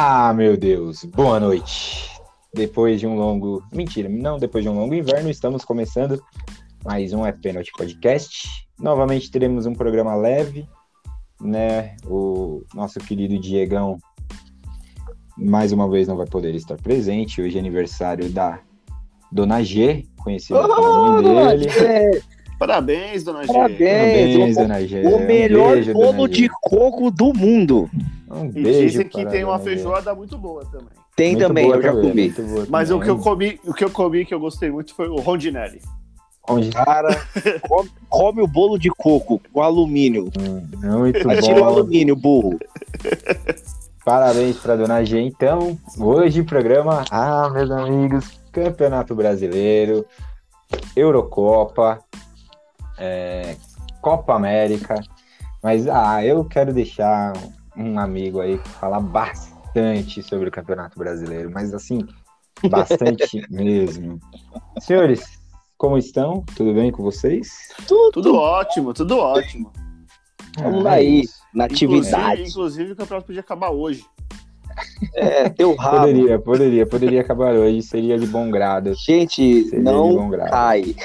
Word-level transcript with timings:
Ah, 0.00 0.32
meu 0.32 0.56
Deus, 0.56 1.02
boa 1.02 1.40
noite. 1.40 2.08
Depois 2.54 3.00
de 3.00 3.06
um 3.08 3.16
longo. 3.16 3.64
Mentira, 3.72 4.08
não 4.08 4.38
depois 4.38 4.62
de 4.62 4.70
um 4.70 4.78
longo 4.78 4.94
inverno, 4.94 5.28
estamos 5.28 5.64
começando 5.64 6.22
mais 6.84 7.12
um 7.12 7.26
É 7.26 7.32
Pênalti 7.32 7.72
Podcast. 7.76 8.46
Novamente 8.78 9.28
teremos 9.28 9.66
um 9.66 9.74
programa 9.74 10.14
leve, 10.14 10.68
né? 11.40 11.96
O 12.06 12.62
nosso 12.72 13.00
querido 13.00 13.40
Diegão, 13.40 13.98
mais 15.36 15.72
uma 15.72 15.90
vez, 15.90 16.06
não 16.06 16.16
vai 16.16 16.26
poder 16.26 16.54
estar 16.54 16.76
presente. 16.76 17.42
Hoje 17.42 17.56
é 17.56 17.58
aniversário 17.58 18.30
da 18.30 18.60
Dona 19.32 19.64
G, 19.64 20.06
conhecida 20.22 20.64
oh, 20.64 20.76
como 20.76 21.22
mãe 21.22 21.58
dele. 21.58 22.22
Parabéns, 22.56 23.24
Dona 23.24 23.42
G. 23.42 23.52
Parabéns, 23.52 24.36
Parabéns 24.36 24.56
Dona 24.56 24.86
G. 24.86 25.06
O 25.08 25.18
melhor 25.26 25.72
um 25.72 25.74
beijo, 25.74 25.92
bolo 25.92 26.28
de 26.28 26.48
coco 26.62 27.10
do 27.10 27.34
mundo. 27.34 27.90
Um 28.30 28.46
e 28.46 28.62
dizem 28.62 29.08
que 29.08 29.24
tem 29.26 29.44
uma 29.44 29.58
feijoada 29.58 30.14
muito 30.14 30.36
boa 30.36 30.64
também. 30.66 30.88
Tem 31.16 31.32
muito 31.32 31.46
também, 31.46 31.68
eu 31.68 31.82
já 31.82 31.92
comi. 31.92 32.34
Mas 32.68 32.90
o 32.90 33.00
que 33.00 33.08
eu 33.08 33.18
comi, 33.18 33.60
o 33.64 33.74
que 33.74 33.84
eu 33.84 33.90
comi 33.90 34.24
que 34.24 34.34
eu 34.34 34.40
gostei 34.40 34.70
muito 34.70 34.94
foi 34.94 35.08
o 35.08 35.16
rondinelli. 35.16 35.80
Cara, 36.72 37.08
come, 37.68 37.90
come, 38.08 38.42
o 38.42 38.46
bolo 38.46 38.78
de 38.78 38.88
coco 38.90 39.40
com 39.52 39.62
alumínio. 39.62 40.30
Hum, 40.38 40.62
muito 40.98 41.22
bom. 41.22 41.40
Tira 41.40 41.60
o 41.60 41.64
alumínio, 41.64 42.16
burro. 42.16 42.58
Parabéns 44.04 44.56
para 44.56 44.76
Dona 44.76 45.04
G. 45.04 45.20
Então, 45.20 45.78
hoje 45.98 46.42
programa, 46.42 47.04
ah, 47.10 47.50
meus 47.50 47.70
amigos, 47.70 48.40
Campeonato 48.50 49.14
Brasileiro, 49.14 50.06
Eurocopa, 50.96 51.98
é, 52.96 53.56
Copa 54.00 54.34
América. 54.34 54.98
Mas, 55.62 55.86
ah, 55.86 56.24
eu 56.24 56.42
quero 56.44 56.72
deixar 56.72 57.34
um 57.78 57.98
amigo 57.98 58.40
aí 58.40 58.58
falar 58.58 59.00
bastante 59.00 60.22
sobre 60.22 60.48
o 60.48 60.52
Campeonato 60.52 60.98
Brasileiro, 60.98 61.50
mas 61.50 61.72
assim, 61.72 62.00
bastante 62.68 63.46
mesmo. 63.48 64.18
Senhores, 64.80 65.38
como 65.76 65.96
estão? 65.96 66.44
Tudo 66.56 66.74
bem 66.74 66.90
com 66.90 67.02
vocês? 67.02 67.68
Tudo, 67.86 68.10
tudo 68.12 68.34
ótimo, 68.34 68.92
tudo 68.92 69.18
ótimo. 69.18 69.72
Vamos 70.58 70.84
ah, 70.86 70.92
aí, 70.92 71.22
na 71.54 71.66
atividade. 71.66 72.42
Inclusive, 72.42 72.50
inclusive, 72.50 72.92
o 72.92 72.96
campeonato 72.96 73.26
podia 73.26 73.40
acabar 73.40 73.70
hoje. 73.70 74.04
É, 75.14 75.48
teu 75.48 75.74
rabo. 75.76 75.98
Poderia, 75.98 76.38
poderia, 76.38 76.86
poderia 76.86 77.20
acabar 77.20 77.54
hoje, 77.54 77.82
seria 77.82 78.18
de 78.18 78.26
bom 78.26 78.50
grado. 78.50 78.92
Gente, 78.94 79.64
seria 79.64 79.84
não 79.84 80.30
cai. 80.30 80.96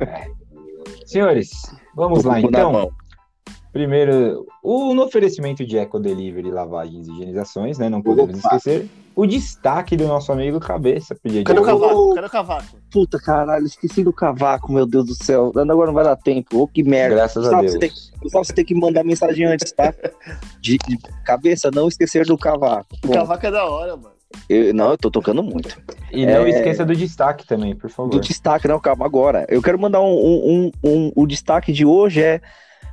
É. 0.00 0.30
Senhores, 1.06 1.50
vamos 1.94 2.24
lá 2.24 2.40
então. 2.40 2.90
Primeiro, 3.72 4.46
o, 4.62 4.92
no 4.94 5.04
oferecimento 5.04 5.64
de 5.64 5.78
Eco 5.78 6.00
Delivery, 6.00 6.50
lavagens 6.50 7.06
e 7.06 7.12
higienizações, 7.12 7.78
né? 7.78 7.88
Não 7.88 8.02
podemos 8.02 8.38
Opa. 8.38 8.56
esquecer. 8.56 8.88
O 9.14 9.26
destaque 9.26 9.96
do 9.96 10.06
nosso 10.08 10.32
amigo 10.32 10.58
Cabeça. 10.58 11.14
Cadê 11.44 11.60
o 11.60 11.62
cavaco? 11.62 12.14
Cadê 12.14 12.26
o 12.26 12.30
cavaco? 12.30 12.76
Puta 12.90 13.18
caralho, 13.18 13.66
esqueci 13.66 14.02
do 14.02 14.12
cavaco, 14.12 14.72
meu 14.72 14.86
Deus 14.86 15.06
do 15.06 15.14
céu. 15.14 15.52
Agora 15.54 15.86
não 15.86 15.94
vai 15.94 16.04
dar 16.04 16.16
tempo. 16.16 16.58
Ô, 16.58 16.62
oh, 16.62 16.68
que 16.68 16.82
merda. 16.82 17.16
Graças 17.16 17.46
a 17.46 17.60
Deus. 17.60 17.72
Você 17.72 17.78
tem, 17.78 17.90
você 18.32 18.52
tem 18.52 18.64
que 18.64 18.74
mandar 18.74 19.04
mensagem 19.04 19.46
antes, 19.46 19.70
tá? 19.72 19.94
De, 20.60 20.76
de, 20.78 20.98
cabeça, 21.24 21.70
não 21.72 21.86
esquecer 21.86 22.24
do 22.24 22.36
cavaco. 22.36 22.86
O 23.04 23.12
cavaco 23.12 23.46
é 23.46 23.50
da 23.50 23.64
hora, 23.66 23.96
mano. 23.96 24.14
Eu, 24.48 24.72
não, 24.72 24.90
eu 24.90 24.98
tô 24.98 25.10
tocando 25.10 25.42
muito. 25.42 25.80
E 26.10 26.24
não 26.24 26.44
é... 26.44 26.50
esqueça 26.50 26.84
do 26.84 26.94
destaque 26.94 27.46
também, 27.46 27.74
por 27.74 27.90
favor. 27.90 28.10
Do 28.10 28.20
destaque, 28.20 28.66
não, 28.66 28.80
calma, 28.80 29.04
agora. 29.04 29.44
Eu 29.48 29.62
quero 29.62 29.78
mandar 29.78 30.00
um, 30.00 30.12
um, 30.12 30.70
um, 30.82 30.88
um 30.88 31.12
o 31.14 31.26
destaque 31.26 31.72
de 31.72 31.84
hoje 31.84 32.22
é 32.22 32.40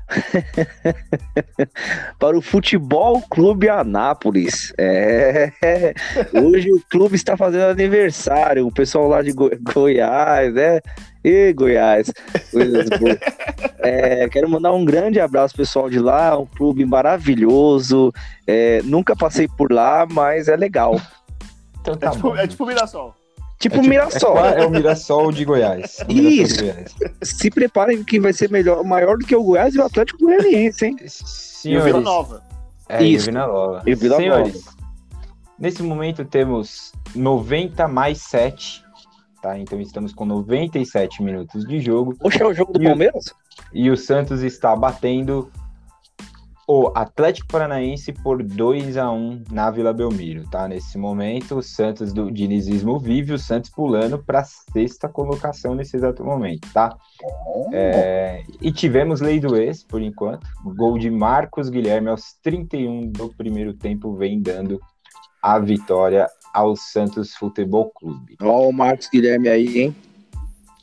para 2.19 2.37
o 2.37 2.41
Futebol 2.41 3.21
Clube 3.29 3.69
Anápolis. 3.69 4.73
É, 4.77 5.51
hoje 6.33 6.71
o 6.71 6.81
clube 6.89 7.15
está 7.15 7.35
fazendo 7.35 7.71
aniversário. 7.71 8.65
O 8.65 8.71
pessoal 8.71 9.07
lá 9.07 9.21
de 9.21 9.31
Go 9.31 9.49
Goiás, 9.73 10.53
né? 10.53 10.79
E 11.23 11.51
Goiás, 11.53 12.11
coisas 12.51 12.89
boas. 12.89 13.17
É, 13.79 14.29
quero 14.29 14.49
mandar 14.49 14.71
um 14.71 14.85
grande 14.85 15.19
abraço 15.19 15.55
pessoal 15.55 15.89
de 15.89 15.99
lá, 15.99 16.37
um 16.37 16.45
clube 16.45 16.85
maravilhoso. 16.85 18.13
É, 18.45 18.81
nunca 18.83 19.15
passei 19.15 19.47
por 19.47 19.71
lá, 19.71 20.07
mas 20.09 20.47
é 20.47 20.55
legal. 20.55 20.99
Então 21.81 21.97
tá 21.97 22.07
é, 22.07 22.11
tipo, 22.11 22.35
é 22.35 22.47
tipo 22.47 22.65
Mirassol. 22.65 23.13
Tipo, 23.59 23.77
é 23.77 23.79
tipo 23.79 23.89
Mirassol. 23.89 24.45
É, 24.45 24.61
é, 24.61 24.65
o 24.65 24.69
Mirassol 24.69 25.31
de 25.31 25.43
Goiás. 25.43 26.03
Isso. 26.07 26.57
De 26.57 26.71
Goiás. 26.71 26.95
Se 27.23 27.49
preparem 27.49 28.03
que 28.03 28.19
vai 28.19 28.31
ser 28.31 28.51
melhor, 28.51 28.83
maior 28.83 29.17
do 29.17 29.25
que 29.25 29.35
o 29.35 29.43
Goiás 29.43 29.73
e 29.73 29.79
o 29.79 29.83
Atlético 29.83 30.19
Goianiense, 30.19 30.85
hein? 30.85 30.97
Senhores, 31.07 31.63
e 31.65 31.77
o 31.77 31.83
Vila 31.83 32.01
Nova. 32.01 32.43
É, 32.87 33.03
Isso. 33.03 33.29
e 33.29 33.31
o 33.31 33.33
Vila 33.33 33.47
Nova. 33.47 33.83
E 33.85 33.95
Vila 33.95 34.17
Senhores, 34.17 34.65
Nova. 34.65 34.77
nesse 35.57 35.81
momento 35.81 36.23
temos 36.23 36.93
90 37.15 37.87
mais 37.87 38.21
7. 38.21 38.85
Tá? 39.41 39.57
Então 39.57 39.79
estamos 39.79 40.13
com 40.13 40.25
97 40.25 41.23
minutos 41.23 41.65
de 41.65 41.79
jogo. 41.79 42.15
Poxa, 42.15 42.43
é 42.43 42.47
o 42.47 42.53
jogo 42.53 42.73
do 42.73 42.81
e 42.81 42.85
Palmeiras? 42.85 43.27
O, 43.27 43.33
e 43.73 43.89
o 43.89 43.97
Santos 43.97 44.43
está 44.43 44.75
batendo 44.75 45.51
o 46.67 46.91
Atlético 46.93 47.47
Paranaense 47.47 48.11
por 48.11 48.43
2 48.43 48.97
a 48.97 49.09
1 49.09 49.45
na 49.49 49.71
Vila 49.71 49.93
Belmiro, 49.93 50.43
tá? 50.49 50.67
Nesse 50.67 50.97
momento, 50.97 51.55
o 51.55 51.63
Santos 51.63 52.11
do 52.11 52.29
dinizismo 52.29 52.99
vive, 52.99 53.31
o 53.31 53.39
Santos 53.39 53.69
pulando 53.69 54.19
para 54.19 54.43
sexta 54.43 55.07
colocação 55.07 55.73
nesse 55.73 55.95
exato 55.95 56.25
momento, 56.25 56.67
tá? 56.73 56.97
É, 57.71 58.43
e 58.61 58.69
tivemos 58.69 59.21
lei 59.21 59.39
do 59.39 59.55
ex, 59.55 59.81
por 59.81 60.01
enquanto. 60.01 60.45
Gol 60.75 60.97
de 60.99 61.09
Marcos 61.09 61.69
Guilherme 61.69 62.09
aos 62.09 62.33
31 62.43 63.11
do 63.11 63.29
primeiro 63.29 63.73
tempo 63.73 64.13
vem 64.17 64.41
dando 64.41 64.77
a 65.41 65.57
vitória 65.59 66.27
ao 66.53 66.75
Santos 66.75 67.33
Futebol 67.33 67.91
Clube. 67.91 68.35
Ó, 68.41 68.67
o 68.67 68.73
Marcos 68.73 69.07
Guilherme 69.09 69.47
aí, 69.47 69.79
hein? 69.79 69.95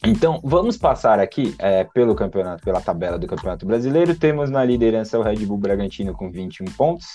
Então, 0.07 0.39
vamos 0.45 0.77
passar 0.77 1.19
aqui 1.19 1.55
é, 1.59 1.83
pelo 1.83 2.15
campeonato, 2.15 2.63
pela 2.63 2.81
tabela 2.81 3.19
do 3.19 3.27
Campeonato 3.27 3.65
Brasileiro. 3.65 4.15
Temos 4.15 4.51
na 4.51 4.63
liderança 4.63 5.19
o 5.19 5.23
Red 5.23 5.47
Bull 5.47 5.57
Bragantino 5.57 6.13
com 6.13 6.31
21 6.31 6.67
pontos. 6.77 7.07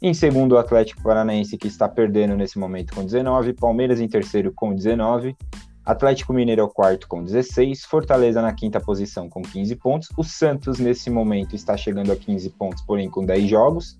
Em 0.00 0.14
segundo, 0.14 0.52
o 0.52 0.58
Atlético 0.58 1.02
Paranaense, 1.02 1.58
que 1.58 1.66
está 1.66 1.88
perdendo 1.88 2.36
nesse 2.36 2.56
momento 2.56 2.94
com 2.94 3.04
19. 3.04 3.54
Palmeiras 3.54 4.00
em 4.00 4.06
terceiro 4.06 4.52
com 4.54 4.72
19. 4.72 5.36
Atlético 5.84 6.32
Mineiro 6.32 6.60
é 6.60 6.64
o 6.64 6.68
quarto 6.68 7.08
com 7.08 7.24
16. 7.24 7.84
Fortaleza 7.84 8.40
na 8.40 8.52
quinta 8.52 8.78
posição 8.78 9.28
com 9.28 9.42
15 9.42 9.74
pontos. 9.74 10.08
O 10.16 10.22
Santos, 10.22 10.78
nesse 10.78 11.10
momento, 11.10 11.56
está 11.56 11.76
chegando 11.76 12.12
a 12.12 12.16
15 12.16 12.50
pontos, 12.50 12.84
porém 12.84 13.10
com 13.10 13.26
10 13.26 13.50
jogos. 13.50 13.98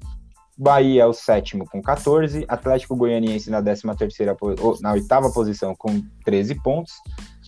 Bahia 0.56 1.02
é 1.02 1.06
o 1.06 1.12
sétimo 1.12 1.68
com 1.68 1.82
14. 1.82 2.44
Atlético 2.46 2.94
Goianiense 2.94 3.50
na 3.50 3.60
décima 3.60 3.96
terceira, 3.96 4.36
na 4.80 4.92
oitava 4.92 5.28
posição 5.32 5.74
com 5.74 6.00
13 6.24 6.54
pontos 6.62 6.92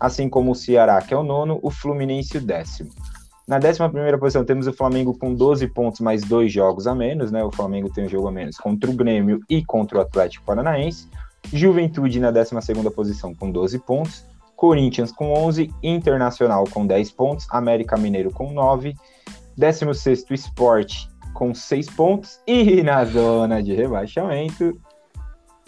assim 0.00 0.28
como 0.28 0.52
o 0.52 0.54
Ceará, 0.54 1.00
que 1.02 1.12
é 1.12 1.16
o 1.16 1.22
nono, 1.22 1.60
o 1.62 1.70
Fluminense 1.70 2.38
o 2.38 2.40
décimo. 2.40 2.90
Na 3.46 3.58
décima 3.58 3.90
primeira 3.90 4.16
posição 4.16 4.44
temos 4.44 4.66
o 4.66 4.72
Flamengo 4.72 5.16
com 5.18 5.34
12 5.34 5.66
pontos, 5.68 6.00
mais 6.00 6.22
dois 6.22 6.52
jogos 6.52 6.86
a 6.86 6.94
menos, 6.94 7.30
né? 7.30 7.44
O 7.44 7.50
Flamengo 7.50 7.92
tem 7.92 8.06
um 8.06 8.08
jogo 8.08 8.28
a 8.28 8.32
menos 8.32 8.56
contra 8.56 8.90
o 8.90 8.94
Grêmio 8.94 9.40
e 9.50 9.64
contra 9.64 9.98
o 9.98 10.00
Atlético 10.00 10.46
Paranaense. 10.46 11.08
Juventude 11.52 12.20
na 12.20 12.30
décima 12.30 12.60
segunda 12.60 12.90
posição 12.90 13.34
com 13.34 13.50
12 13.50 13.78
pontos. 13.80 14.24
Corinthians 14.56 15.10
com 15.10 15.32
11, 15.32 15.72
Internacional 15.82 16.64
com 16.70 16.86
10 16.86 17.12
pontos, 17.12 17.46
América 17.50 17.96
Mineiro 17.96 18.30
com 18.30 18.52
9, 18.52 18.94
16 19.56 20.26
Sport 20.30 21.06
com 21.32 21.54
6 21.54 21.88
pontos 21.90 22.40
e 22.46 22.82
na 22.84 23.02
zona 23.06 23.62
de 23.62 23.74
rebaixamento 23.74 24.78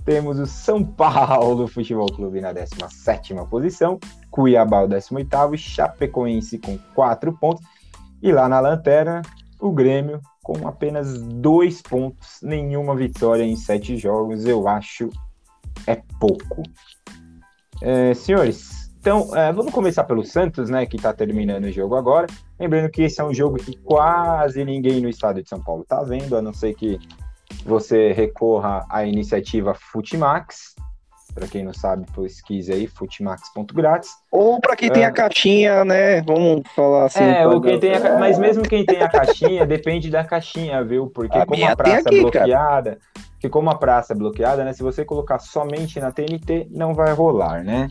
temos 0.05 0.39
o 0.39 0.47
São 0.47 0.85
Paulo 0.85 1.67
Futebol 1.67 2.07
Clube 2.07 2.41
na 2.41 2.53
17 2.53 3.35
posição, 3.49 3.99
Cuiabá 4.33 4.83
o 4.83 4.89
18 4.89 5.57
Chapecoense 5.57 6.59
com 6.59 6.77
4 6.95 7.33
pontos. 7.35 7.65
E 8.21 8.33
lá 8.33 8.49
na 8.49 8.59
lanterna, 8.59 9.23
o 9.61 9.71
Grêmio 9.71 10.21
com 10.43 10.67
apenas 10.67 11.23
2 11.23 11.83
pontos, 11.83 12.41
nenhuma 12.43 12.97
vitória 12.97 13.45
em 13.45 13.55
7 13.55 13.97
jogos, 13.97 14.45
eu 14.45 14.67
acho 14.67 15.09
é 15.87 16.03
pouco. 16.19 16.63
É, 17.81 18.15
senhores, 18.15 18.83
então 18.99 19.37
é, 19.37 19.53
vamos 19.53 19.73
começar 19.73 20.05
pelo 20.05 20.25
Santos, 20.25 20.71
né, 20.71 20.87
que 20.87 20.97
está 20.97 21.13
terminando 21.13 21.65
o 21.65 21.73
jogo 21.73 21.97
agora. 21.97 22.27
Lembrando 22.59 22.91
que 22.91 23.03
esse 23.03 23.21
é 23.21 23.25
um 23.25 23.35
jogo 23.35 23.57
que 23.57 23.77
quase 23.79 24.65
ninguém 24.65 25.01
no 25.01 25.09
estado 25.09 25.43
de 25.43 25.49
São 25.49 25.61
Paulo 25.61 25.83
está 25.83 26.03
vendo, 26.03 26.37
a 26.37 26.43
não 26.43 26.53
ser 26.53 26.75
que 26.75 26.99
você 27.65 28.13
recorra 28.13 28.87
à 28.89 29.05
iniciativa 29.05 29.75
Futimax. 29.75 30.75
Para 31.35 31.47
quem 31.47 31.65
não 31.65 31.73
sabe, 31.73 32.07
pesquise 32.15 32.73
aí, 32.73 32.87
futimax.grátis. 32.87 34.11
Ou 34.31 34.61
para 34.61 34.77
quem 34.77 34.89
é... 34.89 34.93
tem 34.93 35.05
a 35.05 35.11
caixinha, 35.11 35.85
né? 35.85 36.21
Vamos 36.23 36.63
falar 36.75 37.07
assim. 37.07 37.25
É, 37.25 37.47
ou 37.47 37.61
quem 37.61 37.79
tem 37.79 37.95
a... 37.95 38.19
mas 38.19 38.39
mesmo 38.39 38.63
quem 38.63 38.85
tem 38.85 39.03
a 39.03 39.09
caixinha, 39.09 39.67
depende 39.67 40.11
da 40.11 40.25
caixinha, 40.25 40.85
viu? 40.85 41.09
Porque 41.09 41.39
a 41.39 41.47
como 41.47 41.65
a 41.65 41.75
praça 41.75 42.09
aqui, 42.09 42.19
é 42.19 42.21
bloqueada, 42.21 42.99
que 43.41 43.49
como 43.49 43.71
a 43.71 43.75
praça 43.75 44.13
é 44.13 44.17
bloqueada, 44.17 44.65
né? 44.65 44.73
Se 44.73 44.83
você 44.83 45.05
colocar 45.05 45.39
somente 45.39 45.99
na 45.99 46.13
TNT, 46.13 46.69
não 46.71 46.93
vai 46.93 47.13
rolar, 47.13 47.65
né? 47.65 47.89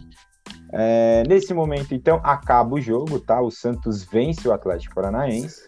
É, 0.74 1.24
nesse 1.28 1.54
momento, 1.54 1.94
então, 1.94 2.22
acaba 2.24 2.76
o 2.76 2.82
jogo, 2.82 3.20
tá? 3.20 3.42
O 3.42 3.52
Santos 3.52 4.04
vence 4.04 4.48
o 4.48 4.54
Atlético 4.54 4.96
Paranaense 4.96 5.66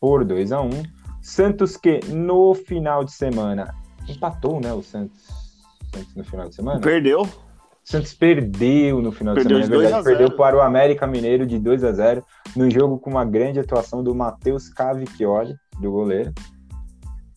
por 0.00 0.24
2 0.24 0.52
a 0.52 0.60
1 0.60 0.70
Santos 1.24 1.78
que 1.78 2.00
no 2.08 2.52
final 2.52 3.02
de 3.02 3.10
semana 3.10 3.74
empatou, 4.06 4.60
né, 4.60 4.74
o 4.74 4.82
Santos, 4.82 5.18
Santos 5.94 6.14
no 6.14 6.24
final 6.24 6.48
de 6.48 6.54
semana. 6.54 6.80
Perdeu. 6.80 7.22
O 7.22 7.28
Santos 7.90 8.14
perdeu 8.14 9.02
no 9.02 9.12
final 9.12 9.34
Perdeu 9.34 9.58
de 9.58 9.64
de 9.64 9.68
semana, 9.68 9.86
é 9.86 9.90
2 9.90 9.92
a 9.92 9.96
verdade. 9.96 10.04
Perdeu 10.04 10.28
0. 10.28 10.38
para 10.38 10.56
o 10.56 10.60
América 10.60 11.06
Mineiro 11.06 11.46
de 11.46 11.58
2 11.58 11.84
a 11.84 11.92
0 11.92 12.24
no 12.56 12.70
jogo 12.70 12.98
com 12.98 13.10
uma 13.10 13.24
grande 13.24 13.60
atuação 13.60 14.02
do 14.02 14.14
Matheus 14.14 14.68
Cavicchioli, 14.70 15.54
do 15.80 15.90
goleiro. 15.90 16.32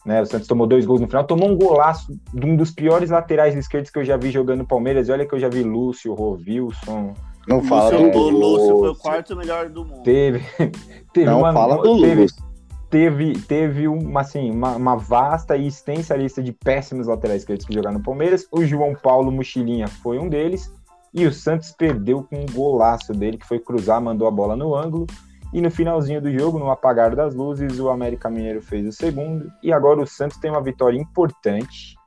Né, 0.05 0.21
o 0.21 0.25
Santos 0.25 0.47
tomou 0.47 0.65
dois 0.65 0.85
gols 0.85 1.01
no 1.01 1.07
final, 1.07 1.25
tomou 1.25 1.49
um 1.49 1.57
golaço 1.57 2.17
de 2.33 2.45
um 2.45 2.55
dos 2.55 2.71
piores 2.71 3.09
laterais 3.09 3.53
esquerdos 3.55 3.91
que 3.91 3.99
eu 3.99 4.05
já 4.05 4.15
vi 4.15 4.31
jogando 4.31 4.59
no 4.59 4.65
Palmeiras. 4.67 5.09
E 5.09 5.11
olha 5.11 5.25
que 5.25 5.35
eu 5.35 5.39
já 5.39 5.49
vi 5.49 5.63
Lúcio, 5.63 6.13
Rovilson, 6.13 7.13
Não 7.45 7.61
fala 7.61 7.89
Lúcio, 7.97 8.11
do 8.13 8.17
o 8.17 8.29
Lúcio 8.29 8.67
foi 8.67 8.73
o 8.73 8.81
Lúcio. 8.91 9.01
quarto 9.03 9.35
melhor 9.35 9.67
do 9.67 9.83
mundo. 9.83 10.03
teve 10.03 10.39
teve 11.11 11.25
Não 11.25 11.39
uma 11.39 11.51
fala 11.51 11.75
do 11.81 11.99
teve, 11.99 12.21
Lúcio. 12.21 12.46
Teve 12.89 13.33
teve 13.33 13.87
uma 13.87 14.21
assim 14.21 14.51
uma, 14.51 14.75
uma 14.75 14.95
vasta 14.95 15.55
e 15.55 15.67
extensa 15.67 16.15
lista 16.15 16.41
de 16.41 16.51
péssimos 16.51 17.07
laterais 17.07 17.41
esquerdos 17.41 17.65
que 17.65 17.73
jogaram 17.73 17.97
no 17.97 18.03
Palmeiras. 18.03 18.47
O 18.51 18.63
João 18.65 18.93
Paulo 18.95 19.31
Mochilinha 19.31 19.87
foi 19.87 20.19
um 20.19 20.29
deles. 20.29 20.73
E 21.13 21.25
o 21.25 21.33
Santos 21.33 21.71
perdeu 21.71 22.23
com 22.23 22.41
um 22.41 22.45
golaço 22.45 23.13
dele 23.13 23.37
que 23.37 23.47
foi 23.47 23.59
cruzar 23.59 24.01
mandou 24.01 24.27
a 24.27 24.31
bola 24.31 24.55
no 24.55 24.75
ângulo. 24.75 25.07
E 25.53 25.61
no 25.61 25.71
finalzinho 25.71 26.21
do 26.21 26.31
jogo 26.31 26.59
no 26.59 26.69
apagar 26.69 27.15
das 27.15 27.33
luzes 27.33 27.79
o 27.79 27.89
América 27.89 28.29
Mineiro 28.29 28.61
fez 28.61 28.85
o 28.87 28.91
segundo. 28.91 29.51
E 29.63 29.71
agora 29.71 30.01
o 30.01 30.07
Santos 30.07 30.37
tem 30.37 30.51
uma 30.51 30.61
vitória 30.61 30.97
importante 30.97 31.97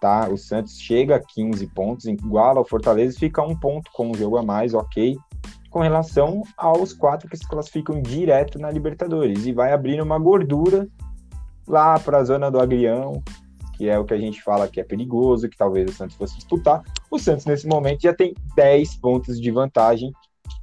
tá? 0.00 0.28
O 0.28 0.36
Santos 0.36 0.78
chega 0.78 1.16
a 1.16 1.20
15 1.20 1.66
pontos 1.68 2.06
iguala 2.06 2.58
ao 2.58 2.64
Fortaleza 2.64 3.16
e 3.16 3.18
fica 3.18 3.42
um 3.42 3.56
ponto 3.56 3.90
com 3.92 4.10
um 4.10 4.14
jogo 4.14 4.36
a 4.36 4.42
mais 4.42 4.74
ok 4.74 5.18
com 5.70 5.80
relação 5.80 6.42
aos 6.56 6.92
quatro 6.92 7.28
que 7.28 7.36
se 7.36 7.46
classificam 7.46 8.00
direto 8.00 8.58
na 8.58 8.70
Libertadores 8.70 9.46
e 9.46 9.52
vai 9.52 9.72
abrindo 9.72 10.02
uma 10.02 10.18
gordura 10.18 10.88
lá 11.66 11.98
para 11.98 12.18
a 12.18 12.24
zona 12.24 12.50
do 12.50 12.58
Agrião, 12.58 13.22
que 13.76 13.88
é 13.88 13.98
o 13.98 14.04
que 14.04 14.14
a 14.14 14.18
gente 14.18 14.42
fala 14.42 14.66
que 14.66 14.80
é 14.80 14.84
perigoso, 14.84 15.48
que 15.48 15.56
talvez 15.56 15.90
o 15.90 15.92
Santos 15.94 16.16
fosse 16.16 16.36
disputar. 16.36 16.82
O 17.10 17.18
Santos 17.18 17.44
nesse 17.44 17.66
momento 17.66 18.02
já 18.02 18.14
tem 18.14 18.34
10 18.56 18.96
pontos 18.96 19.40
de 19.40 19.50
vantagem 19.50 20.12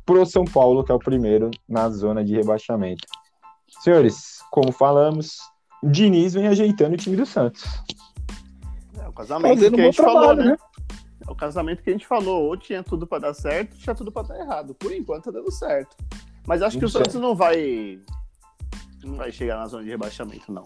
pro 0.05 0.25
São 0.25 0.43
Paulo, 0.43 0.83
que 0.83 0.91
é 0.91 0.95
o 0.95 0.99
primeiro 0.99 1.51
na 1.67 1.89
zona 1.89 2.23
de 2.23 2.35
rebaixamento. 2.35 3.07
Senhores, 3.81 4.39
como 4.51 4.71
falamos, 4.71 5.37
o 5.81 5.89
Diniz 5.89 6.33
vem 6.33 6.47
ajeitando 6.47 6.95
o 6.95 6.97
time 6.97 7.15
do 7.15 7.25
Santos. 7.25 7.63
É 8.99 9.07
o 9.07 9.13
casamento 9.13 9.55
Fazendo 9.55 9.75
que 9.75 9.81
a 9.81 9.85
gente 9.85 9.97
falou, 9.97 10.13
trabalho, 10.13 10.43
né? 10.43 10.51
né? 10.51 10.57
É 11.27 11.31
o 11.31 11.35
casamento 11.35 11.81
que 11.83 11.89
a 11.89 11.93
gente 11.93 12.05
falou. 12.07 12.43
Ou 12.45 12.57
tinha 12.57 12.83
tudo 12.83 13.05
pra 13.07 13.19
dar 13.19 13.33
certo, 13.33 13.77
tinha 13.77 13.95
tudo 13.95 14.11
pra 14.11 14.21
dar 14.23 14.39
errado. 14.39 14.73
Por 14.75 14.91
enquanto 14.91 15.25
tá 15.25 15.31
dando 15.31 15.51
certo. 15.51 15.95
Mas 16.47 16.61
acho 16.61 16.77
que 16.77 16.85
o. 16.85 16.89
Santos 16.89 17.15
não 17.15 17.35
vai. 17.35 17.99
Não 19.03 19.15
vai 19.15 19.31
chegar 19.31 19.57
na 19.57 19.67
zona 19.67 19.83
de 19.83 19.89
rebaixamento, 19.89 20.51
não. 20.51 20.65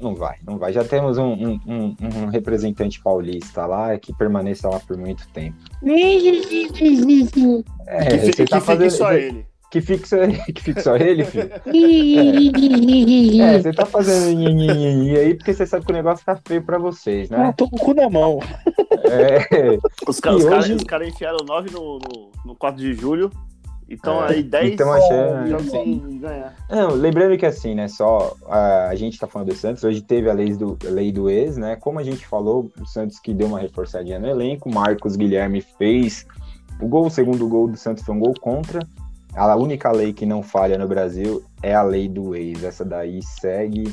Não 0.00 0.14
vai, 0.16 0.38
não 0.44 0.58
vai. 0.58 0.72
Já 0.72 0.84
temos 0.84 1.16
um, 1.18 1.32
um- 1.32 1.60
um- 1.66 1.96
um 2.00 2.26
representante 2.26 3.00
paulista 3.00 3.64
lá 3.66 3.96
que 3.98 4.12
permaneça 4.12 4.68
lá 4.68 4.80
por 4.80 4.96
muito 4.96 5.28
tempo. 5.28 5.56
É, 7.86 8.04
que 8.18 8.18
você 8.18 8.30
tá 8.30 8.36
que 8.36 8.44
fique 8.54 8.60
fazendo- 8.60 8.90
só 8.90 9.12
ele. 9.12 9.46
Que 9.72 9.80
só, 9.80 10.16
que 10.54 10.80
só 10.82 10.96
ele, 10.96 11.24
filho. 11.24 11.50
É, 13.42 13.58
você 13.58 13.72
tá 13.72 13.86
fazendo 13.86 14.36
nhenhenhen 14.38 15.16
aí 15.16 15.34
porque 15.34 15.54
você 15.54 15.66
sabe 15.66 15.84
que 15.86 15.90
o 15.92 15.94
negócio 15.94 16.24
tá 16.24 16.38
feio 16.46 16.62
pra 16.62 16.78
vocês, 16.78 17.32
Ah, 17.32 17.38
né? 17.38 17.54
tô 17.56 17.68
com 17.68 17.76
o 17.76 17.78
cu 17.80 17.94
na 17.94 18.08
mão. 18.10 18.38
É, 19.04 19.78
Os, 20.06 20.20
ca- 20.20 20.32
E 20.32 20.34
os 20.36 20.44
caras 20.44 20.70
hoje- 20.70 20.84
caras 20.84 21.08
enfiaram 21.08 21.38
9 21.46 21.70
no, 21.70 21.98
no, 21.98 22.30
no 22.46 22.54
4 22.54 22.80
de 22.80 22.92
julho. 22.94 23.30
Então 23.88 24.24
É, 24.26 24.32
aí 24.34 24.42
10 24.42 24.72
então 24.74 24.92
achando- 24.92 25.48
jogos 25.48 25.70
sem 25.70 26.18
ganhar. 26.18 26.54
Não, 26.70 26.90
lembrando 26.94 27.36
que 27.36 27.44
assim, 27.44 27.74
né, 27.74 27.88
só 27.88 28.34
a, 28.46 28.88
a 28.88 28.94
gente 28.94 29.18
tá 29.18 29.26
falando 29.26 29.48
do 29.48 29.54
Santos, 29.54 29.84
hoje 29.84 30.00
teve 30.00 30.30
a 30.30 30.32
lei 30.32 30.54
do, 30.54 30.78
lei 30.84 31.12
do 31.12 31.28
ex, 31.28 31.56
né, 31.58 31.76
como 31.76 31.98
a 31.98 32.02
gente 32.02 32.26
falou, 32.26 32.70
o 32.80 32.86
Santos 32.86 33.18
que 33.18 33.34
deu 33.34 33.46
uma 33.48 33.58
reforçadinha 33.58 34.18
no 34.18 34.26
elenco, 34.28 34.72
Marcos 34.72 35.14
Guilherme 35.16 35.60
fez 35.60 36.26
o 36.80 36.86
gol, 36.88 37.06
o 37.06 37.10
segundo 37.10 37.46
gol 37.46 37.68
do 37.68 37.76
Santos 37.76 38.02
foi 38.02 38.14
um 38.14 38.18
gol 38.18 38.32
contra, 38.40 38.80
a 39.34 39.56
única 39.56 39.90
lei 39.90 40.12
que 40.12 40.26
não 40.26 40.42
falha 40.42 40.78
no 40.78 40.86
Brasil 40.86 41.42
é 41.62 41.74
a 41.74 41.82
lei 41.82 42.08
do 42.08 42.34
ex, 42.34 42.62
essa 42.64 42.84
daí 42.84 43.20
segue. 43.22 43.92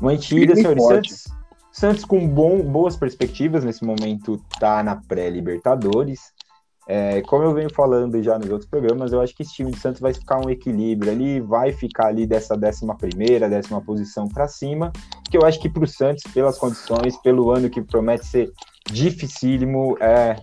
Mantida, 0.00 0.54
senhores, 0.54 0.82
forte. 0.82 1.14
Santos, 1.14 1.36
Santos 1.72 2.04
com 2.04 2.26
bom, 2.26 2.62
boas 2.62 2.96
perspectivas, 2.96 3.64
nesse 3.64 3.84
momento 3.84 4.40
tá 4.58 4.82
na 4.82 4.96
pré-Libertadores, 4.96 6.34
é, 6.88 7.20
como 7.22 7.42
eu 7.42 7.52
venho 7.52 7.68
falando 7.74 8.22
já 8.22 8.38
nos 8.38 8.48
outros 8.48 8.70
programas, 8.70 9.12
eu 9.12 9.20
acho 9.20 9.34
que 9.34 9.42
esse 9.42 9.52
time 9.52 9.72
de 9.72 9.78
Santos 9.78 10.00
vai 10.00 10.14
ficar 10.14 10.38
um 10.38 10.48
equilíbrio 10.48 11.10
ali, 11.10 11.40
vai 11.40 11.72
ficar 11.72 12.06
ali 12.06 12.26
dessa 12.26 12.56
décima 12.56 12.96
primeira, 12.96 13.48
décima 13.48 13.80
posição 13.80 14.28
para 14.28 14.46
cima, 14.46 14.92
que 15.28 15.36
eu 15.36 15.44
acho 15.44 15.58
que 15.60 15.68
para 15.68 15.82
o 15.82 15.88
Santos, 15.88 16.22
pelas 16.32 16.56
condições, 16.56 17.16
pelo 17.22 17.50
ano 17.50 17.68
que 17.68 17.82
promete 17.82 18.24
ser 18.26 18.52
dificílimo, 18.88 19.96
é, 20.00 20.36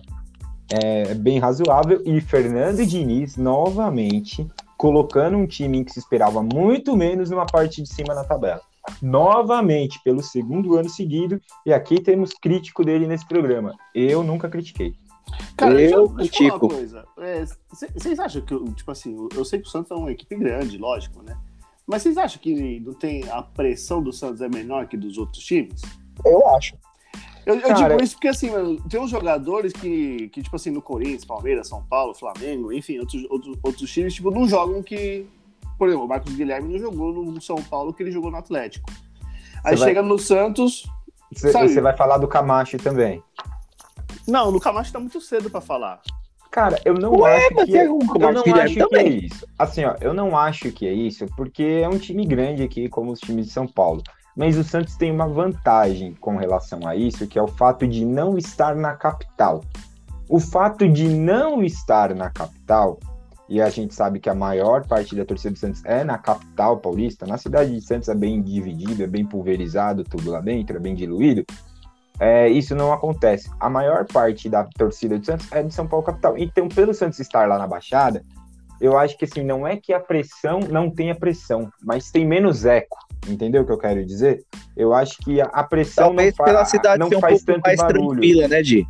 é 0.70 1.14
bem 1.14 1.38
razoável. 1.38 2.02
E 2.04 2.20
Fernando 2.20 2.84
Diniz, 2.86 3.36
novamente, 3.36 4.46
colocando 4.76 5.36
um 5.36 5.46
time 5.46 5.84
que 5.84 5.92
se 5.92 5.98
esperava 5.98 6.42
muito 6.42 6.96
menos 6.96 7.30
numa 7.30 7.46
parte 7.46 7.82
de 7.82 7.88
cima 7.88 8.14
na 8.14 8.24
tabela. 8.24 8.60
Novamente, 9.00 10.00
pelo 10.04 10.22
segundo 10.22 10.76
ano 10.76 10.88
seguido, 10.90 11.40
e 11.64 11.72
aqui 11.72 12.00
temos 12.00 12.32
crítico 12.32 12.84
dele 12.84 13.06
nesse 13.06 13.26
programa. 13.26 13.74
Eu 13.94 14.22
nunca 14.22 14.48
critiquei. 14.48 14.94
Cara, 15.56 15.80
Eu 15.80 16.08
critico. 16.10 16.66
uma 16.66 16.74
coisa. 16.74 17.04
É, 17.18 17.44
Vocês 17.94 18.18
acham 18.18 18.42
que, 18.42 18.72
tipo 18.74 18.90
assim, 18.90 19.14
eu- 19.14 19.28
eu 19.34 19.44
sei 19.44 19.58
que 19.60 19.66
o 19.66 19.70
Santos 19.70 19.90
é 19.90 19.94
uma 19.94 20.12
equipe 20.12 20.36
grande, 20.36 20.76
lógico, 20.76 21.22
né? 21.22 21.36
Mas 21.86 22.02
vocês 22.02 22.16
acham 22.18 22.40
que 22.40 22.80
não 22.80 22.92
tem 22.92 23.24
a 23.30 23.42
pressão 23.42 24.02
do 24.02 24.12
Santos 24.12 24.40
é 24.40 24.48
menor 24.48 24.86
que 24.86 24.96
dos 24.96 25.16
outros 25.18 25.42
times? 25.44 25.80
Eu 26.24 26.46
acho. 26.54 26.74
Eu, 27.46 27.56
eu 27.56 27.60
Cara- 27.60 27.74
digo 27.74 28.02
isso 28.02 28.14
porque, 28.14 28.28
assim, 28.28 28.50
mano, 28.50 28.80
tem 28.88 29.00
uns 29.00 29.10
jogadores 29.10 29.72
que, 29.72 30.28
que, 30.30 30.42
tipo 30.42 30.56
assim, 30.56 30.70
no 30.70 30.80
Corinthians, 30.80 31.24
Palmeiras, 31.24 31.68
São 31.68 31.82
Paulo, 31.84 32.14
Flamengo, 32.14 32.72
enfim, 32.72 32.98
outros, 32.98 33.24
outros, 33.30 33.58
outros 33.62 33.90
times, 33.90 34.14
tipo, 34.14 34.30
não 34.30 34.48
jogam 34.48 34.82
que. 34.82 35.26
Por 35.78 35.88
exemplo, 35.88 36.06
o 36.06 36.08
Marcos 36.08 36.34
Guilherme 36.34 36.72
não 36.72 36.78
jogou 36.78 37.12
no 37.12 37.40
São 37.40 37.56
Paulo 37.56 37.92
que 37.92 38.02
ele 38.02 38.12
jogou 38.12 38.30
no 38.30 38.36
Atlético. 38.36 38.90
Aí 39.64 39.76
vai- 39.76 39.88
chega 39.88 40.02
no 40.02 40.18
Santos. 40.18 40.86
Você 41.32 41.80
vai 41.80 41.96
falar 41.96 42.18
do 42.18 42.28
Camacho 42.28 42.78
também. 42.78 43.22
Não, 44.26 44.50
no 44.50 44.60
Camacho 44.60 44.92
tá 44.92 45.00
muito 45.00 45.20
cedo 45.20 45.50
pra 45.50 45.60
falar. 45.60 46.00
Cara, 46.50 46.80
eu 46.84 46.94
não 46.94 47.12
Ué, 47.18 47.36
acho 47.36 47.48
que 47.48 47.66
tem 47.66 47.88
um 47.88 47.98
eu 47.98 48.32
não 48.32 48.54
acho 48.54 48.74
que 48.88 48.96
é 48.96 49.08
isso. 49.08 49.44
Assim, 49.58 49.84
ó, 49.84 49.96
eu 50.00 50.14
não 50.14 50.38
acho 50.38 50.70
que 50.70 50.86
é 50.86 50.92
isso, 50.92 51.26
porque 51.36 51.80
é 51.82 51.88
um 51.88 51.98
time 51.98 52.24
grande 52.24 52.62
aqui, 52.62 52.88
como 52.88 53.10
os 53.10 53.18
times 53.18 53.46
de 53.46 53.52
São 53.52 53.66
Paulo. 53.66 54.02
Mas 54.36 54.56
o 54.56 54.64
Santos 54.64 54.96
tem 54.96 55.10
uma 55.10 55.28
vantagem 55.28 56.14
com 56.14 56.36
relação 56.36 56.86
a 56.86 56.96
isso, 56.96 57.26
que 57.26 57.38
é 57.38 57.42
o 57.42 57.48
fato 57.48 57.86
de 57.86 58.04
não 58.04 58.36
estar 58.36 58.74
na 58.74 58.94
capital. 58.94 59.60
O 60.28 60.40
fato 60.40 60.88
de 60.88 61.08
não 61.08 61.62
estar 61.62 62.14
na 62.14 62.30
capital, 62.30 62.98
e 63.48 63.60
a 63.60 63.68
gente 63.68 63.94
sabe 63.94 64.18
que 64.18 64.30
a 64.30 64.34
maior 64.34 64.86
parte 64.86 65.14
da 65.14 65.24
torcida 65.24 65.52
do 65.52 65.58
Santos 65.58 65.84
é 65.84 66.02
na 66.02 66.18
capital 66.18 66.78
paulista, 66.78 67.26
na 67.26 67.36
cidade 67.36 67.72
de 67.72 67.80
Santos 67.80 68.08
é 68.08 68.14
bem 68.14 68.42
dividido, 68.42 69.02
é 69.02 69.06
bem 69.06 69.24
pulverizado 69.24 70.02
tudo 70.02 70.30
lá 70.30 70.40
dentro, 70.40 70.76
é 70.76 70.80
bem 70.80 70.94
diluído. 70.94 71.44
É, 72.18 72.48
isso 72.48 72.74
não 72.74 72.92
acontece. 72.92 73.50
A 73.60 73.68
maior 73.68 74.06
parte 74.06 74.48
da 74.48 74.64
torcida 74.64 75.18
do 75.18 75.26
Santos 75.26 75.50
é 75.52 75.62
de 75.62 75.74
São 75.74 75.86
Paulo 75.86 76.06
capital. 76.06 76.38
Então, 76.38 76.68
pelo 76.68 76.94
Santos 76.94 77.18
estar 77.20 77.46
lá 77.46 77.58
na 77.58 77.66
Baixada, 77.66 78.22
eu 78.80 78.98
acho 78.98 79.16
que 79.18 79.24
assim, 79.24 79.44
não 79.44 79.66
é 79.66 79.76
que 79.76 79.92
a 79.92 80.00
pressão 80.00 80.60
não 80.60 80.90
tenha 80.90 81.14
pressão, 81.14 81.70
mas 81.82 82.10
tem 82.10 82.26
menos 82.26 82.64
eco. 82.64 82.96
Entendeu 83.28 83.62
o 83.62 83.66
que 83.66 83.72
eu 83.72 83.78
quero 83.78 84.04
dizer? 84.04 84.44
Eu 84.76 84.92
acho 84.92 85.18
que 85.18 85.40
a, 85.40 85.62
pressão 85.62 86.08
Talvez 86.08 86.34
não, 86.38 86.44
pela 86.44 86.64
cidade 86.64 86.98
não 86.98 87.08
ser 87.08 87.16
um 87.16 87.20
faz 87.20 87.44
pouco 87.44 87.46
tanto 87.46 87.66
mais 87.66 87.80
barulho. 87.80 88.08
tranquila, 88.10 88.48
né, 88.48 88.62
Di? 88.62 88.86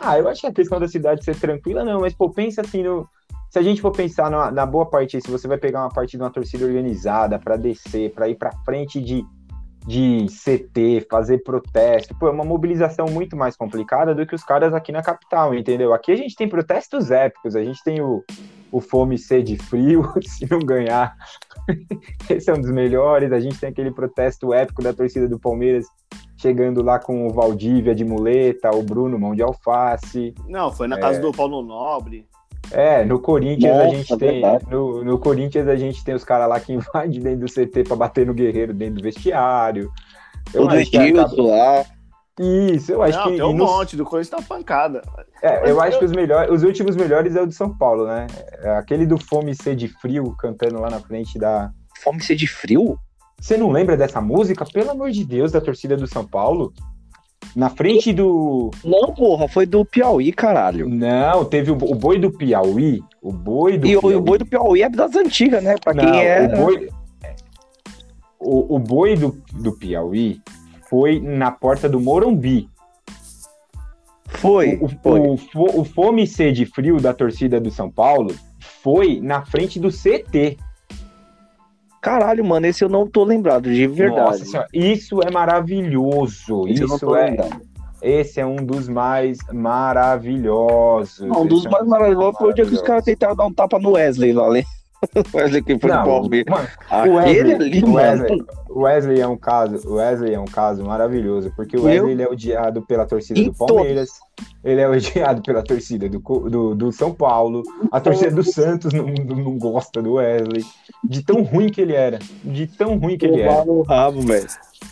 Ah, 0.00 0.18
eu 0.18 0.28
acho 0.28 0.40
que 0.40 0.46
a 0.46 0.52
questão 0.52 0.80
da 0.80 0.88
cidade 0.88 1.24
ser 1.24 1.36
tranquila, 1.36 1.84
não, 1.84 2.00
mas 2.00 2.14
pô, 2.14 2.30
pensa 2.30 2.60
assim 2.62 2.82
no. 2.82 3.08
Se 3.50 3.58
a 3.58 3.62
gente 3.62 3.82
for 3.82 3.92
pensar 3.92 4.30
na, 4.30 4.50
na 4.50 4.64
boa 4.64 4.86
parte, 4.86 5.20
se 5.20 5.30
você 5.30 5.46
vai 5.46 5.58
pegar 5.58 5.80
uma 5.80 5.90
parte 5.90 6.16
de 6.16 6.22
uma 6.22 6.30
torcida 6.30 6.64
organizada 6.64 7.38
para 7.38 7.56
descer, 7.56 8.12
para 8.14 8.26
ir 8.26 8.34
para 8.34 8.50
frente 8.64 8.98
de, 8.98 9.22
de 9.86 10.26
CT, 10.26 11.06
fazer 11.10 11.42
protesto, 11.42 12.14
pô, 12.18 12.28
é 12.28 12.30
uma 12.30 12.44
mobilização 12.44 13.06
muito 13.06 13.36
mais 13.36 13.54
complicada 13.54 14.14
do 14.14 14.26
que 14.26 14.34
os 14.34 14.42
caras 14.42 14.72
aqui 14.72 14.90
na 14.90 15.02
capital, 15.02 15.54
entendeu? 15.54 15.92
Aqui 15.92 16.12
a 16.12 16.16
gente 16.16 16.34
tem 16.34 16.48
protestos 16.48 17.10
épicos, 17.10 17.54
a 17.54 17.62
gente 17.62 17.84
tem 17.84 18.00
o, 18.00 18.24
o 18.72 18.80
fome, 18.80 19.18
sede, 19.18 19.58
frio, 19.58 20.10
se 20.24 20.50
não 20.50 20.58
ganhar, 20.58 21.14
esse 22.28 22.50
é 22.50 22.54
um 22.54 22.60
dos 22.60 22.70
melhores, 22.70 23.32
a 23.32 23.40
gente 23.40 23.58
tem 23.58 23.70
aquele 23.70 23.90
protesto 23.90 24.52
épico 24.52 24.82
da 24.82 24.92
torcida 24.92 25.28
do 25.28 25.38
Palmeiras 25.38 25.86
chegando 26.36 26.82
lá 26.82 26.98
com 26.98 27.26
o 27.26 27.30
Valdívia 27.30 27.94
de 27.94 28.04
muleta, 28.04 28.74
o 28.74 28.82
Bruno 28.82 29.18
mão 29.18 29.34
de 29.34 29.42
alface. 29.42 30.34
Não, 30.48 30.72
foi 30.72 30.88
na 30.88 30.98
casa 30.98 31.20
do 31.20 31.30
Paulo 31.30 31.62
Nobre. 31.62 32.26
É, 32.70 33.04
no 33.04 33.20
Corinthians 33.20 33.76
a 33.76 33.84
Nossa, 33.84 33.96
gente 33.96 34.16
tem. 34.16 34.42
No, 34.70 35.04
no 35.04 35.18
Corinthians 35.18 35.68
a 35.68 35.76
gente 35.76 36.02
tem 36.04 36.14
os 36.14 36.24
caras 36.24 36.48
lá 36.48 36.58
que 36.58 36.72
invadem 36.74 37.20
dentro 37.20 37.46
do 37.46 37.52
CT 37.52 37.84
pra 37.84 37.96
bater 37.96 38.26
no 38.26 38.34
guerreiro 38.34 38.72
dentro 38.72 38.96
do 38.96 39.02
vestiário. 39.02 39.90
Eu 40.52 40.66
O 40.66 40.74
Edilson 40.74 41.42
lá. 41.42 41.84
Isso, 42.40 42.90
eu 42.92 43.02
acho 43.02 43.18
não, 43.18 43.24
que. 43.26 43.32
tem 43.36 43.42
um 43.42 43.50
e 43.50 43.54
no- 43.54 43.64
monte, 43.66 43.96
do 43.96 44.04
Corinthians 44.04 44.40
tá 44.40 44.46
pancada. 44.54 45.02
é, 45.42 45.70
eu 45.70 45.76
Mas 45.76 45.88
acho 45.88 45.96
eu- 45.96 45.98
que 46.00 46.04
os 46.06 46.12
melhores, 46.12 46.50
os 46.50 46.62
últimos 46.62 46.96
melhores 46.96 47.36
é 47.36 47.42
o 47.42 47.46
de 47.46 47.54
São 47.54 47.76
Paulo, 47.76 48.06
né? 48.06 48.26
É 48.62 48.70
aquele 48.76 49.04
do 49.06 49.18
Fome 49.18 49.54
Sede 49.54 49.88
Frio 49.88 50.34
cantando 50.38 50.80
lá 50.80 50.88
na 50.88 50.98
frente 51.00 51.38
da. 51.38 51.70
Fome 52.02 52.22
ser 52.22 52.34
de 52.34 52.46
frio? 52.46 52.98
Você 53.38 53.56
não 53.56 53.70
lembra 53.70 53.96
dessa 53.96 54.20
música? 54.20 54.64
Pelo 54.64 54.90
amor 54.92 55.10
de 55.10 55.24
Deus, 55.24 55.52
da 55.52 55.60
torcida 55.60 55.96
do 55.96 56.06
São 56.06 56.26
Paulo? 56.26 56.72
Na 57.54 57.68
frente 57.68 58.12
do. 58.12 58.70
Não, 58.82 59.12
porra, 59.12 59.46
foi 59.48 59.66
do 59.66 59.84
Piauí, 59.84 60.32
caralho. 60.32 60.88
Não, 60.88 61.44
teve 61.44 61.70
o, 61.70 61.74
o 61.74 61.94
boi 61.94 62.18
do 62.18 62.30
Piauí. 62.30 63.02
O 63.20 63.30
boi 63.32 63.76
do 63.76 63.86
E 63.86 63.96
o, 63.96 64.00
Piauí. 64.00 64.14
o 64.16 64.20
boi 64.22 64.38
do 64.38 64.46
Piauí 64.46 64.82
é 64.82 64.88
das 64.88 65.14
antigas, 65.16 65.62
né? 65.62 65.74
Pra 65.82 65.92
Não, 65.92 66.02
quem 66.04 66.24
é. 66.24 66.46
o 66.46 66.56
boi, 66.56 66.88
o, 68.40 68.76
o 68.76 68.78
boi 68.78 69.16
do, 69.16 69.36
do 69.52 69.72
Piauí 69.76 70.40
foi 70.92 71.18
na 71.18 71.50
porta 71.50 71.88
do 71.88 71.98
Morumbi. 71.98 72.68
Foi. 74.26 74.78
O, 74.78 74.88
foi. 74.88 75.20
o, 75.20 75.80
o 75.80 75.84
fome, 75.86 76.26
sede 76.26 76.64
e 76.64 76.66
frio 76.66 77.00
da 77.00 77.14
torcida 77.14 77.58
do 77.58 77.70
São 77.70 77.90
Paulo 77.90 78.34
foi 78.82 79.18
na 79.18 79.42
frente 79.42 79.80
do 79.80 79.88
CT. 79.88 80.58
Caralho, 82.02 82.44
mano, 82.44 82.66
esse 82.66 82.84
eu 82.84 82.90
não 82.90 83.06
tô 83.06 83.24
lembrado, 83.24 83.72
de 83.72 83.86
verdade. 83.86 84.20
Nossa 84.20 84.44
senhora, 84.44 84.68
isso 84.70 85.22
é 85.22 85.30
maravilhoso. 85.30 86.68
Esse 86.68 86.84
Isso 86.84 87.16
é, 87.16 87.30
lembrado. 87.30 87.62
esse 88.02 88.40
é 88.40 88.44
um 88.44 88.56
dos 88.56 88.86
mais 88.86 89.38
maravilhosos. 89.50 91.26
Não, 91.26 91.40
um 91.42 91.46
dos 91.46 91.64
é 91.64 91.70
mais 91.70 91.86
maravilhosos 91.86 92.36
foi 92.36 92.50
o 92.50 92.54
dia 92.54 92.66
que 92.66 92.74
os 92.74 92.82
caras 92.82 93.04
tentaram 93.04 93.34
dar 93.34 93.46
um 93.46 93.54
tapa 93.54 93.78
no 93.78 93.92
Wesley 93.92 94.34
lá, 94.34 94.50
né? 94.50 94.62
O 95.32 95.36
Wesley 95.36 95.62
que 95.62 95.78
foi 95.78 95.90
do 95.90 95.96
Não, 95.96 96.04
Palmeiras. 96.04 96.54
mano, 96.54 96.68
Aquele 96.88 97.14
Wesley- 97.16 97.54
ali, 97.54 97.84
o 97.84 97.88
mano. 97.88 98.46
Wesley, 98.70 99.20
é 99.20 99.26
um 99.26 99.36
caso, 99.36 99.88
o 99.88 99.94
Wesley 99.94 100.34
é 100.34 100.40
um 100.40 100.44
caso 100.46 100.84
maravilhoso, 100.84 101.52
porque 101.56 101.76
o 101.76 101.82
Wesley 101.84 102.12
ele 102.12 102.22
é 102.22 102.28
odiado 102.28 102.80
pela 102.82 103.04
torcida 103.04 103.38
Em 103.40 103.44
do 103.50 103.54
Palmeiras, 103.54 104.08
ele 104.64 104.80
é 104.80 104.88
odiado 104.88 105.42
pela 105.42 105.62
torcida 105.62 106.08
do, 106.08 106.18
do, 106.20 106.74
do 106.74 106.92
São 106.92 107.12
Paulo, 107.12 107.62
a 107.90 108.00
torcida 108.00 108.30
do 108.30 108.42
Santos 108.44 108.92
não, 108.92 109.06
não 109.06 109.36
não 109.36 109.58
gosta 109.58 110.00
do 110.00 110.14
Wesley, 110.14 110.64
de 111.04 111.22
tão 111.22 111.42
ruim 111.42 111.68
que 111.68 111.80
ele 111.80 111.94
era, 111.94 112.18
de 112.44 112.66
tão 112.66 112.96
ruim 112.96 113.18
que 113.18 113.26
ele 113.26 113.40
era. 113.42 113.62
O 113.64 113.82
rabo, 113.82 114.20
velho. 114.22 114.46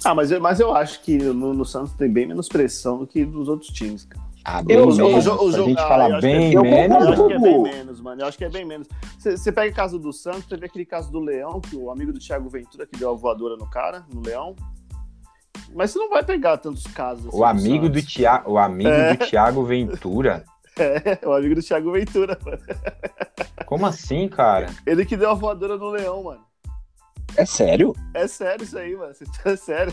Ah, 0.04 0.14
mas 0.14 0.30
eu, 0.30 0.40
mas 0.40 0.60
eu 0.60 0.74
acho 0.74 1.00
que 1.02 1.16
no, 1.18 1.54
no 1.54 1.64
Santos 1.64 1.92
tem 1.94 2.10
bem 2.10 2.26
menos 2.26 2.48
pressão 2.48 2.98
do 2.98 3.06
que 3.06 3.24
nos 3.24 3.48
outros 3.48 3.70
times, 3.70 4.04
cara. 4.04 4.29
Ah, 4.52 4.62
bem 4.62 4.76
Eu- 4.76 4.86
menos, 4.86 4.98
o 4.98 5.16
o 5.16 5.52
jogo- 5.52 5.68
gente 5.68 5.78
ah, 5.78 5.82
eu 5.82 5.88
fala 5.88 6.04
acho 6.06 6.14
que 6.16 6.20
bem 6.22 6.56
é- 6.56 6.60
menos, 6.62 7.04
Eu 7.04 7.12
acho 7.12 7.26
que 7.26 7.32
é 7.32 7.38
bem 7.38 7.62
menos, 7.62 8.00
mano. 8.00 8.20
Eu 8.22 8.26
acho 8.26 8.38
que 8.38 8.44
é 8.44 8.48
bem 8.48 8.64
menos. 8.64 8.88
Você 9.18 9.52
pega 9.52 9.70
o 9.72 9.74
caso 9.76 9.98
do 9.98 10.12
Santos, 10.12 10.46
teve 10.46 10.66
aquele 10.66 10.84
caso 10.84 11.10
do 11.12 11.20
Leão, 11.20 11.60
que 11.60 11.76
o 11.76 11.90
amigo 11.90 12.12
do 12.12 12.18
Thiago 12.18 12.48
Ventura 12.48 12.84
que 12.86 12.98
deu 12.98 13.10
a 13.10 13.14
voadora 13.14 13.56
no 13.56 13.68
cara, 13.70 14.04
no 14.12 14.20
Leão. 14.24 14.56
Mas 15.72 15.92
você 15.92 15.98
não 16.00 16.08
vai 16.10 16.24
pegar 16.24 16.56
tantos 16.56 16.84
casos 16.88 17.28
assim. 17.28 17.36
o 17.36 17.44
amigo 17.44 17.88
do. 17.88 18.02
Thiago, 18.02 18.50
o 18.52 18.58
amigo 18.58 18.88
É. 18.90 19.14
do 19.14 19.24
Thiago 19.26 19.64
Ventura, 19.64 20.44
É, 20.78 21.26
o 21.26 21.32
amigo 21.32 21.54
do 21.54 21.62
Thiago 21.62 21.92
Ventura, 21.92 22.36
mano. 22.44 22.58
como 23.66 23.86
assim, 23.86 24.26
cara? 24.28 24.66
Ele 24.84 25.04
que 25.04 25.16
deu 25.16 25.30
a 25.30 25.34
voadora 25.34 25.76
no 25.76 25.90
Leão, 25.90 26.24
mano. 26.24 26.40
É 27.36 27.44
sério? 27.44 27.94
É 28.14 28.26
sério 28.26 28.64
isso 28.64 28.76
aí, 28.76 28.96
mano. 28.96 29.12
É 29.44 29.54
sério. 29.56 29.92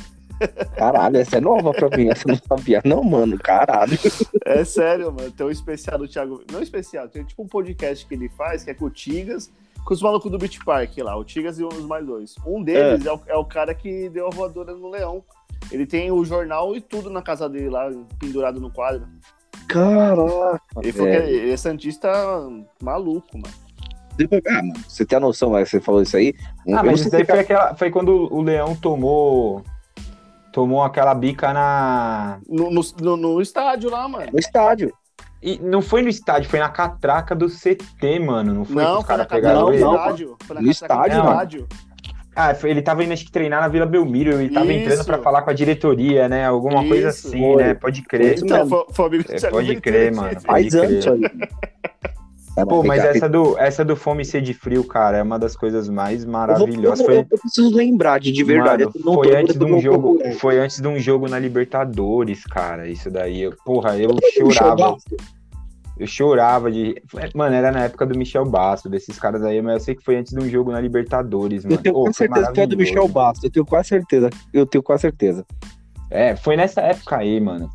Caralho, 0.75 1.17
essa 1.17 1.38
é 1.38 1.41
nova 1.41 1.72
pra 1.72 1.89
mim. 1.98 2.10
Essa 2.10 2.29
eu 2.29 2.34
não 2.36 2.41
sabia, 2.48 2.82
não, 2.86 3.03
mano. 3.03 3.38
Caralho. 3.38 3.98
É 4.46 4.63
sério, 4.63 5.12
mano. 5.12 5.32
Tem 5.32 5.46
um 5.46 5.50
especial 5.51 5.98
do 5.98 6.08
Thiago. 6.08 6.41
Não 6.51 6.62
especial, 6.62 7.08
tem 7.08 7.24
tipo 7.24 7.44
um 7.44 7.48
podcast 7.48 8.06
que 8.06 8.13
ele 8.13 8.29
faz, 8.29 8.63
que 8.63 8.70
é 8.70 8.74
com 8.74 8.86
o 8.86 8.89
Tigas, 8.89 9.51
com 9.84 9.94
os 9.94 10.01
malucos 10.01 10.32
do 10.32 10.38
Beach 10.38 10.60
Park 10.63 10.98
lá, 11.00 11.15
o 11.17 11.24
Tigas 11.24 11.60
e 11.60 11.63
os 11.63 11.86
mais 11.86 12.06
dois. 12.06 12.36
Um 12.46 12.62
deles 12.63 13.06
é, 13.06 13.12
o, 13.12 13.20
é 13.27 13.36
o 13.36 13.46
cara 13.46 13.74
que 13.74 14.10
deu 14.10 14.27
a 14.27 14.29
voadora 14.29 14.74
no 14.74 14.89
leão. 14.89 15.24
Ele 15.72 15.86
tem 15.86 16.12
o 16.12 16.24
jornal 16.24 16.75
e 16.75 16.82
tudo 16.82 17.10
na 17.10 17.22
casa 17.22 17.50
dele 17.50 17.70
lá, 17.70 17.89
pendurado 18.20 18.60
no 18.60 18.72
quadro. 18.72 19.08
Caraca. 19.67 20.62
Ele 20.82 20.91
falou 20.94 21.12
que 21.12 21.17
ele 21.17 21.51
é 21.51 21.58
Santista 21.58 22.10
maluco, 22.82 23.38
mano. 23.38 23.53
Ah, 24.48 24.63
mano, 24.63 24.74
você 24.88 25.06
tem 25.06 25.17
a 25.17 25.20
noção, 25.20 25.51
mas 25.51 25.70
você 25.70 25.79
falou 25.79 26.01
isso 26.01 26.17
aí? 26.17 26.34
Ah, 26.39 26.79
Eu 26.79 26.84
mas 26.86 27.01
isso 27.01 27.10
sei 27.10 27.12
daí 27.12 27.22
ficar- 27.22 27.34
foi, 27.34 27.39
aquela, 27.44 27.75
foi 27.75 27.91
quando 27.91 28.34
o 28.34 28.41
Leão 28.41 28.75
tomou 28.75 29.63
tomou 30.58 30.82
aquela 30.82 31.14
bica 31.14 31.54
na 31.54 32.40
No, 32.50 32.72
no, 32.72 32.82
no- 33.00 33.16
no 33.18 33.42
estádio 33.42 33.92
lá, 33.92 34.08
mano. 34.08 34.26
no 34.34 34.40
estádio. 34.40 34.92
E 35.40 35.60
não 35.60 35.84
foi 35.84 36.02
no 36.02 36.10
estádio, 36.10 36.50
foi 36.50 36.58
na 36.58 36.68
catraca 36.68 37.36
do 37.36 37.48
CT, 37.48 38.18
mano. 38.20 38.56
Não 38.56 38.66
foi 38.66 38.76
que 38.78 38.82
Não, 38.82 39.00
os 39.00 39.06
foi 39.06 39.18
na 39.18 39.26
caras 39.26 39.28
pegaram 39.28 39.72
ele? 39.72 39.84
não, 39.84 39.94
estádio. 39.96 40.36
Foi 40.48 40.56
na 40.56 40.62
No 40.64 40.68
catraca 40.74 41.04
do 41.04 41.16
estádio, 41.16 41.60
mano. 41.60 41.68
Ah, 42.36 42.56
foi- 42.56 42.72
ele 42.72 42.82
tava 42.82 43.04
indo 43.04 43.14
acho 43.14 43.24
que 43.26 43.32
treinar 43.32 43.62
na 43.62 43.68
Vila 43.68 43.86
Belmiro, 43.86 44.32
ele 44.42 44.50
tava 44.50 44.66
Isso. 44.74 44.84
entrando 44.84 45.06
pra 45.06 45.20
falar 45.20 45.44
com 45.44 45.52
a 45.52 45.54
diretoria, 45.54 46.28
né? 46.28 46.48
Alguma 46.48 46.84
coisa 46.88 47.10
Isso, 47.10 47.28
assim, 47.28 47.40
foi. 47.40 47.64
né? 47.64 47.74
Pode 47.76 48.02
crer. 48.02 48.40
Então, 48.44 48.68
foi, 48.68 48.86
foi 48.92 49.26
É, 49.30 49.50
pode 49.52 49.76
crer, 49.80 50.10
que 50.12 50.16
mano. 50.18 50.30
Pode 50.30 50.46
Faz 50.46 50.70
crer. 50.74 50.84
aí. 51.14 51.22
Tá 52.58 52.66
bom, 52.66 52.78
Pô, 52.78 52.82
vem 52.82 52.88
mas 52.88 53.06
essa 53.06 53.30
do, 53.30 53.56
essa 53.60 53.86
do 53.86 53.96
Fome 53.96 54.24
e 54.24 54.26
Sede 54.26 54.52
Frio, 54.52 54.84
cara, 54.84 55.18
é 55.18 55.22
uma 55.22 55.38
das 55.38 55.56
coisas 55.56 55.88
mais 55.88 56.24
Eu, 56.24 56.32
vou- 56.32 56.32
eu, 56.32 56.32
maravilhosas. 56.32 57.06
Foi, 57.06 57.20
eu 57.20 57.26
preciso 57.40 57.70
lembrar 57.76 58.20
de, 58.20 58.32
de 58.32 58.44
verdade. 58.44 58.84
Mano, 58.86 58.96
eu 58.98 59.06
não 59.06 59.14
foi 59.14 59.28
tô- 59.30 59.38
antes 59.38 59.56
de 59.56 59.64
eu 59.64 59.76
um 59.76 59.80
jogo, 59.80 60.02
procurando. 60.16 60.40
foi 60.40 60.60
antes 60.60 60.80
de 60.82 60.88
um 60.88 61.00
jogo 61.00 61.30
na 61.30 61.38
Libertadores, 61.38 62.44
cara. 62.46 62.88
Isso 62.90 63.12
daí, 63.12 63.44
eu, 63.44 63.54
porra, 63.64 63.96
eu 63.96 64.10
Michel 64.10 64.50
chorava. 64.50 64.98
Eu 66.00 66.08
chorava 66.08 66.72
de. 66.72 67.00
Mano, 67.36 67.56
era 67.56 67.72
na 67.72 67.84
época 67.86 68.08
do 68.08 68.18
Michel 68.18 68.44
Basso, 68.46 68.90
desses 68.90 69.20
caras 69.20 69.44
aí, 69.44 69.62
mas 69.62 69.74
eu 69.76 69.80
sei 69.80 69.96
que 69.96 70.04
foi 70.04 70.16
antes 70.16 70.34
de 70.34 70.40
um 70.44 70.50
jogo 70.50 70.72
na 70.72 70.82
Libertadores, 70.82 71.64
mano. 71.64 71.76
Eu 71.76 71.82
tenho 71.84 71.96
quase 71.96 72.18
foi 72.18 72.28
certeza 72.28 72.52
que 72.54 72.62
é 72.62 72.66
do. 72.68 72.76
Michel 72.78 73.08
Bastos. 73.08 73.44
Eu 73.44 73.52
tenho 73.52 73.66
quase 73.68 73.88
certeza. 73.90 74.30
Eu 74.52 74.66
tenho 74.66 74.84
quase 74.84 75.02
certeza. 75.02 75.46
É, 76.10 76.36
foi 76.36 76.58
nessa 76.58 76.82
época 76.82 77.18
aí, 77.18 77.40
mano. 77.40 77.70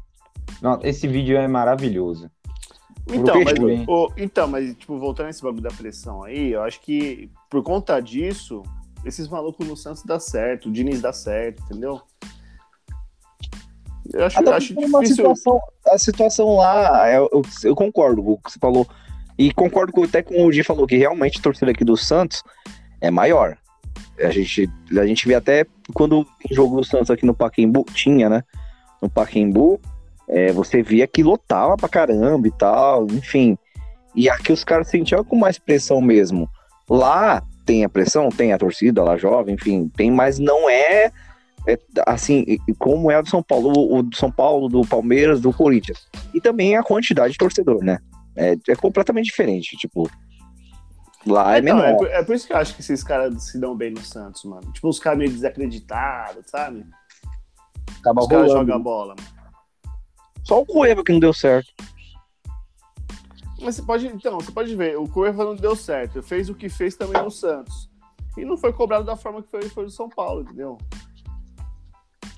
Não, 0.60 0.80
esse 0.82 1.06
vídeo 1.06 1.36
é 1.36 1.46
maravilhoso. 1.46 2.28
Então, 3.10 3.42
mas, 3.42 3.58
o- 3.86 4.12
então, 4.16 4.46
mas, 4.48 4.74
tipo, 4.76 4.98
voltando 4.98 5.26
nesse 5.26 5.42
bagulho 5.42 5.62
da 5.62 5.70
pressão 5.70 6.22
aí, 6.22 6.52
eu 6.52 6.62
acho 6.62 6.80
que 6.80 7.30
por 7.50 7.62
conta 7.62 7.98
disso, 8.00 8.62
esses 9.04 9.28
malucos 9.28 9.66
no 9.66 9.76
Santos 9.76 10.04
dá 10.04 10.20
certo, 10.20 10.68
o 10.68 10.72
Diniz 10.72 11.00
dá 11.00 11.12
certo, 11.12 11.62
entendeu? 11.64 12.00
Eu 14.12 14.24
acho, 14.26 14.38
Até 14.38 14.50
eu 14.50 14.54
acho 14.54 14.74
difícil. 14.74 15.06
situação, 15.06 15.60
a 15.86 15.98
situação 15.98 16.56
lá, 16.56 17.08
é, 17.08 17.18
eu, 17.18 17.42
eu 17.64 17.74
concordo 17.74 18.22
com 18.22 18.32
o 18.32 18.38
que 18.38 18.52
você 18.52 18.58
falou. 18.58 18.86
E 19.38 19.52
concordo 19.52 19.92
com, 19.92 20.02
até 20.04 20.22
com 20.22 20.44
o 20.44 20.50
Di 20.50 20.62
falou 20.62 20.86
que 20.86 20.96
realmente 20.96 21.38
a 21.38 21.42
torcida 21.42 21.70
aqui 21.70 21.84
do 21.84 21.96
Santos 21.96 22.42
é 23.00 23.10
maior. 23.10 23.56
A 24.18 24.30
gente, 24.30 24.70
a 24.98 25.06
gente 25.06 25.26
vê 25.26 25.34
até 25.34 25.66
quando 25.94 26.24
tem 26.40 26.54
jogo 26.54 26.76
do 26.76 26.84
Santos 26.84 27.10
aqui 27.10 27.24
no 27.24 27.34
Paquembu, 27.34 27.84
tinha, 27.94 28.28
né? 28.28 28.44
No 29.00 29.08
Paquembu, 29.08 29.80
é, 30.32 30.50
você 30.52 30.82
via 30.82 31.06
que 31.06 31.22
lotava 31.22 31.76
pra 31.76 31.88
caramba 31.88 32.48
e 32.48 32.52
tal, 32.52 33.06
enfim. 33.06 33.56
E 34.14 34.28
aqui 34.28 34.52
os 34.52 34.64
caras 34.64 34.88
sentiam 34.88 35.22
com 35.22 35.36
mais 35.36 35.58
pressão 35.58 36.00
mesmo. 36.00 36.48
Lá 36.88 37.42
tem 37.64 37.84
a 37.84 37.88
pressão, 37.88 38.28
tem 38.30 38.52
a 38.52 38.58
torcida 38.58 39.04
lá 39.04 39.16
jovem, 39.16 39.54
enfim, 39.54 39.90
tem, 39.94 40.10
mas 40.10 40.38
não 40.38 40.68
é 40.68 41.12
é, 41.66 41.78
assim, 42.06 42.44
como 42.78 43.10
é 43.10 43.16
a 43.16 43.20
do 43.20 43.28
São 43.28 43.42
Paulo, 43.42 43.70
o, 43.96 44.02
do 44.02 44.16
São 44.16 44.32
Paulo, 44.32 44.68
do 44.68 44.80
Palmeiras, 44.82 45.40
do 45.40 45.52
Corinthians. 45.52 46.08
E 46.34 46.40
também 46.40 46.76
a 46.76 46.82
quantidade 46.82 47.32
de 47.32 47.38
torcedor, 47.38 47.84
né? 47.84 47.98
É, 48.34 48.56
é 48.68 48.74
completamente 48.74 49.26
diferente, 49.26 49.76
tipo. 49.76 50.10
Lá 51.24 51.54
é 51.54 51.60
Então, 51.60 51.78
é, 51.78 51.82
menor. 51.82 51.98
por, 51.98 52.08
é 52.08 52.24
por 52.24 52.34
isso 52.34 52.46
que 52.48 52.52
eu 52.52 52.56
acho 52.56 52.74
que 52.74 52.80
esses 52.80 53.04
caras 53.04 53.44
se 53.44 53.60
dão 53.60 53.76
bem 53.76 53.92
no 53.92 54.02
Santos, 54.02 54.42
mano. 54.44 54.72
Tipo, 54.72 54.88
os 54.88 54.98
caras 54.98 55.18
meio 55.20 55.30
desacreditados, 55.30 56.46
sabe? 56.50 56.84
Acaba 58.00 58.22
Os 58.22 58.26
caras 58.26 58.50
jogam 58.50 58.74
a 58.74 58.78
bola. 58.78 59.14
Mano. 59.16 59.31
Só 60.44 60.60
o 60.60 60.66
Cueva 60.66 61.04
que 61.04 61.12
não 61.12 61.20
deu 61.20 61.32
certo. 61.32 61.72
Mas 63.60 63.76
você 63.76 63.82
pode, 63.82 64.06
então, 64.08 64.40
você 64.40 64.50
pode 64.50 64.74
ver, 64.74 64.98
o 64.98 65.08
Cueva 65.08 65.44
não 65.44 65.54
deu 65.54 65.76
certo, 65.76 66.22
fez 66.22 66.48
o 66.48 66.54
que 66.54 66.68
fez 66.68 66.96
também 66.96 67.22
no 67.22 67.30
Santos. 67.30 67.88
E 68.36 68.44
não 68.44 68.56
foi 68.56 68.72
cobrado 68.72 69.04
da 69.04 69.14
forma 69.16 69.42
que 69.42 69.48
foi, 69.50 69.62
foi 69.68 69.84
do 69.84 69.90
São 69.90 70.08
Paulo, 70.08 70.42
entendeu? 70.42 70.78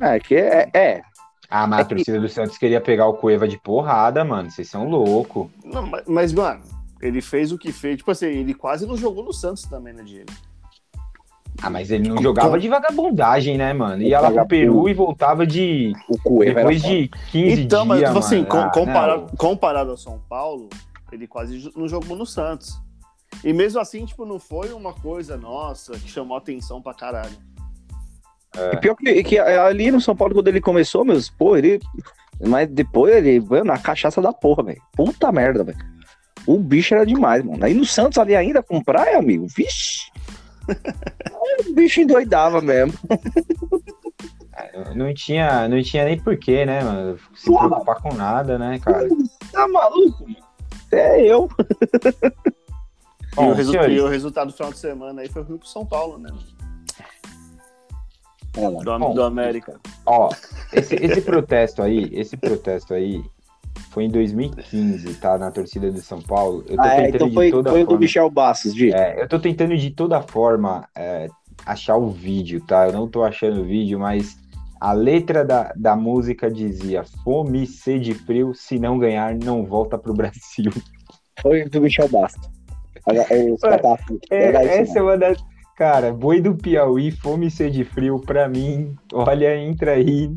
É, 0.01 0.19
que 0.19 0.35
é. 0.35 0.69
é. 0.75 1.03
Ah, 1.49 1.67
mas 1.67 1.81
É 1.81 1.83
a 1.83 1.85
que- 1.87 1.95
torcida 1.95 2.21
do 2.21 2.29
Santos 2.29 2.59
queria 2.59 2.81
pegar 2.81 3.07
o 3.07 3.15
Cueva 3.15 3.47
de 3.47 3.57
porrada, 3.59 4.25
mano. 4.25 4.51
Vocês 4.51 4.69
são 4.69 4.89
loucos. 4.89 5.49
Não, 5.65 5.87
mas, 5.87 6.05
mas, 6.07 6.33
mano, 6.33 6.63
ele 7.01 7.23
fez 7.23 7.53
o 7.53 7.59
que 7.59 7.71
fez. 7.73 7.99
Tipo 7.99 8.11
assim, 8.11 8.27
ele 8.27 8.53
quase 8.55 8.87
não 8.87 8.97
jogou 8.97 9.25
no 9.25 9.33
Santos 9.33 9.63
também, 9.63 9.95
né, 9.95 10.03
Diego? 10.03 10.33
Ah, 11.65 11.71
mas 11.71 11.91
ele 11.91 12.09
não 12.09 12.21
jogava 12.21 12.59
de 12.59 12.69
vagabundagem, 12.69 13.57
né, 13.57 13.73
mano? 13.73 14.03
Ia 14.03 14.21
lá 14.21 14.31
pro. 14.31 14.47
Peru 14.47 14.89
e 14.89 14.93
voltava 14.95 15.47
de. 15.47 15.93
O 16.09 16.19
Cueva 16.19 16.55
Depois 16.61 16.83
de 16.83 17.09
15 17.31 17.63
Então, 17.63 17.85
mas 17.87 17.99
dias. 17.99 18.11
tipo 18.11 18.19
assim, 18.19 18.37
mano. 18.39 18.49
com- 18.49 18.59
Ah, 18.59 18.71
comparado, 18.71 19.27
comparado 19.39 19.91
ao 19.91 19.97
São 19.97 20.21
Paulo, 20.29 20.69
ele 21.11 21.27
quase 21.27 21.71
não 21.77 21.89
jogou 21.89 22.17
no 22.17 22.27
Santos. 22.27 22.75
E 23.43 23.53
mesmo 23.53 23.81
assim, 23.81 24.05
tipo, 24.05 24.25
não 24.27 24.39
foi 24.39 24.73
uma 24.73 24.93
coisa, 24.93 25.37
nossa, 25.37 25.93
que 25.93 26.09
chamou 26.09 26.37
atenção 26.37 26.81
pra 26.83 26.93
caralho. 26.95 27.37
E 28.73 28.77
pior 28.77 28.95
que, 28.95 29.23
que 29.25 29.39
ali 29.39 29.91
no 29.91 30.01
São 30.01 30.15
Paulo, 30.15 30.35
quando 30.35 30.47
ele 30.49 30.61
começou, 30.61 31.05
meus, 31.05 31.29
pô, 31.29 31.57
ele. 31.57 31.81
Mas 32.47 32.69
depois 32.69 33.15
ele, 33.15 33.41
mano, 33.41 33.73
a 33.73 33.79
cachaça 33.79 34.21
da 34.21 34.33
porra, 34.33 34.63
velho. 34.65 34.83
Puta 34.93 35.33
merda, 35.33 35.65
velho. 35.65 35.79
O 36.47 36.59
bicho 36.59 36.95
era 36.95 37.07
demais, 37.07 37.43
mano. 37.45 37.65
Aí 37.65 37.73
no 37.73 37.85
Santos 37.87 38.19
ali 38.19 38.37
ainda 38.37 38.63
com 38.63 38.83
praia, 38.83 39.19
amigo. 39.19 39.47
Vixe. 39.49 40.11
O 41.69 41.73
bicho 41.75 42.01
endoidava 42.01 42.61
mesmo. 42.61 42.95
Não 44.95 45.13
tinha, 45.13 45.69
não 45.69 45.83
tinha 45.83 46.05
nem 46.05 46.19
porquê, 46.21 46.65
né, 46.65 46.83
mano? 46.83 47.19
Se 47.35 47.47
Porra. 47.47 47.69
preocupar 47.69 48.01
com 48.03 48.15
nada, 48.15 48.59
né, 48.59 48.79
cara? 48.79 49.09
Tá 49.53 49.67
maluco, 49.69 50.23
mano? 50.29 50.37
É 50.93 51.21
eu. 51.27 51.49
e, 52.05 53.35
Bom, 53.35 53.51
o 53.51 53.53
resu- 53.53 53.75
e 53.75 54.01
o 54.01 54.09
resultado 54.09 54.49
do 54.49 54.53
final 54.55 54.73
de 54.73 54.79
semana 54.79 55.23
aí 55.23 55.29
foi 55.29 55.43
ruim 55.43 55.59
pro 55.59 55.67
São 55.69 55.85
Paulo, 55.85 56.19
né? 56.19 56.31
Do, 58.53 58.99
Bom, 58.99 59.15
do 59.15 59.23
América. 59.25 59.81
Ó, 60.07 60.29
esse, 60.73 60.95
esse 60.95 61.21
protesto 61.21 61.83
aí, 61.83 62.09
esse 62.13 62.37
protesto 62.37 62.95
aí 62.95 63.21
foi 63.91 64.05
em 64.05 64.09
2015, 64.09 65.15
tá? 65.15 65.39
Na 65.39 65.51
torcida 65.51 65.91
de 65.91 66.01
São 66.01 66.21
Paulo. 66.21 66.65
Eu 66.69 66.77
tô 66.77 66.83
ah, 66.83 66.97
é, 66.97 67.09
então 67.09 67.33
foi, 67.33 67.51
foi 67.51 67.63
forma, 67.63 67.85
do 67.85 67.99
Michel 67.99 68.31
Bastos, 68.31 68.75
de. 68.75 68.93
É, 68.93 69.23
eu 69.23 69.29
tô 69.29 69.39
tentando 69.39 69.77
de 69.77 69.91
toda 69.91 70.21
forma 70.21 70.89
é, 70.97 71.29
achar 71.65 71.97
o 71.97 72.11
vídeo, 72.11 72.61
tá? 72.67 72.87
Eu 72.87 72.93
não 72.93 73.09
tô 73.09 73.23
achando 73.23 73.61
o 73.61 73.65
vídeo, 73.65 73.99
mas 73.99 74.37
a 74.81 74.93
letra 74.93 75.45
da, 75.45 75.73
da 75.77 75.97
música 75.97 76.51
dizia: 76.51 77.05
Fome, 77.23 77.67
sede 77.67 78.15
frio, 78.15 78.53
se 78.55 78.79
não 78.79 78.99
ganhar, 78.99 79.35
não 79.35 79.65
volta 79.65 79.97
pro 79.97 80.13
Brasil. 80.15 80.73
Foi 81.41 81.65
do 81.65 81.81
Michel 81.81 82.09
Bastos. 82.09 82.51
É, 84.31 84.51
é, 84.51 84.81
essa 84.81 84.99
é 84.99 85.03
uma 85.03 85.17
das. 85.17 85.39
Cara, 85.77 86.13
boi 86.13 86.41
do 86.41 86.55
Piauí, 86.55 87.11
fome, 87.11 87.51
sede 87.51 87.85
frio, 87.85 88.21
pra 88.21 88.49
mim, 88.49 88.95
olha, 89.13 89.57
entra 89.57 89.93
aí 89.93 90.31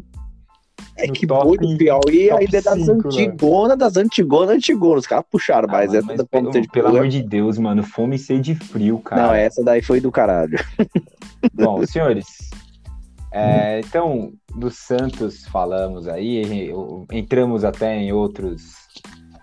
é 0.98 1.08
que 1.08 1.26
boi 1.26 1.58
do 1.58 1.78
Piauí 1.78 2.32
ainda 2.32 2.58
é 2.58 2.62
das 2.62 2.80
cinco, 2.80 3.08
antigonas, 3.08 3.78
das 3.78 3.98
antigonas, 3.98 4.56
antigonas. 4.56 5.02
Os 5.02 5.08
caras 5.08 5.26
puxaram, 5.30 5.68
ah, 5.70 5.72
mas 5.72 5.94
essa 5.94 6.08
mas 6.08 6.18
da 6.18 6.26
pelo, 6.26 6.52
de 6.52 6.68
pelo 6.68 6.88
amor 6.88 7.08
de 7.08 7.22
Deus, 7.22 7.58
mano, 7.58 7.84
fome 7.84 8.16
e 8.16 8.20
sede 8.20 8.56
frio, 8.56 9.00
cara. 9.00 9.28
Não, 9.28 9.34
essa 9.34 9.64
daí 9.64 9.82
foi 9.82 10.02
do 10.02 10.12
caralho. 10.12 10.58
Bom, 11.54 11.86
senhores, 11.86 12.50
é, 13.32 13.82
então, 13.82 14.34
do 14.56 14.72
Santos 14.72 15.46
falamos 15.46 16.08
aí, 16.08 16.72
entramos 17.12 17.64
até 17.64 17.96
em 17.96 18.12
outros 18.12 18.74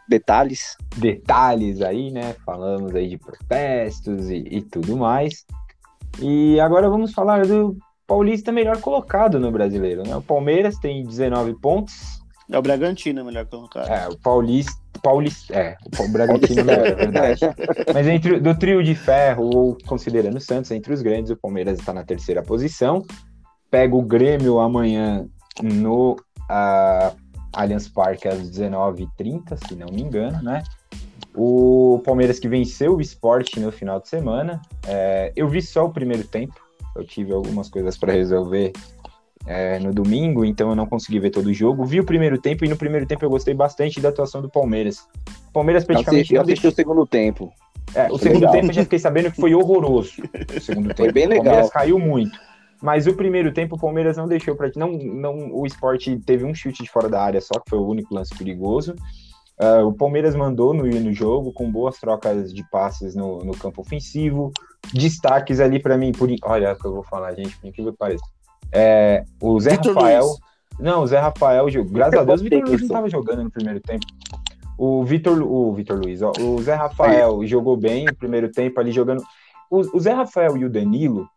detalhes. 0.08 0.76
Detalhes 0.96 1.80
aí, 1.80 2.10
né? 2.10 2.34
Falamos 2.44 2.94
aí 2.94 3.08
de 3.08 3.18
protestos 3.18 4.30
e, 4.30 4.44
e 4.50 4.62
tudo 4.62 4.96
mais. 4.96 5.44
E 6.20 6.58
agora 6.60 6.88
vamos 6.88 7.12
falar 7.12 7.46
do 7.46 7.76
Paulista 8.06 8.52
melhor 8.52 8.80
colocado 8.80 9.40
no 9.40 9.50
brasileiro, 9.50 10.02
né? 10.02 10.14
O 10.16 10.22
Palmeiras 10.22 10.76
tem 10.78 11.04
19 11.04 11.54
pontos. 11.60 12.22
É 12.50 12.58
o 12.58 12.62
Bragantino 12.62 13.24
melhor 13.24 13.46
colocado. 13.46 13.88
É, 13.88 14.08
o 14.08 14.18
Paulista. 14.18 14.84
Paulista 15.02 15.54
é, 15.54 15.76
o 15.98 16.08
Bragantino 16.08 16.60
é 16.60 16.64
melhor, 16.64 16.86
é 16.86 16.94
verdade. 16.94 17.40
Mas 17.92 18.06
entre 18.06 18.40
do 18.40 18.54
trio 18.54 18.82
de 18.82 18.94
ferro, 18.94 19.44
ou 19.44 19.78
considerando 19.86 20.36
o 20.36 20.40
Santos, 20.40 20.70
entre 20.70 20.92
os 20.92 21.02
grandes, 21.02 21.30
o 21.30 21.36
Palmeiras 21.36 21.78
está 21.78 21.92
na 21.92 22.04
terceira 22.04 22.42
posição. 22.42 23.04
Pega 23.70 23.94
o 23.94 24.02
Grêmio 24.02 24.60
amanhã 24.60 25.26
no 25.62 26.12
uh, 26.12 27.16
Allianz 27.52 27.88
Parque 27.88 28.28
às 28.28 28.50
19h30, 28.50 29.56
se 29.66 29.74
não 29.74 29.88
me 29.88 30.02
engano, 30.02 30.42
né? 30.42 30.62
O 31.34 32.00
Palmeiras 32.04 32.38
que 32.38 32.48
venceu 32.48 32.96
o 32.96 33.00
esporte 33.00 33.58
no 33.58 33.72
final 33.72 34.00
de 34.00 34.08
semana. 34.08 34.62
É, 34.86 35.32
eu 35.34 35.48
vi 35.48 35.60
só 35.60 35.86
o 35.86 35.92
primeiro 35.92 36.26
tempo, 36.26 36.54
eu 36.94 37.04
tive 37.04 37.32
algumas 37.32 37.68
coisas 37.68 37.96
para 37.96 38.12
resolver 38.12 38.72
é, 39.46 39.78
no 39.78 39.92
domingo, 39.92 40.44
então 40.44 40.70
eu 40.70 40.76
não 40.76 40.86
consegui 40.86 41.18
ver 41.18 41.30
todo 41.30 41.46
o 41.46 41.52
jogo. 41.52 41.84
Vi 41.84 42.00
o 42.00 42.04
primeiro 42.04 42.38
tempo 42.38 42.64
e 42.64 42.68
no 42.68 42.76
primeiro 42.76 43.06
tempo 43.06 43.24
eu 43.24 43.30
gostei 43.30 43.54
bastante 43.54 44.00
da 44.00 44.08
atuação 44.08 44.40
do 44.40 44.48
Palmeiras. 44.48 45.06
O 45.48 45.52
Palmeiras 45.52 45.84
praticamente. 45.84 46.34
Eu 46.34 46.40
assisti, 46.40 46.50
eu 46.50 46.54
assisti 46.54 46.66
o 46.66 46.72
segundo 46.72 47.06
tempo. 47.06 47.52
É, 47.94 48.10
o 48.10 48.18
segundo 48.18 48.40
legal. 48.40 48.52
tempo 48.52 48.66
eu 48.68 48.72
já 48.72 48.82
fiquei 48.82 48.98
sabendo 48.98 49.30
que 49.30 49.40
foi 49.40 49.54
horroroso. 49.54 50.22
O 50.56 50.60
segundo 50.60 50.88
tempo. 50.94 51.02
Foi 51.02 51.12
bem 51.12 51.26
legal. 51.26 51.40
O 51.40 51.44
Palmeiras 51.44 51.70
caiu 51.70 51.98
muito. 51.98 52.38
Mas 52.82 53.06
o 53.06 53.14
primeiro 53.14 53.52
tempo 53.52 53.76
o 53.76 53.78
Palmeiras 53.78 54.16
não 54.16 54.26
deixou 54.26 54.56
para 54.56 54.70
não, 54.76 54.92
não 54.92 55.54
o 55.54 55.64
esporte 55.66 56.18
teve 56.18 56.44
um 56.44 56.54
chute 56.54 56.82
de 56.82 56.90
fora 56.90 57.08
da 57.08 57.22
área 57.22 57.40
só 57.40 57.58
que 57.58 57.70
foi 57.70 57.78
o 57.78 57.86
único 57.86 58.14
lance 58.14 58.36
perigoso. 58.36 58.94
Uh, 59.60 59.86
o 59.86 59.92
Palmeiras 59.92 60.34
mandou 60.34 60.74
no, 60.74 60.84
no 60.84 61.12
jogo 61.12 61.52
com 61.52 61.70
boas 61.70 61.98
trocas 61.98 62.52
de 62.52 62.68
passes 62.70 63.14
no, 63.14 63.38
no 63.44 63.56
campo 63.56 63.82
ofensivo, 63.82 64.52
destaques 64.92 65.60
ali 65.60 65.80
para 65.80 65.96
mim, 65.96 66.10
por 66.10 66.28
olha 66.42 66.72
o 66.72 66.76
que 66.76 66.84
eu 66.84 66.94
vou 66.94 67.04
falar, 67.04 67.34
gente, 67.34 67.56
por 67.58 67.68
incrível 67.68 67.92
que 67.92 67.98
pareça. 67.98 68.24
É, 68.72 69.24
o 69.40 69.58
Zé 69.60 69.72
Victor 69.72 69.94
Rafael. 69.94 70.24
Luiz. 70.24 70.38
Não, 70.80 71.02
o 71.04 71.06
Zé 71.06 71.20
Rafael, 71.20 71.66
graças 71.88 72.18
a 72.18 72.24
Deus, 72.24 72.40
o 72.40 72.44
Vitor 72.44 72.60
Luiz 72.62 72.80
não 72.80 72.86
estava 72.86 73.08
jogando 73.08 73.44
no 73.44 73.50
primeiro 73.50 73.80
tempo. 73.80 74.04
O 74.76 75.04
Vitor, 75.04 75.40
o 75.40 75.72
Vitor 75.72 75.98
Luiz, 75.98 76.20
ó, 76.20 76.32
o 76.40 76.60
Zé 76.60 76.74
Rafael 76.74 77.40
Aí. 77.40 77.46
jogou 77.46 77.76
bem 77.76 78.06
no 78.06 78.14
primeiro 78.14 78.50
tempo 78.50 78.80
ali 78.80 78.90
jogando. 78.90 79.22
O, 79.70 79.96
o 79.96 80.00
Zé 80.00 80.12
Rafael 80.12 80.56
e 80.56 80.64
o 80.64 80.70
Danilo, 80.70 81.28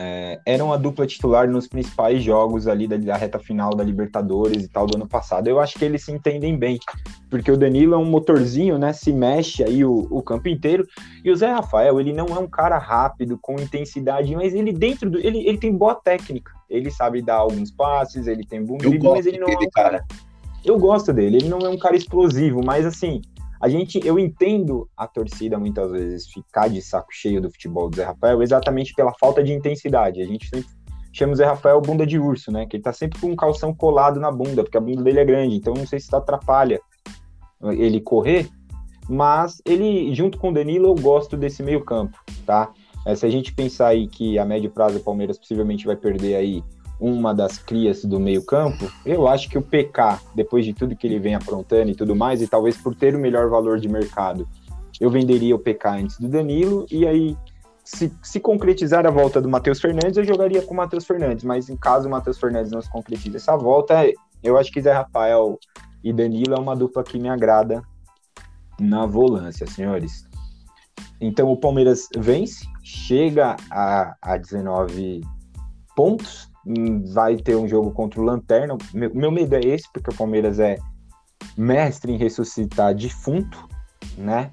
é, 0.00 0.40
eram 0.46 0.72
a 0.72 0.76
dupla 0.76 1.04
titular 1.08 1.50
nos 1.50 1.66
principais 1.66 2.22
jogos 2.22 2.68
ali 2.68 2.86
da, 2.86 2.96
da, 2.96 3.16
reta 3.16 3.36
final 3.40 3.70
da 3.70 3.82
Libertadores 3.82 4.62
e 4.62 4.68
tal 4.68 4.86
do 4.86 4.96
ano 4.96 5.08
passado. 5.08 5.48
Eu 5.48 5.58
acho 5.58 5.76
que 5.76 5.84
eles 5.84 6.04
se 6.04 6.12
entendem 6.12 6.56
bem, 6.56 6.78
porque 7.28 7.50
o 7.50 7.56
Danilo 7.56 7.94
é 7.94 7.98
um 7.98 8.04
motorzinho, 8.04 8.78
né? 8.78 8.92
Se 8.92 9.12
mexe 9.12 9.64
aí 9.64 9.84
o, 9.84 10.06
o 10.08 10.22
campo 10.22 10.48
inteiro. 10.48 10.86
E 11.24 11.32
o 11.32 11.36
Zé 11.36 11.50
Rafael, 11.50 11.98
ele 11.98 12.12
não 12.12 12.26
é 12.26 12.38
um 12.38 12.46
cara 12.46 12.78
rápido, 12.78 13.36
com 13.42 13.56
intensidade, 13.60 14.32
mas 14.36 14.54
ele 14.54 14.72
dentro 14.72 15.10
do. 15.10 15.18
Ele, 15.18 15.44
ele 15.48 15.58
tem 15.58 15.76
boa 15.76 15.96
técnica. 15.96 16.52
Ele 16.70 16.92
sabe 16.92 17.20
dar 17.20 17.36
alguns 17.36 17.72
passes, 17.72 18.28
ele 18.28 18.46
tem 18.46 18.64
bom 18.64 18.76
drible, 18.76 19.08
mas 19.08 19.26
ele 19.26 19.38
não 19.38 19.48
é 19.48 19.56
um 19.56 19.70
cara. 19.70 20.04
Eu 20.64 20.78
gosto 20.78 21.12
dele, 21.12 21.38
ele 21.38 21.48
não 21.48 21.58
é 21.58 21.68
um 21.68 21.78
cara 21.78 21.96
explosivo, 21.96 22.60
mas 22.64 22.86
assim, 22.86 23.20
a 23.60 23.68
gente, 23.68 24.00
eu 24.04 24.18
entendo 24.18 24.88
a 24.96 25.06
torcida 25.06 25.58
muitas 25.58 25.90
vezes 25.90 26.26
ficar 26.28 26.68
de 26.68 26.80
saco 26.80 27.08
cheio 27.10 27.40
do 27.40 27.50
futebol 27.50 27.88
do 27.88 27.96
Zé 27.96 28.04
Rafael 28.04 28.42
exatamente 28.42 28.94
pela 28.94 29.12
falta 29.18 29.42
de 29.42 29.52
intensidade. 29.52 30.22
A 30.22 30.26
gente 30.26 30.48
sempre 30.48 30.68
chama 31.12 31.32
o 31.32 31.36
Zé 31.36 31.44
Rafael 31.44 31.80
bunda 31.80 32.06
de 32.06 32.18
urso, 32.18 32.52
né? 32.52 32.66
Que 32.66 32.76
ele 32.76 32.82
tá 32.82 32.92
sempre 32.92 33.20
com 33.20 33.28
um 33.28 33.36
calção 33.36 33.74
colado 33.74 34.20
na 34.20 34.30
bunda, 34.30 34.62
porque 34.62 34.78
a 34.78 34.80
bunda 34.80 35.02
dele 35.02 35.20
é 35.20 35.24
grande, 35.24 35.56
então 35.56 35.74
não 35.74 35.86
sei 35.86 35.98
se 35.98 36.14
atrapalha 36.14 36.80
ele 37.60 38.00
correr, 38.00 38.48
mas 39.08 39.60
ele, 39.64 40.14
junto 40.14 40.38
com 40.38 40.50
o 40.50 40.54
Danilo, 40.54 40.88
eu 40.88 40.94
gosto 40.94 41.36
desse 41.36 41.62
meio 41.62 41.84
campo, 41.84 42.16
tá? 42.46 42.72
É, 43.04 43.14
se 43.14 43.24
a 43.24 43.30
gente 43.30 43.54
pensar 43.54 43.88
aí 43.88 44.06
que 44.06 44.38
a 44.38 44.44
médio 44.44 44.70
prazo 44.70 44.98
o 44.98 45.02
Palmeiras 45.02 45.38
possivelmente 45.38 45.86
vai 45.86 45.96
perder 45.96 46.36
aí 46.36 46.62
uma 47.00 47.32
das 47.32 47.58
crias 47.58 48.04
do 48.04 48.18
meio-campo, 48.18 48.90
eu 49.06 49.28
acho 49.28 49.48
que 49.48 49.56
o 49.56 49.62
PK, 49.62 50.20
depois 50.34 50.64
de 50.64 50.72
tudo 50.72 50.96
que 50.96 51.06
ele 51.06 51.18
vem 51.18 51.34
aprontando 51.34 51.90
e 51.90 51.94
tudo 51.94 52.16
mais, 52.16 52.42
e 52.42 52.48
talvez 52.48 52.76
por 52.76 52.94
ter 52.94 53.14
o 53.14 53.18
melhor 53.18 53.48
valor 53.48 53.78
de 53.78 53.88
mercado, 53.88 54.48
eu 55.00 55.10
venderia 55.10 55.54
o 55.54 55.58
PK 55.58 55.88
antes 55.88 56.18
do 56.18 56.28
Danilo, 56.28 56.86
e 56.90 57.06
aí, 57.06 57.36
se, 57.84 58.12
se 58.22 58.40
concretizar 58.40 59.06
a 59.06 59.10
volta 59.10 59.40
do 59.40 59.48
Matheus 59.48 59.80
Fernandes, 59.80 60.16
eu 60.16 60.24
jogaria 60.24 60.60
com 60.62 60.74
o 60.74 60.76
Matheus 60.76 61.06
Fernandes, 61.06 61.44
mas 61.44 61.68
em 61.68 61.76
caso 61.76 62.08
o 62.08 62.10
Matheus 62.10 62.38
Fernandes 62.38 62.72
não 62.72 62.82
se 62.82 62.90
concretize 62.90 63.36
essa 63.36 63.56
volta, 63.56 63.94
eu 64.42 64.58
acho 64.58 64.72
que 64.72 64.80
Zé 64.80 64.92
Rafael 64.92 65.58
e 66.02 66.12
Danilo 66.12 66.54
é 66.54 66.58
uma 66.58 66.74
dupla 66.74 67.04
que 67.04 67.18
me 67.18 67.28
agrada 67.28 67.82
na 68.80 69.06
volância, 69.06 69.66
senhores. 69.66 70.28
Então 71.20 71.50
o 71.50 71.56
Palmeiras 71.56 72.08
vence, 72.16 72.64
chega 72.82 73.56
a, 73.70 74.14
a 74.22 74.36
19 74.36 75.22
pontos, 75.96 76.47
vai 77.12 77.36
ter 77.36 77.56
um 77.56 77.66
jogo 77.68 77.90
contra 77.90 78.20
o 78.20 78.24
Lanterna. 78.24 78.76
Meu, 78.92 79.14
meu 79.14 79.30
medo 79.30 79.54
é 79.54 79.60
esse, 79.60 79.90
porque 79.92 80.10
o 80.10 80.14
Palmeiras 80.14 80.58
é 80.58 80.78
mestre 81.56 82.12
em 82.12 82.16
ressuscitar 82.16 82.94
defunto, 82.94 83.68
né? 84.16 84.50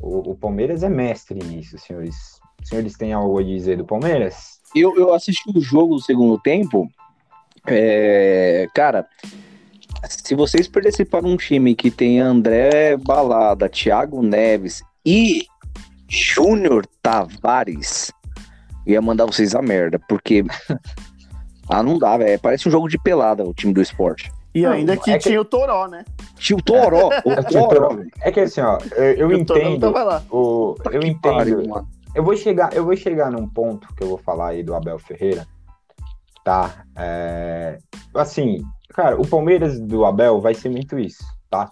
O, 0.00 0.32
o, 0.32 0.34
Palmeiras 0.34 0.82
é 0.82 0.88
mestre 0.88 1.38
nisso, 1.38 1.78
senhores. 1.78 2.38
Os 2.62 2.68
senhores 2.68 2.96
têm 2.96 3.12
algo 3.12 3.38
a 3.38 3.42
dizer 3.42 3.76
do 3.76 3.84
Palmeiras? 3.84 4.60
Eu, 4.74 4.96
eu 4.96 5.14
assisti 5.14 5.50
o 5.56 5.60
jogo 5.60 5.94
do 5.94 6.02
segundo 6.02 6.38
tempo. 6.40 6.90
É, 7.66 8.66
cara, 8.74 9.06
se 10.08 10.34
vocês 10.34 10.68
perdessem 10.68 11.06
para 11.06 11.26
um 11.26 11.36
time 11.36 11.74
que 11.74 11.90
tem 11.90 12.20
André 12.20 12.96
Balada, 12.96 13.68
Thiago 13.68 14.22
Neves 14.22 14.82
e 15.04 15.46
Júnior 16.08 16.86
Tavares, 17.02 18.12
ia 18.86 19.00
mandar 19.00 19.26
vocês 19.26 19.54
a 19.54 19.62
merda, 19.62 19.98
porque 20.08 20.44
Ah, 21.68 21.82
não 21.82 21.98
dá, 21.98 22.16
velho. 22.16 22.38
Parece 22.40 22.68
um 22.68 22.70
jogo 22.70 22.88
de 22.88 22.98
pelada 22.98 23.44
o 23.44 23.54
time 23.54 23.72
do 23.72 23.82
esporte. 23.82 24.30
E 24.54 24.64
ainda 24.64 24.96
que 24.96 25.10
é 25.10 25.18
tinha 25.18 25.34
que... 25.34 25.38
o 25.38 25.44
Toró, 25.44 25.86
né? 25.86 26.04
Tinha 26.36 26.56
o 26.56 26.62
Toró. 26.62 27.10
o 27.24 27.32
é 27.32 27.42
Toró. 27.42 27.98
É 28.22 28.32
que 28.32 28.40
assim, 28.40 28.62
ó, 28.62 28.78
eu, 28.96 29.30
eu 29.30 29.32
entendo. 29.32 29.92
O, 30.30 30.74
eu 30.90 31.02
entendo. 31.02 31.86
Eu 32.14 32.24
vou 32.24 32.34
chegar, 32.34 32.72
eu 32.72 32.82
vou 32.82 32.96
chegar 32.96 33.30
num 33.30 33.46
ponto 33.46 33.86
que 33.94 34.02
eu 34.02 34.08
vou 34.08 34.18
falar 34.18 34.48
aí 34.48 34.62
do 34.62 34.74
Abel 34.74 34.98
Ferreira. 34.98 35.46
Tá? 36.42 36.86
É, 36.96 37.78
assim, 38.14 38.62
cara, 38.94 39.20
o 39.20 39.26
Palmeiras 39.26 39.78
do 39.78 40.06
Abel 40.06 40.40
vai 40.40 40.54
ser 40.54 40.70
muito 40.70 40.98
isso, 40.98 41.22
tá? 41.50 41.68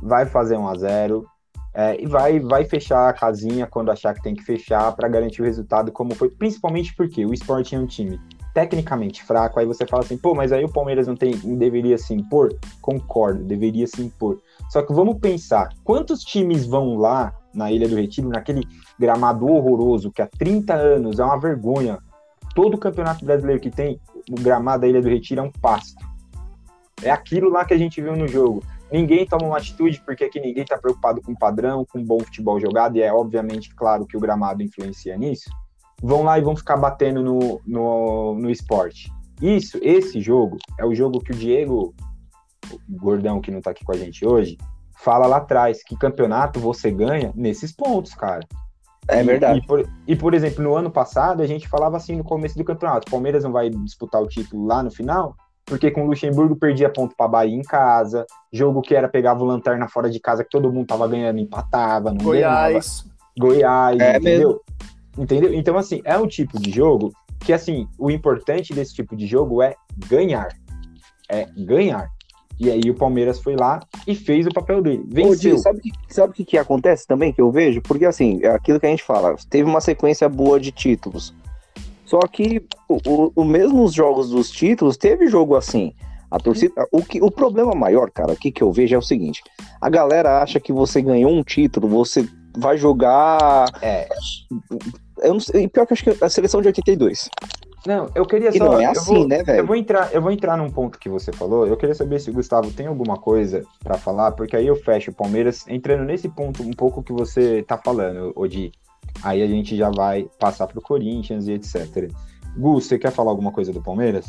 Vai 0.00 0.26
fazer 0.26 0.56
um 0.56 0.68
a 0.68 0.74
0 0.76 1.26
é, 1.74 2.00
e 2.00 2.06
vai, 2.06 2.38
vai 2.38 2.64
fechar 2.64 3.08
a 3.08 3.12
casinha 3.12 3.66
quando 3.66 3.90
achar 3.90 4.14
que 4.14 4.22
tem 4.22 4.34
que 4.34 4.44
fechar 4.44 4.92
para 4.94 5.08
garantir 5.08 5.42
o 5.42 5.44
resultado, 5.44 5.90
como 5.90 6.14
foi, 6.14 6.28
principalmente 6.28 6.94
porque 6.94 7.24
o 7.24 7.32
esporte 7.32 7.74
é 7.74 7.78
um 7.78 7.86
time 7.86 8.20
tecnicamente 8.52 9.22
fraco, 9.22 9.58
aí 9.58 9.66
você 9.66 9.86
fala 9.86 10.02
assim, 10.02 10.16
pô, 10.16 10.34
mas 10.34 10.52
aí 10.52 10.64
o 10.64 10.72
Palmeiras 10.72 11.06
não 11.06 11.16
tem, 11.16 11.34
não 11.44 11.56
deveria 11.56 11.96
se 11.96 12.12
impor? 12.14 12.54
Concordo, 12.80 13.44
deveria 13.44 13.86
se 13.86 14.02
impor. 14.02 14.40
Só 14.68 14.82
que 14.82 14.92
vamos 14.92 15.18
pensar, 15.18 15.70
quantos 15.84 16.22
times 16.22 16.66
vão 16.66 16.96
lá 16.96 17.32
na 17.54 17.70
Ilha 17.70 17.88
do 17.88 17.96
Retiro, 17.96 18.28
naquele 18.28 18.66
gramado 18.98 19.46
horroroso 19.46 20.10
que 20.10 20.22
há 20.22 20.26
30 20.26 20.74
anos 20.74 21.18
é 21.18 21.24
uma 21.24 21.38
vergonha. 21.38 21.98
Todo 22.54 22.78
campeonato 22.78 23.24
brasileiro 23.24 23.60
que 23.60 23.70
tem, 23.70 24.00
o 24.30 24.40
gramado 24.40 24.82
da 24.82 24.88
Ilha 24.88 25.02
do 25.02 25.08
Retiro 25.08 25.40
é 25.40 25.44
um 25.44 25.52
pasto. 25.52 26.04
É 27.02 27.10
aquilo 27.10 27.50
lá 27.50 27.64
que 27.64 27.74
a 27.74 27.78
gente 27.78 28.00
viu 28.00 28.16
no 28.16 28.28
jogo. 28.28 28.62
Ninguém 28.92 29.24
toma 29.24 29.46
uma 29.46 29.58
atitude 29.58 30.02
porque 30.04 30.24
aqui 30.24 30.40
ninguém 30.40 30.64
está 30.64 30.76
preocupado 30.76 31.22
com 31.22 31.34
padrão, 31.34 31.84
com 31.84 32.02
bom 32.02 32.18
futebol 32.20 32.60
jogado, 32.60 32.96
e 32.96 33.02
é 33.02 33.12
obviamente 33.12 33.72
claro 33.74 34.04
que 34.04 34.16
o 34.16 34.20
gramado 34.20 34.62
influencia 34.62 35.16
nisso. 35.16 35.48
Vão 36.02 36.22
lá 36.22 36.38
e 36.38 36.42
vão 36.42 36.56
ficar 36.56 36.76
batendo 36.76 37.22
no, 37.22 37.60
no, 37.66 38.34
no 38.34 38.50
esporte. 38.50 39.10
Isso, 39.40 39.78
esse 39.82 40.20
jogo, 40.20 40.58
é 40.78 40.84
o 40.84 40.94
jogo 40.94 41.20
que 41.20 41.32
o 41.32 41.34
Diego, 41.34 41.94
o 42.72 42.98
gordão 42.98 43.40
que 43.40 43.50
não 43.50 43.60
tá 43.60 43.70
aqui 43.70 43.84
com 43.84 43.92
a 43.92 43.96
gente 43.96 44.26
hoje, 44.26 44.58
fala 44.98 45.26
lá 45.26 45.38
atrás, 45.38 45.82
que 45.82 45.96
campeonato 45.96 46.60
você 46.60 46.90
ganha 46.90 47.32
nesses 47.34 47.72
pontos, 47.72 48.14
cara. 48.14 48.46
É 49.08 49.22
verdade. 49.22 49.58
E, 49.58 49.62
e, 49.62 49.66
por, 49.66 49.88
e, 50.08 50.16
por, 50.16 50.34
exemplo, 50.34 50.62
no 50.62 50.74
ano 50.74 50.90
passado, 50.90 51.42
a 51.42 51.46
gente 51.46 51.68
falava 51.68 51.96
assim 51.96 52.16
no 52.16 52.24
começo 52.24 52.56
do 52.56 52.64
campeonato: 52.64 53.08
o 53.08 53.10
Palmeiras 53.10 53.44
não 53.44 53.52
vai 53.52 53.70
disputar 53.70 54.22
o 54.22 54.28
título 54.28 54.66
lá 54.66 54.82
no 54.82 54.90
final, 54.90 55.34
porque 55.64 55.90
com 55.90 56.04
o 56.04 56.06
Luxemburgo 56.06 56.54
perdia 56.54 56.90
ponto 56.90 57.16
para 57.16 57.28
Bahia 57.28 57.56
em 57.56 57.62
casa, 57.62 58.26
jogo 58.52 58.82
que 58.82 58.94
era 58.94 59.08
pegava 59.08 59.42
o 59.42 59.46
lanterna 59.46 59.88
fora 59.88 60.10
de 60.10 60.20
casa, 60.20 60.44
que 60.44 60.50
todo 60.50 60.72
mundo 60.72 60.86
tava 60.86 61.08
ganhando, 61.08 61.40
empatava, 61.40 62.12
não 62.12 62.24
Goiás. 62.24 63.04
Ganhava. 63.04 63.20
Goiás, 63.38 64.00
é 64.00 64.16
entendeu? 64.16 64.48
Mesmo. 64.48 64.60
Entendeu? 65.18 65.52
Então, 65.52 65.76
assim, 65.76 66.00
é 66.04 66.16
um 66.16 66.26
tipo 66.26 66.58
de 66.58 66.70
jogo 66.70 67.12
que, 67.40 67.52
assim, 67.52 67.86
o 67.98 68.10
importante 68.10 68.72
desse 68.72 68.94
tipo 68.94 69.16
de 69.16 69.26
jogo 69.26 69.62
é 69.62 69.74
ganhar. 70.08 70.48
É 71.28 71.46
ganhar. 71.56 72.08
E 72.58 72.70
aí 72.70 72.90
o 72.90 72.94
Palmeiras 72.94 73.40
foi 73.40 73.56
lá 73.56 73.80
e 74.06 74.14
fez 74.14 74.46
o 74.46 74.50
papel 74.50 74.82
dele. 74.82 75.02
Venceu. 75.08 75.54
Ô, 75.54 75.58
sabe 75.58 75.78
o 75.78 75.82
que, 75.82 75.90
sabe 76.08 76.34
que, 76.34 76.44
que 76.44 76.58
acontece 76.58 77.06
também, 77.06 77.32
que 77.32 77.40
eu 77.40 77.50
vejo? 77.50 77.80
Porque, 77.80 78.04
assim, 78.04 78.38
é 78.42 78.50
aquilo 78.50 78.78
que 78.78 78.86
a 78.86 78.90
gente 78.90 79.02
fala, 79.02 79.34
teve 79.48 79.68
uma 79.68 79.80
sequência 79.80 80.28
boa 80.28 80.60
de 80.60 80.70
títulos. 80.70 81.34
Só 82.04 82.18
que 82.20 82.62
o, 82.88 82.98
o, 83.06 83.32
o 83.36 83.44
mesmo 83.44 83.84
os 83.84 83.94
jogos 83.94 84.30
dos 84.30 84.50
títulos, 84.50 84.96
teve 84.96 85.28
jogo 85.28 85.56
assim. 85.56 85.94
A 86.30 86.38
torcida. 86.38 86.86
O, 86.92 87.02
que, 87.02 87.20
o 87.20 87.30
problema 87.30 87.74
maior, 87.74 88.10
cara, 88.10 88.32
aqui 88.32 88.52
que 88.52 88.62
eu 88.62 88.70
vejo 88.70 88.94
é 88.94 88.98
o 88.98 89.02
seguinte: 89.02 89.42
a 89.80 89.88
galera 89.88 90.42
acha 90.42 90.60
que 90.60 90.72
você 90.72 91.00
ganhou 91.02 91.30
um 91.30 91.42
título, 91.42 91.88
você 91.88 92.28
vai 92.60 92.76
jogar. 92.76 93.66
É. 93.82 94.08
Eu 95.22 95.34
não 95.34 95.40
sei, 95.40 95.68
pior 95.68 95.86
que 95.86 95.92
eu 95.92 95.94
acho 95.94 96.04
que 96.04 96.24
a 96.24 96.28
seleção 96.28 96.60
de 96.60 96.68
82. 96.68 97.28
Não, 97.86 98.10
eu 98.14 98.26
queria 98.26 98.52
só. 98.52 98.56
E 98.56 98.60
não 98.60 98.80
é 98.80 98.86
assim, 98.86 99.14
vou, 99.14 99.28
né, 99.28 99.42
velho? 99.42 99.60
Eu 99.60 99.66
vou, 99.66 99.76
entrar, 99.76 100.12
eu 100.12 100.20
vou 100.20 100.30
entrar 100.30 100.56
num 100.56 100.70
ponto 100.70 100.98
que 100.98 101.08
você 101.08 101.32
falou. 101.32 101.66
Eu 101.66 101.76
queria 101.76 101.94
saber 101.94 102.20
se 102.20 102.30
o 102.30 102.32
Gustavo 102.32 102.70
tem 102.70 102.86
alguma 102.86 103.16
coisa 103.16 103.64
para 103.82 103.96
falar, 103.96 104.32
porque 104.32 104.54
aí 104.54 104.66
eu 104.66 104.76
fecho 104.76 105.10
o 105.10 105.14
Palmeiras 105.14 105.64
entrando 105.66 106.04
nesse 106.04 106.28
ponto 106.28 106.62
um 106.62 106.72
pouco 106.72 107.02
que 107.02 107.12
você 107.12 107.62
tá 107.62 107.78
falando, 107.78 108.32
Odi. 108.36 108.70
Aí 109.22 109.42
a 109.42 109.46
gente 109.46 109.76
já 109.76 109.90
vai 109.90 110.28
passar 110.38 110.66
pro 110.66 110.80
Corinthians 110.80 111.48
e 111.48 111.52
etc. 111.52 112.10
Gus, 112.56 112.86
você 112.86 112.98
quer 112.98 113.12
falar 113.12 113.30
alguma 113.30 113.50
coisa 113.50 113.72
do 113.72 113.82
Palmeiras? 113.82 114.26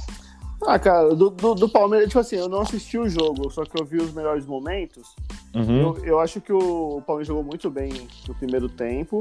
Ah, 0.66 0.78
cara, 0.78 1.16
do, 1.16 1.30
do, 1.30 1.56
do, 1.56 1.70
Palmeiras, 1.70 2.08
tipo 2.08 2.20
assim, 2.20 2.36
eu 2.36 2.48
não 2.48 2.62
assisti 2.62 2.98
o 2.98 3.10
jogo, 3.10 3.50
só 3.50 3.64
que 3.64 3.80
eu 3.80 3.86
vi 3.86 3.98
os 3.98 4.14
melhores 4.14 4.46
momentos. 4.46 5.16
Uhum. 5.56 5.82
Eu, 5.82 6.06
eu, 6.06 6.20
acho 6.20 6.40
que 6.40 6.54
o 6.54 7.02
Palmeiras 7.06 7.28
jogou 7.28 7.44
muito 7.44 7.70
bem 7.70 8.08
no 8.28 8.36
primeiro 8.36 8.70
tempo. 8.70 9.20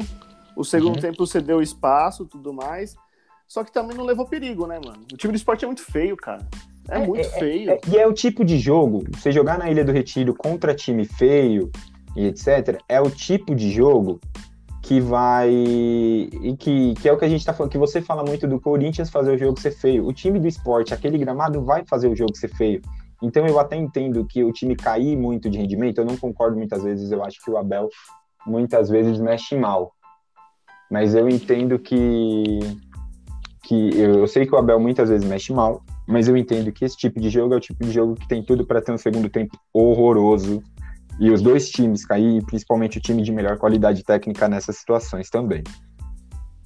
O 0.54 0.64
segundo 0.64 0.96
uhum. 0.96 1.00
tempo 1.00 1.26
cedeu 1.26 1.62
espaço 1.62 2.26
tudo 2.26 2.52
mais. 2.52 2.94
Só 3.48 3.64
que 3.64 3.72
também 3.72 3.96
não 3.96 4.04
levou 4.04 4.26
perigo, 4.26 4.66
né, 4.66 4.78
mano? 4.84 5.02
O 5.12 5.16
time 5.16 5.32
do 5.32 5.36
esporte 5.36 5.64
é 5.64 5.66
muito 5.66 5.82
feio, 5.82 6.16
cara. 6.16 6.46
É, 6.88 6.98
é 6.98 7.06
muito 7.06 7.26
é, 7.26 7.30
feio. 7.30 7.70
É, 7.70 7.80
e 7.88 7.98
é 7.98 8.06
o 8.06 8.12
tipo 8.12 8.44
de 8.44 8.58
jogo, 8.58 9.02
você 9.12 9.32
jogar 9.32 9.58
na 9.58 9.70
Ilha 9.70 9.84
do 9.84 9.92
Retiro 9.92 10.34
contra 10.34 10.74
time 10.74 11.04
feio 11.04 11.70
e 12.16 12.26
etc., 12.26 12.80
é 12.88 13.00
o 13.00 13.10
tipo 13.10 13.54
de 13.54 13.70
jogo 13.70 14.20
que 14.82 15.00
vai. 15.00 15.50
e 15.50 16.56
que, 16.58 16.94
que 16.94 17.08
é 17.08 17.12
o 17.12 17.18
que 17.18 17.24
a 17.24 17.28
gente 17.28 17.44
tá 17.44 17.52
falando, 17.52 17.72
que 17.72 17.78
você 17.78 18.00
fala 18.00 18.24
muito 18.24 18.46
do 18.46 18.60
Corinthians 18.60 19.10
fazer 19.10 19.32
o 19.32 19.38
jogo 19.38 19.60
ser 19.60 19.72
feio. 19.72 20.06
O 20.06 20.12
time 20.12 20.38
do 20.38 20.48
esporte, 20.48 20.94
aquele 20.94 21.18
gramado, 21.18 21.62
vai 21.62 21.84
fazer 21.84 22.08
o 22.08 22.16
jogo 22.16 22.36
ser 22.36 22.48
feio. 22.48 22.80
Então 23.22 23.46
eu 23.46 23.58
até 23.58 23.76
entendo 23.76 24.24
que 24.24 24.42
o 24.42 24.52
time 24.52 24.74
cair 24.74 25.16
muito 25.16 25.50
de 25.50 25.58
rendimento, 25.58 25.98
eu 25.98 26.04
não 26.04 26.16
concordo 26.16 26.56
muitas 26.56 26.82
vezes, 26.82 27.12
eu 27.12 27.22
acho 27.22 27.42
que 27.44 27.50
o 27.50 27.58
Abel 27.58 27.88
muitas 28.46 28.88
vezes 28.88 29.20
mexe 29.20 29.56
mal. 29.56 29.92
Mas 30.90 31.14
eu 31.14 31.28
entendo 31.28 31.78
que 31.78 32.60
que 33.64 33.90
eu, 33.96 34.20
eu, 34.20 34.26
sei 34.26 34.46
que 34.46 34.54
o 34.54 34.58
Abel 34.58 34.80
muitas 34.80 35.08
vezes 35.08 35.28
mexe 35.28 35.52
mal, 35.52 35.84
mas 36.08 36.26
eu 36.26 36.36
entendo 36.36 36.72
que 36.72 36.84
esse 36.84 36.96
tipo 36.96 37.20
de 37.20 37.30
jogo 37.30 37.54
é 37.54 37.56
o 37.56 37.60
tipo 37.60 37.84
de 37.84 37.92
jogo 37.92 38.16
que 38.16 38.26
tem 38.26 38.42
tudo 38.42 38.66
para 38.66 38.80
ter 38.80 38.90
um 38.90 38.98
segundo 38.98 39.28
tempo 39.28 39.56
horroroso 39.72 40.60
e 41.18 41.30
os 41.30 41.42
dois 41.42 41.68
times 41.70 42.04
cair, 42.04 42.44
principalmente 42.46 42.98
o 42.98 43.00
time 43.00 43.22
de 43.22 43.32
melhor 43.32 43.58
qualidade 43.58 44.02
técnica 44.02 44.48
nessas 44.48 44.76
situações 44.76 45.28
também. 45.28 45.62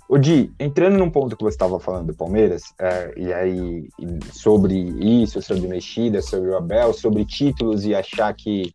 O 0.09 0.19
Di, 0.19 0.53
entrando 0.61 0.99
num 0.99 1.11
ponto 1.11 1.37
que 1.37 1.43
você 1.43 1.55
estava 1.55 1.81
falando 1.81 2.09
do 2.09 2.15
Palmeiras, 2.15 2.63
é, 2.79 3.15
e 3.17 3.33
aí 3.33 3.89
sobre 4.33 4.75
isso, 4.75 5.41
sobre 5.41 5.67
mexida, 5.67 6.21
sobre 6.21 6.51
o 6.51 6.57
Abel, 6.57 6.93
sobre 6.93 7.25
títulos 7.25 7.85
e 7.85 7.95
achar 7.95 8.33
que 8.35 8.75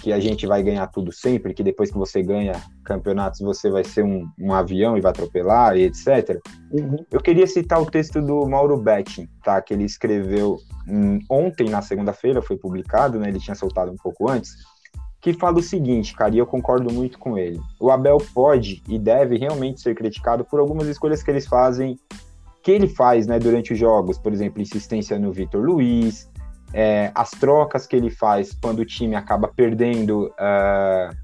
que 0.00 0.12
a 0.12 0.20
gente 0.20 0.46
vai 0.46 0.62
ganhar 0.62 0.86
tudo 0.88 1.12
sempre, 1.12 1.54
que 1.54 1.62
depois 1.62 1.90
que 1.90 1.96
você 1.96 2.22
ganha 2.22 2.60
campeonatos 2.84 3.40
você 3.40 3.70
vai 3.70 3.84
ser 3.84 4.04
um, 4.04 4.28
um 4.38 4.52
avião 4.52 4.96
e 4.96 5.00
vai 5.00 5.10
atropelar 5.10 5.76
e 5.76 5.84
etc. 5.84 6.40
Uhum. 6.70 6.96
Eu 7.10 7.20
queria 7.20 7.46
citar 7.46 7.80
o 7.80 7.86
texto 7.86 8.20
do 8.20 8.46
Mauro 8.46 8.76
Betting, 8.76 9.28
tá? 9.42 9.60
Que 9.62 9.72
ele 9.72 9.84
escreveu 9.84 10.58
hum, 10.86 11.18
ontem, 11.30 11.70
na 11.70 11.80
segunda-feira, 11.80 12.42
foi 12.42 12.56
publicado, 12.56 13.18
né? 13.18 13.28
Ele 13.28 13.38
tinha 13.38 13.54
soltado 13.54 13.90
um 13.90 13.96
pouco 13.96 14.28
antes, 14.28 14.54
que 15.24 15.32
fala 15.32 15.58
o 15.58 15.62
seguinte, 15.62 16.14
cara, 16.14 16.34
e 16.34 16.38
eu 16.38 16.44
concordo 16.44 16.92
muito 16.92 17.18
com 17.18 17.38
ele. 17.38 17.58
O 17.80 17.90
Abel 17.90 18.18
pode 18.34 18.82
e 18.86 18.98
deve 18.98 19.38
realmente 19.38 19.80
ser 19.80 19.94
criticado 19.94 20.44
por 20.44 20.60
algumas 20.60 20.86
escolhas 20.86 21.22
que 21.22 21.30
eles 21.30 21.46
fazem, 21.46 21.98
que 22.62 22.70
ele 22.70 22.86
faz, 22.86 23.26
né, 23.26 23.38
durante 23.38 23.72
os 23.72 23.78
jogos, 23.78 24.18
por 24.18 24.34
exemplo, 24.34 24.60
insistência 24.60 25.18
no 25.18 25.32
Vitor 25.32 25.64
Luiz, 25.64 26.28
é, 26.74 27.10
as 27.14 27.30
trocas 27.30 27.86
que 27.86 27.96
ele 27.96 28.10
faz 28.10 28.52
quando 28.52 28.80
o 28.80 28.84
time 28.84 29.14
acaba 29.14 29.48
perdendo, 29.48 30.26
uh, 30.26 31.16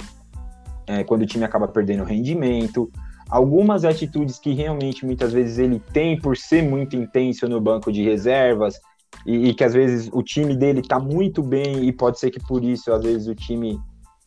é, 0.87 1.05
quando 1.05 1.21
o 1.21 1.27
time 1.27 1.45
acaba 1.45 1.69
perdendo 1.69 2.03
rendimento, 2.03 2.91
algumas 3.29 3.85
atitudes 3.85 4.39
que 4.39 4.55
realmente 4.55 5.05
muitas 5.05 5.31
vezes 5.31 5.59
ele 5.59 5.79
tem 5.79 6.19
por 6.19 6.39
ser 6.39 6.63
muito 6.63 6.97
intenso 6.97 7.47
no 7.47 7.61
banco 7.61 7.93
de 7.93 8.03
reservas 8.03 8.81
e, 9.27 9.51
e 9.51 9.55
que 9.55 9.63
às 9.63 9.75
vezes 9.75 10.09
o 10.11 10.23
time 10.23 10.57
dele 10.57 10.81
está 10.81 10.99
muito 10.99 11.43
bem 11.43 11.85
e 11.85 11.93
pode 11.93 12.19
ser 12.19 12.31
que 12.31 12.41
por 12.41 12.65
isso 12.65 12.91
às 12.91 13.03
vezes 13.03 13.29
o 13.29 13.35
time 13.35 13.79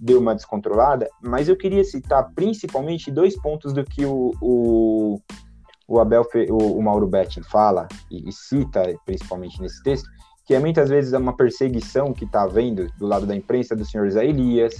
deu 0.03 0.19
uma 0.19 0.35
descontrolada, 0.35 1.09
mas 1.21 1.47
eu 1.47 1.55
queria 1.55 1.83
citar 1.83 2.29
principalmente 2.35 3.09
dois 3.09 3.39
pontos 3.39 3.71
do 3.71 3.85
que 3.85 4.05
o, 4.05 4.33
o, 4.41 5.17
o 5.87 5.99
Abel, 5.99 6.27
o, 6.49 6.77
o 6.77 6.83
Mauro 6.83 7.07
Betting 7.07 7.43
fala 7.43 7.87
e, 8.11 8.27
e 8.27 8.31
cita 8.33 8.83
principalmente 9.05 9.61
nesse 9.61 9.81
texto, 9.81 10.09
que 10.45 10.53
é 10.53 10.59
muitas 10.59 10.89
vezes 10.89 11.13
uma 11.13 11.35
perseguição 11.37 12.11
que 12.11 12.25
está 12.25 12.43
havendo 12.43 12.87
do 12.99 13.07
lado 13.07 13.25
da 13.25 13.33
imprensa 13.33 13.77
do 13.77 13.85
senhor 13.85 14.09
Zé 14.11 14.25
Elias, 14.25 14.75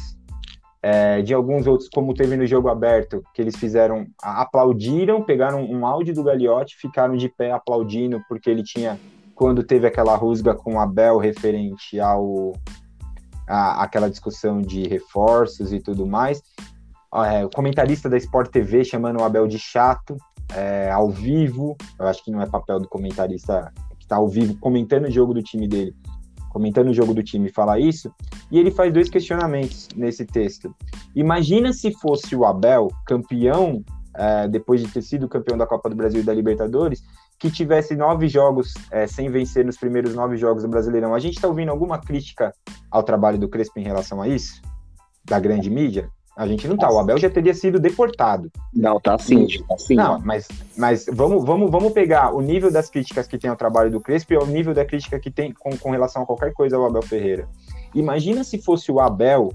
é, 0.82 1.22
de 1.22 1.34
alguns 1.34 1.66
outros, 1.68 1.88
como 1.88 2.14
teve 2.14 2.36
no 2.36 2.46
jogo 2.46 2.68
aberto, 2.68 3.24
que 3.34 3.42
eles 3.42 3.56
fizeram, 3.56 4.06
aplaudiram, 4.22 5.24
pegaram 5.24 5.64
um 5.64 5.88
áudio 5.88 6.14
do 6.14 6.24
Gagliotti, 6.24 6.76
ficaram 6.76 7.16
de 7.16 7.30
pé 7.30 7.54
aplaudindo, 7.54 8.22
porque 8.28 8.50
ele 8.50 8.62
tinha, 8.62 9.00
quando 9.34 9.64
teve 9.64 9.88
aquela 9.88 10.18
rusga 10.18 10.54
com 10.54 10.74
o 10.74 10.80
Abel 10.80 11.18
referente 11.18 11.98
ao 11.98 12.52
a, 13.48 13.84
aquela 13.84 14.10
discussão 14.10 14.62
de 14.62 14.88
reforços 14.88 15.74
e 15.74 15.80
tudo 15.80 16.06
mais, 16.06 16.42
é, 17.22 17.46
o 17.46 17.50
comentarista 17.50 18.10
da 18.10 18.18
Sport 18.18 18.50
TV 18.50 18.84
chamando 18.84 19.20
o 19.20 19.24
Abel 19.24 19.48
de 19.48 19.60
chato, 19.60 20.18
é, 20.56 20.90
ao 20.90 21.10
vivo, 21.10 21.76
eu 22.00 22.08
acho 22.08 22.24
que 22.24 22.32
não 22.32 22.42
é 22.42 22.48
papel 22.48 22.80
do 22.80 22.88
comentarista 22.88 23.72
que 24.00 24.06
está 24.06 24.16
ao 24.16 24.28
vivo 24.28 24.56
comentando 24.60 25.06
o 25.06 25.12
jogo 25.12 25.34
do 25.34 25.44
time 25.44 25.68
dele, 25.68 25.96
comentando 26.50 26.90
o 26.90 26.94
jogo 26.94 27.14
do 27.14 27.24
time 27.24 27.50
falar 27.50 27.80
isso, 27.80 28.12
e 28.52 28.60
ele 28.60 28.72
faz 28.72 28.92
dois 28.92 29.10
questionamentos 29.10 29.90
nesse 29.96 30.26
texto. 30.26 30.76
Imagina 31.16 31.72
se 31.72 31.92
fosse 31.94 32.36
o 32.36 32.46
Abel, 32.46 32.88
campeão, 33.06 33.84
é, 34.16 34.48
depois 34.48 34.82
de 34.82 34.88
ter 34.88 35.02
sido 35.02 35.28
campeão 35.28 35.58
da 35.58 35.68
Copa 35.68 35.90
do 35.90 35.96
Brasil 35.96 36.22
e 36.22 36.24
da 36.24 36.34
Libertadores, 36.34 37.04
que 37.44 37.52
tivesse 37.52 37.94
nove 37.94 38.30
jogos 38.30 38.74
é, 38.90 39.06
sem 39.06 39.30
vencer 39.30 39.66
nos 39.66 39.76
primeiros 39.76 40.16
nove 40.16 40.38
jogos 40.38 40.64
do 40.64 40.70
Brasileirão. 40.70 41.14
A 41.14 41.20
gente 41.20 41.36
está 41.36 41.46
ouvindo 41.46 41.72
alguma 41.72 42.00
crítica 42.00 42.54
ao 42.90 43.04
trabalho 43.04 43.38
do 43.38 43.50
Crespo 43.50 43.78
em 43.82 43.84
relação 43.84 44.22
a 44.22 44.30
isso? 44.30 44.62
Da 45.26 45.42
grande 45.42 45.70
mídia? 45.70 46.10
A 46.38 46.48
gente 46.48 46.66
não 46.70 46.78
tá. 46.78 46.90
O 46.90 46.98
Abel 46.98 47.18
já 47.18 47.30
teria 47.30 47.54
sido 47.54 47.82
deportado. 47.82 48.50
Não, 48.74 48.98
tá 48.98 49.18
sim, 49.18 49.46
tá 49.68 49.78
sim. 49.78 49.96
Não, 49.96 50.22
mas, 50.22 50.48
mas 50.78 51.06
vamos, 51.12 51.44
vamos, 51.44 51.70
vamos 51.70 51.92
pegar 51.92 52.34
o 52.34 52.40
nível 52.40 52.72
das 52.72 52.90
críticas 52.90 53.28
que 53.28 53.38
tem 53.38 53.50
ao 53.50 53.58
trabalho 53.58 53.92
do 53.92 54.00
Crespo 54.00 54.34
e 54.34 54.38
o 54.38 54.46
nível 54.46 54.74
da 54.74 54.86
crítica 54.86 55.20
que 55.20 55.30
tem 55.30 55.52
com, 55.52 55.78
com 55.78 55.92
relação 55.92 56.24
a 56.24 56.26
qualquer 56.26 56.54
coisa 56.54 56.78
ao 56.78 56.86
Abel 56.86 57.02
Ferreira. 57.02 57.46
Imagina 57.94 58.46
se 58.46 58.58
fosse 58.58 58.90
o 58.90 59.02
Abel, 59.02 59.52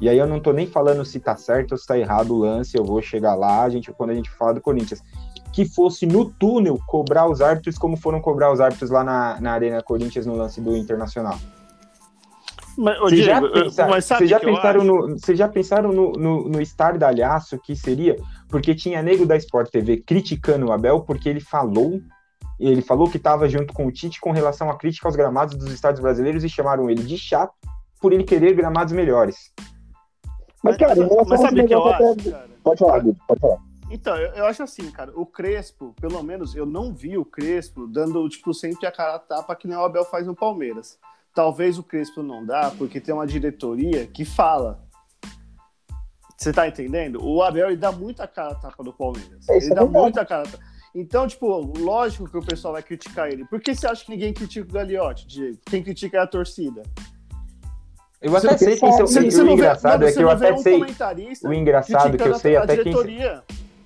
e 0.00 0.08
aí 0.08 0.18
eu 0.18 0.26
não 0.26 0.40
tô 0.40 0.52
nem 0.52 0.66
falando 0.66 1.04
se 1.04 1.18
tá 1.18 1.36
certo 1.36 1.72
ou 1.72 1.78
se 1.78 1.86
tá 1.86 1.98
errado 1.98 2.32
o 2.32 2.38
lance, 2.38 2.76
eu 2.76 2.84
vou 2.84 3.00
chegar 3.00 3.34
lá, 3.34 3.62
a 3.62 3.70
gente, 3.70 3.92
quando 3.92 4.10
a 4.10 4.14
gente 4.14 4.28
fala 4.28 4.54
do 4.54 4.60
Corinthians, 4.60 5.02
que 5.52 5.64
fosse 5.64 6.06
no 6.06 6.30
túnel 6.30 6.78
cobrar 6.86 7.28
os 7.28 7.40
árbitros 7.40 7.76
como 7.78 7.96
foram 7.96 8.20
cobrar 8.20 8.52
os 8.52 8.60
árbitros 8.60 8.90
lá 8.90 9.02
na, 9.02 9.40
na 9.40 9.52
Arena 9.52 9.82
Corinthians 9.82 10.26
no 10.26 10.36
lance 10.36 10.60
do 10.60 10.76
Internacional. 10.76 11.38
Mas, 12.76 12.96
Vocês 13.00 13.24
já, 13.24 13.40
já 14.24 14.38
pensaram, 14.38 14.84
no, 14.84 15.18
você 15.18 15.34
já 15.34 15.48
pensaram 15.48 15.92
no, 15.92 16.12
no, 16.12 16.48
no 16.48 16.62
estardalhaço 16.62 17.58
que 17.58 17.74
seria? 17.74 18.16
Porque 18.48 18.72
tinha 18.72 19.02
nego 19.02 19.26
da 19.26 19.36
Sport 19.36 19.68
TV 19.68 19.96
criticando 19.96 20.66
o 20.66 20.72
Abel 20.72 21.00
porque 21.00 21.28
ele 21.28 21.40
falou 21.40 22.00
ele 22.58 22.82
falou 22.82 23.08
que 23.08 23.16
estava 23.16 23.48
junto 23.48 23.72
com 23.72 23.86
o 23.86 23.92
Tite 23.92 24.20
com 24.20 24.32
relação 24.32 24.68
à 24.68 24.76
crítica 24.76 25.06
aos 25.06 25.14
gramados 25.14 25.56
dos 25.56 25.72
estádios 25.72 26.00
brasileiros 26.00 26.42
e 26.42 26.48
chamaram 26.48 26.90
ele 26.90 27.02
de 27.02 27.16
chato 27.16 27.54
por 28.00 28.12
ele 28.12 28.24
querer 28.24 28.54
gramados 28.54 28.92
melhores. 28.92 29.52
Mas, 30.62 30.76
cara, 30.76 30.94
mas, 30.96 31.28
mas 31.28 31.40
sabe 31.40 31.64
que 31.64 31.74
eu 31.74 31.84
acho, 31.84 32.30
cara? 32.30 32.48
Pode 32.64 32.78
falar, 32.80 32.98
Guido, 32.98 33.18
pode 33.28 33.40
falar. 33.40 33.67
Então, 33.90 34.16
eu, 34.16 34.32
eu, 34.32 34.46
acho 34.46 34.62
assim, 34.62 34.90
cara, 34.90 35.12
o 35.14 35.24
Crespo, 35.24 35.94
pelo 36.00 36.22
menos, 36.22 36.54
eu 36.54 36.66
não 36.66 36.92
vi 36.92 37.16
o 37.16 37.24
Crespo 37.24 37.86
dando, 37.86 38.28
tipo, 38.28 38.52
sempre 38.52 38.86
a 38.86 38.92
cara 38.92 39.14
a 39.14 39.18
tapa 39.18 39.56
que 39.56 39.66
nem 39.66 39.76
o 39.76 39.84
Abel 39.84 40.04
faz 40.04 40.26
no 40.26 40.34
Palmeiras. 40.34 40.98
Talvez 41.34 41.78
o 41.78 41.82
Crespo 41.82 42.22
não 42.22 42.44
dá, 42.44 42.70
porque 42.76 43.00
tem 43.00 43.14
uma 43.14 43.26
diretoria 43.26 44.06
que 44.06 44.24
fala. 44.24 44.86
Você 46.36 46.52
tá 46.52 46.68
entendendo? 46.68 47.24
O 47.24 47.42
Abel, 47.42 47.68
ele 47.68 47.76
dá 47.76 47.90
muita 47.90 48.26
cara 48.26 48.52
a 48.52 48.54
tapa 48.54 48.84
do 48.84 48.92
Palmeiras. 48.92 49.48
ele 49.48 49.66
é 49.66 49.74
dá 49.74 49.84
muita 49.84 50.24
cara 50.24 50.42
a 50.46 50.50
tapa. 50.50 50.64
Então, 50.94 51.26
tipo, 51.26 51.46
lógico 51.78 52.28
que 52.28 52.36
o 52.36 52.44
pessoal 52.44 52.74
vai 52.74 52.82
criticar 52.82 53.30
ele. 53.30 53.44
Por 53.46 53.60
que 53.60 53.74
você 53.74 53.86
acha 53.86 54.04
que 54.04 54.10
ninguém 54.10 54.32
critica 54.32 54.68
o 54.68 54.72
Gagliotti, 54.72 55.26
Diego? 55.26 55.58
Quem 55.64 55.82
critica 55.82 56.18
é 56.18 56.20
a 56.20 56.26
torcida. 56.26 56.82
Eu 58.20 58.36
até 58.36 58.56
sei 58.58 58.76
quem 58.76 58.92
são. 58.92 59.06
Você, 59.06 59.20
o 59.20 59.50
engraçado 59.50 60.04
é 60.04 60.12
que 60.12 60.20
eu 60.20 60.28
até 60.28 60.56
sei. 60.56 60.80
O 61.44 61.52
engraçado 61.52 62.16
que 62.16 62.22
eu 62.22 62.34
sei 62.34 62.56
até 62.56 62.76
quem. 62.78 62.92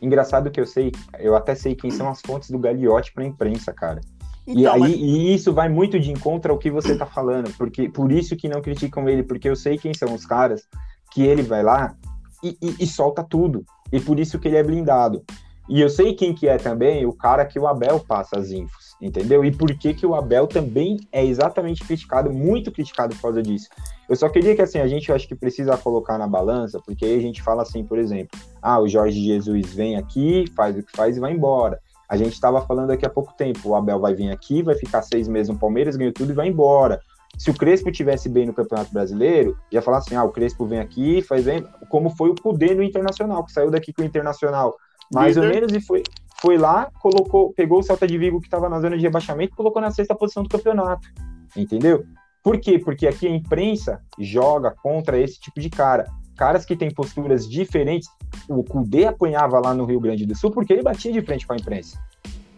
Engraçado 0.03 0.51
que 0.51 0.61
eu 0.61 0.67
sei, 0.67 0.91
eu 1.21 1.37
até 1.37 1.55
sei 1.55 1.77
quem 1.77 1.91
são 1.91 2.09
as 2.09 2.21
fontes 2.21 2.51
do 2.51 2.59
Gagliotti 2.59 3.13
para 3.13 3.23
a 3.23 3.27
imprensa, 3.27 3.73
cara. 3.73 4.01
Então, 4.47 4.61
e, 4.61 4.67
aí, 4.67 4.81
mas... 4.81 4.95
e 4.97 5.35
isso 5.35 5.53
vai 5.53 5.69
muito 5.69 6.01
de 6.01 6.11
encontro 6.11 6.53
ao 6.53 6.59
que 6.59 6.71
você 6.71 6.99
tá 6.99 7.07
falando, 7.07 7.53
porque 7.57 7.89
por 7.89 8.11
isso 8.11 8.37
que 8.37 8.49
não 8.49 8.61
criticam 8.61 9.09
ele, 9.09 9.23
porque 9.23 9.49
eu 9.49 9.55
sei 9.55 9.79
quem 9.79 9.95
são 9.95 10.13
os 10.13 10.27
caras 10.27 10.65
que 11.13 11.23
ele 11.23 11.43
vai 11.43 11.63
lá 11.63 11.95
e, 12.43 12.57
e, 12.61 12.77
e 12.81 12.87
solta 12.87 13.23
tudo. 13.23 13.65
E 13.93 14.01
por 14.01 14.19
isso 14.19 14.39
que 14.39 14.49
ele 14.49 14.57
é 14.57 14.63
blindado. 14.63 15.23
E 15.69 15.81
eu 15.81 15.89
sei 15.89 16.15
quem 16.15 16.35
que 16.35 16.49
é 16.49 16.57
também 16.57 17.07
o 17.07 17.13
cara 17.13 17.47
que 17.47 17.59
o 17.59 17.69
Abel 17.69 18.01
passa 18.01 18.39
as 18.39 18.51
infos, 18.51 18.92
entendeu? 19.03 19.45
E 19.45 19.51
por 19.51 19.75
que 19.75 19.93
que 19.93 20.07
o 20.07 20.15
Abel 20.15 20.47
também 20.47 21.01
é 21.11 21.25
exatamente 21.25 21.85
criticado, 21.85 22.33
muito 22.33 22.71
criticado 22.71 23.17
por 23.17 23.23
causa 23.23 23.43
disso. 23.43 23.69
Eu 24.09 24.15
só 24.15 24.29
queria 24.29 24.55
que 24.55 24.63
assim, 24.63 24.79
a 24.79 24.87
gente 24.87 25.09
eu 25.09 25.17
acho 25.17 25.27
que 25.27 25.35
precisa 25.35 25.77
colocar 25.77 26.17
na 26.17 26.29
balança, 26.29 26.81
porque 26.87 27.05
aí 27.05 27.19
a 27.19 27.21
gente 27.21 27.43
fala 27.43 27.63
assim, 27.63 27.85
por 27.85 27.99
exemplo, 27.99 28.39
ah, 28.63 28.81
o 28.81 28.89
Jorge 28.89 29.21
Jesus 29.21 29.75
vem 29.75 29.97
aqui, 29.97 30.45
faz 30.55 30.79
o 30.79 30.83
que 30.83 30.93
faz 30.93 31.17
e 31.17 31.21
vai 31.21 31.33
embora. 31.33 31.81
A 32.09 32.17
gente 32.17 32.33
estava 32.33 32.61
falando 32.63 32.93
aqui 32.93 33.05
há 33.05 33.11
pouco 33.11 33.33
tempo, 33.33 33.71
o 33.71 33.75
Abel 33.75 33.99
vai 33.99 34.15
vir 34.15 34.31
aqui, 34.31 34.63
vai 34.63 34.77
ficar 34.77 35.03
seis 35.03 35.27
meses 35.27 35.49
no 35.49 35.59
Palmeiras, 35.59 35.97
ganhou 35.97 36.13
tudo 36.13 36.31
e 36.31 36.35
vai 36.35 36.47
embora. 36.47 37.01
Se 37.39 37.51
o 37.51 37.55
Crespo 37.55 37.91
tivesse 37.91 38.29
bem 38.29 38.47
no 38.47 38.53
Campeonato 38.53 38.93
Brasileiro, 38.93 39.57
ia 39.71 39.83
falar 39.83 39.99
assim, 39.99 40.15
ah, 40.15 40.23
o 40.23 40.31
Crespo 40.31 40.65
vem 40.67 40.79
aqui, 40.79 41.23
faz 41.23 41.45
bem, 41.45 41.67
como 41.89 42.11
foi 42.11 42.31
o 42.31 42.35
Cudê 42.35 42.75
no 42.75 42.83
Internacional, 42.83 43.45
que 43.45 43.51
saiu 43.51 43.71
daqui 43.71 43.93
com 43.93 44.03
o 44.03 44.05
Internacional 44.05 44.77
mais 45.13 45.37
ou 45.37 45.43
menos, 45.43 45.73
e 45.73 45.81
foi, 45.81 46.03
foi 46.41 46.59
lá, 46.59 46.91
colocou, 47.01 47.53
pegou 47.53 47.81
o 47.81 47.83
Celta 47.83 48.07
de 48.07 48.19
Vigo 48.19 48.41
que 48.41 48.47
estava 48.47 48.69
na 48.69 48.81
zona 48.81 48.97
de 48.97 49.03
rebaixamento 49.03 49.55
colocou 49.55 49.81
na 49.81 49.91
sexta 49.91 50.15
posição 50.15 50.43
do 50.43 50.49
campeonato. 50.49 51.09
Entendeu? 51.57 52.05
Por 52.43 52.59
quê? 52.59 52.79
Porque 52.79 53.07
aqui 53.07 53.27
a 53.27 53.31
imprensa 53.31 54.01
joga 54.19 54.75
contra 54.83 55.19
esse 55.19 55.39
tipo 55.41 55.61
de 55.61 55.71
cara. 55.71 56.07
Caras 56.37 56.65
que 56.65 56.75
têm 56.75 56.93
posturas 56.93 57.49
diferentes. 57.49 58.09
O 58.49 58.65
Cudê 58.65 59.07
apanhava 59.07 59.61
lá 59.61 59.73
no 59.73 59.85
Rio 59.85 60.01
Grande 60.01 60.27
do 60.27 60.35
Sul 60.35 60.51
porque 60.51 60.73
ele 60.73 60.83
batia 60.83 61.13
de 61.13 61.23
frente 61.23 61.47
com 61.47 61.53
a 61.53 61.57
imprensa. 61.57 61.99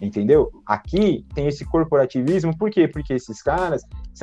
Entendeu? 0.01 0.51
Aqui 0.67 1.25
tem 1.35 1.47
esse 1.47 1.65
corporativismo, 1.65 2.57
por 2.57 2.71
quê? 2.71 2.89
Porque 2.89 3.15
esses 3.15 3.43
caras 3.43 3.83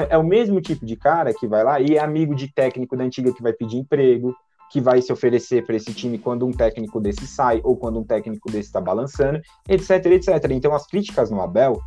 é 0.10 0.18
o 0.18 0.24
mesmo 0.24 0.60
tipo 0.62 0.86
de 0.86 0.96
cara 0.96 1.34
que 1.34 1.48
vai 1.48 1.64
lá 1.64 1.80
e 1.80 1.96
é 1.96 2.00
amigo 2.00 2.36
de 2.36 2.52
técnico 2.52 2.98
da 2.98 3.04
antiga 3.04 3.34
que 3.34 3.42
vai 3.42 3.54
pedir 3.54 3.78
emprego, 3.78 4.36
que 4.72 4.80
vai 4.80 5.02
se 5.02 5.12
oferecer 5.12 5.66
para 5.66 5.76
esse 5.76 5.94
time 5.94 6.18
quando 6.18 6.46
um 6.46 6.52
técnico 6.52 7.00
desse 7.00 7.28
sai 7.28 7.60
ou 7.64 7.76
quando 7.76 8.00
um 8.00 8.04
técnico 8.04 8.50
desse 8.50 8.70
está 8.70 8.80
balançando, 8.80 9.42
etc, 9.68 10.06
etc. 10.06 10.52
Então, 10.52 10.74
as 10.74 10.88
críticas 10.88 11.30
no 11.30 11.42
Abel, 11.42 11.80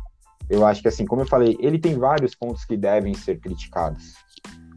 eu 0.49 0.63
acho 0.63 0.83
que, 0.83 0.87
assim, 0.87 1.05
como 1.05 1.23
eu 1.23 1.25
falei, 1.25 1.57
ele 1.59 1.79
tem 1.79 1.97
vários 1.97 2.35
pontos 2.35 2.63
que 2.63 2.77
devem 2.77 3.15
ser 3.15 3.39
criticados. 3.39 4.13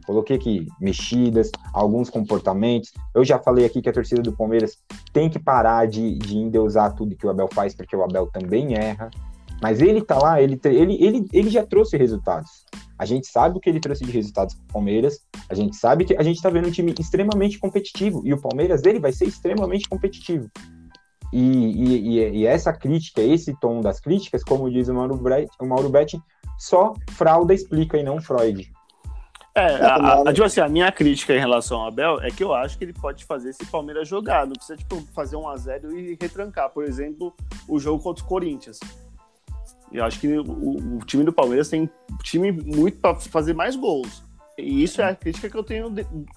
Coloquei 0.07 0.37
aqui 0.37 0.67
mexidas, 0.81 1.51
alguns 1.71 2.09
comportamentos. 2.09 2.91
Eu 3.13 3.23
já 3.23 3.37
falei 3.37 3.63
aqui 3.63 3.79
que 3.79 3.89
a 3.89 3.93
torcida 3.93 4.23
do 4.23 4.35
Palmeiras 4.35 4.79
tem 5.13 5.29
que 5.29 5.37
parar 5.37 5.87
de, 5.87 6.17
de 6.17 6.35
endeusar 6.35 6.95
tudo 6.95 7.15
que 7.15 7.27
o 7.27 7.29
Abel 7.29 7.47
faz, 7.53 7.75
porque 7.75 7.95
o 7.95 8.03
Abel 8.03 8.25
também 8.25 8.73
erra. 8.73 9.11
Mas 9.61 9.81
ele 9.81 10.01
tá 10.01 10.17
lá, 10.17 10.41
ele, 10.41 10.59
ele, 10.65 10.97
ele, 10.99 11.27
ele 11.31 11.49
já 11.51 11.63
trouxe 11.63 11.95
resultados. 11.95 12.65
A 12.99 13.05
gente 13.05 13.27
sabe 13.27 13.57
o 13.57 13.61
que 13.61 13.69
ele 13.69 13.79
trouxe 13.79 14.03
de 14.03 14.11
resultados 14.11 14.53
para 14.53 14.63
o 14.65 14.73
Palmeiras. 14.73 15.21
A 15.49 15.55
gente 15.55 15.77
sabe 15.77 16.03
que 16.03 16.15
a 16.17 16.21
gente 16.21 16.35
está 16.35 16.49
vendo 16.49 16.67
um 16.67 16.71
time 16.71 16.93
extremamente 16.99 17.57
competitivo. 17.57 18.21
E 18.25 18.33
o 18.33 18.41
Palmeiras 18.41 18.81
dele 18.81 18.99
vai 18.99 19.13
ser 19.13 19.25
extremamente 19.25 19.87
competitivo. 19.87 20.49
E, 21.31 21.39
e, 21.39 22.39
e, 22.39 22.45
essa 22.45 22.73
crítica, 22.73 23.21
esse 23.21 23.57
tom 23.59 23.81
das 23.81 24.01
críticas, 24.01 24.43
como 24.43 24.69
diz 24.69 24.89
o 24.89 24.93
Mauro, 24.93 25.15
Brett, 25.15 25.49
o 25.61 25.65
Mauro 25.65 25.89
Betti, 25.89 26.21
só 26.57 26.93
frauda 27.11 27.53
explica 27.53 27.97
e 27.97 28.03
não 28.03 28.19
Freud. 28.19 28.69
É, 29.55 29.75
a, 29.75 30.21
a, 30.21 30.33
tipo 30.33 30.45
assim, 30.45 30.61
a 30.61 30.69
minha 30.69 30.91
crítica 30.91 31.33
em 31.33 31.39
relação 31.39 31.79
ao 31.79 31.87
Abel 31.87 32.21
é 32.21 32.29
que 32.29 32.43
eu 32.43 32.53
acho 32.53 32.77
que 32.77 32.83
ele 32.83 32.93
pode 32.93 33.25
fazer 33.25 33.49
esse 33.49 33.65
Palmeiras 33.65 34.07
jogar. 34.07 34.45
Não 34.45 34.53
precisa 34.53 34.77
tipo, 34.77 35.01
fazer 35.13 35.35
um 35.35 35.47
a 35.47 35.55
0 35.55 35.97
e 35.97 36.17
retrancar, 36.19 36.69
por 36.69 36.83
exemplo, 36.83 37.33
o 37.67 37.79
jogo 37.79 38.01
contra 38.01 38.23
o 38.23 38.27
Corinthians. 38.27 38.79
Eu 39.91 40.03
acho 40.03 40.19
que 40.19 40.27
o, 40.37 40.97
o 40.97 40.99
time 41.05 41.23
do 41.23 41.33
Palmeiras 41.33 41.69
tem 41.69 41.89
time 42.23 42.51
muito 42.51 42.99
para 42.99 43.15
fazer 43.15 43.53
mais 43.53 43.75
gols. 43.75 44.23
E 44.57 44.83
isso 44.83 45.01
é 45.01 45.05
a 45.05 45.15
crítica 45.15 45.49
que 45.49 45.55
eu 45.55 45.63
tenho 45.63 45.89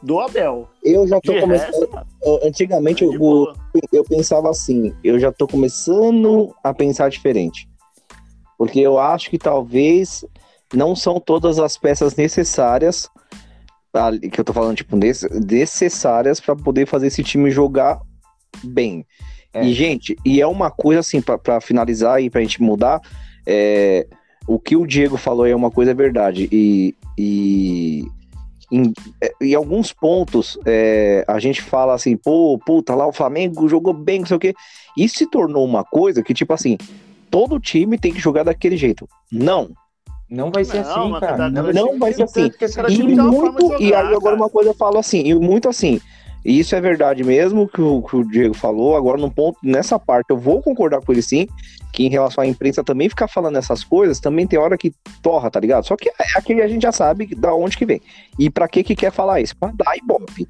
do 0.03 0.21
Abel. 0.21 0.69
Eu 0.83 1.07
já 1.07 1.21
tô 1.21 1.33
de 1.33 1.41
começando. 1.41 1.91
Resto, 1.91 2.41
antigamente 2.45 3.05
eu, 3.05 3.13
eu, 3.13 3.55
eu 3.93 4.05
pensava 4.05 4.49
assim, 4.49 4.95
eu 5.03 5.19
já 5.19 5.33
tô 5.33 5.47
começando 5.47 6.55
a 6.63 6.73
pensar 6.73 7.11
diferente. 7.11 7.69
Porque 8.57 8.79
eu 8.79 8.99
acho 8.99 9.29
que 9.29 9.39
talvez 9.39 10.25
não 10.73 10.95
são 10.95 11.19
todas 11.19 11.59
as 11.59 11.77
peças 11.77 12.15
necessárias 12.15 13.11
que 14.33 14.41
eu 14.41 14.45
tô 14.45 14.53
falando, 14.53 14.77
tipo, 14.77 14.97
necessárias 14.97 16.41
para 16.41 16.57
poder 16.57 16.87
fazer 16.87 17.09
esse 17.09 17.23
time 17.23 17.51
jogar 17.51 18.01
bem. 18.65 19.05
É. 19.53 19.65
E, 19.65 19.75
gente, 19.75 20.17
e 20.25 20.41
é 20.41 20.47
uma 20.47 20.71
coisa 20.71 21.01
assim, 21.01 21.21
para 21.21 21.61
finalizar 21.61 22.23
e 22.23 22.31
pra 22.31 22.41
gente 22.41 22.63
mudar, 22.63 23.01
é, 23.47 24.07
o 24.47 24.59
que 24.59 24.77
o 24.77 24.87
Diego 24.87 25.17
falou 25.17 25.47
é 25.47 25.55
uma 25.55 25.71
coisa 25.71 25.95
verdade. 25.95 26.49
E, 26.51 26.95
e 27.17 28.05
em, 28.71 28.93
é, 29.21 29.33
em 29.41 29.55
alguns 29.55 29.93
pontos 29.93 30.59
é, 30.65 31.25
a 31.29 31.39
gente 31.39 31.61
fala 31.61 31.95
assim, 31.95 32.17
pô, 32.17 32.59
puta, 32.65 32.95
lá 32.95 33.07
o 33.07 33.13
Flamengo 33.13 33.69
jogou 33.69 33.93
bem, 33.93 34.21
não 34.21 34.27
sei 34.27 34.37
o 34.37 34.41
quê. 34.41 34.55
Isso 34.97 35.19
se 35.19 35.31
tornou 35.31 35.65
uma 35.65 35.85
coisa 35.85 36.23
que, 36.23 36.35
tipo 36.35 36.53
assim, 36.53 36.77
todo 37.31 37.61
time 37.61 37.99
tem 37.99 38.13
que 38.13 38.21
jogar 38.21 38.45
daquele 38.45 38.77
jeito. 38.77 39.09
Não. 39.31 39.71
Não 40.29 40.51
vai 40.51 40.65
ser 40.65 40.83
não, 40.83 41.15
assim, 41.15 41.21
cara. 41.21 41.51
Não, 41.51 41.73
não 41.73 41.99
vai 41.99 42.13
ser 42.15 42.23
assim. 42.23 42.51
E, 42.89 43.03
muito, 43.03 43.83
e 43.83 43.95
aí 43.95 44.15
agora 44.15 44.35
uma 44.35 44.49
coisa 44.49 44.71
eu 44.71 44.75
falo 44.75 44.99
assim, 44.99 45.21
e 45.27 45.35
muito 45.35 45.69
assim, 45.69 46.01
e 46.45 46.59
isso 46.59 46.75
é 46.75 46.81
verdade 46.81 47.23
mesmo 47.23 47.69
que 47.69 47.81
o, 47.81 48.03
que 48.03 48.17
o 48.17 48.25
Diego 48.25 48.55
falou. 48.55 48.97
Agora, 48.97 49.19
num 49.19 49.31
ponto, 49.31 49.59
nessa 49.63 49.99
parte, 49.99 50.31
eu 50.31 50.37
vou 50.37 50.61
concordar 50.61 51.01
com 51.01 51.13
ele 51.13 51.23
sim, 51.23 51.47
que 51.93 52.05
em 52.05 52.09
relação 52.09 52.43
à 52.43 52.47
imprensa 52.47 52.83
também 52.83 53.09
ficar 53.09 53.29
falando 53.29 53.59
essas 53.59 53.85
coisas, 53.85 54.19
também 54.19 54.47
tem 54.47 54.59
hora 54.59 54.77
que 54.77 54.93
torra, 55.23 55.51
tá 55.51 55.61
ligado? 55.61 55.87
Só 55.87 55.97
que 55.97 56.09
é 56.09 56.15
aquele 56.37 56.63
a 56.63 56.69
gente 56.69 56.83
já 56.83 56.93
sabe 56.93 57.35
da 57.35 57.55
onde 57.55 57.77
que 57.77 57.87
vem. 57.87 58.01
E 58.39 58.51
para 58.51 58.69
que 58.69 58.83
que 58.83 58.97
quer 58.97 59.13
falar 59.13 59.41
isso? 59.41 59.57
Pra 59.57 59.71
dar 59.73 59.97
ibope. 59.97 60.49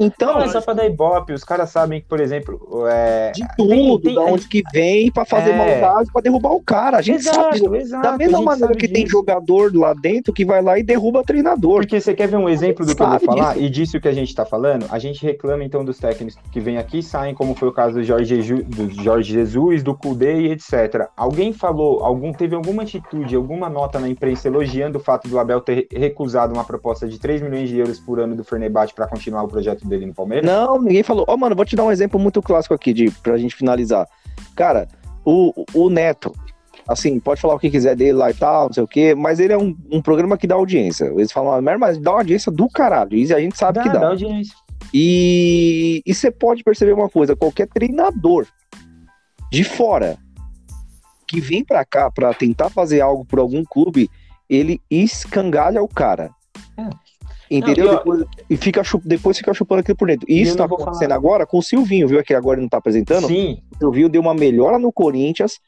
Então, 0.00 0.32
não 0.32 0.42
é 0.42 0.48
só 0.48 0.62
pra 0.62 0.72
dar 0.72 0.86
ibope, 0.86 1.34
os 1.34 1.44
caras 1.44 1.68
sabem 1.68 2.00
que, 2.00 2.06
por 2.06 2.20
exemplo, 2.20 2.86
é... 2.88 3.32
de 3.32 3.46
tudo, 3.54 3.68
tem, 3.68 4.00
tem, 4.00 4.14
da 4.14 4.22
onde 4.22 4.48
que 4.48 4.62
vem 4.72 5.12
para 5.12 5.26
fazer 5.26 5.50
é... 5.50 5.56
maldade, 5.56 6.10
para 6.10 6.22
derrubar 6.22 6.52
o 6.52 6.62
cara. 6.62 6.96
A 6.96 7.02
gente 7.02 7.20
exato, 7.20 7.58
sabe. 7.58 7.76
Exato, 7.76 8.02
da 8.02 8.16
mesma 8.16 8.40
maneira 8.40 8.74
que 8.74 8.88
disso. 8.88 8.94
tem 8.94 9.06
jogador 9.06 9.76
lá 9.76 9.92
dentro 9.92 10.32
que 10.32 10.42
vai 10.42 10.62
lá 10.62 10.78
e 10.78 10.82
derruba 10.82 11.22
treinador. 11.22 11.80
Porque 11.80 12.00
você 12.00 12.14
quer 12.14 12.28
ver 12.28 12.36
um 12.36 12.48
exemplo 12.48 12.86
do 12.86 12.96
que 12.96 13.02
eu 13.02 13.08
vou 13.10 13.20
falar 13.20 13.52
disso. 13.52 13.64
e 13.64 13.68
disso 13.68 14.00
que 14.00 14.08
a 14.08 14.12
gente 14.12 14.34
tá 14.34 14.46
falando? 14.46 14.86
A 14.90 14.98
gente 14.98 15.22
reclama 15.22 15.62
então 15.64 15.84
dos 15.84 15.98
técnicos 15.98 16.38
que 16.50 16.60
vêm 16.60 16.78
aqui 16.78 17.00
e 17.00 17.02
saem, 17.02 17.34
como 17.34 17.54
foi 17.54 17.68
o 17.68 17.72
caso 17.72 17.96
do 17.96 18.02
Jorge, 18.02 18.62
do 18.62 19.02
Jorge 19.02 19.34
Jesus, 19.34 19.82
do 19.82 19.94
Kudê 19.94 20.40
e 20.40 20.52
etc. 20.52 21.08
Alguém 21.14 21.52
falou, 21.52 22.02
algum 22.02 22.32
teve 22.32 22.54
alguma 22.54 22.84
atitude, 22.84 23.36
alguma 23.36 23.68
nota 23.68 23.98
na 23.98 24.08
imprensa 24.08 24.48
elogiando 24.48 24.98
o 24.98 25.00
fato 25.00 25.28
do 25.28 25.38
Abel 25.38 25.60
ter 25.60 25.86
recusado 25.92 26.54
uma 26.54 26.64
proposta 26.64 27.06
de 27.06 27.18
3 27.18 27.42
milhões 27.42 27.68
de 27.68 27.78
euros 27.78 28.00
por 28.00 28.18
ano 28.18 28.34
do 28.34 28.42
Fernebate 28.42 28.94
para 28.94 29.06
continuar 29.06 29.42
o 29.42 29.48
projeto 29.48 29.89
dele 29.90 30.06
no 30.06 30.14
Palmeiras? 30.14 30.46
Não, 30.46 30.80
ninguém 30.80 31.02
falou. 31.02 31.24
Ó, 31.28 31.34
oh, 31.34 31.36
mano, 31.36 31.54
vou 31.54 31.64
te 31.64 31.76
dar 31.76 31.84
um 31.84 31.92
exemplo 31.92 32.18
muito 32.18 32.40
clássico 32.40 32.74
aqui 32.74 32.92
de, 32.92 33.10
pra 33.10 33.36
gente 33.36 33.54
finalizar. 33.54 34.08
Cara, 34.56 34.88
o, 35.24 35.52
o 35.74 35.90
Neto, 35.90 36.32
assim, 36.88 37.20
pode 37.20 37.40
falar 37.40 37.54
o 37.54 37.58
que 37.58 37.70
quiser 37.70 37.94
dele 37.94 38.12
lá 38.12 38.30
e 38.30 38.34
tal, 38.34 38.66
não 38.66 38.72
sei 38.72 38.82
o 38.82 38.88
quê, 38.88 39.14
mas 39.14 39.38
ele 39.38 39.52
é 39.52 39.58
um, 39.58 39.76
um 39.90 40.00
programa 40.00 40.38
que 40.38 40.46
dá 40.46 40.54
audiência. 40.54 41.06
Eles 41.06 41.32
falam, 41.32 41.52
ah, 41.52 41.78
mas 41.78 41.98
dá 41.98 42.12
audiência 42.12 42.50
do 42.50 42.68
caralho. 42.68 43.14
E 43.14 43.32
a 43.34 43.40
gente 43.40 43.58
sabe 43.58 43.78
dá, 43.78 43.82
que 43.82 43.88
dá. 43.90 43.98
dá 43.98 44.08
audiência. 44.08 44.54
E 44.92 46.02
você 46.06 46.30
pode 46.30 46.64
perceber 46.64 46.92
uma 46.92 47.08
coisa: 47.08 47.36
qualquer 47.36 47.68
treinador 47.68 48.46
de 49.50 49.64
fora 49.64 50.16
que 51.26 51.40
vem 51.40 51.64
para 51.64 51.84
cá 51.84 52.10
para 52.10 52.34
tentar 52.34 52.70
fazer 52.70 53.00
algo 53.00 53.24
por 53.24 53.38
algum 53.38 53.64
clube, 53.64 54.10
ele 54.48 54.80
escangalha 54.90 55.82
o 55.82 55.88
cara. 55.88 56.30
É. 56.76 56.88
Entendeu? 57.50 57.86
Não, 57.86 57.92
e, 57.92 57.96
depois, 57.96 58.24
e 58.48 58.56
fica 58.56 58.82
depois 59.04 59.36
fica 59.38 59.52
chupando 59.52 59.80
aquilo 59.80 59.96
por 59.96 60.06
dentro. 60.06 60.24
E 60.28 60.40
isso 60.40 60.56
tá 60.56 60.66
acontecendo 60.66 61.08
falar. 61.08 61.14
agora 61.16 61.46
com 61.46 61.58
o 61.58 61.62
Silvinho, 61.62 62.06
viu? 62.06 62.22
Que 62.22 62.32
agora 62.32 62.56
ele 62.56 62.62
não 62.62 62.68
tá 62.68 62.78
apresentando. 62.78 63.26
Sim. 63.26 63.60
O 63.74 63.78
Silvinho 63.78 64.08
deu 64.08 64.22
uma 64.22 64.34
melhora 64.34 64.78
no 64.78 64.92
Corinthians 64.92 65.58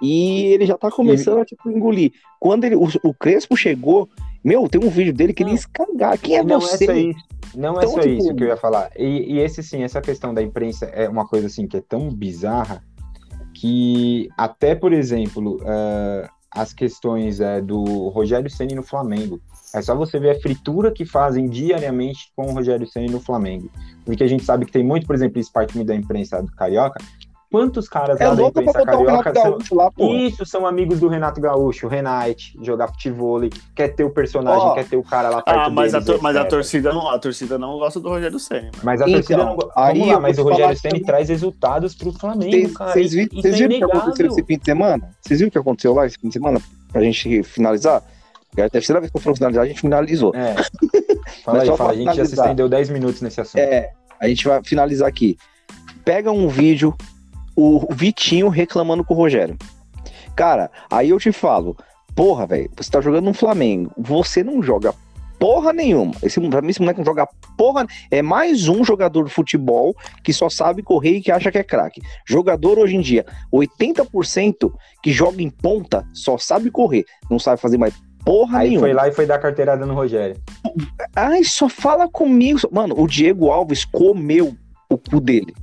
e 0.00 0.46
ele 0.46 0.66
já 0.66 0.78
tá 0.78 0.90
começando 0.90 1.34
ele... 1.34 1.42
a 1.42 1.44
tipo, 1.44 1.68
engolir. 1.68 2.12
Quando 2.38 2.64
ele, 2.64 2.76
o, 2.76 2.88
o, 3.04 3.12
Crespo 3.12 3.56
chegou, 3.56 4.08
meu, 4.44 4.68
tem 4.68 4.80
um 4.80 4.88
vídeo 4.88 5.12
dele 5.12 5.32
que 5.32 5.42
ele 5.42 5.52
escagar. 5.52 6.16
Quem 6.18 6.36
é 6.36 6.44
não 6.44 6.60
você? 6.60 6.84
É 6.84 6.86
só 6.86 6.92
isso. 6.92 7.24
Não 7.56 7.80
é 7.80 7.84
então, 7.84 7.90
é 7.90 7.94
só 7.94 8.00
tipo... 8.00 8.14
isso 8.14 8.34
que 8.34 8.44
eu 8.44 8.48
ia 8.48 8.56
falar. 8.56 8.90
E, 8.96 9.34
e, 9.34 9.38
esse 9.40 9.62
sim, 9.62 9.82
essa 9.82 10.00
questão 10.00 10.32
da 10.32 10.42
imprensa 10.42 10.86
é 10.86 11.08
uma 11.08 11.26
coisa 11.26 11.48
assim 11.48 11.66
que 11.66 11.76
é 11.76 11.80
tão 11.80 12.08
bizarra 12.08 12.82
que 13.54 14.28
até, 14.36 14.74
por 14.74 14.92
exemplo, 14.92 15.56
uh, 15.56 16.28
as 16.50 16.72
questões 16.72 17.40
uh, 17.40 17.62
do 17.62 18.08
Rogério 18.08 18.50
Ceni 18.50 18.74
no 18.74 18.82
Flamengo. 18.82 19.40
É 19.74 19.82
só 19.82 19.94
você 19.94 20.18
ver 20.18 20.30
a 20.30 20.40
fritura 20.40 20.90
que 20.90 21.04
fazem 21.04 21.48
diariamente 21.48 22.30
com 22.36 22.46
o 22.46 22.52
Rogério 22.52 22.86
Ceni 22.86 23.10
no 23.10 23.20
Flamengo. 23.20 23.70
Porque 24.04 24.22
a 24.22 24.26
gente 24.26 24.44
sabe 24.44 24.66
que 24.66 24.72
tem 24.72 24.84
muito, 24.84 25.06
por 25.06 25.14
exemplo, 25.14 25.40
isso 25.40 25.52
parte 25.52 25.82
da 25.82 25.94
imprensa 25.94 26.42
do 26.42 26.52
Carioca, 26.52 27.00
Quantos 27.52 27.86
caras 27.86 28.18
é 28.18 28.26
lá 28.26 28.34
da 28.34 28.46
imprensa 28.46 28.82
carioca 28.82 29.34
são... 29.34 29.58
Lá, 29.72 29.90
Isso, 29.98 30.46
são 30.46 30.66
amigos 30.66 31.00
do 31.00 31.08
Renato 31.08 31.38
Gaúcho, 31.38 31.86
Renate, 31.86 32.58
jogar 32.62 32.88
futebol, 32.88 33.42
quer 33.76 33.88
ter 33.88 34.04
o 34.04 34.10
personagem, 34.10 34.68
oh. 34.68 34.72
quer 34.72 34.88
ter 34.88 34.96
o 34.96 35.02
cara 35.02 35.28
lá 35.28 35.42
perto 35.42 35.58
Ah, 35.58 35.68
mas, 35.68 35.92
deles, 35.92 36.08
a, 36.08 36.18
mas 36.22 36.34
a, 36.34 36.46
torcida 36.46 36.90
não, 36.94 37.10
a 37.10 37.18
torcida 37.18 37.58
não 37.58 37.78
gosta 37.78 38.00
do 38.00 38.08
Rogério 38.08 38.38
Senna. 38.38 38.70
Mas 38.82 39.02
a 39.02 39.04
então, 39.04 39.20
torcida 39.20 39.44
não 39.44 39.54
gosta. 39.54 39.72
Aí, 39.76 40.06
lá, 40.06 40.18
mas 40.18 40.38
o 40.38 40.44
Rogério 40.44 40.76
Senna 40.78 41.00
traz 41.04 41.28
resultados 41.28 41.94
pro 41.94 42.10
Flamengo, 42.12 42.52
cês, 42.52 42.72
cara. 42.74 42.92
Vocês 42.92 43.12
viram, 43.12 43.38
é 43.38 43.50
viram 43.50 43.76
o 43.76 43.90
que 43.90 43.98
aconteceu 43.98 44.26
esse 44.28 44.42
fim 44.44 44.58
de 44.58 44.64
semana? 44.64 45.10
Vocês 45.20 45.40
viram 45.40 45.48
o 45.48 45.52
que 45.52 45.58
aconteceu 45.58 45.92
lá 45.92 46.06
esse 46.06 46.16
fim 46.18 46.28
de 46.28 46.32
semana? 46.32 46.60
Pra 46.90 47.02
gente 47.02 47.42
finalizar? 47.42 48.02
É 48.56 48.62
a 48.62 48.70
terceira 48.70 49.00
vez 49.00 49.10
que 49.10 49.16
eu 49.16 49.20
for 49.20 49.34
finalizar, 49.34 49.64
a 49.64 49.66
gente 49.66 49.80
finalizou. 49.80 50.32
É. 50.34 50.54
Fala 51.42 51.62
aí, 51.62 51.76
fala. 51.76 51.92
A 51.92 51.94
gente 51.94 52.14
já 52.14 52.24
se 52.24 52.34
estendeu 52.34 52.68
10 52.68 52.90
minutos 52.90 53.20
nesse 53.22 53.40
assunto. 53.40 53.58
É, 53.58 53.92
a 54.20 54.28
gente 54.28 54.46
vai 54.46 54.62
finalizar 54.62 55.08
aqui. 55.08 55.36
Pega 56.04 56.30
um 56.30 56.46
vídeo 56.48 56.94
o 57.56 57.92
Vitinho 57.92 58.48
reclamando 58.48 59.04
com 59.04 59.14
o 59.14 59.16
Rogério. 59.16 59.56
Cara, 60.36 60.70
aí 60.90 61.10
eu 61.10 61.18
te 61.18 61.32
falo, 61.32 61.76
porra, 62.14 62.46
velho, 62.46 62.70
você 62.76 62.90
tá 62.90 63.00
jogando 63.00 63.24
no 63.24 63.34
Flamengo, 63.34 63.92
você 63.96 64.42
não 64.42 64.62
joga 64.62 64.94
porra 65.42 65.72
nenhuma. 65.72 66.14
Esse, 66.22 66.40
pra 66.48 66.62
mim, 66.62 66.70
esse 66.70 66.80
moleque 66.80 67.00
não 67.00 67.04
joga 67.04 67.26
porra. 67.56 67.84
É 68.12 68.22
mais 68.22 68.68
um 68.68 68.84
jogador 68.84 69.24
de 69.24 69.30
futebol 69.32 69.92
que 70.22 70.32
só 70.32 70.48
sabe 70.48 70.84
correr 70.84 71.16
e 71.16 71.20
que 71.20 71.32
acha 71.32 71.50
que 71.50 71.58
é 71.58 71.64
craque. 71.64 72.00
Jogador 72.24 72.78
hoje 72.78 72.94
em 72.94 73.00
dia, 73.00 73.26
80% 73.52 74.72
que 75.02 75.10
joga 75.10 75.42
em 75.42 75.50
ponta 75.50 76.06
só 76.12 76.38
sabe 76.38 76.70
correr, 76.70 77.04
não 77.28 77.40
sabe 77.40 77.60
fazer 77.60 77.76
mais 77.76 77.92
porra 78.24 78.58
Aí 78.60 78.70
nenhuma. 78.70 78.86
foi 78.86 78.94
lá 78.94 79.08
e 79.08 79.12
foi 79.12 79.26
dar 79.26 79.38
carteirada 79.38 79.84
no 79.86 79.94
Rogério. 79.94 80.36
Ai, 81.14 81.44
só 81.44 81.68
fala 81.68 82.08
comigo. 82.08 82.60
Mano, 82.70 82.94
o 82.98 83.06
Diego 83.06 83.50
Alves 83.50 83.84
comeu 83.84 84.56
o 84.88 84.98
cu 84.98 85.20
dele 85.20 85.54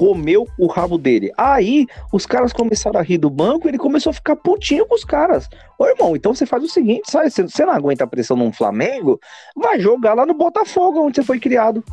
comeu 0.00 0.48
o 0.58 0.66
rabo 0.66 0.96
dele. 0.96 1.30
Aí 1.36 1.86
os 2.10 2.24
caras 2.24 2.54
começaram 2.54 2.98
a 2.98 3.02
rir 3.02 3.18
do 3.18 3.28
banco 3.28 3.68
ele 3.68 3.76
começou 3.76 4.08
a 4.08 4.14
ficar 4.14 4.34
putinho 4.34 4.86
com 4.86 4.94
os 4.94 5.04
caras. 5.04 5.46
Ô 5.78 5.86
irmão, 5.86 6.16
então 6.16 6.32
você 6.32 6.46
faz 6.46 6.64
o 6.64 6.68
seguinte, 6.68 7.10
sabe? 7.10 7.30
Você 7.30 7.66
não 7.66 7.72
aguenta 7.74 8.04
a 8.04 8.06
pressão 8.06 8.34
num 8.34 8.50
Flamengo, 8.50 9.20
vai 9.54 9.78
jogar 9.78 10.14
lá 10.14 10.24
no 10.24 10.32
Botafogo, 10.32 11.00
onde 11.00 11.16
você 11.16 11.22
foi 11.22 11.38
criado. 11.38 11.84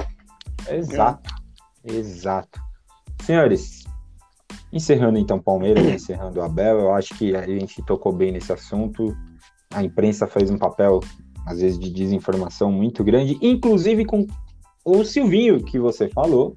Exato, 0.70 1.30
exato. 1.84 2.62
Senhores, 3.24 3.84
encerrando 4.72 5.18
então 5.18 5.38
Palmeiras, 5.38 5.86
encerrando 5.86 6.42
Abel, 6.42 6.80
eu 6.80 6.94
acho 6.94 7.14
que 7.16 7.36
a 7.36 7.46
gente 7.46 7.82
tocou 7.84 8.14
bem 8.14 8.32
nesse 8.32 8.54
assunto. 8.54 9.14
A 9.74 9.84
imprensa 9.84 10.28
fez 10.28 10.50
um 10.50 10.58
papel, 10.58 11.00
às 11.46 11.60
vezes, 11.60 11.78
de 11.78 11.92
desinformação 11.92 12.72
muito 12.72 13.04
grande, 13.04 13.38
inclusive 13.42 14.06
com 14.06 14.26
o 14.84 15.04
Silvinho, 15.04 15.64
que 15.64 15.78
você 15.80 16.08
falou, 16.08 16.56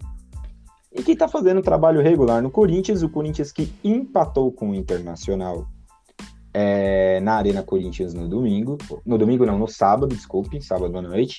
e 0.92 1.03
que 1.03 1.12
está 1.12 1.29
fazendo 1.29 1.62
trabalho 1.62 2.01
regular 2.01 2.42
no 2.42 2.51
Corinthians, 2.51 3.03
o 3.03 3.09
Corinthians 3.09 3.53
que 3.53 3.73
empatou 3.83 4.53
com 4.53 4.70
o 4.70 4.75
Internacional 4.75 5.66
é, 6.53 7.20
na 7.20 7.35
Arena 7.35 7.62
Corinthians 7.62 8.12
no 8.12 8.29
domingo, 8.29 8.77
no 9.07 9.16
domingo 9.16 9.46
não, 9.46 9.59
no 9.59 9.68
sábado, 9.68 10.14
desculpe, 10.14 10.61
sábado 10.61 10.96
à 10.99 11.03
noite. 11.03 11.38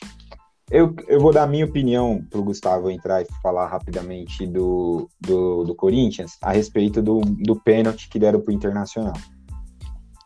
Eu, 0.69 0.95
eu 1.10 1.19
vou 1.19 1.34
dar 1.34 1.47
minha 1.47 1.65
opinião 1.65 2.25
para 2.29 2.39
o 2.39 2.43
Gustavo 2.43 2.89
entrar 2.89 3.21
e 3.21 3.27
falar 3.43 3.67
rapidamente 3.67 4.47
do, 4.47 5.10
do, 5.19 5.65
do 5.65 5.75
Corinthians 5.75 6.38
a 6.41 6.53
respeito 6.53 7.01
do, 7.01 7.19
do 7.19 7.57
pênalti 7.57 8.07
que 8.10 8.17
deram 8.17 8.39
para 8.39 8.51
o 8.51 8.55
Internacional. 8.55 9.13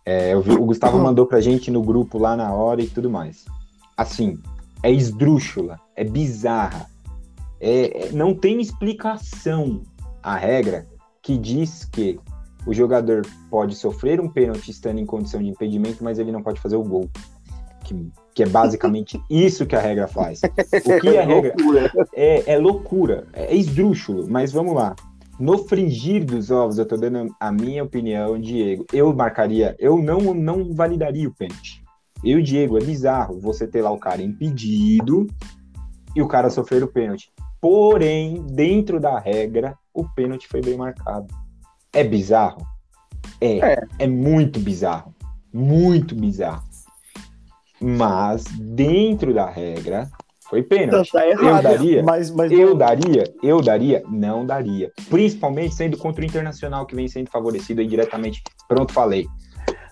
É, 0.06 0.40
vi, 0.40 0.52
o 0.52 0.66
Gustavo 0.66 1.00
mandou 1.00 1.26
para 1.26 1.40
a 1.40 1.42
gente 1.42 1.72
no 1.72 1.82
grupo 1.82 2.20
lá 2.20 2.36
na 2.36 2.54
hora 2.54 2.82
e 2.82 2.88
tudo 2.88 3.10
mais. 3.10 3.46
Assim, 3.98 4.38
é 4.84 4.92
esdrúxula, 4.92 5.80
é 5.96 6.04
bizarra, 6.04 6.88
é, 7.60 8.08
é, 8.08 8.12
não 8.12 8.34
tem 8.34 8.62
explicação 8.62 9.82
a 10.22 10.36
regra 10.36 10.86
que 11.22 11.38
diz 11.38 11.86
que 11.86 12.20
o 12.68 12.74
jogador 12.74 13.26
pode 13.50 13.76
sofrer 13.76 14.20
um 14.20 14.30
pênalti 14.30 14.70
estando 14.70 15.00
em 15.00 15.06
condição 15.06 15.42
de 15.42 15.50
impedimento, 15.50 16.04
mas 16.04 16.20
ele 16.20 16.32
não 16.32 16.44
pode 16.44 16.60
fazer 16.60 16.76
o 16.76 16.84
gol. 16.84 17.10
Que, 17.84 18.12
que 18.34 18.44
é 18.44 18.48
basicamente 18.48 19.22
isso 19.30 19.66
que 19.66 19.76
a 19.76 19.80
regra 19.80 20.08
faz. 20.08 20.42
O 20.44 21.02
que 21.02 21.18
a 21.18 21.26
regra 21.26 21.56
é, 22.14 22.54
é 22.54 22.58
loucura, 22.58 23.28
é 23.34 23.56
esdrúxulo, 23.56 24.28
mas 24.30 24.52
vamos 24.52 24.76
lá. 24.76 24.96
No 25.40 25.58
frigir 25.58 26.24
dos 26.24 26.50
ovos, 26.50 26.78
eu 26.78 26.86
tô 26.86 26.96
dando 26.96 27.36
a 27.40 27.52
minha 27.52 27.84
opinião, 27.84 28.40
Diego. 28.40 28.86
Eu 28.94 29.14
marcaria, 29.14 29.76
eu 29.78 29.98
não, 29.98 30.34
não 30.34 30.74
validaria 30.74 31.28
o 31.28 31.34
pênalti. 31.34 31.84
Eu, 32.24 32.42
Diego, 32.42 32.78
é 32.78 32.82
bizarro 32.82 33.40
você 33.40 33.68
ter 33.68 33.82
lá 33.82 33.92
o 33.92 34.00
cara 34.00 34.22
impedido 34.22 35.28
e 36.16 36.22
o 36.22 36.28
cara 36.28 36.50
sofrer 36.50 36.84
o 36.84 36.88
pênalti. 36.88 37.32
Porém, 37.60 38.46
dentro 38.48 39.00
da 39.00 39.20
regra, 39.20 39.78
o 39.94 40.08
pênalti 40.08 40.48
foi 40.48 40.62
bem 40.62 40.78
marcado. 40.78 41.28
É 41.92 42.04
bizarro? 42.04 42.66
É, 43.42 43.74
é, 43.74 43.84
é 44.00 44.08
muito 44.08 44.60
bizarro. 44.60 45.14
Muito 45.54 46.16
bizarro. 46.16 46.64
Mas, 47.82 48.46
dentro 48.46 49.34
da 49.34 49.50
regra, 49.50 50.10
foi 50.56 50.64
pênalti. 50.64 51.12
Tá 51.12 51.28
errado, 51.28 51.46
eu 51.46 51.64
daria? 51.64 52.04
Mas, 52.04 52.32
mas 52.32 52.52
eu 52.52 52.70
não... 52.70 52.78
daria? 52.78 53.24
Eu 53.44 53.62
daria? 53.62 54.04
Não 54.10 54.46
daria. 54.46 54.92
Principalmente 55.10 55.76
sendo 55.76 55.98
contra 55.98 56.22
o 56.22 56.26
Internacional, 56.26 56.86
que 56.86 56.96
vem 56.96 57.08
sendo 57.08 57.30
favorecido 57.30 57.82
aí 57.82 57.88
diretamente. 57.88 58.42
Pronto, 58.68 58.94
falei. 58.94 59.28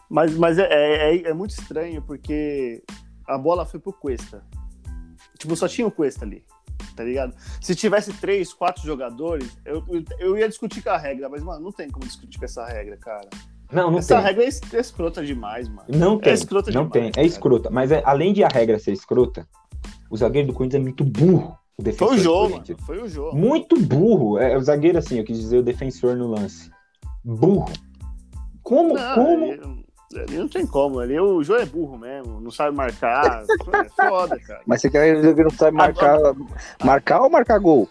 Mas, 0.09 0.35
mas 0.37 0.57
é, 0.57 0.67
é, 0.69 1.15
é, 1.15 1.29
é 1.29 1.33
muito 1.33 1.51
estranho, 1.51 2.01
porque 2.01 2.81
a 3.27 3.37
bola 3.37 3.65
foi 3.65 3.79
pro 3.79 3.91
Cuesta. 3.91 4.43
Tipo, 5.37 5.55
só 5.55 5.67
tinha 5.67 5.87
o 5.87 5.91
Cuesta 5.91 6.23
ali 6.23 6.43
tá 6.95 7.03
ligado? 7.03 7.33
Se 7.59 7.73
tivesse 7.73 8.13
três, 8.13 8.53
quatro 8.53 8.85
jogadores, 8.85 9.57
eu, 9.65 9.83
eu 10.19 10.37
ia 10.37 10.47
discutir 10.47 10.83
com 10.83 10.91
a 10.91 10.97
regra, 10.97 11.27
mas, 11.27 11.41
mano, 11.41 11.63
não 11.63 11.71
tem 11.71 11.89
como 11.89 12.05
discutir 12.05 12.37
com 12.37 12.45
essa 12.45 12.63
regra, 12.65 12.97
cara. 12.97 13.29
Não, 13.71 13.89
não 13.89 13.97
essa 13.97 14.15
tem. 14.15 14.23
regra 14.25 14.43
é 14.43 14.47
escrota 14.79 15.25
demais, 15.25 15.67
mano. 15.67 15.87
Não 15.87 16.19
tem. 16.19 16.31
É 16.31 16.35
escrota 16.35 16.71
não 16.71 16.87
demais, 16.87 17.11
tem. 17.13 17.23
É 17.23 17.25
escrota. 17.25 17.69
Mas 17.71 17.91
é, 17.91 18.03
além 18.05 18.31
de 18.31 18.43
a 18.43 18.47
regra 18.47 18.77
ser 18.77 18.91
escrota, 18.91 19.47
o 20.13 20.17
zagueiro 20.17 20.49
do 20.49 20.53
Corinthians 20.53 20.79
é 20.79 20.83
muito 20.83 21.03
burro. 21.03 21.57
O 21.75 21.91
foi 21.91 22.15
o 22.15 22.17
jogo. 22.19 22.61
Foi 22.85 23.01
o 23.01 23.09
jogo. 23.09 23.35
Muito 23.35 23.81
burro. 23.81 24.37
É, 24.37 24.55
o 24.55 24.61
zagueiro, 24.61 24.99
assim, 24.99 25.17
eu 25.17 25.23
quis 25.23 25.39
dizer 25.39 25.57
o 25.57 25.63
defensor 25.63 26.15
no 26.15 26.27
lance. 26.27 26.69
Burro. 27.25 27.73
Como? 28.61 28.93
Não, 28.93 29.15
como? 29.15 29.45
Ali 30.15 30.37
não 30.37 30.47
tem 30.47 30.67
como, 30.67 30.99
ali 30.99 31.19
o 31.19 31.41
João 31.41 31.59
é 31.59 31.65
burro 31.65 31.97
mesmo, 31.97 32.39
não 32.39 32.51
sabe 32.51 32.77
marcar. 32.77 33.43
é 33.73 34.07
foda, 34.07 34.39
cara. 34.39 34.61
Mas 34.67 34.81
você 34.81 34.91
quer 34.91 35.15
dizer 35.15 35.33
que 35.33 35.41
não 35.41 35.49
sabe 35.49 35.75
marcar, 35.75 36.13
Agora... 36.17 36.35
marcar 36.83 37.21
ou 37.21 37.29
marcar 37.31 37.57
gol? 37.57 37.89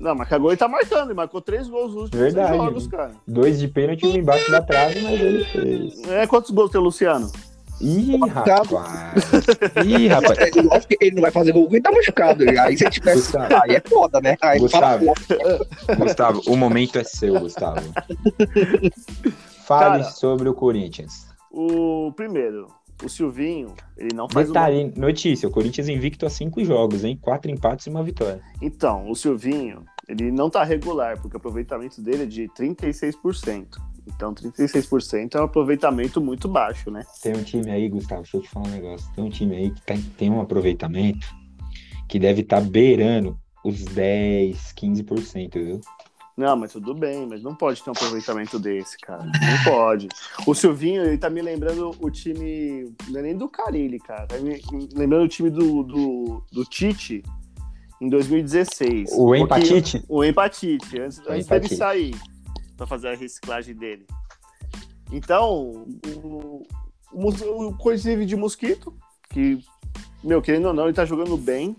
Não, 0.00 0.16
marcar 0.16 0.38
gol 0.38 0.50
ele 0.50 0.56
tá 0.56 0.66
marcando, 0.66 1.06
ele 1.06 1.14
marcou 1.14 1.40
três 1.40 1.68
gols 1.68 1.94
nos 1.94 2.02
últimos 2.02 2.24
Verdade. 2.24 2.56
jogos, 2.56 2.88
cara. 2.88 3.12
Dois 3.24 3.60
de 3.60 3.68
pênalti, 3.68 4.04
um 4.04 4.16
embaixo 4.16 4.50
da 4.50 4.60
trave, 4.60 5.00
mas 5.02 5.20
ele 5.20 5.44
fez. 5.44 6.02
É, 6.08 6.26
quantos 6.26 6.50
gols 6.50 6.72
tem 6.72 6.80
o 6.80 6.84
Luciano? 6.84 7.30
Ih, 7.80 8.16
rapaz. 8.28 8.68
Ih, 9.84 10.06
rapaz. 10.08 10.38
Lógico 10.54 10.88
que 10.88 11.04
ele 11.04 11.16
não 11.16 11.22
vai 11.22 11.30
fazer 11.30 11.52
gol 11.52 11.62
porque 11.62 11.76
ele 11.76 11.82
tá 11.82 11.92
machucado. 11.92 12.44
Aí 12.60 12.76
se 12.78 12.88
tivesse. 12.90 13.32
Gustavo. 13.32 13.54
Aí 13.62 13.76
é 13.76 13.80
foda, 13.80 14.20
né? 14.20 14.36
Aí 14.40 14.58
Gustavo, 14.58 15.06
Gustavo, 15.98 16.42
o 16.46 16.56
momento 16.56 16.98
é 16.98 17.04
seu, 17.04 17.38
Gustavo. 17.40 17.82
Fale 19.66 20.02
Cara, 20.02 20.04
sobre 20.04 20.48
o 20.48 20.54
Corinthians. 20.54 21.26
O 21.50 22.12
primeiro, 22.12 22.68
o 23.02 23.08
Silvinho, 23.08 23.74
ele 23.96 24.14
não 24.14 24.28
faz 24.28 24.48
Detalhe, 24.48 24.92
uma... 24.96 25.06
notícia, 25.06 25.48
o 25.48 25.52
Corinthians 25.52 25.88
invicto 25.88 26.26
a 26.26 26.30
cinco 26.30 26.64
jogos, 26.64 27.04
hein? 27.04 27.18
Quatro 27.20 27.50
empates 27.50 27.86
e 27.86 27.90
uma 27.90 28.02
vitória. 28.02 28.40
Então, 28.60 29.10
o 29.10 29.14
Silvinho, 29.14 29.84
ele 30.08 30.30
não 30.30 30.50
tá 30.50 30.62
regular, 30.64 31.20
porque 31.20 31.36
o 31.36 31.38
aproveitamento 31.38 32.00
dele 32.00 32.24
é 32.24 32.26
de 32.26 32.48
36%. 32.48 33.78
Então, 34.06 34.34
36% 34.34 35.34
é 35.34 35.40
um 35.40 35.44
aproveitamento 35.44 36.20
muito 36.20 36.48
baixo, 36.48 36.90
né? 36.90 37.04
Tem 37.22 37.34
um 37.34 37.42
time 37.42 37.70
aí, 37.70 37.88
Gustavo, 37.88 38.22
deixa 38.22 38.36
eu 38.36 38.42
te 38.42 38.48
falar 38.48 38.68
um 38.68 38.70
negócio. 38.70 39.10
Tem 39.14 39.24
um 39.24 39.30
time 39.30 39.56
aí 39.56 39.70
que 39.70 39.80
tá, 39.82 39.94
tem 40.16 40.30
um 40.30 40.40
aproveitamento 40.40 41.26
que 42.08 42.18
deve 42.18 42.42
estar 42.42 42.60
tá 42.60 42.66
beirando 42.66 43.38
os 43.64 43.84
10, 43.84 44.74
15%, 44.74 45.52
viu? 45.54 45.80
Não, 46.36 46.56
mas 46.56 46.72
tudo 46.72 46.94
bem, 46.94 47.26
mas 47.26 47.42
não 47.42 47.54
pode 47.54 47.82
ter 47.82 47.90
um 47.90 47.92
aproveitamento 47.92 48.58
desse, 48.58 48.98
cara. 48.98 49.24
Não 49.24 49.64
pode. 49.64 50.08
O 50.44 50.54
Silvinho, 50.54 51.02
ele 51.02 51.16
tá 51.16 51.30
me 51.30 51.40
lembrando 51.40 51.92
o 52.00 52.10
time. 52.10 52.92
Não 53.08 53.20
é 53.20 53.22
nem 53.22 53.36
do 53.36 53.48
Carilli, 53.48 54.00
cara. 54.00 54.26
Tá 54.26 54.36
me 54.38 54.60
lembrando 54.92 55.24
o 55.24 55.28
time 55.28 55.48
do, 55.48 55.84
do, 55.84 56.44
do 56.52 56.64
Tite 56.64 57.22
em 58.00 58.08
2016. 58.08 59.12
O 59.12 59.32
Empatite? 59.34 60.04
O 60.08 60.24
Empatite, 60.24 61.00
antes, 61.00 61.18
o 61.18 61.30
antes 61.30 61.46
dele 61.46 61.68
sair 61.68 62.14
pra 62.76 62.86
fazer 62.86 63.08
a 63.08 63.16
reciclagem 63.16 63.74
dele. 63.74 64.06
Então, 65.12 65.86
o, 66.22 66.62
o, 67.12 67.76
o 67.78 68.26
de 68.26 68.36
mosquito, 68.36 68.96
que, 69.30 69.58
meu, 70.22 70.42
querendo 70.42 70.66
ou 70.68 70.74
não, 70.74 70.84
ele 70.84 70.94
tá 70.94 71.04
jogando 71.04 71.36
bem. 71.36 71.76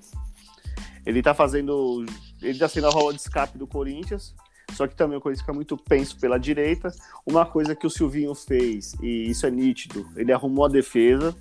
Ele 1.06 1.22
tá 1.22 1.34
fazendo. 1.34 2.06
Ele 2.42 2.58
tá 2.58 2.68
sendo 2.68 2.88
a 2.88 2.90
rola 2.90 3.14
de 3.14 3.20
escape 3.20 3.58
do 3.58 3.68
Corinthians. 3.68 4.36
Só 4.74 4.88
que 4.88 4.96
também 4.96 5.18
o 5.18 5.22
Corinthians 5.22 5.42
fica 5.42 5.54
muito 5.54 5.78
penso 5.78 6.20
pela 6.20 6.38
direita. 6.38 6.92
Uma 7.26 7.46
coisa 7.46 7.76
que 7.76 7.86
o 7.86 7.90
Silvinho 7.90 8.34
fez, 8.34 8.94
e 9.02 9.30
isso 9.30 9.46
é 9.46 9.52
nítido, 9.52 10.08
ele 10.16 10.34
arrumou 10.34 10.66
a 10.66 10.70
defesa. 10.70 11.36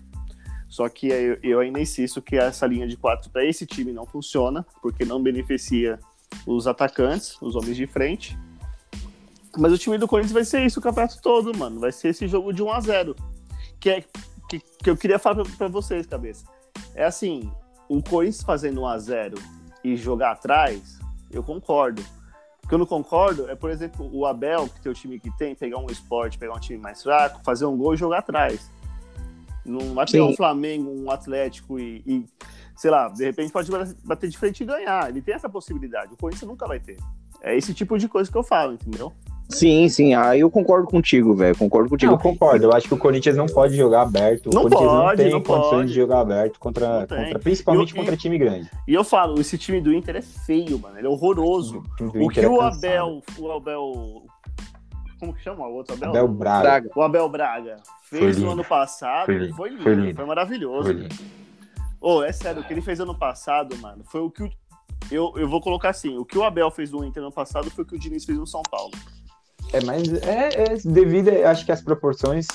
Só 0.68 0.88
que 0.88 1.08
eu, 1.08 1.38
eu 1.42 1.60
ainda 1.60 1.80
insisto 1.80 2.20
que 2.20 2.36
essa 2.36 2.66
linha 2.66 2.86
de 2.86 2.96
quatro 2.96 3.30
para 3.30 3.44
esse 3.44 3.64
time 3.66 3.92
não 3.92 4.06
funciona, 4.06 4.66
porque 4.82 5.04
não 5.04 5.22
beneficia 5.22 5.98
os 6.46 6.66
atacantes, 6.66 7.40
os 7.40 7.54
homens 7.54 7.76
de 7.76 7.86
frente. 7.86 8.38
Mas 9.56 9.72
o 9.72 9.78
time 9.78 9.98
do 9.98 10.08
Corinthians 10.08 10.32
vai 10.32 10.44
ser 10.44 10.64
isso 10.64 10.80
o 10.80 10.82
campeonato 10.82 11.20
todo, 11.20 11.56
mano. 11.56 11.80
Vai 11.80 11.92
ser 11.92 12.08
esse 12.08 12.26
jogo 12.26 12.52
de 12.52 12.62
1 12.62 12.70
a 12.72 12.80
0 12.80 13.16
Que 13.78 13.90
é 13.90 14.04
que, 14.48 14.60
que 14.60 14.90
eu 14.90 14.96
queria 14.96 15.18
falar 15.18 15.44
para 15.56 15.68
vocês, 15.68 16.06
cabeça. 16.06 16.44
É 16.94 17.04
assim, 17.04 17.50
o 17.88 18.02
Corinthians 18.02 18.42
fazendo 18.42 18.82
1 18.82 18.86
a 18.86 18.98
0 18.98 19.38
e 19.82 19.96
jogar 19.96 20.32
atrás, 20.32 20.98
eu 21.30 21.42
concordo. 21.42 22.02
O 22.62 22.68
que 22.68 22.74
eu 22.74 22.78
não 22.78 22.86
concordo 22.86 23.48
é, 23.50 23.54
por 23.54 23.70
exemplo, 23.70 24.08
o 24.12 24.24
Abel, 24.24 24.68
que 24.68 24.80
tem 24.80 24.90
o 24.90 24.94
time 24.94 25.20
que 25.20 25.30
tem, 25.36 25.54
pegar 25.54 25.78
um 25.78 25.86
esporte, 25.86 26.38
pegar 26.38 26.54
um 26.54 26.60
time 26.60 26.78
mais 26.78 27.02
fraco, 27.02 27.40
fazer 27.44 27.66
um 27.66 27.76
gol 27.76 27.94
e 27.94 27.96
jogar 27.96 28.18
atrás. 28.18 28.70
Não 29.64 29.94
vai 29.94 30.06
pegar 30.06 30.24
um 30.24 30.36
Flamengo, 30.36 30.90
um 30.90 31.10
Atlético 31.10 31.78
e, 31.78 32.02
e, 32.06 32.26
sei 32.76 32.90
lá, 32.90 33.08
de 33.08 33.24
repente 33.24 33.52
pode 33.52 33.70
bater 34.02 34.28
de 34.30 34.38
frente 34.38 34.62
e 34.62 34.66
ganhar. 34.66 35.08
Ele 35.10 35.20
tem 35.20 35.34
essa 35.34 35.48
possibilidade. 35.48 36.12
O 36.14 36.16
Corinthians 36.16 36.48
nunca 36.48 36.66
vai 36.66 36.80
ter. 36.80 36.98
É 37.42 37.54
esse 37.56 37.74
tipo 37.74 37.98
de 37.98 38.08
coisa 38.08 38.30
que 38.30 38.36
eu 38.36 38.42
falo, 38.42 38.72
entendeu? 38.72 39.12
Sim, 39.48 39.88
sim. 39.88 40.14
Aí 40.14 40.38
ah, 40.38 40.38
eu 40.38 40.50
concordo 40.50 40.86
contigo, 40.86 41.34
velho. 41.34 41.56
Concordo 41.56 41.88
contigo. 41.88 42.12
Não, 42.12 42.18
eu 42.18 42.22
concordo. 42.22 42.64
Eu 42.64 42.72
acho 42.72 42.88
que 42.88 42.94
o 42.94 42.98
Corinthians 42.98 43.36
não 43.36 43.46
pode 43.46 43.76
jogar 43.76 44.02
aberto. 44.02 44.46
O 44.46 44.54
não 44.54 44.62
Corinthians 44.62 44.90
pode, 44.90 45.06
não 45.06 45.16
tem 45.16 45.30
não 45.30 45.42
condições 45.42 45.70
pode. 45.70 45.88
de 45.88 45.94
jogar 45.94 46.20
aberto 46.20 46.58
contra, 46.58 47.06
contra 47.06 47.38
principalmente 47.38 47.94
eu, 47.94 48.00
contra 48.00 48.16
time 48.16 48.38
grande. 48.38 48.70
E 48.88 48.94
eu 48.94 49.04
falo, 49.04 49.40
esse 49.40 49.58
time 49.58 49.80
do 49.80 49.92
Inter 49.92 50.16
é 50.16 50.22
feio, 50.22 50.78
mano. 50.78 50.98
Ele 50.98 51.06
é 51.06 51.10
horroroso. 51.10 51.82
O, 52.00 52.26
o 52.26 52.28
que 52.28 52.40
é 52.40 52.48
o 52.48 52.60
Abel, 52.60 53.22
o 53.38 53.52
Abel, 53.52 54.24
como 55.20 55.34
que 55.34 55.42
chama 55.42 55.66
o 55.66 55.74
outro 55.74 55.94
Abel? 55.94 56.10
Abel 56.10 56.28
Braga. 56.28 56.90
O 56.94 57.02
Abel 57.02 57.28
Braga 57.28 57.76
fez 58.02 58.38
no 58.38 58.50
ano 58.50 58.64
passado, 58.64 59.26
foi 59.26 59.38
lindo, 59.38 59.54
foi, 59.54 59.68
lindo, 59.70 59.82
foi, 59.82 59.94
lindo. 59.94 60.16
foi 60.16 60.24
maravilhoso. 60.24 60.92
Foi. 60.92 61.08
Oh, 62.00 62.22
é 62.22 62.32
sério, 62.32 62.60
o 62.60 62.64
que 62.64 62.72
ele 62.72 62.82
fez 62.82 63.00
ano 63.00 63.16
passado, 63.16 63.76
mano, 63.78 64.04
foi 64.04 64.20
o 64.20 64.30
que 64.30 64.42
o, 64.42 64.50
eu, 65.10 65.32
eu 65.36 65.48
vou 65.48 65.60
colocar 65.60 65.90
assim, 65.90 66.16
o 66.18 66.24
que 66.24 66.36
o 66.36 66.44
Abel 66.44 66.70
fez 66.70 66.90
no 66.90 67.04
Inter 67.04 67.22
ano 67.22 67.32
passado 67.32 67.70
foi 67.70 67.84
o 67.84 67.86
que 67.86 67.94
o 67.94 67.98
Diniz 67.98 68.24
fez 68.24 68.38
no 68.38 68.46
São 68.46 68.62
Paulo. 68.62 68.92
É, 69.72 69.84
mas 69.84 70.12
é, 70.22 70.48
é 70.48 70.76
devido, 70.84 71.30
acho 71.46 71.64
que 71.64 71.72
as 71.72 71.82
proporções 71.82 72.46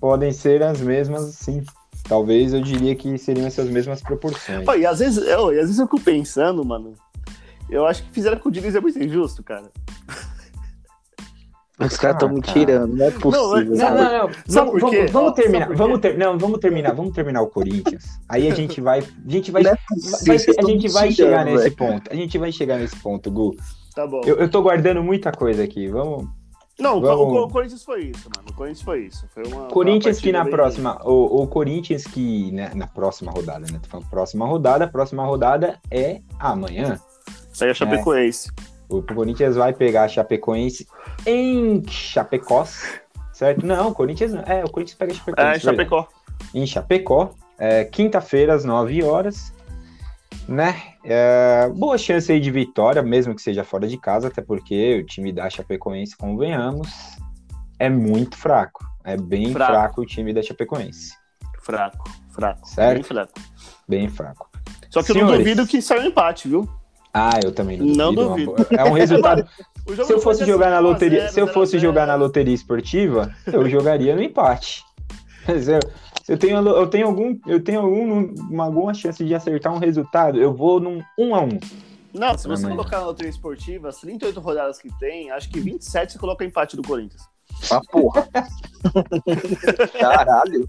podem 0.00 0.32
ser 0.32 0.62
as 0.62 0.80
mesmas, 0.80 1.34
sim. 1.34 1.62
Talvez 2.06 2.52
eu 2.52 2.60
diria 2.60 2.94
que 2.94 3.16
seriam 3.16 3.46
essas 3.46 3.68
mesmas 3.68 4.02
proporções. 4.02 4.64
Pô, 4.64 4.74
e 4.74 4.84
às 4.84 4.98
vezes, 4.98 5.18
eu, 5.26 5.52
e 5.52 5.58
às 5.58 5.66
vezes 5.66 5.78
eu 5.78 5.86
fico 5.86 6.00
pensando, 6.00 6.64
mano. 6.64 6.94
Eu 7.70 7.86
acho 7.86 8.02
que 8.02 8.10
fizeram 8.10 8.38
com 8.38 8.50
o 8.50 8.52
Diniz 8.52 8.74
é 8.74 8.80
muito 8.80 9.02
injusto, 9.02 9.42
cara. 9.42 9.70
Os 11.78 11.96
caras 11.96 12.16
estão 12.16 12.28
ah, 12.28 12.32
me 12.32 12.40
tirando, 12.40 12.94
não 12.94 13.06
é 13.06 13.10
possível. 13.10 13.76
Não, 13.76 13.94
não, 13.94 14.28
não. 14.28 14.32
Sabe 14.46 14.66
vamos, 14.70 14.80
por 14.80 14.90
quê? 14.90 14.96
Vamos, 15.06 15.12
vamos 15.12 15.32
terminar, 15.34 15.74
vamos 15.74 16.00
ter, 16.00 16.18
não, 16.18 16.38
vamos 16.38 16.60
terminar, 16.60 16.94
vamos 16.94 17.12
terminar 17.12 17.42
o 17.42 17.48
Corinthians. 17.48 18.04
Aí 18.28 18.48
a 18.48 18.54
gente 18.54 18.80
vai, 18.80 19.00
a 19.00 19.30
gente 19.30 19.50
vai, 19.50 19.62
é 19.62 19.74
vai 20.24 20.36
a 20.36 20.66
gente 20.66 20.88
vai 20.88 21.10
chegar 21.10 21.44
nesse 21.44 21.70
ponto. 21.72 22.12
A 22.12 22.14
gente 22.14 22.38
vai 22.38 22.52
chegar 22.52 22.78
nesse 22.78 22.96
ponto, 22.96 23.30
Gu. 23.30 23.56
Tá 23.94 24.06
bom. 24.06 24.22
Eu, 24.24 24.36
eu 24.36 24.50
tô 24.50 24.62
guardando 24.62 25.02
muita 25.02 25.30
coisa 25.30 25.62
aqui. 25.62 25.86
Vamos 25.88 26.28
não, 26.78 27.00
Vamos... 27.00 27.38
o, 27.38 27.48
Corinthians 27.48 27.84
foi 27.84 28.06
isso, 28.06 28.28
mano. 28.34 28.48
O 28.50 28.52
Corinthians 28.52 28.82
foi 28.82 29.00
isso. 29.06 29.28
Foi 29.32 29.44
uma, 29.46 29.68
Corinthians 29.68 30.16
uma 30.16 30.22
que 30.22 30.32
na 30.32 30.44
próxima. 30.44 31.00
O, 31.04 31.42
o, 31.42 31.46
Corinthians 31.46 32.04
que. 32.04 32.50
Né, 32.50 32.72
na 32.74 32.86
próxima 32.86 33.30
rodada, 33.30 33.60
né? 33.70 33.78
Tô 33.80 33.88
falando 33.88 34.10
próxima 34.10 34.44
rodada. 34.44 34.84
A 34.84 34.88
próxima 34.88 35.24
rodada 35.24 35.78
é 35.88 36.20
amanhã. 36.38 37.00
Sai 37.52 37.70
a 37.70 37.74
Chapecoense. 37.74 38.48
É. 38.48 38.74
O 38.88 39.02
Corinthians 39.02 39.54
vai 39.54 39.72
pegar 39.72 40.04
a 40.04 40.08
Chapecoense 40.08 40.86
em 41.24 41.82
Chapecós. 41.88 43.00
Certo? 43.32 43.64
Não, 43.64 43.90
o 43.90 43.94
Corinthians 43.94 44.32
não. 44.32 44.42
É, 44.42 44.64
o 44.64 44.70
Corinthians 44.70 44.98
pega 44.98 45.12
a 45.12 45.14
Chapecoense. 45.14 45.52
É, 45.52 45.56
em 45.56 45.60
Chapecó. 45.60 46.08
Em 46.54 46.66
Chapecó. 46.66 47.30
É, 47.56 47.84
Quinta-feira, 47.84 48.52
às 48.52 48.64
9 48.64 49.04
horas 49.04 49.54
né? 50.48 50.93
É, 51.04 51.68
boa 51.68 51.98
chance 51.98 52.32
aí 52.32 52.40
de 52.40 52.50
vitória, 52.50 53.02
mesmo 53.02 53.34
que 53.34 53.42
seja 53.42 53.62
fora 53.62 53.86
de 53.86 53.98
casa, 53.98 54.28
até 54.28 54.40
porque 54.40 55.00
o 55.00 55.06
time 55.06 55.32
da 55.32 55.50
Chapecoense, 55.50 56.16
convenhamos, 56.16 56.88
é 57.78 57.90
muito 57.90 58.36
fraco. 58.36 58.84
É 59.04 59.16
bem 59.16 59.52
fraco, 59.52 59.72
fraco 59.72 60.00
o 60.00 60.06
time 60.06 60.32
da 60.32 60.42
Chapecoense. 60.42 61.12
Fraco, 61.60 62.10
fraco. 62.30 62.66
Certo? 62.66 62.94
Bem 62.94 63.02
fraco. 63.02 63.32
Bem 63.86 64.08
fraco. 64.08 64.50
Só 64.88 65.02
que 65.02 65.12
Senhores, 65.12 65.30
eu 65.30 65.38
não 65.38 65.38
duvido 65.38 65.66
que 65.66 65.82
saia 65.82 66.00
um 66.00 66.06
empate, 66.06 66.48
viu? 66.48 66.68
Ah, 67.12 67.38
eu 67.44 67.52
também 67.52 67.76
não 67.76 67.86
duvido. 67.86 67.98
Não 67.98 68.14
duvido. 68.14 68.54
É 68.70 68.84
um 68.84 68.92
resultado. 68.94 69.46
se 69.86 70.12
eu 70.12 70.20
fosse 70.20 70.46
jogar 70.46 70.70
na 70.70 70.78
loteria, 70.78 71.28
se 71.28 71.40
eu 71.40 71.46
fosse 71.46 71.78
jogar 71.78 72.06
na 72.06 72.14
loteria 72.14 72.54
esportiva, 72.54 73.32
eu 73.46 73.68
jogaria 73.68 74.16
no 74.16 74.22
empate. 74.22 74.82
Mas 75.46 75.68
eu, 75.68 75.80
eu 76.28 76.38
tenho, 76.38 76.56
eu 76.68 76.86
tenho 76.86 77.06
algum, 77.06 77.38
eu 77.46 77.62
tenho 77.62 77.80
algum, 77.80 78.60
alguma 78.60 78.94
chance 78.94 79.24
de 79.24 79.34
acertar 79.34 79.72
um 79.72 79.78
resultado, 79.78 80.40
eu 80.40 80.54
vou 80.54 80.80
num 80.80 81.02
1 81.18 81.28
um 81.28 81.34
a 81.34 81.40
1 81.40 81.44
um. 81.44 81.58
Não, 82.14 82.38
se 82.38 82.46
você 82.46 82.68
colocar 82.68 83.00
na 83.00 83.06
loteria 83.06 83.30
esportiva, 83.30 83.88
as 83.88 84.00
38 84.00 84.38
rodadas 84.38 84.78
que 84.78 84.88
tem, 84.98 85.32
acho 85.32 85.50
que 85.50 85.58
27 85.58 86.12
você 86.12 86.18
coloca 86.18 86.44
empate 86.44 86.76
do 86.76 86.82
Corinthians. 86.82 87.22
Ah, 87.70 87.80
porra. 87.90 88.28
Caralho. 89.98 90.68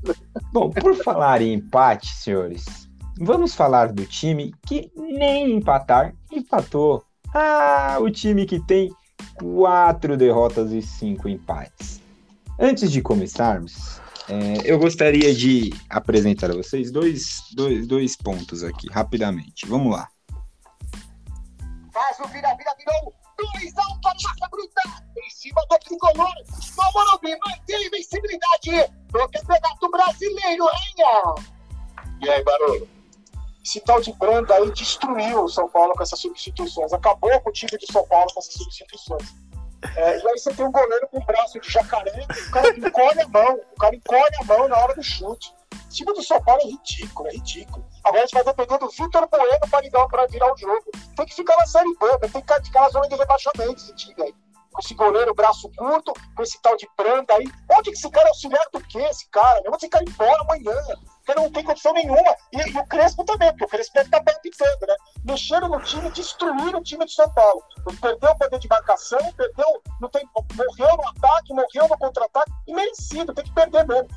Bom, 0.51 0.71
por 0.71 0.95
falar 0.95 1.41
em 1.43 1.53
empate, 1.53 2.07
senhores, 2.15 2.89
vamos 3.19 3.53
falar 3.53 3.93
do 3.93 4.05
time 4.05 4.53
que 4.65 4.91
nem 4.95 5.55
empatar 5.55 6.15
empatou. 6.32 7.03
Ah, 7.34 7.97
o 7.99 8.09
time 8.09 8.45
que 8.45 8.59
tem 8.59 8.91
quatro 9.36 10.17
derrotas 10.17 10.71
e 10.71 10.82
cinco 10.82 11.30
empates. 11.30 12.01
Antes 12.59 12.91
de 12.91 13.01
começarmos, 13.01 14.01
é, 14.28 14.71
eu 14.71 14.80
gostaria 14.80 15.34
de 15.34 15.71
apresentar 15.89 16.49
a 16.49 16.55
vocês 16.55 16.91
dois, 16.91 17.41
dois, 17.53 17.88
dois 17.88 18.15
pontos 18.15 18.63
aqui, 18.63 18.88
rapidamente. 18.89 19.67
Vamos 19.67 19.91
lá. 19.91 20.07
Faz 21.93 22.19
o 22.19 22.28
vira-vira, 22.28 22.76
virou 22.78 23.13
2x1 23.38 24.01
para 24.01 24.13
Massa 24.13 24.49
Bruta, 24.49 24.82
em 25.17 25.30
cima 25.30 25.61
do 25.69 25.78
tricolor. 25.80 26.34
No 26.78 26.93
Morumbi, 26.93 27.38
mantém 27.45 27.88
invencibilidade 27.88 28.93
no 29.13 29.30
Campeonato 29.30 29.91
Brasileiro, 29.91 30.65
hein? 30.65 31.45
E 32.21 32.30
aí, 32.30 32.43
Barulho? 32.43 32.89
Esse 33.63 33.80
tal 33.80 33.99
de 33.99 34.13
Branda 34.13 34.53
aí 34.55 34.71
destruiu 34.71 35.43
o 35.43 35.49
São 35.49 35.67
Paulo 35.69 35.93
com 35.93 36.03
essas 36.03 36.19
substituições. 36.19 36.93
Acabou 36.93 37.39
com 37.41 37.49
o 37.49 37.53
time 37.53 37.71
de 37.80 37.91
São 37.91 38.05
Paulo 38.07 38.32
com 38.34 38.39
essas 38.39 38.53
substituições. 38.53 39.34
É, 39.95 40.19
e 40.19 40.27
aí 40.27 40.38
você 40.39 40.53
tem 40.53 40.65
um 40.65 40.71
goleiro 40.71 41.07
com 41.07 41.19
o 41.19 41.25
braço 41.25 41.59
de 41.59 41.69
jacaré, 41.69 42.25
o 42.47 42.51
cara 42.51 42.69
encolhe 42.77 43.21
a 43.21 43.27
mão, 43.27 43.59
o 43.71 43.79
cara 43.79 43.95
encolhe 43.95 44.36
a 44.41 44.43
mão 44.45 44.67
na 44.67 44.77
hora 44.77 44.95
do 44.95 45.03
chute. 45.03 45.53
O 45.73 45.89
time 45.89 46.13
do 46.13 46.23
São 46.23 46.41
Paulo 46.41 46.61
é 46.61 46.65
ridículo, 46.65 47.27
é 47.29 47.31
ridículo. 47.31 47.86
Agora 48.03 48.23
a 48.23 48.25
gente 48.25 48.33
vai 48.33 48.43
depender 48.43 48.77
do 48.77 48.89
Vitor 48.89 49.27
Bueno 49.29 49.59
para 49.69 49.81
ligar 49.81 50.07
para 50.07 50.27
virar 50.27 50.53
o 50.53 50.57
jogo. 50.57 50.91
Tem 51.15 51.25
que 51.25 51.33
ficar 51.33 51.55
na 51.57 51.65
série 51.65 51.93
B, 51.95 52.17
tem 52.19 52.41
que 52.41 52.65
ficar 52.65 52.81
na 52.81 52.89
zona 52.89 53.07
de 53.07 53.15
rebaixamento 53.15 53.75
esse 53.75 53.95
time 53.95 54.21
aí. 54.21 54.36
Com 54.71 54.79
esse 54.79 54.93
goleiro, 54.93 55.33
braço 55.33 55.71
curto, 55.77 56.13
com 56.36 56.43
esse 56.43 56.61
tal 56.61 56.75
de 56.75 56.88
pranda 56.97 57.33
aí. 57.33 57.45
Onde 57.71 57.91
que 57.91 57.97
esse 57.97 58.09
cara 58.09 58.27
é 58.27 58.29
auxiliar 58.29 58.65
do 58.73 58.81
quê, 58.81 58.99
esse 58.99 59.29
cara? 59.29 59.59
Eu 59.59 59.71
vou 59.71 59.77
esse 59.77 59.88
cara 59.88 60.03
embora 60.03 60.41
amanhã 60.41 60.75
porque 61.26 61.39
não 61.39 61.49
tem 61.49 61.63
condição 61.63 61.91
nenhuma. 61.93 62.36
E, 62.53 62.69
e, 62.69 62.78
o 62.78 62.86
Crespo 62.86 63.23
também, 63.23 63.49
porque 63.49 63.65
o 63.65 63.67
Crespo 63.67 63.93
deve 63.95 64.07
estar 64.07 64.21
palpitando, 64.21 64.88
né? 64.88 64.95
Mexeram 65.26 65.69
no 65.69 65.82
time, 65.82 66.09
destruíram 66.11 66.80
o 66.80 66.84
time 66.84 67.05
de 67.05 67.13
São 67.13 67.30
Paulo. 67.32 67.63
Perdeu 67.99 68.30
o 68.30 68.38
poder 68.38 68.59
de 68.59 68.67
marcação, 68.67 69.19
perdeu, 69.36 69.82
não 69.99 70.07
tem, 70.09 70.23
morreu 70.36 70.97
no 70.97 71.07
ataque, 71.09 71.53
morreu 71.53 71.89
no 71.89 71.97
contra-ataque, 71.97 72.51
e 72.67 72.73
merecido, 72.73 73.34
tem 73.34 73.43
que 73.43 73.53
perder 73.53 73.88
mesmo. 73.88 74.07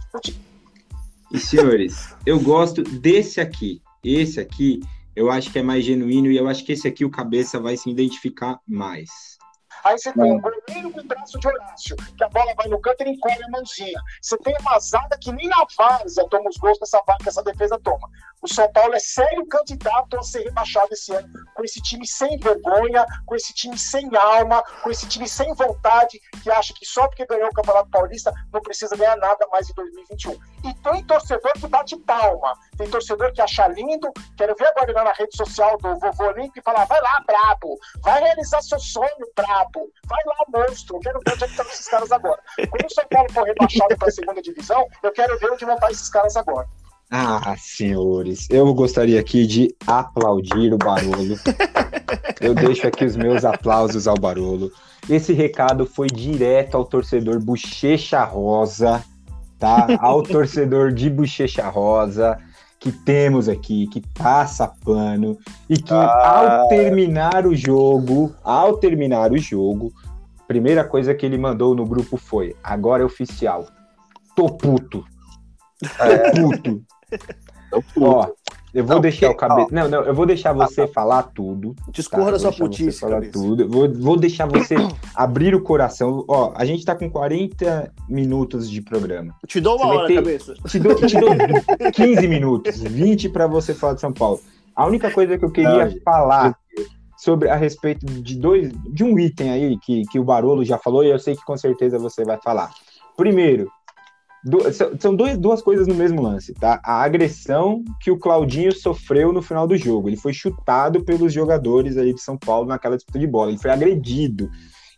E 1.32 1.38
senhores, 1.38 2.14
eu 2.26 2.38
gosto 2.38 2.82
desse 2.82 3.40
aqui. 3.40 3.82
Esse 4.04 4.38
aqui, 4.38 4.80
eu 5.16 5.30
acho 5.30 5.50
que 5.50 5.58
é 5.58 5.62
mais 5.62 5.84
genuíno 5.84 6.30
e 6.30 6.36
eu 6.36 6.46
acho 6.46 6.64
que 6.64 6.72
esse 6.72 6.86
aqui 6.86 7.04
o 7.04 7.10
cabeça 7.10 7.58
vai 7.58 7.76
se 7.76 7.90
identificar 7.90 8.60
mais. 8.66 9.37
Aí 9.88 9.98
você 9.98 10.12
tem 10.12 10.30
um 10.30 10.38
goleiro 10.38 10.92
com 10.92 11.00
o 11.00 11.04
braço 11.04 11.38
de 11.38 11.48
Horácio, 11.48 11.96
que 11.96 12.22
a 12.22 12.28
bola 12.28 12.52
vai 12.54 12.68
no 12.68 12.78
canto 12.78 13.00
e 13.00 13.04
ele 13.04 13.10
encolhe 13.12 13.42
a 13.42 13.48
mãozinha. 13.48 13.98
Você 14.20 14.36
tem 14.36 14.54
uma 14.60 14.78
zaga 14.78 15.16
que 15.18 15.32
nem 15.32 15.48
na 15.48 15.64
várzea 15.78 16.28
toma 16.28 16.50
os 16.50 16.58
gols 16.58 16.76
que 16.76 16.84
essa, 16.84 17.02
que 17.22 17.28
essa 17.28 17.42
defesa 17.42 17.80
toma. 17.82 18.06
O 18.40 18.46
São 18.46 18.70
Paulo 18.72 18.94
é 18.94 19.00
sério 19.00 19.46
candidato 19.46 20.16
a 20.16 20.22
ser 20.22 20.44
rebaixado 20.44 20.88
esse 20.92 21.12
ano, 21.12 21.28
com 21.54 21.64
esse 21.64 21.82
time 21.82 22.06
sem 22.06 22.38
vergonha, 22.38 23.04
com 23.26 23.34
esse 23.34 23.52
time 23.52 23.76
sem 23.76 24.08
alma, 24.16 24.62
com 24.82 24.90
esse 24.90 25.08
time 25.08 25.28
sem 25.28 25.52
vontade, 25.54 26.20
que 26.42 26.50
acha 26.50 26.72
que 26.72 26.86
só 26.86 27.08
porque 27.08 27.26
ganhou 27.26 27.48
o 27.48 27.52
Campeonato 27.52 27.90
Paulista 27.90 28.32
não 28.52 28.60
precisa 28.60 28.96
ganhar 28.96 29.16
nada 29.16 29.46
mais 29.50 29.68
em 29.68 29.74
2021. 29.74 30.32
E 30.64 30.74
tem 30.74 31.04
torcedor 31.04 31.52
que 31.54 31.66
bate 31.66 31.96
palma, 31.98 32.52
tem 32.76 32.88
torcedor 32.88 33.32
que 33.32 33.40
acha 33.40 33.66
lindo. 33.68 34.08
Quero 34.36 34.54
ver 34.56 34.68
agora 34.68 35.04
na 35.04 35.12
rede 35.12 35.36
social 35.36 35.76
do 35.78 35.98
Vovô 35.98 36.28
Olímpico 36.28 36.60
e 36.60 36.62
falar: 36.62 36.84
vai 36.84 37.00
lá, 37.00 37.24
brabo, 37.26 37.76
vai 38.02 38.22
realizar 38.22 38.62
seu 38.62 38.78
sonho, 38.78 39.32
brabo, 39.34 39.90
vai 40.06 40.22
lá, 40.24 40.36
monstro. 40.48 41.00
Quero 41.00 41.18
ver 41.26 41.32
onde 41.34 41.44
é 41.44 41.46
que 41.46 41.52
estão 41.52 41.66
esses 41.66 41.88
caras 41.88 42.12
agora. 42.12 42.40
Quando 42.70 42.86
o 42.86 42.94
São 42.94 43.04
Paulo 43.10 43.32
for 43.32 43.44
rebaixado 43.44 43.96
para 43.96 44.08
a 44.08 44.12
segunda 44.12 44.40
divisão, 44.40 44.86
eu 45.02 45.12
quero 45.12 45.36
ver 45.38 45.50
onde 45.50 45.64
vão 45.64 45.74
estar 45.74 45.90
esses 45.90 46.08
caras 46.08 46.36
agora. 46.36 46.68
Ah, 47.10 47.54
senhores, 47.56 48.46
eu 48.50 48.72
gostaria 48.74 49.18
aqui 49.18 49.46
de 49.46 49.74
aplaudir 49.86 50.74
o 50.74 50.78
Barolo. 50.78 51.36
Eu 52.40 52.54
deixo 52.54 52.86
aqui 52.86 53.04
os 53.04 53.16
meus 53.16 53.44
aplausos 53.44 54.06
ao 54.06 54.16
Barolo. 54.16 54.70
Esse 55.08 55.32
recado 55.32 55.86
foi 55.86 56.06
direto 56.06 56.76
ao 56.76 56.84
torcedor 56.84 57.40
Bochecha 57.40 58.22
Rosa, 58.24 59.02
tá? 59.58 59.86
Ao 60.00 60.22
torcedor 60.22 60.92
de 60.92 61.08
Bochecha 61.08 61.68
Rosa 61.68 62.38
que 62.78 62.92
temos 62.92 63.48
aqui, 63.48 63.86
que 63.88 64.00
passa 64.14 64.70
pano 64.84 65.36
e 65.68 65.76
que 65.76 65.92
Ah. 65.92 66.60
ao 66.60 66.68
terminar 66.68 67.46
o 67.46 67.54
jogo, 67.56 68.34
ao 68.44 68.76
terminar 68.76 69.32
o 69.32 69.38
jogo, 69.38 69.92
primeira 70.46 70.84
coisa 70.84 71.14
que 71.14 71.26
ele 71.26 71.36
mandou 71.36 71.74
no 71.74 71.84
grupo 71.84 72.16
foi: 72.16 72.54
agora 72.62 73.02
é 73.02 73.06
oficial. 73.06 73.66
Tô 74.36 74.46
puto. 74.48 75.04
Tô 75.80 76.40
puto. 76.40 76.82
Ó, 78.00 78.26
eu 78.74 78.84
vou 78.84 78.96
Não, 78.96 79.00
deixar 79.00 79.30
o 79.30 79.34
porque, 79.34 79.48
cabeça. 79.48 79.68
Não, 79.72 79.88
não, 79.88 80.04
eu 80.04 80.14
vou 80.14 80.26
deixar 80.26 80.52
você 80.52 80.86
falar 80.86 81.22
tudo. 81.24 81.74
Discorra 81.90 82.26
Tá, 82.26 82.30
da 82.32 82.38
sua 82.38 82.50
vou 82.50 82.68
deixar 82.68 82.76
você 82.76 82.82
putice, 82.84 83.00
falar 83.00 83.12
cabeça. 83.14 83.32
tudo. 83.32 83.68
Vou, 83.68 83.92
vou 83.94 84.16
deixar 84.16 84.46
você 84.46 84.74
abrir 85.14 85.54
o 85.54 85.62
coração. 85.62 86.24
Ó, 86.28 86.52
a 86.54 86.64
gente 86.64 86.84
tá 86.84 86.94
com 86.94 87.10
40 87.10 87.92
minutos 88.08 88.70
de 88.70 88.80
programa. 88.82 89.34
Te 89.46 89.60
dou 89.60 89.76
uma 89.76 89.86
Você 89.86 89.96
hora, 89.96 90.06
ter- 90.08 90.14
cabeça. 90.16 90.54
Te 90.66 90.78
dou, 90.78 90.94
te 90.94 91.18
dou 91.18 91.30
15 91.92 92.28
minutos, 92.28 92.80
20 92.80 93.28
para 93.30 93.46
você 93.46 93.74
falar 93.74 93.94
de 93.94 94.00
São 94.00 94.12
Paulo. 94.12 94.40
A 94.74 94.86
única 94.86 95.10
coisa 95.10 95.36
que 95.36 95.44
eu 95.44 95.50
queria 95.50 95.86
Não, 95.86 96.00
falar 96.04 96.56
sobre 97.16 97.48
a 97.48 97.56
respeito 97.56 98.06
de 98.06 98.36
dois 98.36 98.70
de 98.92 99.02
um 99.02 99.18
item 99.18 99.50
aí 99.50 99.78
que, 99.78 100.02
que 100.06 100.18
o 100.20 100.24
Barolo 100.24 100.64
já 100.64 100.78
falou 100.78 101.02
e 101.02 101.10
eu 101.10 101.18
sei 101.18 101.34
que 101.34 101.44
com 101.44 101.56
certeza 101.56 101.98
você 101.98 102.24
vai 102.24 102.38
falar. 102.40 102.70
Primeiro, 103.16 103.68
du- 104.44 104.72
são- 104.72 104.90
são 104.98 105.14
dois, 105.14 105.36
duas 105.38 105.60
coisas 105.62 105.86
no 105.86 105.94
mesmo 105.94 106.20
lance, 106.22 106.52
tá? 106.54 106.80
A 106.84 107.02
agressão 107.02 107.84
que 108.00 108.10
o 108.10 108.18
Claudinho 108.18 108.72
sofreu 108.72 109.32
no 109.32 109.42
final 109.42 109.66
do 109.66 109.76
jogo. 109.76 110.08
Ele 110.08 110.16
foi 110.16 110.32
chutado 110.32 111.02
pelos 111.04 111.32
jogadores 111.32 111.96
aí 111.96 112.12
de 112.14 112.20
São 112.20 112.36
Paulo 112.36 112.66
naquela 112.68 112.96
disputa 112.96 113.18
de 113.18 113.26
bola. 113.26 113.50
Ele 113.50 113.58
foi 113.58 113.70
agredido. 113.70 114.48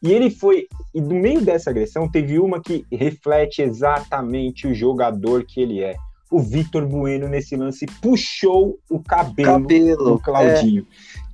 E 0.02 0.12
ele 0.12 0.30
foi. 0.30 0.66
E 0.94 1.00
no 1.00 1.14
meio 1.14 1.42
dessa 1.42 1.68
agressão, 1.70 2.08
teve 2.10 2.38
uma 2.38 2.60
que 2.60 2.86
reflete 2.90 3.60
exatamente 3.60 4.66
o 4.66 4.74
jogador 4.74 5.44
que 5.44 5.60
ele 5.60 5.80
é. 5.82 5.94
O 6.30 6.38
Vitor 6.40 6.86
Bueno, 6.86 7.28
nesse 7.28 7.56
lance, 7.56 7.84
puxou 8.00 8.78
o 8.88 8.98
cabelo, 9.00 9.60
Cabelo. 9.62 10.04
do 10.04 10.18
Claudinho. 10.18 10.82
Um 10.82 10.86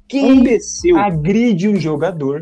Quem 0.09 0.39
imbecil. 0.39 0.97
agride 0.97 1.69
um 1.69 1.77
jogador 1.79 2.41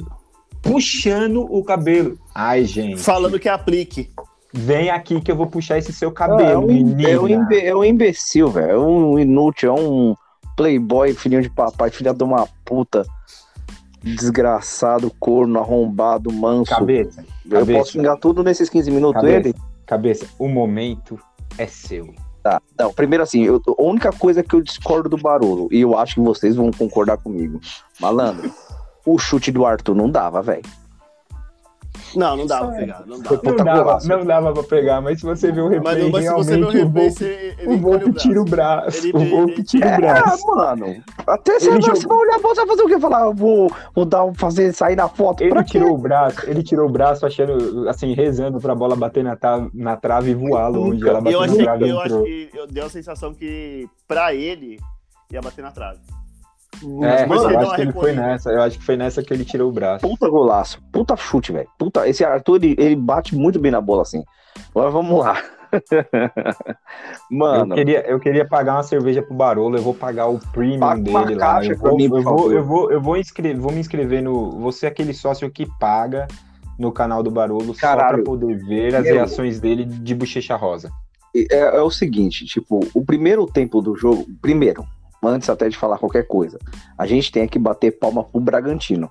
puxando 0.62 1.40
o 1.42 1.62
cabelo? 1.64 2.18
Ai, 2.34 2.64
gente. 2.64 2.98
Falando 3.00 3.38
que 3.38 3.48
aplique. 3.48 4.08
Vem 4.56 4.88
aqui 4.88 5.20
que 5.20 5.32
eu 5.32 5.36
vou 5.36 5.48
puxar 5.48 5.78
esse 5.78 5.92
seu 5.92 6.10
é, 6.10 6.12
cabelo, 6.12 6.62
um, 6.64 6.66
menina. 6.68 7.08
é, 7.08 7.18
um 7.18 7.28
imbe- 7.28 7.60
é 7.66 7.74
um 7.74 7.84
imbecil, 7.84 8.48
velho. 8.48 8.70
É 8.70 8.78
um 8.78 9.18
inútil, 9.18 9.76
é 9.76 9.80
um 9.80 10.14
playboy, 10.56 11.12
filhinho 11.12 11.42
de 11.42 11.50
papai, 11.50 11.90
filha 11.90 12.14
de 12.14 12.22
uma 12.22 12.46
puta. 12.64 13.04
Desgraçado, 14.02 15.10
corno, 15.18 15.58
arrombado, 15.58 16.30
manso. 16.32 16.70
Cabeça, 16.70 17.24
Eu 17.44 17.50
cabeça. 17.60 17.78
posso 17.78 17.92
xingar 17.92 18.16
tudo 18.18 18.44
nesses 18.44 18.68
15 18.68 18.90
minutos 18.90 19.20
Cabeça. 19.20 19.48
ele? 19.48 19.54
cabeça, 19.86 20.26
o 20.38 20.48
momento 20.48 21.18
é 21.58 21.66
seu. 21.66 22.14
Tá. 22.42 22.60
Não, 22.78 22.92
primeiro 22.92 23.22
assim, 23.24 23.42
eu- 23.42 23.60
a 23.66 23.82
única 23.82 24.12
coisa 24.12 24.42
que 24.42 24.54
eu 24.54 24.60
discordo 24.62 25.08
do 25.08 25.16
Barolo, 25.16 25.68
e 25.72 25.80
eu 25.80 25.96
acho 25.98 26.14
que 26.16 26.20
vocês 26.20 26.54
vão 26.54 26.70
concordar 26.70 27.16
comigo. 27.16 27.58
Malandro, 28.00 28.52
o 29.04 29.18
chute 29.18 29.50
do 29.50 29.64
Arthur 29.66 29.94
não 29.94 30.08
dava, 30.10 30.40
velho. 30.42 30.62
Não, 32.16 32.36
não 32.36 32.46
dá 32.46 32.58
pra 32.58 32.68
pegar, 32.76 33.02
não. 33.06 33.22
Foi 33.22 33.38
Não 33.42 33.56
dava, 33.64 33.98
não 34.04 34.24
dava 34.24 34.52
pra 34.52 34.62
pegar, 34.62 35.00
mas 35.00 35.18
se 35.20 35.26
você 35.26 35.50
ver 35.50 35.62
o 35.62 35.64
Mas, 35.66 35.74
replay, 35.74 36.10
mas 36.10 36.24
se 36.24 36.32
você 36.32 36.56
realmente 36.56 36.82
o 36.84 36.88
Volpe, 36.88 37.56
o 37.66 37.76
Volpe 37.78 38.12
tira 38.14 38.40
o 38.40 38.44
braço. 38.44 39.06
Ele- 39.06 39.16
o 39.16 39.30
Volpe 39.30 39.52
ele- 39.52 39.64
tira 39.64 39.86
o 39.86 39.92
Ah, 39.92 39.96
braço. 39.96 40.46
mano. 40.46 41.02
Até 41.26 41.58
você 41.58 41.66
Ele 41.70 41.72
vai, 41.72 41.82
jogou- 41.82 41.96
você 42.00 42.06
vai 42.08 42.18
olhar, 42.18 42.38
você 42.38 42.54
vai 42.54 42.66
fazer 42.66 42.82
o 42.82 42.86
quê? 42.88 43.00
Falar, 43.00 43.20
eu 43.24 43.34
vou, 43.34 43.70
vou 43.94 44.04
dar, 44.04 44.24
um- 44.24 44.34
fazer, 44.34 44.72
sair 44.72 44.96
na 44.96 45.08
foto. 45.08 45.42
Ele 45.42 45.50
pra 45.50 45.64
quê? 45.64 45.70
tirou 45.72 45.94
o 45.94 45.98
braço, 45.98 46.48
ele 46.48 46.62
tirou 46.62 46.88
o 46.88 46.92
braço 46.92 47.26
achando, 47.26 47.88
assim, 47.88 48.12
rezando 48.14 48.60
pra 48.60 48.74
bola 48.74 48.94
bater 48.96 49.24
na, 49.24 49.36
na 49.72 49.96
trave 49.96 50.30
e 50.30 50.34
voar 50.34 50.68
longe. 50.68 51.02
Ela 51.08 51.20
bateu 51.20 51.40
eu 51.40 51.46
na 51.46 51.52
achei, 51.52 51.64
trave 51.64 51.84
e 51.86 51.88
eu 51.90 52.00
acho 52.00 52.22
que 52.22 52.50
eu 52.54 52.66
deu 52.66 52.86
a 52.86 52.90
sensação 52.90 53.34
que 53.34 53.88
pra 54.06 54.34
ele 54.34 54.78
ia 55.32 55.40
bater 55.40 55.62
na 55.62 55.70
trave. 55.70 55.98
É, 57.02 57.24
eu 57.24 57.58
acho 57.60 57.74
que 57.74 57.80
ele 57.80 57.92
foi 57.92 58.12
nessa. 58.12 58.50
Eu 58.50 58.62
acho 58.62 58.78
que 58.78 58.84
foi 58.84 58.96
nessa 58.96 59.22
que 59.22 59.32
ele 59.32 59.44
tirou 59.44 59.70
o 59.70 59.72
braço. 59.72 60.06
Puta 60.06 60.28
golaço. 60.28 60.82
Puta 60.92 61.16
chute, 61.16 61.52
velho. 61.52 61.68
Puta, 61.78 62.08
esse 62.08 62.24
Arthur, 62.24 62.56
ele, 62.56 62.76
ele 62.78 62.96
bate 62.96 63.34
muito 63.34 63.58
bem 63.58 63.72
na 63.72 63.80
bola, 63.80 64.02
assim. 64.02 64.22
Agora 64.70 64.90
vamos 64.90 65.18
lá. 65.18 65.42
Mano, 67.30 67.72
Eu 67.72 67.76
queria, 67.76 68.06
eu 68.06 68.20
queria 68.20 68.46
pagar 68.46 68.74
uma 68.74 68.82
cerveja 68.82 69.22
pro 69.22 69.34
Barolo, 69.34 69.76
eu 69.76 69.82
vou 69.82 69.94
pagar 69.94 70.28
o 70.28 70.38
premium 70.52 70.78
Paga 70.78 71.02
dele 71.02 71.34
lá. 71.34 71.64
Eu 71.64 71.76
vou, 71.76 71.96
mim, 71.96 72.04
eu, 72.04 72.22
vou, 72.22 72.52
eu, 72.52 72.64
vou, 72.64 72.92
eu 72.92 73.00
vou, 73.00 73.16
inscrever, 73.16 73.60
vou 73.60 73.72
me 73.72 73.80
inscrever 73.80 74.22
no. 74.22 74.52
Você 74.60 74.86
é 74.86 74.88
aquele 74.88 75.12
sócio 75.12 75.50
que 75.50 75.66
paga 75.78 76.28
no 76.78 76.92
canal 76.92 77.22
do 77.22 77.30
Barolo 77.30 77.74
só 77.74 77.80
Caralho. 77.80 78.16
pra 78.16 78.24
poder 78.24 78.56
ver 78.64 78.94
as 78.94 79.04
reações 79.04 79.60
dele 79.60 79.84
de 79.84 80.14
bochecha 80.14 80.56
rosa. 80.56 80.90
é, 81.34 81.76
é 81.76 81.82
o 81.82 81.90
seguinte, 81.90 82.44
tipo, 82.44 82.80
o 82.94 83.04
primeiro 83.04 83.46
tempo 83.46 83.80
do 83.80 83.96
jogo, 83.96 84.26
primeiro, 84.40 84.84
antes 85.26 85.48
até 85.50 85.68
de 85.68 85.76
falar 85.76 85.98
qualquer 85.98 86.26
coisa, 86.26 86.58
a 86.98 87.06
gente 87.06 87.30
tem 87.32 87.46
que 87.48 87.58
bater 87.58 87.98
palma 87.98 88.22
pro 88.24 88.40
Bragantino, 88.40 89.10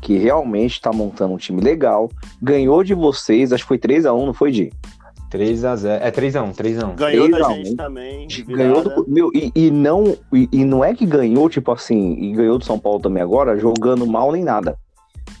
que 0.00 0.16
realmente 0.18 0.80
tá 0.80 0.92
montando 0.92 1.34
um 1.34 1.38
time 1.38 1.60
legal, 1.60 2.08
ganhou 2.40 2.82
de 2.82 2.94
vocês, 2.94 3.52
acho 3.52 3.64
que 3.64 3.68
foi 3.68 3.78
3x1, 3.78 4.26
não 4.26 4.34
foi, 4.34 4.50
Di? 4.50 4.72
3x0. 5.30 5.98
É 6.02 6.10
3x1, 6.10 6.54
3x1. 6.54 6.94
Ganhou 6.94 7.30
da 7.30 7.36
Legal, 7.38 7.54
gente 7.54 7.74
também. 7.76 8.26
de 8.26 8.42
Ganhou 8.42 8.82
do, 8.82 9.04
meu, 9.08 9.30
e, 9.34 9.50
e 9.54 9.70
não 9.70 10.14
e, 10.32 10.46
e 10.52 10.64
não 10.64 10.84
é 10.84 10.94
que 10.94 11.06
ganhou, 11.06 11.48
tipo 11.48 11.72
assim, 11.72 12.14
e 12.20 12.32
ganhou 12.32 12.58
do 12.58 12.64
São 12.64 12.78
Paulo 12.78 13.00
também 13.00 13.22
agora, 13.22 13.56
jogando 13.58 14.06
mal 14.06 14.30
nem 14.32 14.44
nada. 14.44 14.76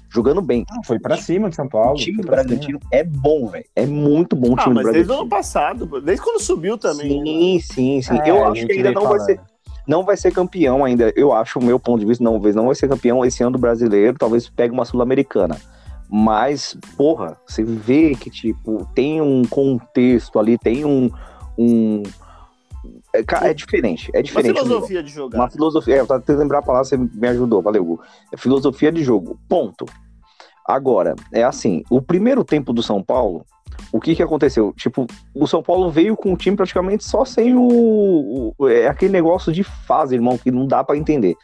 Jogando 0.08 0.40
bem. 0.42 0.64
Foi 0.84 0.98
pra 0.98 1.16
cima 1.16 1.48
de 1.50 1.56
São 1.56 1.66
Paulo. 1.68 1.92
o 1.92 1.94
time 1.96 2.18
do 2.22 2.26
pra 2.26 2.38
cima. 2.38 2.48
Bragantino 2.48 2.78
é 2.90 3.02
bom, 3.02 3.46
velho. 3.48 3.64
É 3.74 3.86
muito 3.86 4.36
bom 4.36 4.50
o 4.50 4.54
Ah, 4.58 4.62
time 4.64 4.74
do 4.76 4.82
mas 4.82 4.92
desde 4.92 5.00
o 5.00 5.06
Bragantino. 5.06 5.20
ano 5.20 5.28
passado, 5.28 6.00
desde 6.02 6.22
quando 6.24 6.40
subiu 6.40 6.76
também. 6.78 7.18
né? 7.18 7.24
Sim, 7.24 7.60
sim, 7.60 8.02
sim. 8.02 8.18
É, 8.22 8.30
eu 8.30 8.44
a 8.44 8.50
acho 8.50 8.66
que 8.66 8.72
ainda 8.72 8.92
não 8.92 9.02
vai 9.02 9.12
falando. 9.18 9.26
ser 9.26 9.40
não 9.86 10.04
vai 10.04 10.16
ser 10.16 10.32
campeão 10.32 10.84
ainda. 10.84 11.12
Eu 11.16 11.32
acho, 11.32 11.58
o 11.58 11.64
meu 11.64 11.78
ponto 11.78 12.00
de 12.00 12.06
vista, 12.06 12.22
não, 12.22 12.38
não 12.38 12.66
vai 12.66 12.74
ser 12.74 12.88
campeão 12.88 13.24
esse 13.24 13.42
ano 13.42 13.52
do 13.52 13.58
brasileiro, 13.58 14.16
talvez 14.18 14.48
pegue 14.48 14.72
uma 14.72 14.84
sul-americana. 14.84 15.56
Mas, 16.14 16.76
porra, 16.96 17.38
você 17.46 17.64
vê 17.64 18.14
que, 18.14 18.28
tipo, 18.28 18.86
tem 18.94 19.20
um 19.22 19.44
contexto 19.44 20.38
ali, 20.38 20.58
tem 20.58 20.84
um. 20.84 21.10
um... 21.56 22.02
É, 23.14 23.48
é 23.48 23.54
diferente, 23.54 24.10
é 24.12 24.18
Uma 24.18 24.22
diferente. 24.22 24.60
filosofia 24.60 25.02
de 25.02 25.10
jogar. 25.10 25.38
Uma 25.38 25.50
filosofia. 25.50 25.96
É, 25.96 26.00
eu 26.00 26.06
tentando 26.06 26.38
lembrar 26.38 26.58
a 26.58 26.62
palavra, 26.62 26.84
você 26.84 26.96
me 26.96 27.28
ajudou, 27.28 27.62
valeu. 27.62 27.98
É 28.30 28.36
filosofia 28.36 28.92
de 28.92 29.02
jogo. 29.02 29.38
Ponto. 29.48 29.86
Agora, 30.66 31.14
é 31.32 31.42
assim, 31.42 31.82
o 31.90 32.00
primeiro 32.00 32.44
tempo 32.44 32.72
do 32.72 32.82
São 32.82 33.02
Paulo, 33.02 33.44
o 33.92 34.00
que 34.00 34.14
que 34.14 34.22
aconteceu? 34.22 34.72
Tipo, 34.76 35.06
o 35.34 35.46
São 35.46 35.62
Paulo 35.62 35.90
veio 35.90 36.16
com 36.16 36.32
o 36.32 36.36
time 36.36 36.56
praticamente 36.56 37.04
só 37.04 37.24
sem 37.24 37.54
o. 37.56 38.54
o- 38.58 38.68
é 38.68 38.88
aquele 38.88 39.12
negócio 39.12 39.52
de 39.52 39.62
fase, 39.62 40.14
irmão, 40.14 40.38
que 40.38 40.50
não 40.50 40.66
dá 40.66 40.82
pra 40.84 40.96
entender. 40.96 41.34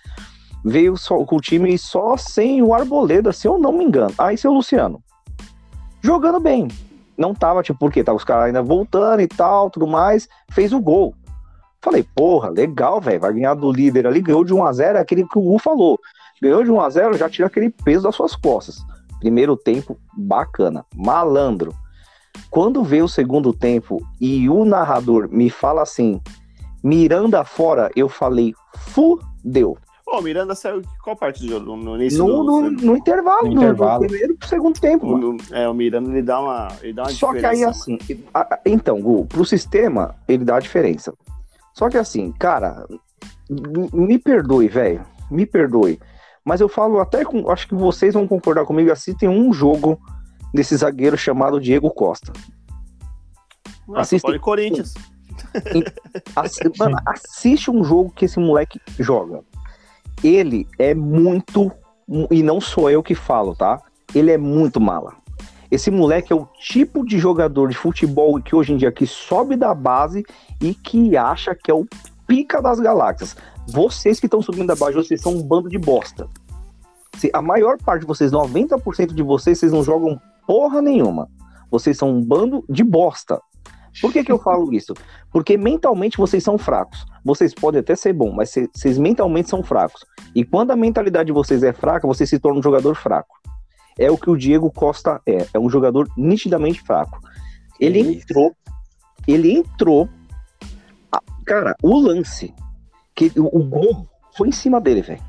Veio 0.64 0.96
só, 0.96 1.24
com 1.24 1.36
o 1.36 1.40
time 1.40 1.76
só 1.78 2.16
sem 2.16 2.62
o 2.62 2.74
Arboleda, 2.74 3.32
se 3.32 3.46
eu 3.46 3.58
não 3.58 3.72
me 3.72 3.84
engano. 3.84 4.12
Aí 4.18 4.36
seu 4.36 4.52
Luciano. 4.52 5.00
Jogando 6.02 6.40
bem. 6.40 6.68
Não 7.16 7.34
tava, 7.34 7.62
tipo, 7.62 7.78
porque 7.78 8.04
tava 8.04 8.16
os 8.16 8.24
caras 8.24 8.46
ainda 8.46 8.62
voltando 8.62 9.20
e 9.20 9.26
tal, 9.28 9.70
tudo 9.70 9.86
mais. 9.86 10.28
Fez 10.52 10.72
o 10.72 10.80
gol. 10.80 11.14
Falei, 11.80 12.04
porra, 12.14 12.48
legal, 12.48 13.00
velho. 13.00 13.20
Vai 13.20 13.32
ganhar 13.32 13.54
do 13.54 13.70
líder 13.72 14.06
ali, 14.06 14.20
ganhou 14.20 14.44
de 14.44 14.52
1x0, 14.54 14.96
é 14.96 15.00
aquele 15.00 15.26
que 15.26 15.38
o 15.38 15.42
Gu 15.42 15.58
falou. 15.58 15.98
Ganhou 16.40 16.62
de 16.62 16.70
1x0, 16.70 17.16
já 17.16 17.28
tira 17.28 17.46
aquele 17.48 17.70
peso 17.70 18.04
das 18.04 18.14
suas 18.14 18.34
costas. 18.36 18.78
Primeiro 19.20 19.56
tempo, 19.56 19.98
bacana. 20.16 20.84
Malandro. 20.94 21.74
Quando 22.50 22.82
veio 22.82 23.04
o 23.04 23.08
segundo 23.08 23.52
tempo 23.52 23.98
e 24.20 24.48
o 24.48 24.64
narrador 24.64 25.28
me 25.30 25.50
fala 25.50 25.82
assim, 25.82 26.20
Miranda 26.82 27.44
fora, 27.44 27.90
eu 27.96 28.08
falei, 28.08 28.54
fudeu. 28.76 29.76
Pô, 30.04 30.20
o 30.20 30.22
Miranda 30.22 30.54
saiu 30.54 30.80
de 30.80 30.88
qual 31.04 31.14
parte 31.14 31.42
do 31.44 31.48
jogo? 31.50 31.76
No 31.76 31.96
início 31.96 32.18
No, 32.26 32.42
do... 32.44 32.44
no, 32.44 32.70
no 32.70 32.96
intervalo, 32.96 33.46
No 33.46 33.52
intervalo. 33.52 34.02
do 34.04 34.06
primeiro 34.08 34.36
pro 34.38 34.48
segundo 34.48 34.80
tempo. 34.80 35.06
o- 35.06 35.36
é, 35.52 35.68
o 35.68 35.74
Miranda 35.74 36.08
ele 36.10 36.22
dá 36.22 36.40
uma, 36.40 36.68
ele 36.80 36.94
dá 36.94 37.02
uma 37.02 37.10
Só 37.10 37.32
que 37.34 37.44
aí, 37.44 37.62
assim, 37.62 37.98
a- 38.32 38.40
a- 38.54 38.60
então, 38.64 39.00
Gu, 39.02 39.26
pro 39.26 39.44
sistema, 39.44 40.14
ele 40.26 40.44
dá 40.44 40.56
a 40.56 40.60
diferença. 40.60 41.12
Só 41.74 41.90
que 41.90 41.98
assim, 41.98 42.32
cara, 42.38 42.86
me 43.92 44.18
perdoe, 44.18 44.68
velho, 44.68 45.02
me 45.30 45.44
perdoe. 45.44 46.00
Mas 46.44 46.60
eu 46.62 46.68
falo 46.68 46.98
até 47.00 47.24
com, 47.24 47.50
acho 47.50 47.68
que 47.68 47.74
vocês 47.74 48.14
vão 48.14 48.26
concordar 48.26 48.64
comigo, 48.64 48.90
assistem 48.90 49.28
um 49.28 49.52
jogo 49.52 49.98
desse 50.58 50.76
zagueiro 50.76 51.16
chamado 51.16 51.60
Diego 51.60 51.88
Costa. 51.88 52.32
Ah, 53.94 54.00
assiste- 54.00 54.22
São 54.22 54.30
Paulo 54.30 54.36
e 54.36 54.40
Corinthians. 54.40 54.92
Assi- 56.34 56.64
mano, 56.76 56.96
assiste 57.06 57.70
um 57.70 57.84
jogo 57.84 58.10
que 58.10 58.24
esse 58.24 58.40
moleque 58.40 58.80
joga. 58.98 59.40
Ele 60.22 60.66
é 60.76 60.94
muito, 60.94 61.70
e 62.28 62.42
não 62.42 62.60
sou 62.60 62.90
eu 62.90 63.04
que 63.04 63.14
falo, 63.14 63.54
tá? 63.54 63.80
Ele 64.12 64.32
é 64.32 64.36
muito 64.36 64.80
mala. 64.80 65.14
Esse 65.70 65.92
moleque 65.92 66.32
é 66.32 66.36
o 66.36 66.48
tipo 66.58 67.06
de 67.06 67.20
jogador 67.20 67.68
de 67.68 67.76
futebol 67.76 68.40
que 68.42 68.56
hoje 68.56 68.72
em 68.72 68.76
dia 68.76 68.90
que 68.90 69.06
sobe 69.06 69.54
da 69.54 69.72
base 69.72 70.24
e 70.60 70.74
que 70.74 71.16
acha 71.16 71.54
que 71.54 71.70
é 71.70 71.74
o 71.74 71.86
pica 72.26 72.60
das 72.60 72.80
galáxias. 72.80 73.36
Vocês 73.68 74.18
que 74.18 74.26
estão 74.26 74.42
subindo 74.42 74.66
da 74.66 74.74
base, 74.74 74.94
vocês 74.96 75.20
são 75.20 75.36
um 75.36 75.42
bando 75.42 75.68
de 75.68 75.78
bosta. 75.78 76.26
Se 77.16 77.30
a 77.32 77.40
maior 77.40 77.76
parte 77.78 78.00
de 78.00 78.06
vocês, 78.08 78.32
90% 78.32 79.14
de 79.14 79.22
vocês, 79.22 79.58
vocês 79.58 79.70
não 79.70 79.84
jogam 79.84 80.20
porra 80.48 80.80
nenhuma. 80.80 81.28
Vocês 81.70 81.98
são 81.98 82.08
um 82.08 82.24
bando 82.24 82.64
de 82.70 82.82
bosta. 82.82 83.38
Por 84.00 84.10
que, 84.10 84.24
que 84.24 84.32
eu 84.32 84.38
falo 84.38 84.72
isso? 84.72 84.94
Porque 85.30 85.58
mentalmente 85.58 86.16
vocês 86.16 86.42
são 86.42 86.56
fracos. 86.56 87.04
Vocês 87.22 87.52
podem 87.52 87.80
até 87.80 87.94
ser 87.94 88.14
bom, 88.14 88.32
mas 88.32 88.48
cê- 88.48 88.70
vocês 88.74 88.96
mentalmente 88.96 89.50
são 89.50 89.62
fracos. 89.62 90.00
E 90.34 90.42
quando 90.44 90.70
a 90.70 90.76
mentalidade 90.76 91.26
de 91.26 91.32
vocês 91.32 91.62
é 91.62 91.74
fraca, 91.74 92.06
você 92.06 92.26
se 92.26 92.38
torna 92.38 92.60
um 92.60 92.62
jogador 92.62 92.94
fraco. 92.94 93.36
É 93.98 94.10
o 94.10 94.16
que 94.16 94.30
o 94.30 94.36
Diego 94.38 94.70
Costa 94.70 95.20
é. 95.26 95.46
É 95.52 95.58
um 95.58 95.68
jogador 95.68 96.08
nitidamente 96.16 96.80
fraco. 96.80 97.20
Ele 97.78 98.00
Isso. 98.00 98.22
entrou. 98.22 98.56
Ele 99.26 99.52
entrou. 99.52 100.08
cara, 101.44 101.76
o 101.82 101.98
lance. 102.00 102.54
Que, 103.14 103.30
o, 103.36 103.58
o 103.58 103.64
gol 103.64 104.08
foi 104.36 104.48
em 104.48 104.52
cima 104.52 104.80
dele, 104.80 105.02
velho. 105.02 105.22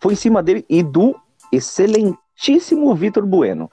Foi 0.00 0.14
em 0.14 0.16
cima 0.16 0.42
dele 0.42 0.64
e 0.68 0.82
do 0.82 1.14
excelentíssimo 1.52 2.92
Vitor 2.96 3.24
Bueno. 3.24 3.70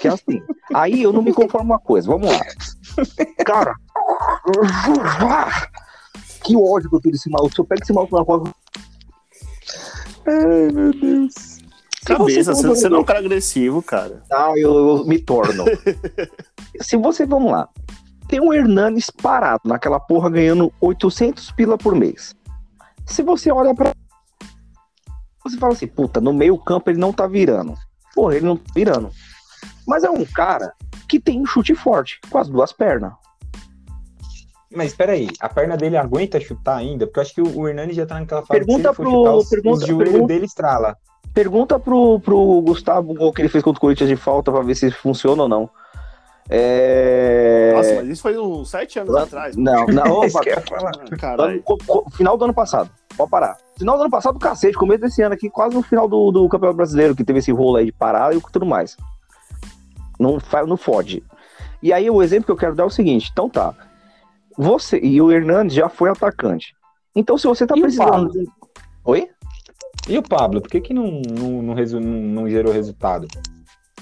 Que 0.00 0.08
é 0.08 0.10
assim. 0.12 0.42
aí 0.74 1.02
eu 1.02 1.12
não 1.12 1.22
me 1.22 1.32
conformo 1.32 1.72
uma 1.72 1.78
coisa. 1.78 2.08
Vamos 2.08 2.30
lá. 2.30 2.40
Cara. 3.44 3.74
Que 6.42 6.56
ódio 6.56 6.90
que 6.90 6.96
eu 6.96 7.00
tenho 7.00 7.12
desse 7.12 7.30
maluco. 7.30 7.54
Se 7.54 7.60
eu 7.60 7.64
pego 7.64 7.82
esse 7.82 7.92
maluco 7.92 8.16
na 8.16 8.22
rua. 8.22 8.44
Ai, 10.26 10.72
meu 10.72 10.92
Deus. 10.92 11.56
Cabeça, 12.04 12.54
você, 12.54 12.66
você 12.68 12.88
não 12.88 12.98
é 12.98 13.00
um 13.00 13.04
cara 13.04 13.18
agressivo, 13.18 13.82
cara. 13.82 14.22
ah, 14.30 14.52
eu, 14.56 14.98
eu 14.98 15.04
me 15.06 15.18
torno. 15.18 15.64
Se 16.80 16.96
você, 16.96 17.26
vamos 17.26 17.50
lá, 17.50 17.68
tem 18.28 18.40
um 18.40 18.52
Hernanes 18.52 19.10
parado 19.10 19.62
naquela 19.64 19.98
porra 19.98 20.30
ganhando 20.30 20.72
800 20.80 21.50
pila 21.52 21.76
por 21.76 21.96
mês. 21.96 22.32
Se 23.04 23.22
você 23.22 23.50
olha 23.50 23.74
pra. 23.74 23.92
Você 25.44 25.56
fala 25.58 25.72
assim, 25.72 25.88
puta, 25.88 26.20
no 26.20 26.32
meio 26.32 26.56
campo 26.58 26.90
ele 26.90 26.98
não 26.98 27.12
tá 27.12 27.26
virando. 27.26 27.74
Porra, 28.14 28.36
ele 28.36 28.46
não 28.46 28.56
tá 28.56 28.72
virando. 28.74 29.10
Mas 29.86 30.04
é 30.04 30.10
um 30.10 30.24
cara 30.24 30.72
que 31.08 31.20
tem 31.20 31.40
um 31.40 31.46
chute 31.46 31.74
forte, 31.74 32.18
com 32.30 32.38
as 32.38 32.48
duas 32.48 32.72
pernas. 32.72 33.12
Mas 34.74 34.94
peraí, 34.94 35.28
a 35.40 35.48
perna 35.48 35.76
dele 35.76 35.96
aguenta 35.96 36.40
chutar 36.40 36.76
ainda? 36.76 37.06
Porque 37.06 37.20
eu 37.20 37.22
acho 37.22 37.34
que 37.34 37.40
o 37.40 37.60
o 37.60 37.68
Hernani 37.68 37.92
já 37.94 38.04
tá 38.04 38.18
naquela 38.18 38.44
fase 38.44 38.60
Pergunta 38.60 38.88
que 38.90 38.96
se 38.96 39.02
pro- 39.02 39.10
chutar, 39.10 39.34
os, 39.36 39.48
pergunta- 39.48 39.76
os 39.78 39.86
joelhos 39.86 40.10
pergunta- 40.12 40.32
dele 40.34 40.44
estrala. 40.46 40.96
Pergunta 41.32 41.78
pro, 41.78 42.18
pro 42.20 42.60
Gustavo 42.62 43.12
o 43.12 43.14
gol 43.14 43.32
que 43.32 43.42
ele 43.42 43.48
fez 43.48 43.62
contra 43.62 43.78
o 43.78 43.80
Corinthians 43.80 44.08
de 44.08 44.16
falta 44.16 44.50
pra 44.50 44.62
ver 44.62 44.74
se 44.74 44.90
funciona 44.90 45.42
ou 45.42 45.48
não. 45.48 45.70
É... 46.48 47.72
Nossa, 47.76 47.94
mas 47.96 48.08
isso 48.08 48.22
foi 48.22 48.38
uns 48.38 48.70
sete 48.70 48.98
anos 48.98 49.12
Lá- 49.12 49.22
atrás. 49.24 49.56
Não, 49.56 49.84
não, 49.86 50.24
Isso 50.24 50.38
opa, 50.38 50.60
falar. 50.62 50.92
Final 52.12 52.36
do 52.36 52.44
ano 52.44 52.54
passado. 52.54 52.90
Pode 53.16 53.30
parar. 53.30 53.56
Final 53.78 53.96
do 53.96 54.02
ano 54.02 54.10
passado, 54.10 54.38
cacete. 54.38 54.76
Começo 54.76 55.00
desse 55.00 55.22
ano 55.22 55.34
aqui, 55.34 55.50
quase 55.50 55.74
no 55.74 55.82
final 55.82 56.08
do, 56.08 56.30
do 56.30 56.48
Campeonato 56.48 56.76
Brasileiro, 56.76 57.14
que 57.16 57.24
teve 57.24 57.38
esse 57.40 57.50
rolo 57.52 57.76
aí 57.76 57.86
de 57.86 57.92
parar 57.92 58.34
e 58.34 58.40
tudo 58.52 58.64
mais. 58.66 58.96
Não, 60.18 60.38
não 60.66 60.76
fode. 60.76 61.22
E 61.82 61.92
aí, 61.92 62.08
o 62.10 62.22
exemplo 62.22 62.46
que 62.46 62.52
eu 62.52 62.56
quero 62.56 62.74
dar 62.74 62.84
é 62.84 62.86
o 62.86 62.90
seguinte: 62.90 63.28
então 63.32 63.48
tá. 63.48 63.74
Você 64.56 64.98
e 65.02 65.20
o 65.20 65.30
Hernandes 65.30 65.76
já 65.76 65.88
foi 65.88 66.08
atacante. 66.10 66.74
Então, 67.14 67.36
se 67.36 67.46
você 67.46 67.66
tá 67.66 67.74
E 67.76 67.80
precisando. 67.80 68.30
Oi? 69.04 69.28
E 70.08 70.16
o 70.16 70.22
Pablo, 70.22 70.60
por 70.60 70.70
que, 70.70 70.80
que 70.80 70.94
não, 70.94 71.20
não, 71.28 71.62
não, 71.62 71.74
resu- 71.74 72.00
não- 72.00 72.20
não 72.42 72.48
gerou 72.48 72.72
resultado? 72.72 73.26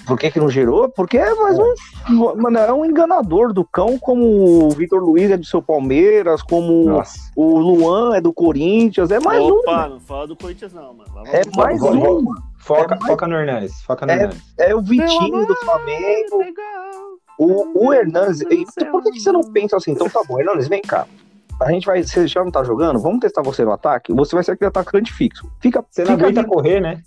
Por 0.05 0.19
que, 0.19 0.29
que 0.29 0.39
não 0.39 0.49
gerou? 0.49 0.87
Porque 0.87 1.17
é 1.17 1.33
mais 1.33 1.57
um. 1.57 1.73
Mano, 2.37 2.59
é 2.59 2.71
um 2.71 2.85
enganador 2.85 3.51
do 3.51 3.65
cão, 3.65 3.97
como 3.97 4.65
o 4.65 4.69
Vitor 4.69 5.01
Luiz 5.03 5.31
é 5.31 5.37
do 5.37 5.45
seu 5.45 5.63
Palmeiras, 5.63 6.43
como 6.43 6.85
Nossa. 6.85 7.17
o 7.35 7.57
Luan 7.57 8.15
é 8.15 8.21
do 8.21 8.31
Corinthians. 8.31 9.09
É 9.09 9.19
mais 9.19 9.41
um. 9.41 9.57
Opa, 9.57 9.89
não 9.89 9.99
fala 9.99 10.27
do 10.27 10.35
Corinthians, 10.35 10.73
não, 10.73 10.93
mano. 10.93 11.11
Vai- 11.11 11.35
É 11.37 11.41
mais 11.57 11.79
vamos- 11.79 12.23
um. 12.23 12.33
Foca, 12.65 12.95
É 12.95 12.99
mais- 12.99 13.05
foca 13.11 13.27
no 13.27 13.35
Hernandes. 13.35 13.81
Foca 13.83 14.05
no 14.05 14.11
É- 14.11 14.15
Hernandes. 14.15 14.53
É 14.57 14.75
o 14.75 14.81
Vitinho 14.81 15.45
do 15.45 15.55
Flamengo. 15.57 16.43
O, 17.37 17.87
o 17.87 17.93
Hernandes. 17.93 18.41
e 18.41 18.65
Por 18.91 19.03
que, 19.03 19.11
que 19.11 19.19
você 19.19 19.31
não 19.31 19.41
pensa 19.51 19.77
assim? 19.77 19.91
Então 19.91 20.09
tá 20.09 20.21
bom, 20.27 20.39
Hernandes, 20.39 20.67
vem 20.67 20.81
cá. 20.81 21.05
A 21.61 21.71
gente 21.71 21.85
vai. 21.85 22.03
Você 22.03 22.27
já 22.27 22.43
não 22.43 22.51
tá 22.51 22.63
jogando? 22.63 22.99
Vamos 22.99 23.19
testar 23.19 23.41
você 23.41 23.63
no 23.63 23.71
ataque? 23.71 24.11
Você 24.13 24.35
vai 24.35 24.43
ser 24.43 24.51
aquele 24.53 24.67
atacante 24.69 25.13
fixo. 25.13 25.49
Fica. 25.61 25.85
Você 25.89 26.03
não 26.03 26.11
fica 26.13 26.23
aguenta 26.25 26.39
ali- 26.41 26.49
correr, 26.49 26.81
né? 26.81 27.01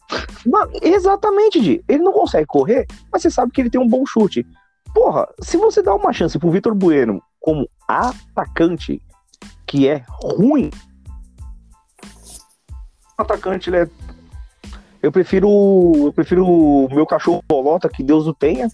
Mano, 0.46 0.70
exatamente, 0.80 1.60
Di. 1.60 1.84
Ele 1.88 2.02
não 2.02 2.12
consegue 2.12 2.46
correr, 2.46 2.86
mas 3.12 3.20
você 3.22 3.30
sabe 3.30 3.52
que 3.52 3.60
ele 3.60 3.68
tem 3.70 3.80
um 3.80 3.88
bom 3.88 4.06
chute. 4.06 4.46
Porra, 4.94 5.28
se 5.42 5.56
você 5.58 5.82
dá 5.82 5.94
uma 5.94 6.12
chance 6.14 6.38
pro 6.38 6.50
Vitor 6.50 6.74
Bueno 6.74 7.20
como 7.40 7.68
atacante, 7.86 9.02
que 9.66 9.86
é 9.86 10.02
ruim, 10.08 10.70
atacante, 13.16 13.68
ele 13.70 13.78
é. 13.78 13.88
Eu 15.02 15.12
prefiro. 15.12 15.48
Eu 15.96 16.12
prefiro 16.12 16.46
o 16.46 16.88
meu 16.92 17.06
cachorro 17.06 17.42
Bolota, 17.48 17.88
que 17.88 18.02
Deus 18.02 18.26
o 18.26 18.34
tenha, 18.34 18.68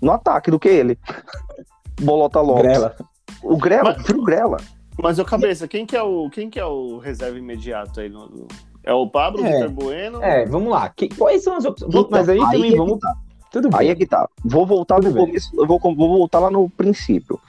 no 0.00 0.12
ataque 0.12 0.50
do 0.50 0.58
que 0.58 0.68
ele. 0.68 0.98
Bolota 2.00 2.40
Lopes. 2.40 2.62
Grela. 2.62 2.96
O 3.42 3.56
Grela, 3.56 3.82
Mas- 3.84 3.90
eu 3.92 3.94
prefiro 3.96 4.20
o 4.20 4.24
Grela. 4.24 4.56
Mas, 5.02 5.18
ô 5.18 5.24
cabeça, 5.24 5.66
quem 5.66 5.86
que 5.86 5.96
é 5.96 6.02
o, 6.02 6.28
quem 6.28 6.50
que 6.50 6.58
é 6.60 6.64
o 6.64 6.98
reserva 6.98 7.38
imediato 7.38 8.00
aí? 8.00 8.08
No, 8.10 8.26
no- 8.28 8.48
É 8.84 8.92
o 8.92 9.06
Pablo, 9.08 9.44
É. 9.44 9.52
Vitor 9.52 9.70
Bueno? 9.70 10.22
É, 10.22 10.44
vamos 10.46 10.70
lá. 10.70 10.88
Que- 10.90 11.08
quais 11.14 11.42
são 11.42 11.56
as 11.56 11.64
opções? 11.64 11.88
Então, 11.94 12.08
Mas 12.10 12.28
aí, 12.28 12.38
aí 12.38 12.50
também 12.52 12.74
é 12.74 12.76
vamos. 12.76 12.98
tá. 12.98 13.14
Tudo 13.50 13.68
bem. 13.70 13.80
Aí 13.80 13.88
é 13.88 13.94
que 13.94 14.06
tá. 14.06 14.28
Vou 14.44 14.66
voltar 14.66 14.96
Tudo 14.96 15.08
no 15.08 15.14
bem. 15.14 15.26
começo, 15.26 15.50
eu 15.58 15.66
vou, 15.66 15.78
vou 15.80 15.94
voltar 16.18 16.38
lá 16.38 16.50
no 16.50 16.68
princípio. 16.70 17.40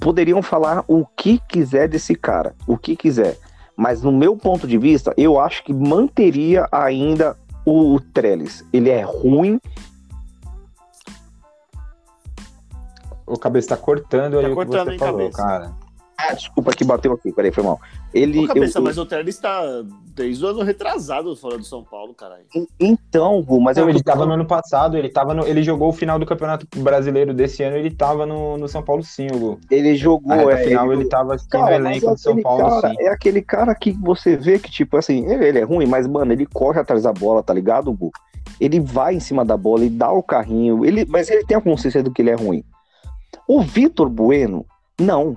Poderiam 0.00 0.40
falar 0.42 0.84
o 0.88 1.04
que 1.04 1.38
quiser 1.48 1.88
desse 1.88 2.14
cara, 2.14 2.54
o 2.66 2.78
que 2.78 2.96
quiser. 2.96 3.36
Mas 3.76 4.02
no 4.02 4.12
meu 4.12 4.36
ponto 4.36 4.66
de 4.66 4.78
vista, 4.78 5.12
eu 5.16 5.38
acho 5.40 5.62
que 5.64 5.72
manteria 5.74 6.66
ainda 6.72 7.36
o, 7.64 7.94
o 7.94 8.00
Trellis. 8.00 8.64
Ele 8.72 8.90
é 8.90 9.02
ruim, 9.02 9.60
O 13.30 13.38
cabeça 13.38 13.68
tá 13.68 13.76
cortando 13.76 14.38
aí 14.38 14.42
Tá 14.42 14.48
o 14.48 14.50
que 14.50 14.54
cortando, 14.56 14.86
você 14.86 14.92
hein, 14.94 14.98
falou, 14.98 15.18
cabeça? 15.30 15.38
cara. 15.42 15.72
Ah, 16.28 16.34
desculpa 16.34 16.72
que 16.72 16.84
bateu 16.84 17.12
aqui, 17.12 17.32
peraí, 17.32 17.50
foi 17.52 17.64
mal. 17.64 17.80
Ele. 18.12 18.44
Ô, 18.44 18.46
cabeça, 18.48 18.78
eu- 18.78 18.82
mas 18.82 18.98
o 18.98 19.06
Trellis 19.06 19.38
tá 19.38 19.62
desde 20.14 20.44
o 20.44 20.48
ano 20.48 20.62
retrasado 20.62 21.34
fora 21.36 21.56
do 21.56 21.64
São 21.64 21.82
Paulo, 21.82 22.12
caralho. 22.14 22.44
Então, 22.78 23.40
Gu, 23.42 23.60
mas 23.60 23.76
Não, 23.76 23.84
eu 23.84 23.90
ele 23.90 24.02
tava 24.02 24.26
no 24.26 24.32
ano 24.34 24.44
passado, 24.44 24.96
ele 24.96 25.08
tava 25.08 25.32
no, 25.32 25.46
ele 25.46 25.62
jogou 25.62 25.88
o 25.88 25.92
final 25.92 26.18
do 26.18 26.26
Campeonato 26.26 26.66
Brasileiro 26.76 27.32
desse 27.32 27.62
ano, 27.62 27.76
ele 27.76 27.90
tava 27.90 28.26
no, 28.26 28.58
no 28.58 28.68
São 28.68 28.82
Paulo 28.82 29.02
sim, 29.02 29.28
Hugo. 29.32 29.58
ele 29.70 29.94
jogou, 29.96 30.50
é, 30.50 30.56
final 30.64 30.92
ele- 30.92 31.02
ele 31.02 31.08
tava 31.08 31.34
assim, 31.34 31.46
no 31.52 31.68
elenco 31.68 32.10
é 32.10 32.10
do 32.10 32.18
São 32.18 32.32
aquele 32.32 32.42
Paulo 32.42 32.68
cara, 32.80 32.90
sim. 32.90 32.96
é 32.98 33.08
aquele 33.08 33.42
cara 33.42 33.74
que 33.74 33.92
você 33.92 34.36
vê 34.36 34.58
que, 34.58 34.70
tipo 34.70 34.96
assim, 34.96 35.24
ele, 35.26 35.46
ele 35.46 35.58
é 35.60 35.64
ruim, 35.64 35.86
mas, 35.86 36.06
mano, 36.06 36.32
ele 36.32 36.44
corre 36.46 36.80
atrás 36.80 37.02
da 37.04 37.12
bola, 37.12 37.42
tá 37.42 37.54
ligado, 37.54 37.92
Gu? 37.92 38.10
Ele 38.60 38.78
vai 38.80 39.14
em 39.14 39.20
cima 39.20 39.44
da 39.44 39.56
bola, 39.56 39.80
ele 39.84 39.96
dá 39.96 40.10
o 40.12 40.22
carrinho, 40.22 40.84
ele, 40.84 41.06
mas 41.08 41.30
ele 41.30 41.44
tem 41.44 41.56
a 41.56 41.60
consciência 41.60 42.02
do 42.02 42.10
que 42.12 42.20
ele 42.20 42.30
é 42.30 42.34
ruim. 42.34 42.62
O 43.48 43.62
Vitor 43.62 44.08
Bueno, 44.08 44.66
não. 45.00 45.36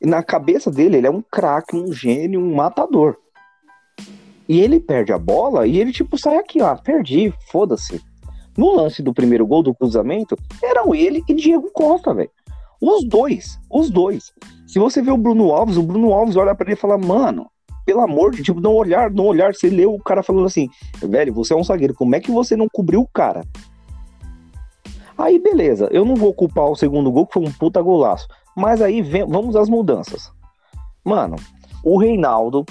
Na 0.00 0.22
cabeça 0.22 0.70
dele, 0.70 0.98
ele 0.98 1.06
é 1.06 1.10
um 1.10 1.22
craque, 1.22 1.76
um 1.76 1.92
gênio, 1.92 2.40
um 2.40 2.54
matador. 2.54 3.16
E 4.48 4.60
ele 4.60 4.80
perde 4.80 5.12
a 5.12 5.18
bola 5.18 5.66
e 5.66 5.78
ele, 5.78 5.92
tipo, 5.92 6.16
sai 6.16 6.36
aqui, 6.36 6.62
ó, 6.62 6.74
perdi, 6.76 7.32
foda-se. 7.50 8.00
No 8.56 8.74
lance 8.74 9.02
do 9.02 9.12
primeiro 9.12 9.46
gol 9.46 9.62
do 9.62 9.74
cruzamento, 9.74 10.36
eram 10.62 10.94
ele 10.94 11.22
e 11.28 11.34
Diego 11.34 11.70
Costa, 11.72 12.14
velho. 12.14 12.30
Os 12.80 13.04
dois, 13.04 13.58
os 13.70 13.90
dois. 13.90 14.32
Se 14.66 14.78
você 14.78 15.02
vê 15.02 15.10
o 15.10 15.16
Bruno 15.16 15.52
Alves, 15.52 15.76
o 15.76 15.82
Bruno 15.82 16.12
Alves 16.12 16.36
olha 16.36 16.54
pra 16.54 16.66
ele 16.66 16.74
e 16.74 16.80
fala, 16.80 16.96
mano, 16.96 17.50
pelo 17.84 18.00
amor 18.00 18.30
de 18.30 18.42
tipo, 18.42 18.60
não 18.60 18.74
olhar, 18.74 19.10
não 19.10 19.26
olhar, 19.26 19.54
você 19.54 19.68
leu 19.68 19.94
o 19.94 20.02
cara 20.02 20.22
falando 20.22 20.46
assim, 20.46 20.68
velho, 21.02 21.32
você 21.32 21.52
é 21.52 21.56
um 21.56 21.64
zagueiro, 21.64 21.94
como 21.94 22.14
é 22.14 22.20
que 22.20 22.30
você 22.30 22.56
não 22.56 22.68
cobriu 22.68 23.00
o 23.00 23.08
cara? 23.08 23.44
Aí, 25.16 25.38
beleza, 25.38 25.88
eu 25.90 26.04
não 26.04 26.14
vou 26.14 26.32
culpar 26.32 26.66
o 26.66 26.76
segundo 26.76 27.10
gol, 27.10 27.26
que 27.26 27.32
foi 27.32 27.42
um 27.42 27.50
puta 27.50 27.82
golaço. 27.82 28.28
Mas 28.58 28.82
aí, 28.82 29.00
vem, 29.00 29.24
vamos 29.24 29.54
às 29.54 29.68
mudanças. 29.68 30.32
Mano, 31.04 31.36
o 31.84 31.96
Reinaldo 31.96 32.66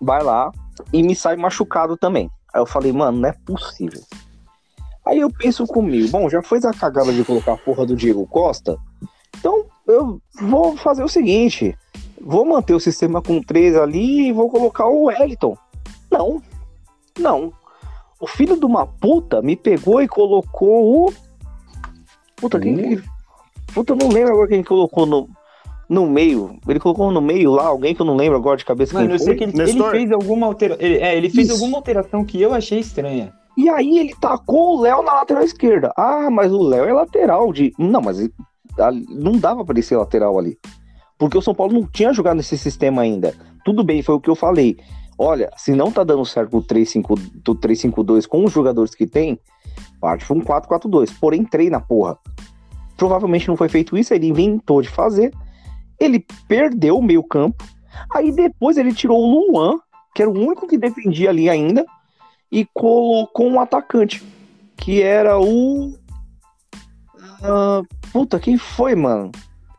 vai 0.00 0.22
lá 0.22 0.50
e 0.92 1.02
me 1.02 1.14
sai 1.14 1.36
machucado 1.36 1.98
também. 1.98 2.30
Aí 2.54 2.60
eu 2.60 2.66
falei, 2.66 2.90
mano, 2.90 3.18
não 3.18 3.28
é 3.28 3.32
possível. 3.32 4.00
Aí 5.04 5.20
eu 5.20 5.30
penso 5.30 5.66
comigo, 5.66 6.08
bom, 6.08 6.30
já 6.30 6.42
fez 6.42 6.64
a 6.64 6.72
cagada 6.72 7.12
de 7.12 7.24
colocar 7.24 7.52
a 7.52 7.58
porra 7.58 7.84
do 7.84 7.94
Diego 7.94 8.26
Costa, 8.26 8.78
então 9.38 9.66
eu 9.86 10.20
vou 10.40 10.76
fazer 10.76 11.02
o 11.02 11.08
seguinte: 11.08 11.76
vou 12.20 12.46
manter 12.46 12.74
o 12.74 12.80
sistema 12.80 13.20
com 13.20 13.42
três 13.42 13.76
ali 13.76 14.28
e 14.28 14.32
vou 14.32 14.48
colocar 14.48 14.86
o 14.86 15.04
Wellington. 15.04 15.56
Não, 16.10 16.42
não. 17.18 17.52
O 18.18 18.26
filho 18.26 18.58
de 18.58 18.64
uma 18.64 18.86
puta 18.86 19.42
me 19.42 19.56
pegou 19.56 20.00
e 20.00 20.08
colocou 20.08 21.08
o. 21.08 21.14
Puta, 22.36 22.60
quem 22.60 22.76
que. 22.76 23.19
Puta, 23.72 23.92
eu 23.92 23.96
não 23.96 24.08
lembro 24.08 24.32
agora 24.32 24.48
quem 24.48 24.62
colocou 24.62 25.06
no, 25.06 25.28
no 25.88 26.06
meio. 26.06 26.58
Ele 26.68 26.78
colocou 26.80 27.10
no 27.10 27.20
meio 27.20 27.50
lá, 27.50 27.66
alguém 27.66 27.94
que 27.94 28.02
eu 28.02 28.06
não 28.06 28.16
lembro 28.16 28.36
agora 28.36 28.56
de 28.56 28.64
cabeça 28.64 28.94
Mano, 28.94 29.06
quem 29.06 29.14
eu 29.14 29.18
foi. 29.18 29.26
sei 29.26 29.36
que 29.36 29.44
ele, 29.44 29.70
ele 29.70 29.90
fez 29.90 30.12
alguma 30.12 30.46
alteração. 30.46 30.86
É, 30.86 31.16
ele 31.16 31.30
fez 31.30 31.48
Isso. 31.48 31.56
alguma 31.56 31.78
alteração 31.78 32.24
que 32.24 32.40
eu 32.40 32.52
achei 32.54 32.78
estranha. 32.78 33.32
E 33.56 33.68
aí 33.68 33.98
ele 33.98 34.14
tacou 34.20 34.78
o 34.78 34.80
Léo 34.80 35.02
na 35.02 35.14
lateral 35.14 35.42
esquerda. 35.42 35.92
Ah, 35.96 36.30
mas 36.30 36.52
o 36.52 36.62
Léo 36.62 36.84
é 36.84 36.92
lateral 36.92 37.52
de. 37.52 37.72
Não, 37.78 38.00
mas 38.00 38.18
não 39.08 39.32
dava 39.32 39.64
para 39.64 39.74
ele 39.74 39.82
ser 39.82 39.96
lateral 39.96 40.38
ali. 40.38 40.58
Porque 41.18 41.36
o 41.36 41.42
São 41.42 41.54
Paulo 41.54 41.72
não 41.72 41.86
tinha 41.86 42.12
jogado 42.12 42.36
nesse 42.36 42.56
sistema 42.56 43.02
ainda. 43.02 43.34
Tudo 43.64 43.84
bem, 43.84 44.02
foi 44.02 44.14
o 44.14 44.20
que 44.20 44.30
eu 44.30 44.34
falei. 44.34 44.78
Olha, 45.18 45.50
se 45.56 45.72
não 45.72 45.92
tá 45.92 46.02
dando 46.02 46.24
certo 46.24 46.56
o 46.56 46.62
3-5-2 46.62 48.26
com 48.26 48.44
os 48.44 48.52
jogadores 48.52 48.94
que 48.94 49.06
tem, 49.06 49.38
parte 50.00 50.24
foi 50.24 50.38
um 50.38 50.40
4-4-2. 50.40 51.12
Porém, 51.20 51.44
treina, 51.44 51.78
porra. 51.78 52.16
Provavelmente 53.00 53.48
não 53.48 53.56
foi 53.56 53.70
feito 53.70 53.96
isso, 53.96 54.12
ele 54.12 54.26
inventou 54.26 54.82
de 54.82 54.90
fazer. 54.90 55.32
Ele 55.98 56.22
perdeu 56.46 56.98
o 56.98 57.02
meio 57.02 57.22
campo. 57.24 57.64
Aí 58.14 58.30
depois 58.30 58.76
ele 58.76 58.92
tirou 58.92 59.18
o 59.18 59.50
Luan, 59.50 59.78
que 60.14 60.20
era 60.20 60.30
o 60.30 60.38
único 60.38 60.66
que 60.66 60.76
defendia 60.76 61.30
ali 61.30 61.48
ainda, 61.48 61.86
e 62.52 62.66
colocou 62.74 63.48
um 63.48 63.58
atacante, 63.58 64.22
que 64.76 65.00
era 65.00 65.40
o. 65.40 65.94
Uh, 67.40 67.86
puta, 68.12 68.38
quem 68.38 68.58
foi, 68.58 68.94
mano? 68.94 69.32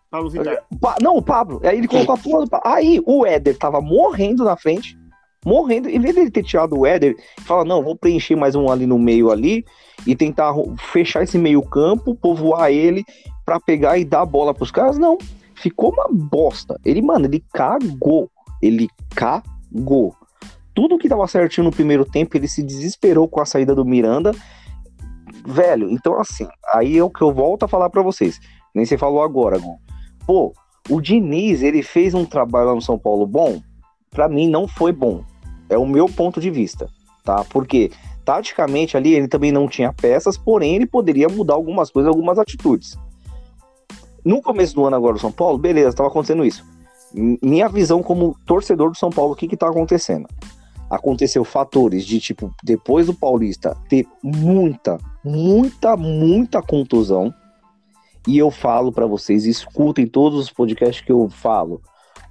Pablo 0.10 0.32
Vittar. 0.32 0.66
Não, 1.00 1.16
o 1.16 1.22
Pablo. 1.22 1.62
Aí 1.64 1.78
ele 1.78 1.88
colocou 1.88 2.16
a 2.16 2.18
porra 2.18 2.46
do 2.48 2.50
Aí 2.66 3.00
o 3.06 3.24
Éder 3.24 3.56
tava 3.56 3.80
morrendo 3.80 4.44
na 4.44 4.58
frente 4.58 5.00
morrendo. 5.46 5.88
Em 5.90 6.00
vez 6.00 6.16
dele 6.16 6.32
ter 6.32 6.44
tirado 6.44 6.76
o 6.78 6.88
Éder, 6.88 7.16
fala, 7.46 7.64
não, 7.64 7.84
vou 7.84 7.96
preencher 7.96 8.36
mais 8.36 8.56
um 8.56 8.70
ali 8.70 8.88
no 8.88 8.98
meio 8.98 9.32
ali 9.32 9.64
e 10.06 10.16
tentar 10.16 10.54
fechar 10.92 11.24
esse 11.24 11.38
meio 11.38 11.62
campo, 11.62 12.16
povoar 12.16 12.72
ele 12.72 13.04
para 13.46 13.60
pegar 13.60 13.98
e 13.98 14.06
dar 14.06 14.22
a 14.22 14.26
bola 14.26 14.54
pros 14.54 14.72
caras. 14.72 14.98
Não, 14.98 15.18
ficou 15.56 15.92
uma 15.92 16.08
bosta. 16.10 16.80
Ele, 16.84 17.02
mano, 17.02 17.26
ele 17.26 17.44
cagou. 17.54 18.30
Ele 18.62 18.88
cagou. 19.16 20.16
Tudo 20.74 20.98
que 20.98 21.10
tava 21.10 21.28
certinho 21.28 21.66
no 21.66 21.72
primeiro 21.72 22.06
tempo, 22.06 22.36
ele 22.38 22.48
se 22.48 22.64
desesperou 22.64 23.28
com 23.28 23.42
a 23.42 23.46
saída 23.46 23.76
do 23.76 23.86
Miranda. 23.86 24.32
Velho, 25.46 25.90
então 25.90 26.20
assim, 26.20 26.48
aí 26.74 26.98
é 26.98 27.04
o 27.04 27.10
que 27.10 27.22
eu 27.22 27.34
volto 27.34 27.64
a 27.64 27.68
falar 27.68 27.90
para 27.90 28.02
vocês. 28.02 28.40
Nem 28.74 28.86
você 28.86 28.98
falou 28.98 29.22
agora, 29.22 29.58
Gon. 29.58 29.78
Pô, 30.26 30.54
o 30.90 31.02
Diniz, 31.02 31.62
ele 31.62 31.84
fez 31.84 32.14
um 32.14 32.26
trabalho 32.26 32.68
lá 32.68 32.76
no 32.76 32.82
São 32.82 32.98
Paulo 32.98 33.26
bom? 33.26 33.62
Para 34.10 34.30
mim 34.30 34.50
não 34.50 34.68
foi 34.68 34.92
bom. 34.92 35.24
É 35.70 35.78
o 35.78 35.86
meu 35.86 36.08
ponto 36.08 36.40
de 36.40 36.50
vista, 36.50 36.88
tá? 37.24 37.44
Porque 37.46 37.92
taticamente 38.24 38.96
ali 38.96 39.14
ele 39.14 39.28
também 39.28 39.52
não 39.52 39.68
tinha 39.68 39.94
peças, 39.94 40.38
porém 40.38 40.76
ele 40.76 40.86
poderia 40.86 41.28
mudar 41.28 41.54
algumas 41.54 41.90
coisas, 41.90 42.10
algumas 42.10 42.38
atitudes. 42.38 42.98
No 44.24 44.42
começo 44.42 44.76
do 44.76 44.86
ano 44.86 44.96
agora 44.96 45.14
do 45.14 45.20
São 45.20 45.32
Paulo, 45.32 45.58
beleza, 45.58 45.90
estava 45.90 46.10
acontecendo 46.10 46.46
isso. 46.46 46.64
Minha 47.14 47.68
visão 47.68 48.02
como 48.02 48.36
torcedor 48.46 48.92
do 48.92 48.98
São 48.98 49.10
Paulo, 49.10 49.34
o 49.34 49.36
que 49.36 49.48
que 49.48 49.58
tá 49.58 49.68
acontecendo? 49.68 50.28
Aconteceu 50.90 51.44
fatores 51.44 52.06
de 52.06 52.20
tipo, 52.20 52.54
depois 52.64 53.08
do 53.08 53.14
Paulista 53.14 53.76
ter 53.90 54.06
muita, 54.24 54.98
muita, 55.24 55.98
muita 55.98 56.62
contusão. 56.62 57.34
E 58.28 58.38
eu 58.38 58.52
falo 58.52 58.92
para 58.92 59.08
vocês, 59.08 59.46
escutem 59.46 60.06
todos 60.06 60.40
os 60.40 60.52
podcasts 60.52 61.04
que 61.04 61.12
eu 61.12 61.28
falo. 61.30 61.82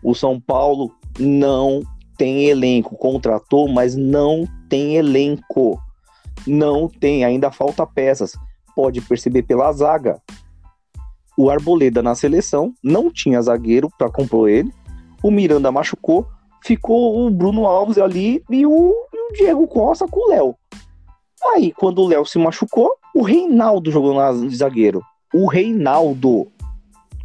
O 0.03 0.15
São 0.15 0.41
Paulo 0.41 0.93
não 1.19 1.83
tem 2.17 2.47
elenco, 2.47 2.97
contratou, 2.97 3.69
mas 3.69 3.97
não 3.97 4.47
tem 4.71 4.97
elenco. 4.97 5.79
Não 6.47 6.89
tem, 6.89 7.25
ainda 7.25 7.51
falta 7.51 7.87
peças. 7.87 8.39
Pode 8.75 9.03
perceber 9.03 9.43
pela 9.43 9.71
zaga. 9.73 10.23
O 11.37 11.51
Arboleda 11.51 12.03
na 12.03 12.15
seleção 12.15 12.73
não 12.83 13.11
tinha 13.11 13.43
zagueiro 13.43 13.91
para 13.99 14.11
compor 14.11 14.49
ele. 14.49 14.73
O 15.23 15.31
Miranda 15.31 15.71
machucou, 15.71 16.27
ficou 16.63 17.27
o 17.27 17.31
Bruno 17.31 17.67
Alves 17.67 17.99
ali 17.99 18.43
e 18.49 18.65
o, 18.65 18.95
e 19.13 19.31
o 19.31 19.33
Diego 19.35 19.67
Costa 19.67 20.07
com 20.07 20.29
o 20.29 20.31
Léo. 20.31 20.55
Aí, 21.53 21.73
quando 21.73 22.01
o 22.01 22.07
Léo 22.07 22.25
se 22.25 22.39
machucou, 22.39 22.95
o 23.15 23.23
Reinaldo 23.23 23.91
jogou 23.91 24.15
na 24.15 24.33
zagueiro. 24.49 25.03
O 25.35 25.47
Reinaldo. 25.47 26.47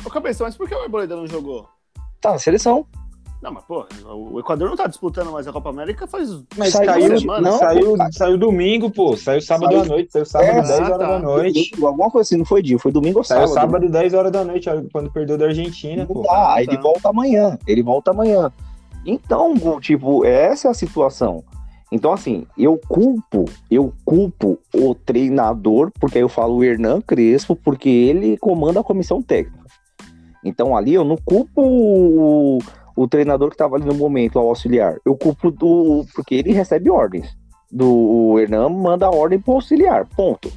Ô, 0.06 0.10
Cabeção, 0.10 0.48
mas 0.48 0.58
por 0.58 0.68
que 0.68 0.76
o 0.76 0.82
Arboleda 0.82 1.16
não 1.16 1.28
jogou? 1.28 1.68
Tá 2.20 2.32
na 2.32 2.40
seleção. 2.40 2.86
Não, 3.42 3.52
mas 3.52 3.64
pô, 3.66 3.86
o 4.12 4.40
Equador 4.40 4.70
não 4.70 4.76
tá 4.76 4.88
disputando 4.88 5.32
mais 5.32 5.48
a 5.48 5.52
Copa 5.52 5.70
América 5.70 6.08
faz. 6.08 6.30
Mas 6.58 6.74
saiu, 6.74 7.20
semana, 7.20 7.50
não, 7.50 7.60
saiu, 7.60 7.96
saiu 8.12 8.38
domingo, 8.38 8.90
pô. 8.90 9.16
Saiu 9.16 9.42
sábado 9.42 9.74
saiu, 9.74 9.84
à 9.84 9.86
noite. 9.86 10.12
Saiu 10.12 10.26
sábado 10.26 10.50
é, 10.50 10.62
10 10.62 10.70
horas 10.72 10.90
tá. 10.90 10.98
da 10.98 11.20
noite. 11.20 11.72
Alguma 11.84 12.10
coisa 12.10 12.28
assim, 12.28 12.38
não 12.38 12.46
foi 12.46 12.64
dia, 12.64 12.80
foi 12.80 12.92
domingo 12.92 13.20
ou 13.20 13.24
sábado. 13.24 13.48
Saiu 13.48 13.54
sábado 13.54 13.90
10 13.90 14.14
horas 14.14 14.32
da 14.32 14.44
noite, 14.44 14.70
quando 14.92 15.12
perdeu 15.12 15.38
da 15.38 15.46
Argentina, 15.46 16.06
pô. 16.06 16.24
Tá, 16.24 16.56
aí 16.56 16.66
ele 16.66 16.78
volta 16.78 17.10
amanhã. 17.10 17.60
Ele 17.68 17.84
volta 17.84 18.12
amanhã. 18.12 18.52
Então, 19.06 19.80
tipo, 19.80 20.26
essa 20.26 20.68
é 20.68 20.72
a 20.72 20.74
situação. 20.74 21.44
Então, 21.92 22.12
assim, 22.12 22.48
eu 22.58 22.80
culpo, 22.88 23.46
eu 23.70 23.94
culpo 24.04 24.58
o 24.74 24.96
treinador, 24.96 25.92
porque 26.00 26.18
aí 26.18 26.24
eu 26.24 26.30
falo 26.30 26.56
o 26.56 26.64
Hernan 26.64 27.00
Crespo, 27.00 27.56
porque 27.56 27.88
ele 27.88 28.38
comanda 28.38 28.80
a 28.80 28.84
comissão 28.84 29.22
técnica. 29.22 29.66
Então, 30.44 30.76
ali 30.76 30.94
eu 30.94 31.04
não 31.04 31.18
culpo 31.18 32.60
o 32.96 33.08
treinador 33.08 33.50
que 33.50 33.56
estava 33.56 33.76
ali 33.76 33.86
no 33.86 33.94
momento, 33.94 34.38
o 34.38 34.40
auxiliar. 34.40 34.98
Eu 35.06 35.16
culpo 35.16 35.52
do. 35.52 36.06
Porque 36.16 36.36
ele 36.36 36.54
recebe 36.54 36.90
ordens. 36.90 37.36
Do 37.72 37.88
o 37.88 38.40
Hernan 38.40 38.70
manda 38.70 39.10
ordem 39.10 39.40
pro 39.40 39.56
auxiliar. 39.56 40.06
Ponto. 40.16 40.52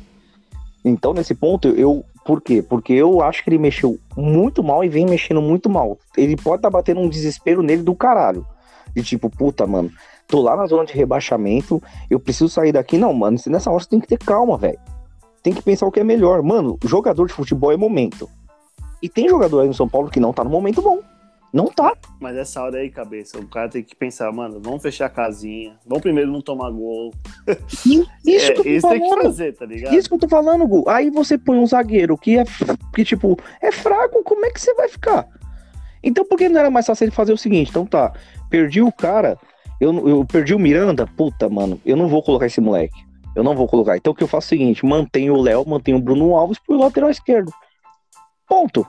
Então, 0.85 1.13
nesse 1.13 1.35
ponto, 1.35 1.69
eu. 1.69 2.05
Por 2.25 2.43
quê? 2.43 2.63
Porque 2.63 2.93
eu 2.93 3.23
acho 3.23 3.43
que 3.43 3.49
ele 3.49 3.59
mexeu 3.59 3.99
muito 4.15 4.63
mal 4.63 4.85
e 4.85 4.89
vem 4.89 5.07
mexendo 5.07 5.41
muito 5.41 5.71
mal. 5.71 5.99
Ele 6.17 6.37
pode 6.37 6.59
estar 6.59 6.71
tá 6.71 6.77
batendo 6.77 7.01
um 7.01 7.09
desespero 7.09 7.63
nele 7.63 7.83
do 7.83 7.95
caralho. 7.95 8.47
De 8.95 9.03
tipo, 9.03 9.31
puta, 9.31 9.67
mano, 9.67 9.91
tô 10.27 10.43
lá 10.43 10.55
na 10.55 10.67
zona 10.67 10.85
de 10.85 10.93
rebaixamento, 10.93 11.83
eu 12.11 12.21
preciso 12.21 12.51
sair 12.51 12.71
daqui. 12.71 12.99
Não, 12.99 13.15
mano, 13.15 13.39
nessa 13.47 13.71
hora 13.71 13.83
você 13.83 13.89
tem 13.89 13.99
que 13.99 14.07
ter 14.07 14.19
calma, 14.19 14.59
velho. 14.59 14.79
Tem 15.43 15.55
que 15.55 15.63
pensar 15.63 15.87
o 15.87 15.91
que 15.91 16.01
é 16.01 16.05
melhor. 16.05 16.43
Mano, 16.43 16.79
jogador 16.85 17.27
de 17.27 17.33
futebol 17.33 17.73
é 17.73 17.77
momento. 17.79 18.29
E 19.03 19.09
tem 19.09 19.27
jogador 19.27 19.61
aí 19.61 19.69
no 19.69 19.75
São 19.75 19.89
Paulo 19.89 20.11
que 20.11 20.21
não 20.21 20.33
tá 20.33 20.45
no 20.45 20.51
momento 20.51 20.83
bom. 20.83 21.01
Não 21.53 21.67
tá. 21.67 21.95
Mas 22.21 22.37
essa 22.37 22.63
hora 22.63 22.79
aí, 22.79 22.91
cabeça, 22.91 23.39
o 23.39 23.47
cara 23.49 23.69
tem 23.69 23.83
que 23.83 23.97
pensar, 23.97 24.31
mano, 24.33 24.61
vamos 24.63 24.83
fechar 24.83 25.07
a 25.07 25.11
casinha, 25.11 25.79
vamos 25.87 26.03
primeiro 26.03 26.31
não 26.31 26.43
tomar 26.43 26.71
gol. 26.71 27.13
Isso, 28.25 28.53
é, 28.53 28.55
que 28.55 28.69
isso 28.69 28.89
tem 28.89 29.01
que 29.01 29.23
fazer, 29.23 29.55
tá 29.55 29.65
ligado? 29.65 29.95
Isso 29.95 30.09
que 30.09 30.15
eu 30.15 30.19
tô 30.19 30.29
falando, 30.29 30.67
Gu. 30.67 30.85
Aí 30.89 31.11
você 31.11 31.39
põe 31.39 31.59
um 31.59 31.67
zagueiro 31.67 32.19
que 32.19 32.39
é, 32.39 32.45
que, 32.95 33.05
tipo, 33.05 33.39
é 33.63 33.73
fraco, 33.73 34.23
como 34.23 34.45
é 34.45 34.51
que 34.51 34.61
você 34.61 34.75
vai 34.75 34.89
ficar? 34.89 35.27
Então 36.03 36.25
por 36.25 36.37
que 36.37 36.49
não 36.49 36.61
era 36.61 36.71
mais 36.71 36.87
fácil 36.87 37.05
ele 37.05 37.11
fazer 37.13 37.33
o 37.33 37.39
seguinte? 37.39 37.71
Então 37.71 37.87
tá, 37.87 38.13
perdi 38.51 38.83
o 38.83 38.93
cara, 38.93 39.39
eu, 39.81 40.09
eu 40.09 40.25
perdi 40.25 40.55
o 40.55 40.59
Miranda, 40.59 41.07
puta, 41.07 41.49
mano, 41.49 41.81
eu 41.85 41.97
não 41.97 42.09
vou 42.09 42.23
colocar 42.23 42.47
esse 42.47 42.61
moleque. 42.61 43.09
Eu 43.35 43.45
não 43.45 43.55
vou 43.55 43.69
colocar. 43.69 43.97
Então 43.97 44.13
o 44.13 44.17
que 44.17 44.23
eu 44.23 44.29
faço 44.29 44.47
é 44.47 44.49
o 44.49 44.59
seguinte, 44.59 44.85
mantenho 44.85 45.35
o 45.35 45.41
Léo, 45.41 45.69
mantenho 45.69 45.97
o 45.97 46.01
Bruno 46.01 46.37
Alves 46.37 46.59
pro 46.59 46.77
lateral 46.77 47.11
esquerdo. 47.11 47.53
Ponto. 48.49 48.87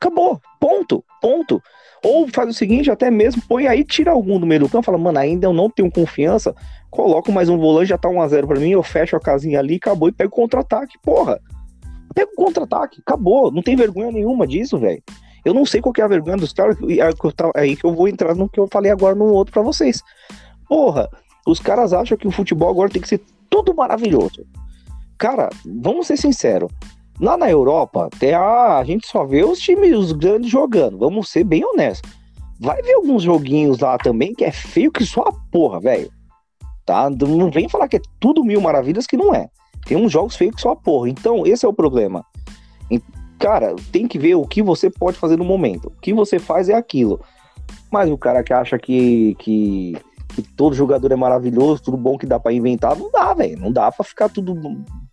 Acabou. 0.00 0.40
Ponto. 0.60 1.04
Ponto. 1.20 1.62
Ou 2.04 2.28
faz 2.28 2.48
o 2.48 2.52
seguinte, 2.52 2.90
até 2.90 3.10
mesmo 3.10 3.42
põe 3.48 3.66
aí, 3.66 3.84
tira 3.84 4.12
algum 4.12 4.38
do 4.38 4.46
meio 4.46 4.60
do 4.60 4.68
campo, 4.68 4.84
fala, 4.84 4.98
mano, 4.98 5.18
ainda 5.18 5.46
eu 5.46 5.52
não 5.52 5.68
tenho 5.68 5.90
confiança, 5.90 6.54
coloco 6.90 7.32
mais 7.32 7.48
um 7.48 7.58
volante, 7.58 7.88
já 7.88 7.98
tá 7.98 8.08
1x0 8.08 8.46
pra 8.46 8.60
mim, 8.60 8.70
eu 8.70 8.82
fecho 8.82 9.16
a 9.16 9.20
casinha 9.20 9.58
ali, 9.58 9.76
acabou 9.76 10.08
e 10.08 10.12
pego 10.12 10.30
o 10.30 10.36
contra-ataque, 10.36 10.96
porra. 11.02 11.40
Pega 12.14 12.30
o 12.32 12.36
contra-ataque, 12.36 13.00
acabou, 13.04 13.50
não 13.50 13.62
tem 13.62 13.74
vergonha 13.74 14.12
nenhuma 14.12 14.46
disso, 14.46 14.78
velho. 14.78 15.02
Eu 15.44 15.52
não 15.52 15.64
sei 15.64 15.80
qual 15.80 15.92
é 15.98 16.02
a 16.02 16.08
vergonha 16.08 16.36
dos 16.36 16.52
caras, 16.52 16.76
é 17.54 17.60
aí 17.60 17.76
que 17.76 17.84
eu 17.84 17.94
vou 17.94 18.06
entrar 18.08 18.34
no 18.34 18.48
que 18.48 18.60
eu 18.60 18.68
falei 18.70 18.90
agora 18.90 19.14
no 19.14 19.26
outro 19.26 19.52
pra 19.52 19.62
vocês. 19.62 20.02
Porra, 20.68 21.08
os 21.46 21.58
caras 21.58 21.92
acham 21.92 22.16
que 22.16 22.28
o 22.28 22.30
futebol 22.30 22.70
agora 22.70 22.90
tem 22.90 23.02
que 23.02 23.08
ser 23.08 23.22
tudo 23.50 23.74
maravilhoso. 23.74 24.46
Cara, 25.16 25.48
vamos 25.64 26.06
ser 26.06 26.16
sinceros. 26.16 26.70
Lá 27.20 27.36
na 27.36 27.50
Europa, 27.50 28.06
até 28.06 28.34
a, 28.34 28.78
a 28.78 28.84
gente 28.84 29.06
só 29.06 29.24
vê 29.24 29.44
os 29.44 29.58
times, 29.58 29.96
os 29.96 30.12
grandes 30.12 30.50
jogando. 30.50 30.98
Vamos 30.98 31.28
ser 31.28 31.44
bem 31.44 31.64
honestos. 31.64 32.10
Vai 32.60 32.80
ver 32.82 32.94
alguns 32.94 33.22
joguinhos 33.22 33.78
lá 33.80 33.98
também 33.98 34.34
que 34.34 34.44
é 34.44 34.52
feio 34.52 34.90
que 34.90 35.04
só 35.04 35.22
a 35.22 35.32
porra, 35.50 35.80
velho. 35.80 36.10
Tá? 36.86 37.10
Não 37.10 37.50
vem 37.50 37.68
falar 37.68 37.88
que 37.88 37.96
é 37.96 38.02
tudo 38.20 38.44
mil 38.44 38.60
maravilhas 38.60 39.06
que 39.06 39.16
não 39.16 39.34
é. 39.34 39.48
Tem 39.86 39.96
uns 39.96 40.12
jogos 40.12 40.36
feios 40.36 40.54
que 40.56 40.62
só 40.62 40.70
a 40.70 40.76
porra. 40.76 41.08
Então, 41.08 41.46
esse 41.46 41.64
é 41.64 41.68
o 41.68 41.72
problema. 41.72 42.24
Cara, 43.38 43.76
tem 43.92 44.08
que 44.08 44.18
ver 44.18 44.34
o 44.34 44.46
que 44.46 44.62
você 44.62 44.90
pode 44.90 45.16
fazer 45.16 45.36
no 45.36 45.44
momento. 45.44 45.86
O 45.86 46.00
que 46.00 46.12
você 46.12 46.38
faz 46.38 46.68
é 46.68 46.74
aquilo. 46.74 47.20
Mas 47.90 48.10
o 48.10 48.18
cara 48.18 48.42
que 48.42 48.52
acha 48.52 48.78
que, 48.78 49.36
que, 49.38 49.96
que 50.42 50.52
todo 50.54 50.74
jogador 50.74 51.10
é 51.12 51.16
maravilhoso, 51.16 51.82
tudo 51.82 51.96
bom 51.96 52.16
que 52.16 52.26
dá 52.26 52.38
para 52.38 52.52
inventar, 52.52 52.96
não 52.96 53.10
dá, 53.10 53.34
velho. 53.34 53.58
Não 53.58 53.72
dá 53.72 53.90
para 53.90 54.04
ficar 54.04 54.28
tudo 54.28 54.54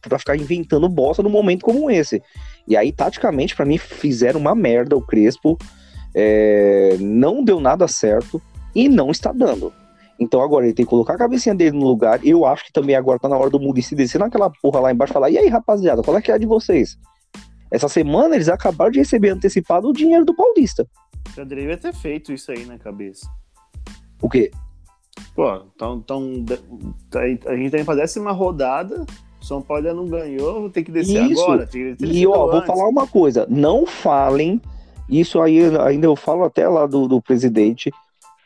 para 0.02 0.20
ficar 0.20 0.36
inventando 0.36 0.88
bosta 0.88 1.24
num 1.24 1.30
momento 1.30 1.66
como 1.66 1.90
esse. 1.90 2.22
E 2.68 2.78
aí, 2.78 2.92
taticamente, 2.92 3.56
para 3.56 3.66
mim, 3.66 3.78
fizeram 3.78 4.40
uma 4.40 4.54
merda 4.54 4.96
o 4.96 5.02
Crespo. 5.02 5.58
É, 6.14 6.96
não 7.00 7.44
deu 7.44 7.60
nada 7.60 7.88
certo 7.88 8.42
e 8.74 8.88
não 8.88 9.12
está 9.12 9.32
dando. 9.32 9.74
Então 10.20 10.42
agora 10.42 10.66
ele 10.66 10.74
tem 10.74 10.86
que 10.86 10.90
colocar 10.90 11.16
a 11.16 11.18
cabecinha 11.18 11.54
dele 11.54 11.78
no 11.78 11.86
lugar. 11.86 12.26
Eu 12.26 12.46
acho 12.46 12.66
que 12.66 12.72
também 12.72 12.96
agora 12.96 13.20
tá 13.20 13.28
na 13.28 13.38
hora 13.38 13.50
do 13.50 13.60
Murici 13.60 13.96
descer 13.96 14.20
naquela 14.20 14.50
porra 14.50 14.80
lá 14.80 14.92
embaixo 14.92 15.12
e 15.12 15.16
falar: 15.16 15.30
e 15.30 15.38
aí, 15.38 15.48
rapaziada, 15.48 16.02
qual 16.02 16.18
é 16.18 16.22
que 16.22 16.32
é 16.32 16.36
a 16.36 16.38
de 16.38 16.46
vocês? 16.46 16.98
Essa 17.70 17.90
semana 17.90 18.36
eles 18.36 18.48
acabaram 18.48 18.92
de 18.92 19.00
receber 19.00 19.30
antecipado 19.30 19.90
o 19.90 19.94
dinheiro 19.94 20.24
do 20.24 20.36
Paulista. 20.36 20.88
Já 21.36 21.44
deveria 21.44 21.78
ter 21.78 21.94
feito 21.94 22.32
isso 22.32 22.52
aí 22.52 22.66
na 22.66 22.78
cabeça. 22.78 23.28
O 24.22 24.30
quê? 24.30 24.52
Pô, 25.36 25.62
então, 25.76 25.96
então 25.98 26.46
a 27.16 27.28
gente 27.56 27.72
tá 27.72 27.78
indo 27.78 27.86
pra 27.86 27.96
décima 27.96 28.32
rodada. 28.32 29.06
São 29.42 29.62
Paulo 29.62 29.86
ainda 29.86 29.94
não 29.94 30.08
ganhou, 30.08 30.70
tem 30.70 30.84
que 30.84 30.92
descer 30.92 31.30
Isso. 31.30 31.44
agora. 31.44 31.68
Tem 31.68 31.96
que 31.96 32.04
descer 32.04 32.16
E 32.16 32.26
ó, 32.26 32.48
vou 32.48 32.56
antes. 32.56 32.68
falar 32.68 32.88
uma 32.88 33.06
coisa, 33.06 33.46
não 33.48 33.86
falem, 33.86 34.60
isso 35.08 35.40
aí 35.40 35.60
ainda 35.78 36.08
eu 36.08 36.16
falo 36.16 36.44
até 36.46 36.68
lá 36.68 36.88
do, 36.88 37.08
do 37.08 37.22
presidente. 37.22 37.92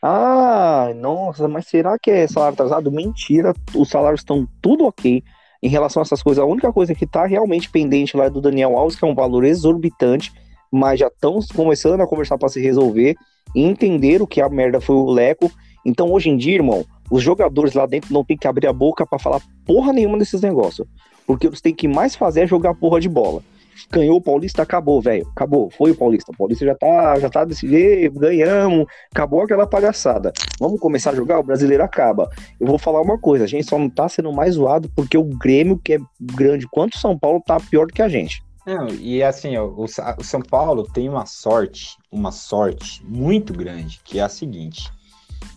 Ah, 0.02 0.92
nossa, 0.96 1.46
mas 1.46 1.66
será 1.66 1.98
que 1.98 2.10
é 2.10 2.26
salário 2.26 2.54
atrasado? 2.54 2.90
Mentira, 2.90 3.54
os 3.74 3.88
salários 3.88 4.20
estão 4.20 4.46
tudo 4.60 4.84
ok 4.84 5.22
em 5.62 5.68
relação 5.68 6.02
a 6.02 6.04
essas 6.04 6.22
coisas. 6.22 6.42
A 6.42 6.46
única 6.46 6.72
coisa 6.72 6.94
que 6.94 7.06
tá 7.06 7.24
realmente 7.24 7.70
pendente 7.70 8.16
lá 8.16 8.24
é 8.24 8.30
do 8.30 8.40
Daniel 8.40 8.76
Alves, 8.76 8.98
que 8.98 9.04
é 9.04 9.08
um 9.08 9.14
valor 9.14 9.44
exorbitante, 9.44 10.32
mas 10.72 11.00
já 11.00 11.06
estão 11.06 11.38
começando 11.54 12.00
a 12.00 12.06
conversar 12.06 12.36
para 12.36 12.48
se 12.48 12.60
resolver 12.60 13.16
entender 13.54 14.22
o 14.22 14.26
que 14.26 14.40
a 14.40 14.48
merda 14.48 14.80
foi 14.80 14.96
o 14.96 15.10
Leco. 15.10 15.50
Então, 15.84 16.10
hoje 16.12 16.28
em 16.28 16.36
dia, 16.36 16.54
irmão, 16.54 16.84
os 17.10 17.22
jogadores 17.22 17.74
lá 17.74 17.86
dentro 17.86 18.12
não 18.12 18.24
tem 18.24 18.36
que 18.36 18.46
abrir 18.46 18.66
a 18.66 18.72
boca 18.72 19.06
para 19.06 19.18
falar 19.18 19.40
porra 19.64 19.92
nenhuma 19.92 20.18
desses 20.18 20.40
negócios. 20.40 20.86
Porque 21.26 21.46
eles 21.46 21.60
têm 21.60 21.74
que 21.74 21.88
mais 21.88 22.14
fazer 22.14 22.42
é 22.42 22.46
jogar 22.46 22.74
porra 22.74 23.00
de 23.00 23.08
bola. 23.08 23.42
Ganhou 23.90 24.16
o 24.16 24.20
Paulista, 24.20 24.62
acabou, 24.62 25.00
velho. 25.00 25.26
Acabou, 25.30 25.70
foi 25.70 25.90
o 25.90 25.96
Paulista. 25.96 26.32
O 26.32 26.36
Paulista 26.36 26.64
já 26.64 26.74
tá, 26.74 27.18
já 27.18 27.30
tá 27.30 27.44
desse 27.44 27.68
jeito, 27.68 28.18
ganhamos, 28.18 28.86
acabou 29.10 29.42
aquela 29.42 29.66
palhaçada. 29.66 30.32
Vamos 30.58 30.78
começar 30.80 31.10
a 31.10 31.14
jogar, 31.14 31.38
o 31.38 31.42
brasileiro 31.42 31.82
acaba. 31.82 32.28
Eu 32.58 32.66
vou 32.66 32.78
falar 32.78 33.00
uma 33.00 33.18
coisa, 33.18 33.44
a 33.44 33.48
gente 33.48 33.68
só 33.68 33.78
não 33.78 33.88
tá 33.88 34.08
sendo 34.08 34.32
mais 34.32 34.54
zoado 34.54 34.90
porque 34.94 35.16
o 35.16 35.24
Grêmio, 35.24 35.80
que 35.82 35.94
é 35.94 35.98
grande 36.20 36.68
quanto 36.70 36.94
o 36.94 36.98
São 36.98 37.18
Paulo, 37.18 37.42
tá 37.44 37.58
pior 37.58 37.86
do 37.86 37.92
que 37.92 38.02
a 38.02 38.08
gente. 38.08 38.42
Não, 38.66 38.88
e 38.88 39.22
assim, 39.22 39.56
o, 39.56 39.84
o 39.84 40.24
São 40.24 40.42
Paulo 40.42 40.84
tem 40.84 41.08
uma 41.08 41.26
sorte, 41.26 41.96
uma 42.12 42.30
sorte 42.30 43.02
muito 43.06 43.52
grande, 43.52 44.00
que 44.04 44.18
é 44.18 44.22
a 44.22 44.28
seguinte. 44.28 44.90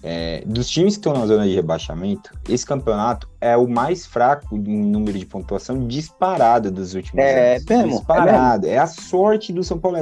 É, 0.01 0.43
dos 0.45 0.69
times 0.69 0.95
que 0.95 0.99
estão 0.99 1.13
na 1.13 1.25
zona 1.25 1.47
de 1.47 1.55
rebaixamento, 1.55 2.31
esse 2.49 2.65
campeonato 2.65 3.29
é 3.39 3.55
o 3.55 3.67
mais 3.67 4.05
fraco 4.05 4.55
em 4.57 4.84
número 4.84 5.17
de 5.17 5.25
pontuação 5.25 5.88
disparado 5.88 6.69
dos 6.69 6.93
últimos 6.93 7.23
É 7.23 7.55
anos. 7.55 7.65
mesmo, 7.65 7.84
é 7.84 7.88
disparado. 7.97 8.67
É, 8.67 8.77
a 8.77 8.88
sorte 8.88 9.53
do 9.53 9.63
São 9.63 9.79
Paulo. 9.79 9.97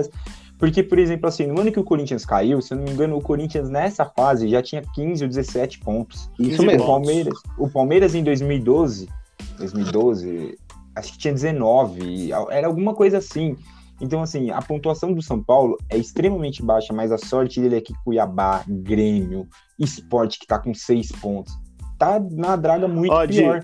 Porque, 0.58 0.84
por 0.84 1.00
exemplo, 1.00 1.28
assim, 1.28 1.48
no 1.48 1.60
ano 1.60 1.72
que 1.72 1.80
o 1.80 1.84
Corinthians 1.84 2.24
caiu, 2.24 2.62
se 2.62 2.74
eu 2.74 2.78
não 2.78 2.86
me 2.86 2.92
engano, 2.92 3.18
o 3.18 3.22
Corinthians 3.22 3.70
nessa 3.70 4.06
fase 4.06 4.48
já 4.48 4.62
tinha 4.62 4.84
15 4.94 5.24
ou 5.24 5.28
17 5.30 5.80
pontos. 5.80 6.30
Isso 6.38 6.58
15 6.62 6.66
mesmo. 6.66 6.84
O 6.84 6.88
Palmeiras, 6.88 7.34
o 7.58 7.70
Palmeiras 7.70 8.14
em 8.16 8.24
2012, 8.24 9.10
2012, 9.58 10.58
acho 10.96 11.14
que 11.14 11.18
tinha 11.18 11.34
19, 11.34 12.32
era 12.52 12.68
alguma 12.68 12.94
coisa 12.94 13.18
assim. 13.18 13.56
Então, 14.02 14.22
assim, 14.22 14.50
a 14.50 14.62
pontuação 14.62 15.14
do 15.14 15.22
São 15.22 15.42
Paulo 15.42 15.78
é 15.88 15.96
extremamente 15.96 16.64
baixa, 16.64 16.92
mas 16.92 17.12
a 17.12 17.18
sorte 17.20 17.62
dele 17.62 17.78
é 17.78 17.82
que 17.82 17.94
Cuiabá, 18.04 18.64
Grêmio, 18.68 19.48
Esporte, 19.78 20.40
que 20.40 20.48
tá 20.48 20.58
com 20.58 20.74
seis 20.74 21.12
pontos, 21.12 21.54
tá 22.00 22.20
na 22.20 22.56
draga 22.56 22.88
muito 22.88 23.14
Ó, 23.14 23.28
pior. 23.28 23.64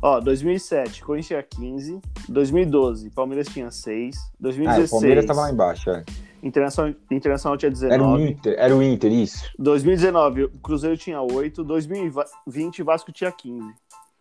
Ó, 0.00 0.20
2007, 0.20 1.04
Corinthians 1.04 1.26
tinha 1.26 1.42
15. 1.42 2.00
2012, 2.28 3.10
Palmeiras 3.10 3.48
tinha 3.48 3.70
6. 3.70 4.16
Ah, 4.16 4.36
2016, 4.40 4.88
o 4.88 4.90
Palmeiras 4.90 5.26
tava 5.26 5.40
lá 5.40 5.52
embaixo, 5.52 5.90
é. 5.90 6.04
Internacional, 6.42 6.94
Internacional 7.10 7.56
tinha 7.56 7.70
Era 7.70 8.02
o 8.02 8.16
19. 8.16 8.30
Inter, 8.30 8.54
era 8.58 8.76
o 8.76 8.82
Inter, 8.82 9.12
isso. 9.12 9.44
2019, 9.58 10.44
o 10.44 10.50
Cruzeiro 10.58 10.96
tinha 10.96 11.20
8. 11.20 11.62
2020, 11.62 12.82
Vasco 12.82 13.12
tinha 13.12 13.30
15. 13.30 13.64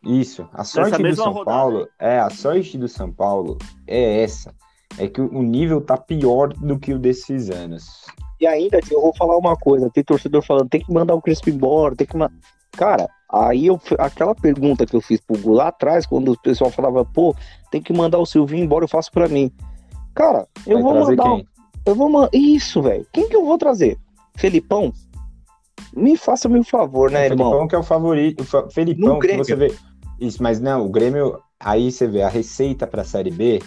Isso. 0.04 0.48
A 0.54 0.64
sorte 0.64 1.02
do 1.02 1.16
São 1.16 1.32
rodada, 1.32 1.46
Paulo, 1.46 1.88
é, 2.00 2.20
a 2.20 2.30
sorte 2.30 2.78
do 2.78 2.88
São 2.88 3.12
Paulo 3.12 3.58
é 3.88 4.24
essa. 4.24 4.54
É 4.98 5.08
que 5.08 5.22
o 5.22 5.42
nível 5.42 5.82
tá 5.82 5.98
pior 5.98 6.50
do 6.54 6.78
que 6.78 6.94
o 6.94 7.00
desses 7.00 7.50
anos. 7.50 8.06
E 8.40 8.48
ainda, 8.48 8.80
eu 8.90 9.00
vou 9.00 9.16
falar 9.16 9.38
uma 9.38 9.56
coisa, 9.56 9.90
tem 9.92 10.04
torcedor 10.04 10.42
falando, 10.42 10.70
tem 10.70 10.82
que 10.82 10.92
mandar 10.92 11.14
o 11.14 11.22
Crespo 11.22 11.50
embora, 11.50 11.96
tem 11.96 12.08
que 12.08 12.18
mandar. 12.18 12.34
Cara, 12.72 13.08
aí 13.32 13.68
eu, 13.68 13.80
aquela 14.00 14.34
pergunta 14.34 14.86
que 14.86 14.96
eu 14.96 15.02
fiz 15.02 15.22
pro 15.22 15.38
Gu 15.38 15.54
lá 15.54 15.68
atrás, 15.68 16.06
quando 16.06 16.32
o 16.32 16.42
pessoal 16.42 16.72
falava, 16.72 17.06
pô, 17.06 17.36
tem 17.70 17.82
que 17.82 17.94
mandar 17.94 18.18
o 18.18 18.26
Silvinho 18.26 18.64
embora, 18.64 18.84
eu 18.84 18.90
faço 18.90 19.12
pra 19.12 19.28
mim. 19.28 19.52
Cara, 20.16 20.48
eu 20.66 20.82
Vai 20.82 20.84
vou 20.84 21.06
mandar. 21.06 21.24
quem? 21.24 21.48
Eu 21.86 21.96
vou 21.96 22.10
mandar. 22.10 22.30
Isso, 22.34 22.82
velho. 22.82 23.06
Quem 23.14 23.30
que 23.30 23.36
eu 23.36 23.46
vou 23.46 23.58
trazer? 23.58 23.98
Felipão? 24.36 24.92
Me 25.96 26.18
faça-me 26.18 26.60
o 26.60 26.64
favor, 26.64 27.12
né, 27.12 27.22
o 27.22 27.26
irmão? 27.26 27.50
Felipão 27.50 27.68
que 27.68 27.76
é 27.76 27.78
o 27.78 27.84
favorito. 27.84 28.42
O 28.42 28.72
Felipão, 28.72 29.20
que 29.20 29.38
você 29.38 29.56
vê. 29.56 29.74
Isso, 30.20 30.42
mas 30.42 30.60
não, 30.60 30.86
o 30.86 30.90
Grêmio. 30.90 31.40
Aí 31.60 31.92
você 31.92 32.08
vê 32.08 32.24
a 32.24 32.30
receita 32.30 32.88
para 32.88 33.04
a 33.04 33.06
Série 33.06 33.30
B 33.30 33.60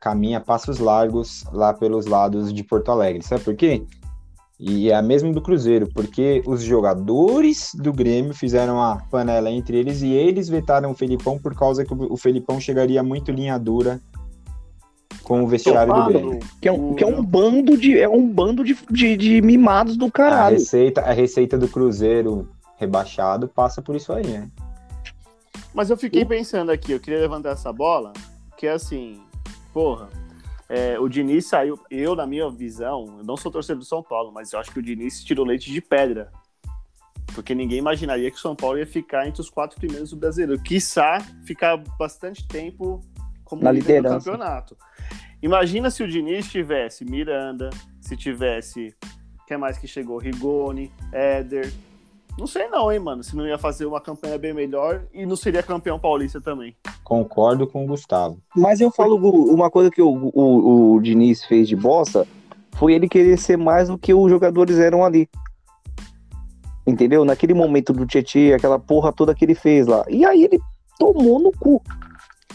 caminha 0.00 0.40
passos 0.40 0.78
largos 0.78 1.44
lá 1.52 1.72
pelos 1.72 2.06
lados 2.06 2.52
de 2.52 2.62
Porto 2.62 2.90
Alegre. 2.90 3.22
Sabe 3.22 3.42
por 3.44 3.54
quê? 3.54 3.82
E 4.58 4.90
é 4.90 4.94
a 4.94 5.02
mesma 5.02 5.32
do 5.32 5.42
Cruzeiro, 5.42 5.86
porque 5.92 6.42
os 6.46 6.62
jogadores 6.62 7.72
do 7.74 7.92
Grêmio 7.92 8.32
fizeram 8.32 8.82
a 8.82 8.96
panela 9.10 9.50
entre 9.50 9.76
eles 9.76 10.00
e 10.00 10.10
eles 10.10 10.48
vetaram 10.48 10.90
o 10.90 10.94
Felipão 10.94 11.38
por 11.38 11.54
causa 11.54 11.84
que 11.84 11.92
o 11.92 12.16
Felipão 12.16 12.58
chegaria 12.58 13.02
muito 13.02 13.30
linha 13.30 13.58
dura 13.58 14.00
com 15.22 15.42
o 15.42 15.46
vestiário 15.46 15.92
do 15.92 16.04
Grêmio. 16.06 16.40
Que 16.62 16.68
é 16.68 16.72
um, 16.72 16.94
que 16.94 17.04
é 17.04 17.06
um 17.06 17.22
bando 17.22 17.76
de. 17.76 17.98
É 17.98 18.08
um 18.08 18.26
bando 18.26 18.64
de, 18.64 18.78
de, 18.90 19.16
de 19.16 19.42
mimados 19.42 19.96
do 19.96 20.06
A 20.06 20.10
caralho. 20.10 20.56
receita, 20.56 21.02
a 21.02 21.12
receita 21.12 21.58
do 21.58 21.68
Cruzeiro 21.68 22.48
rebaixado 22.78 23.48
passa 23.48 23.82
por 23.82 23.94
isso 23.94 24.12
aí, 24.12 24.26
né? 24.26 24.48
Mas 25.74 25.90
eu 25.90 25.96
fiquei 25.98 26.24
pensando 26.24 26.70
aqui, 26.70 26.92
eu 26.92 27.00
queria 27.00 27.20
levantar 27.20 27.50
essa 27.50 27.70
bola, 27.70 28.14
que 28.56 28.66
é 28.66 28.72
assim, 28.72 29.20
porra, 29.76 30.08
é, 30.70 30.98
o 30.98 31.06
Diniz 31.06 31.44
saiu, 31.48 31.78
eu, 31.90 32.16
na 32.16 32.26
minha 32.26 32.48
visão, 32.48 33.18
eu 33.18 33.24
não 33.24 33.36
sou 33.36 33.52
torcedor 33.52 33.80
do 33.80 33.84
São 33.84 34.02
Paulo, 34.02 34.32
mas 34.32 34.50
eu 34.50 34.58
acho 34.58 34.70
que 34.72 34.78
o 34.78 34.82
Diniz 34.82 35.22
tirou 35.22 35.44
leite 35.44 35.70
de 35.70 35.82
pedra. 35.82 36.32
Porque 37.34 37.54
ninguém 37.54 37.76
imaginaria 37.76 38.30
que 38.30 38.38
o 38.38 38.40
São 38.40 38.56
Paulo 38.56 38.78
ia 38.78 38.86
ficar 38.86 39.28
entre 39.28 39.42
os 39.42 39.50
quatro 39.50 39.78
primeiros 39.78 40.08
do 40.08 40.16
brasileiro. 40.16 40.62
Quiçá 40.62 41.18
ficar 41.44 41.76
bastante 41.98 42.48
tempo 42.48 43.02
como 43.44 43.62
Na 43.62 43.70
líder 43.70 44.02
do 44.02 44.08
campeonato. 44.08 44.78
Imagina 45.42 45.90
se 45.90 46.02
o 46.02 46.08
Diniz 46.08 46.50
tivesse 46.50 47.04
Miranda, 47.04 47.68
se 48.00 48.16
tivesse. 48.16 48.96
Quem 49.46 49.58
mais 49.58 49.76
que 49.76 49.86
chegou? 49.86 50.16
Rigoni, 50.16 50.90
Éder. 51.12 51.70
Não 52.38 52.46
sei 52.46 52.68
não, 52.68 52.92
hein, 52.92 52.98
mano. 52.98 53.24
Se 53.24 53.34
não 53.34 53.46
ia 53.46 53.56
fazer 53.56 53.86
uma 53.86 54.00
campanha 54.00 54.38
bem 54.38 54.52
melhor 54.52 55.04
e 55.12 55.24
não 55.24 55.36
seria 55.36 55.62
campeão 55.62 55.98
paulista 55.98 56.40
também. 56.40 56.76
Concordo 57.02 57.66
com 57.66 57.84
o 57.84 57.86
Gustavo. 57.86 58.38
Mas 58.54 58.80
eu 58.80 58.90
falo, 58.90 59.16
uma 59.52 59.70
coisa 59.70 59.90
que 59.90 60.02
o, 60.02 60.30
o, 60.34 60.94
o 60.94 61.00
Diniz 61.00 61.44
fez 61.44 61.66
de 61.68 61.74
bosta 61.74 62.26
foi 62.76 62.92
ele 62.92 63.08
querer 63.08 63.38
ser 63.38 63.56
mais 63.56 63.88
do 63.88 63.96
que 63.96 64.12
os 64.12 64.30
jogadores 64.30 64.78
eram 64.78 65.04
ali. 65.04 65.28
Entendeu? 66.86 67.24
Naquele 67.24 67.54
momento 67.54 67.92
do 67.92 68.06
Tietchan, 68.06 68.54
aquela 68.54 68.78
porra 68.78 69.12
toda 69.12 69.34
que 69.34 69.44
ele 69.44 69.54
fez 69.54 69.86
lá. 69.86 70.04
E 70.08 70.24
aí 70.24 70.44
ele 70.44 70.60
tomou 70.98 71.38
no 71.38 71.50
cu. 71.52 71.82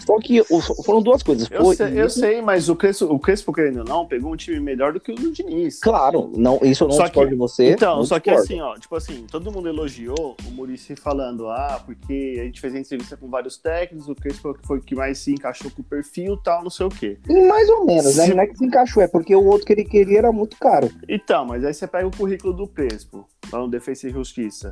Só 0.05 0.17
que 0.19 0.43
foram 0.83 1.01
duas 1.01 1.21
coisas. 1.23 1.49
Eu, 1.51 1.63
Foi 1.63 1.75
sei, 1.75 1.99
eu 1.99 2.07
isso- 2.07 2.19
sei, 2.19 2.41
mas 2.41 2.69
o 2.69 2.75
Crespo, 2.75 3.05
o 3.05 3.19
Crespo, 3.19 3.53
querendo 3.53 3.79
ou 3.79 3.85
não, 3.85 4.05
pegou 4.05 4.31
um 4.31 4.35
time 4.35 4.59
melhor 4.59 4.93
do 4.93 4.99
que 4.99 5.11
o 5.11 5.15
do 5.15 5.31
Diniz. 5.31 5.79
Claro, 5.79 6.31
não, 6.35 6.59
isso 6.63 6.83
eu 6.83 6.87
não 6.87 6.95
Só 6.95 7.03
discordo 7.03 7.29
que- 7.29 7.35
de 7.35 7.39
você. 7.39 7.71
Então, 7.71 8.03
só 8.05 8.19
que 8.19 8.29
discordo. 8.29 8.53
assim, 8.53 8.61
ó, 8.61 8.75
tipo 8.77 8.95
assim, 8.95 9.25
todo 9.29 9.51
mundo 9.51 9.67
elogiou 9.69 10.35
o 10.47 10.51
Murici 10.51 10.95
falando, 10.95 11.47
ah, 11.49 11.81
porque 11.85 12.37
a 12.41 12.43
gente 12.45 12.59
fez 12.59 12.73
a 12.75 12.79
entrevista 12.79 13.15
com 13.17 13.29
vários 13.29 13.57
técnicos, 13.57 14.09
o 14.09 14.15
Crespo 14.15 14.55
foi 14.63 14.79
o 14.79 14.81
que 14.81 14.95
mais 14.95 15.17
se 15.19 15.31
encaixou 15.33 15.69
com 15.71 15.81
o 15.81 15.85
perfil 15.85 16.33
e 16.35 16.43
tal, 16.43 16.63
não 16.63 16.69
sei 16.69 16.85
o 16.85 16.89
quê. 16.89 17.17
E 17.29 17.41
mais 17.47 17.69
ou 17.69 17.85
menos, 17.85 18.15
né? 18.17 18.25
Se- 18.25 18.33
Não 18.33 18.43
é 18.43 18.47
que 18.47 18.57
se 18.57 18.65
encaixou, 18.65 19.03
é 19.03 19.07
porque 19.07 19.35
o 19.35 19.45
outro 19.45 19.65
que 19.65 19.73
ele 19.73 19.83
queria 19.85 20.17
era 20.19 20.31
muito 20.31 20.57
caro. 20.57 20.89
Então, 21.07 21.45
mas 21.45 21.63
aí 21.63 21.73
você 21.73 21.87
pega 21.87 22.07
o 22.07 22.11
currículo 22.15 22.53
do 22.53 22.67
Crespo, 22.67 23.25
lá 23.51 23.59
no 23.59 23.69
Defesa 23.69 24.07
e 24.07 24.11
Justiça. 24.11 24.71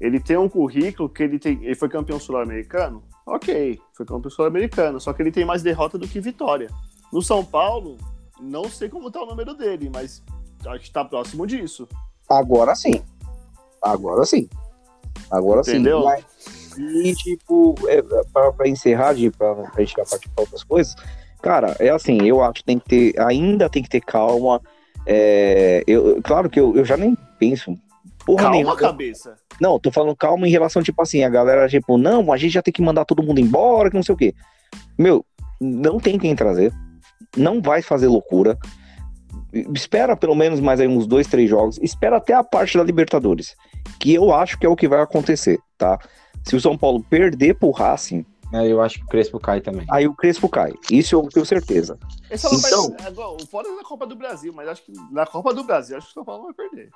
Ele 0.00 0.20
tem 0.20 0.36
um 0.36 0.48
currículo 0.48 1.08
que 1.08 1.24
ele 1.24 1.40
tem. 1.40 1.58
Ele 1.64 1.74
foi 1.74 1.88
campeão 1.88 2.20
sul-americano? 2.20 3.02
Ok, 3.28 3.78
foi 3.92 4.06
campeão 4.06 4.30
sul-americano. 4.30 4.98
Só 4.98 5.12
que 5.12 5.20
ele 5.20 5.30
tem 5.30 5.44
mais 5.44 5.62
derrota 5.62 5.98
do 5.98 6.08
que 6.08 6.18
vitória. 6.18 6.70
No 7.12 7.20
São 7.20 7.44
Paulo, 7.44 7.98
não 8.40 8.64
sei 8.64 8.88
como 8.88 9.10
tá 9.10 9.22
o 9.22 9.26
número 9.26 9.54
dele, 9.54 9.90
mas 9.92 10.22
acho 10.66 10.84
que 10.84 10.90
tá 10.90 11.04
próximo 11.04 11.46
disso. 11.46 11.86
Agora 12.28 12.74
sim. 12.74 13.02
Agora 13.82 14.24
sim. 14.24 14.48
Agora 15.30 15.60
Entendeu? 15.60 16.00
sim. 16.00 16.06
Mas, 16.06 16.24
e, 16.78 17.14
tipo, 17.14 17.74
é, 17.86 18.00
pra, 18.32 18.52
pra 18.52 18.68
encerrar, 18.68 19.12
de, 19.12 19.30
pra, 19.30 19.54
pra 19.54 19.80
gente 19.80 19.94
já 19.96 20.04
partir 20.04 20.28
pra 20.30 20.42
outras 20.42 20.62
coisas, 20.62 20.94
cara, 21.42 21.76
é 21.78 21.90
assim, 21.90 22.22
eu 22.22 22.42
acho 22.42 22.54
que 22.54 22.64
tem 22.64 22.78
que 22.78 22.88
ter, 22.88 23.20
ainda 23.20 23.68
tem 23.68 23.82
que 23.82 23.88
ter 23.88 24.00
calma. 24.00 24.60
É, 25.04 25.82
eu, 25.86 26.20
claro 26.22 26.48
que 26.48 26.58
eu, 26.58 26.76
eu 26.76 26.84
já 26.84 26.96
nem 26.96 27.16
penso. 27.38 27.76
Porra 28.28 28.42
Calma, 28.42 28.56
nenhuma. 28.56 28.76
cabeça. 28.76 29.36
Não, 29.58 29.78
tô 29.80 29.90
falando 29.90 30.14
calma 30.14 30.46
em 30.46 30.50
relação, 30.50 30.82
tipo 30.82 31.00
assim, 31.00 31.24
a 31.24 31.30
galera, 31.30 31.66
tipo, 31.66 31.96
não, 31.96 32.30
a 32.30 32.36
gente 32.36 32.52
já 32.52 32.60
tem 32.62 32.72
que 32.74 32.82
mandar 32.82 33.06
todo 33.06 33.22
mundo 33.22 33.40
embora, 33.40 33.88
que 33.88 33.96
não 33.96 34.02
sei 34.02 34.14
o 34.14 34.18
quê. 34.18 34.34
Meu, 34.98 35.24
não 35.58 35.98
tem 35.98 36.18
quem 36.18 36.36
trazer. 36.36 36.70
Não 37.34 37.62
vai 37.62 37.80
fazer 37.80 38.06
loucura. 38.06 38.58
Espera 39.74 40.14
pelo 40.14 40.34
menos 40.34 40.60
mais 40.60 40.78
aí 40.78 40.86
uns 40.86 41.06
dois, 41.06 41.26
três 41.26 41.48
jogos. 41.48 41.78
Espera 41.78 42.18
até 42.18 42.34
a 42.34 42.44
parte 42.44 42.76
da 42.76 42.84
Libertadores. 42.84 43.56
Que 43.98 44.12
eu 44.12 44.30
acho 44.32 44.58
que 44.58 44.66
é 44.66 44.68
o 44.68 44.76
que 44.76 44.86
vai 44.86 45.00
acontecer, 45.00 45.58
tá? 45.78 45.98
Se 46.44 46.54
o 46.54 46.60
São 46.60 46.76
Paulo 46.76 47.02
perder 47.08 47.54
pro 47.54 47.70
Racing, 47.70 48.26
É, 48.52 48.66
eu 48.70 48.80
acho 48.80 48.98
que 48.98 49.04
o 49.04 49.08
Crespo 49.08 49.38
cai 49.40 49.60
também. 49.60 49.86
aí 49.90 50.06
o 50.06 50.14
Crespo 50.14 50.48
cai. 50.48 50.72
Isso 50.90 51.14
eu 51.14 51.22
tenho 51.28 51.44
certeza. 51.46 51.98
Esse 52.30 52.46
Então- 52.46 52.94
vai, 53.14 53.46
fora 53.46 53.74
da 53.76 53.82
Copa 53.82 54.06
do 54.06 54.16
Brasil, 54.16 54.52
mas 54.54 54.68
acho 54.68 54.82
que 54.84 54.92
na 55.10 55.26
Copa 55.26 55.52
do 55.52 55.64
Brasil, 55.64 55.96
acho 55.96 56.06
que 56.06 56.12
o 56.12 56.14
São 56.14 56.24
Paulo 56.24 56.42
não 56.44 56.52
vai 56.54 56.68
perder. 56.68 56.90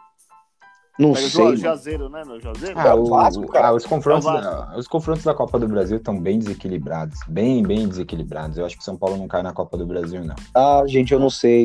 Não 1.03 1.13
Pega 1.15 1.29
sei. 1.29 1.41
o 1.41 1.45
mano. 1.45 1.57
Juazeiro, 1.57 2.09
né? 2.09 2.23
No 2.25 2.41
Juazeiro? 2.41 2.79
Ah, 2.79 2.95
o- 2.95 3.07
Vasco, 3.07 3.47
cara. 3.49 3.69
ah, 3.69 3.73
os, 3.75 3.85
confrontos 3.85 4.27
É 4.27 4.31
o 4.31 4.41
da, 4.41 4.75
os 4.77 4.87
confrontos 4.89 5.25
da 5.25 5.35
Copa 5.35 5.59
do 5.59 5.67
Brasil 5.69 5.97
estão 5.97 6.19
bem 6.21 6.39
desequilibrados. 6.39 7.19
Bem, 7.29 7.63
bem 7.63 7.89
desequilibrados. 7.89 8.57
Eu 8.59 8.65
acho 8.67 8.77
que 8.77 8.83
o 8.83 8.85
São 8.85 8.97
Paulo 8.97 9.17
não 9.17 9.27
cai 9.29 9.43
na 9.43 9.53
Copa 9.53 9.77
do 9.77 9.87
Brasil, 9.87 10.25
não. 10.25 10.35
Ah, 10.55 10.83
gente, 10.87 11.13
eu 11.13 11.19
não 11.21 11.31
sei. 11.31 11.65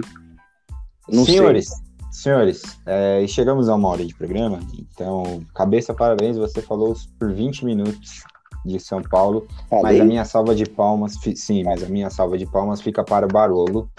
Não 1.10 1.24
senhores, 1.24 1.70
senhores, 2.12 2.62
é, 2.86 3.26
chegamos 3.28 3.70
a 3.70 3.76
uma 3.76 3.88
hora 3.88 4.06
de 4.06 4.14
programa, 4.14 4.60
então, 4.78 5.42
cabeça, 5.56 5.94
parabéns, 5.94 6.38
você 6.38 6.62
falou 6.62 6.94
por 7.18 7.32
20 7.32 7.64
minutos 7.64 8.24
de 8.66 8.78
São 8.78 9.02
Paulo, 9.02 9.48
sei. 9.70 9.82
mas 9.82 10.02
a 10.02 10.04
minha 10.04 10.26
salva 10.26 10.54
de 10.54 10.66
palmas, 10.66 11.16
fi- 11.20 11.38
sim, 11.38 11.64
mas 11.64 11.82
a 11.82 11.88
minha 11.88 12.10
salva 12.10 12.38
de 12.38 12.46
palmas 12.46 12.82
fica 12.82 13.06
para 13.06 13.26
o 13.26 13.30
Barolo. 13.30 13.90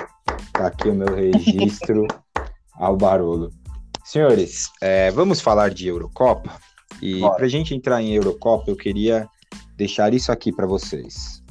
Tá 0.53 0.67
aqui 0.67 0.91
o 0.91 0.95
meu 0.95 1.15
registro 1.15 2.07
ao 2.79 2.95
Barolo. 2.95 3.51
Senhores, 4.09 4.71
é, 4.81 5.11
vamos 5.11 5.39
falar 5.39 5.69
de 5.69 5.87
Eurocopa, 5.87 6.59
e 7.03 7.21
para 7.21 7.45
a 7.45 7.49
gente 7.49 7.75
entrar 7.75 8.01
em 8.01 8.15
Eurocopa, 8.15 8.71
eu 8.71 8.75
queria 8.75 9.29
deixar 9.77 10.15
isso 10.15 10.33
aqui 10.33 10.51
para 10.51 10.67
vocês. 10.67 11.43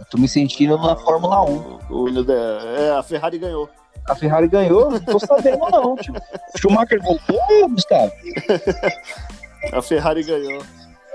Eu 0.00 0.06
tô 0.10 0.18
me 0.18 0.26
sentindo 0.28 0.76
na 0.78 0.96
Fórmula 0.96 1.44
1. 1.48 1.78
O 1.90 2.08
hino 2.08 2.24
da- 2.24 2.34
É, 2.34 2.90
a 2.98 3.02
Ferrari 3.04 3.38
ganhou. 3.38 3.70
A 4.08 4.16
Ferrari 4.16 4.48
ganhou? 4.48 4.90
Não 4.90 4.98
tô 4.98 5.20
sabendo, 5.20 5.70
não. 5.70 5.94
Tipo, 6.02 6.18
Schumacher 6.58 7.00
voltou, 7.00 7.68
Gustavo? 7.68 8.12
A 9.72 9.80
Ferrari 9.80 10.24
ganhou. 10.24 10.60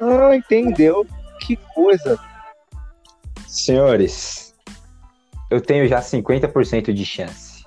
Ah, 0.02 0.34
entendeu. 0.38 1.06
Que 1.42 1.58
coisa. 1.74 2.18
Senhores, 3.46 4.55
eu 5.56 5.62
tenho 5.62 5.88
já 5.88 6.02
50% 6.02 6.92
de 6.94 7.06
chance. 7.06 7.66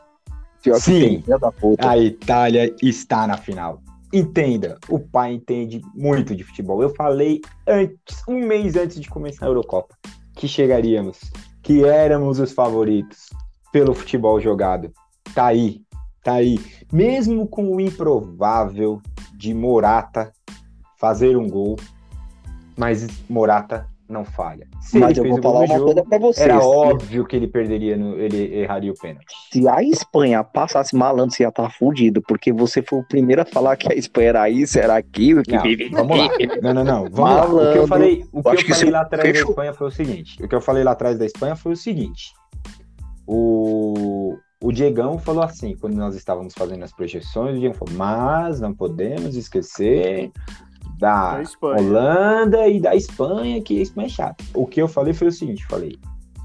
Pior 0.63 0.79
Sim. 0.81 1.23
tem. 1.23 1.25
A 1.81 1.97
Itália 1.97 2.75
está 2.83 3.27
na 3.27 3.37
final. 3.37 3.81
Entenda, 4.13 4.79
o 4.89 4.99
pai 4.99 5.35
entende 5.35 5.81
muito 5.95 6.35
de 6.35 6.43
futebol. 6.43 6.83
Eu 6.83 6.95
falei 6.95 7.41
antes, 7.67 8.23
um 8.27 8.41
mês 8.47 8.75
antes 8.77 9.01
de 9.01 9.09
começar 9.09 9.47
a 9.47 9.49
Eurocopa, 9.49 9.95
que 10.35 10.49
chegaríamos, 10.49 11.19
que 11.63 11.85
éramos 11.85 12.39
os 12.39 12.53
favoritos 12.53 13.29
pelo 13.73 13.95
futebol 13.95 14.41
jogado. 14.41 14.91
Tá 15.35 15.47
aí, 15.47 15.83
tá 16.23 16.35
aí. 16.35 16.59
Mesmo 16.91 17.47
com 17.47 17.75
o 17.75 17.81
improvável 17.81 19.03
de 19.37 19.53
Morata 19.53 20.33
fazer 20.99 21.37
um 21.37 21.49
gol, 21.49 21.77
mas 22.77 23.07
Morata 23.29 23.87
não 24.09 24.25
falha. 24.25 24.67
Se 24.81 24.99
Mas 24.99 25.19
eu 25.19 25.29
vou 25.29 25.43
falar 25.43 25.61
uma 25.61 25.67
jogo, 25.79 25.85
coisa 25.85 26.05
pra 26.05 26.19
vocês. 26.19 26.49
era 26.49 26.59
óbvio 26.59 27.27
que 27.27 27.37
ele 27.37 27.47
perderia, 27.47 27.97
no, 27.97 28.19
ele 28.19 28.61
erraria 28.61 28.91
o 28.91 28.95
pênalti. 28.99 29.27
Se 29.53 29.69
a 29.69 29.83
Espanha 29.83 30.43
passasse 30.43 30.97
malandro, 30.97 31.35
você 31.35 31.43
ia 31.43 31.49
estar 31.49 31.71
fudido, 31.71 32.23
porque 32.23 32.53
você 32.53 32.83
foi 32.83 33.01
o 33.01 33.05
primeiro 33.07 33.43
a 33.43 33.45
falar 33.45 33.77
que 33.77 33.93
a 33.93 33.95
Espanha 33.95 34.29
era 34.31 34.51
isso, 34.51 34.79
era 34.79 34.97
aquilo. 34.97 35.43
Que... 35.43 35.91
Não, 35.91 36.07
vamos 36.07 36.19
lá. 36.19 36.29
Não, 36.63 36.75
não, 36.75 36.85
não. 36.85 37.11
Vamos 37.11 37.17
lá. 37.17 37.45
O 37.45 37.49
que 37.49 37.53
eu 37.55 37.87
Malandro. 37.87 37.87
falei, 37.89 38.25
o 38.33 38.43
que 38.43 38.49
eu 38.49 38.57
que 38.57 38.75
falei 38.75 38.91
lá 38.91 39.01
atrás 39.03 39.25
da 39.25 39.33
fechou. 39.35 39.51
Espanha 39.51 39.73
foi 39.75 39.87
o 39.87 39.91
seguinte. 39.91 40.43
O 40.43 40.49
que 40.49 40.55
eu 40.55 40.61
falei 40.61 40.85
lá 40.85 40.93
atrás 40.93 41.19
da 41.19 41.27
Espanha 41.27 41.55
foi 41.57 41.73
o 41.73 41.77
seguinte. 41.77 42.33
O, 43.27 44.37
o 44.63 44.73
Diegão 44.73 45.19
falou 45.19 45.43
assim, 45.43 45.77
quando 45.77 45.95
nós 45.95 46.15
estávamos 46.15 46.55
fazendo 46.55 46.83
as 46.83 46.93
projeções, 46.93 47.57
o 47.57 47.61
Diegão 47.61 47.75
falou, 47.75 47.95
mas 47.95 48.61
não 48.61 48.75
podemos 48.75 49.37
esquecer 49.37 50.31
da 50.99 51.41
Da. 51.41 51.43
Holanda 51.63 52.69
e 52.69 52.81
da 52.81 52.95
Espanha, 52.95 53.63
que 53.63 53.79
a 53.79 53.83
Espanha 53.83 54.07
é 54.07 54.11
chata. 54.11 54.45
O 54.55 54.67
que 54.67 54.83
eu 54.83 54.89
falei 54.89 55.15
foi 55.15 55.29
o 55.29 55.33
seguinte, 55.33 55.67
falei, 55.67 55.99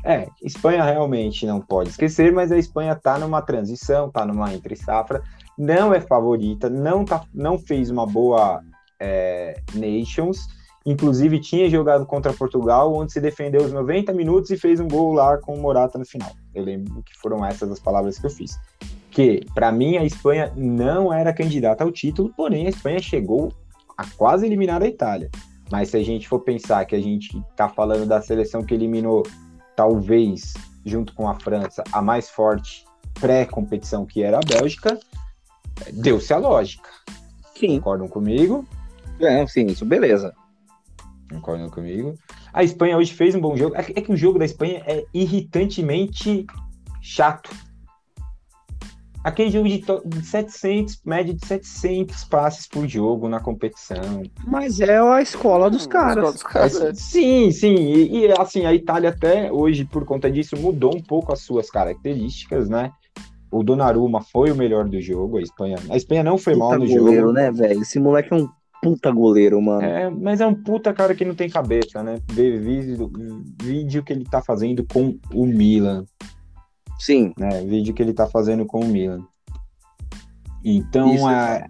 é, 0.06 0.28
Espanha 0.44 0.84
realmente 0.84 1.46
não 1.46 1.62
pode 1.62 1.90
esquecer, 1.90 2.32
mas 2.32 2.52
a 2.52 2.58
Espanha 2.58 2.94
tá 2.96 3.18
numa 3.18 3.42
transição, 3.42 4.10
tá 4.10 4.26
numa 4.26 4.54
entre 4.54 4.76
safra, 4.76 5.22
não 5.58 5.94
é 5.94 6.02
favorita, 6.02 6.70
não, 6.70 7.06
tá, 7.06 7.24
não 7.34 7.58
fez 7.58 7.90
uma 7.90 8.06
boa 8.06 8.62
é, 9.00 9.56
Nations, 9.74 10.48
inclusive 10.86 11.40
tinha 11.40 11.70
jogado 11.70 12.06
contra 12.06 12.34
Portugal, 12.34 12.94
onde 12.94 13.14
se 13.14 13.22
defendeu 13.22 13.64
os 13.64 13.72
90 13.72 14.12
minutos 14.14 14.52
e 14.52 14.58
fez 14.58 14.80
um 14.80 14.88
gol 14.88 15.14
lá 15.14 15.38
com 15.38 15.56
o 15.56 15.62
Morata 15.62 15.98
no 15.98 16.06
final. 16.06 16.32
Eu 16.54 16.64
lembro 16.64 17.02
que 17.04 17.18
foram 17.18 17.46
essas 17.46 17.72
as 17.72 17.80
palavras 17.80 18.20
que 18.20 18.26
eu 18.26 18.30
fiz. 18.30 18.60
Que, 19.10 19.46
para 19.54 19.72
mim, 19.72 19.96
a 19.96 20.04
Espanha 20.04 20.52
não 20.56 21.14
era 21.14 21.34
candidata 21.34 21.84
ao 21.84 21.92
título, 21.92 22.34
porém 22.36 22.66
a 22.66 22.70
Espanha 22.70 23.00
chegou 23.00 23.54
a 23.98 24.06
quase 24.18 24.46
eliminar 24.46 24.82
a 24.82 24.88
Itália. 24.88 25.30
Mas 25.72 25.90
se 25.90 25.98
a 25.98 26.04
gente 26.04 26.28
for 26.28 26.40
pensar 26.40 26.86
que 26.86 26.96
a 26.96 27.02
gente 27.02 27.42
tá 27.56 27.68
falando 27.68 28.06
da 28.06 28.22
seleção 28.22 28.64
que 28.64 28.74
eliminou, 28.74 29.24
talvez, 29.76 30.54
junto 30.86 31.14
com 31.14 31.28
a 31.28 31.40
França, 31.40 31.84
a 31.92 32.02
mais 32.02 32.30
forte 32.30 32.86
pré-competição 33.20 34.06
que 34.06 34.22
era 34.22 34.38
a 34.38 34.42
Bélgica, 34.42 35.00
deu-se 35.94 36.34
a 36.34 36.38
lógica. 36.38 36.90
Sim, 37.56 37.78
Concordam 37.78 38.08
comigo? 38.08 38.68
é, 39.20 39.46
sim, 39.48 39.68
isso, 39.68 39.86
beleza. 39.86 40.34
Concordam 41.30 41.70
comigo? 41.70 42.14
A 42.52 42.64
Espanha 42.64 42.98
hoje 42.98 43.14
fez 43.14 43.34
um 43.34 43.42
bom 43.42 43.56
jogo. 43.58 43.76
É 43.76 43.84
que 43.84 43.94
é 43.98 44.02
que 44.02 44.12
o 44.12 44.18
jogo 44.18 44.38
da 44.38 44.46
Espanha 44.46 44.84
é 44.86 45.04
irritantemente 45.14 46.46
chato. 47.02 47.50
Aquele 49.24 49.50
jogo 49.52 49.70
de, 49.70 49.80
to- 49.80 50.02
de 50.06 50.26
700, 50.26 51.00
média 51.06 51.34
de 51.34 51.46
700 51.48 52.26
passes 52.26 52.68
por 52.68 52.86
jogo 52.88 53.30
na 53.30 53.40
competição. 53.40 54.22
Mas 54.46 54.82
é 54.82 54.98
a 55.00 55.22
escola 55.22 55.70
dos 55.70 55.86
Hum, 55.86 55.90
caras. 55.90 56.36
os 56.36 56.44
caras, 56.44 56.82
é. 56.82 56.94
Sim, 56.94 57.50
sim. 57.52 57.74
E, 57.74 58.26
e, 58.26 58.32
assim, 58.34 58.66
a 58.66 58.74
Itália 58.74 59.10
até 59.12 59.52
hoje, 59.52 59.86
por 59.86 60.04
conta 60.04 60.30
disso, 60.30 60.58
mudou 60.58 60.94
um 60.96 61.02
pouco 61.02 61.32
as 61.32 61.40
suas 61.42 61.70
características, 61.70 62.68
né? 62.70 62.92
O 63.50 63.64
Donnarumma 63.64 64.22
foi 64.22 64.52
o 64.52 64.56
melhor 64.56 64.90
do 64.90 65.00
jogo. 65.00 65.38
A 65.38 65.42
Espanha, 65.42 65.78
a 65.90 65.96
Espanha 65.96 66.24
não 66.24 66.38
foi 66.38 66.56
mal 66.56 66.72
Puta 66.72 66.80
no 66.80 66.88
goleiro, 66.88 67.22
jogo. 67.28 67.34
né, 67.34 67.52
velho? 67.52 67.82
Esse 67.82 68.00
moleque 68.00 68.34
é 68.34 68.36
um 68.36 68.50
puta 68.82 69.10
goleiro, 69.12 69.62
mano. 69.62 69.84
É, 69.84 70.10
mas 70.10 70.42
é 70.42 70.46
um 70.48 70.54
puta 70.56 70.92
cara 70.92 71.16
que 71.16 71.24
não 71.24 71.34
tem 71.36 71.50
cabeça, 71.50 72.04
né? 72.04 72.18
Vê 72.32 72.58
vídeo, 72.58 73.10
vídeo 73.62 74.04
que 74.04 74.12
ele 74.12 74.26
tá 74.26 74.42
fazendo 74.42 74.84
com 74.92 75.18
o 75.34 75.46
Milan, 75.46 76.04
Sim. 77.06 77.34
né? 77.38 77.62
Vídeo 77.66 77.94
que 77.94 78.02
ele 78.02 78.14
tá 78.14 78.28
fazendo 78.28 78.66
com 78.66 78.80
o 78.80 78.86
Milan. 78.86 79.26
Então, 80.64 81.14
Isso, 81.14 81.28
a 81.28 81.68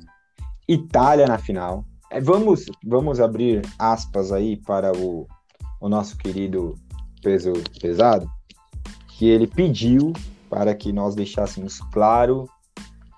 Itália 0.68 1.26
na 1.26 1.40
final. 1.40 1.84
É, 2.12 2.22
vamos, 2.22 2.66
vamos 2.86 3.20
abrir 3.20 3.62
aspas 3.80 4.32
aí 4.32 4.58
para 4.58 4.96
o, 4.96 5.28
o 5.82 5.90
nosso 5.90 6.16
querido 6.18 6.76
peso 7.24 7.54
pesado, 7.82 8.30
que 9.08 9.28
ele 9.28 9.48
pediu 9.48 10.14
para 10.50 10.76
que 10.76 10.94
nós 10.94 11.16
deixássemos 11.16 11.80
claro 11.92 12.48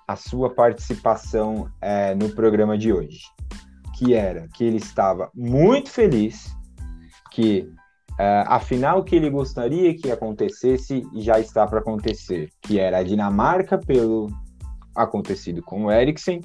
a 0.08 0.16
sua 0.16 0.48
participação 0.48 1.68
é, 1.82 2.14
no 2.14 2.30
programa 2.30 2.78
de 2.78 2.92
hoje, 2.92 3.20
que 3.98 4.14
era 4.14 4.48
que 4.54 4.64
ele 4.64 4.78
estava 4.78 5.30
muito 5.34 5.90
feliz 5.90 6.56
que 7.30 7.68
é, 8.18 8.44
a 8.46 8.58
final 8.58 9.04
que 9.04 9.14
ele 9.14 9.28
gostaria 9.28 9.94
que 9.94 10.10
acontecesse 10.10 11.06
já 11.14 11.38
está 11.38 11.66
para 11.66 11.80
acontecer, 11.80 12.50
que 12.62 12.78
era 12.78 12.98
a 12.98 13.02
Dinamarca 13.02 13.78
pelo 13.78 14.28
acontecido 14.94 15.62
com 15.62 15.84
o 15.84 15.92
Eriksen, 15.92 16.40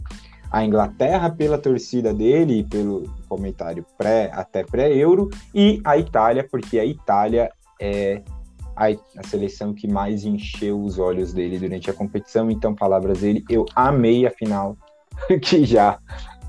a 0.51 0.65
Inglaterra 0.65 1.29
pela 1.29 1.57
torcida 1.57 2.13
dele 2.13 2.59
e 2.59 2.63
pelo 2.63 3.09
comentário 3.29 3.85
pré 3.97 4.29
até 4.33 4.63
pré-euro 4.63 5.29
e 5.55 5.81
a 5.85 5.97
Itália 5.97 6.45
porque 6.49 6.77
a 6.77 6.85
Itália 6.85 7.49
é 7.79 8.21
a, 8.75 8.87
a 9.17 9.27
seleção 9.27 9.73
que 9.73 9.87
mais 9.87 10.25
encheu 10.25 10.81
os 10.81 10.99
olhos 10.99 11.33
dele 11.33 11.59
durante 11.59 11.89
a 11.89 11.93
competição. 11.93 12.49
Então, 12.49 12.75
palavras 12.75 13.21
dele, 13.21 13.43
eu 13.49 13.65
amei 13.75 14.25
a 14.25 14.31
final 14.31 14.75
que 15.41 15.63
já 15.65 15.99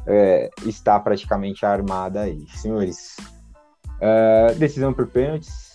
é, 0.06 0.50
está 0.66 0.98
praticamente 0.98 1.64
armada 1.64 2.22
aí, 2.22 2.44
senhores. 2.54 3.16
É, 4.04 4.54
decisão 4.54 4.92
por 4.92 5.06
pênaltis. 5.06 5.70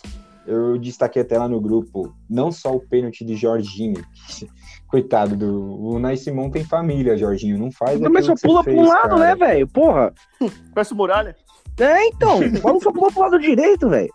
Eu 0.45 0.77
destaquei 0.77 1.21
até 1.21 1.37
lá 1.37 1.47
no 1.47 1.59
grupo, 1.59 2.13
não 2.29 2.51
só 2.53 2.73
o 2.73 2.79
pênalti 2.79 3.25
de 3.25 3.35
Jorginho, 3.35 4.01
coitado 4.87 5.35
do. 5.35 5.81
O 5.81 5.99
Nai 5.99 6.15
Simon 6.17 6.49
tem 6.49 6.63
família, 6.63 7.17
Jorginho, 7.17 7.57
não 7.57 7.71
faz. 7.71 7.99
Mas 7.99 8.25
só 8.25 8.33
pula 8.41 8.63
pra 8.63 8.73
um 8.73 8.85
lado, 8.87 9.01
cara. 9.09 9.17
né, 9.19 9.35
velho? 9.35 9.67
Porra. 9.67 10.13
Parece 10.73 10.93
o 10.93 10.95
Muralha. 10.95 11.35
É, 11.79 12.05
então. 12.07 12.39
O 12.39 12.63
maluco 12.63 12.83
só 12.83 12.91
pulou 12.91 13.11
pro 13.11 13.21
lado 13.21 13.39
direito, 13.39 13.89
velho. 13.89 14.09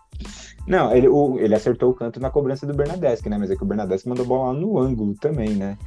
Não, 0.67 0.95
ele, 0.95 1.07
o- 1.07 1.37
ele 1.39 1.53
acertou 1.55 1.91
o 1.91 1.93
canto 1.93 2.19
na 2.19 2.29
cobrança 2.29 2.65
do 2.65 2.73
Bernadeschi, 2.73 3.29
né? 3.29 3.37
Mas 3.37 3.51
é 3.51 3.55
que 3.55 3.63
o 3.63 3.65
Bernadeschi 3.65 4.07
mandou 4.07 4.25
bola 4.25 4.51
lá 4.51 4.59
no 4.59 4.77
ângulo 4.79 5.13
também, 5.15 5.49
né? 5.49 5.77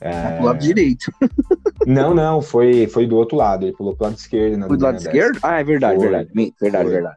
É, 0.00 0.36
Pro 0.36 0.46
lado 0.46 0.58
direito. 0.58 1.12
Não, 1.86 2.14
não, 2.14 2.42
foi, 2.42 2.86
foi 2.86 3.06
do 3.06 3.16
outro 3.16 3.36
lado. 3.36 3.64
Ele 3.64 3.72
pulou 3.74 3.94
pro 3.96 4.04
lado 4.06 4.16
esquerdo. 4.16 4.58
né, 4.58 4.66
Foi 4.66 4.76
do 4.76 4.84
lado 4.84 4.96
esquerdo? 4.98 5.38
Ah, 5.42 5.58
é 5.60 5.64
verdade, 5.64 5.96
Foi. 5.96 6.08
verdade. 6.08 6.54
Verdade, 6.60 6.84
Foi. 6.84 6.92
verdade. 6.92 7.16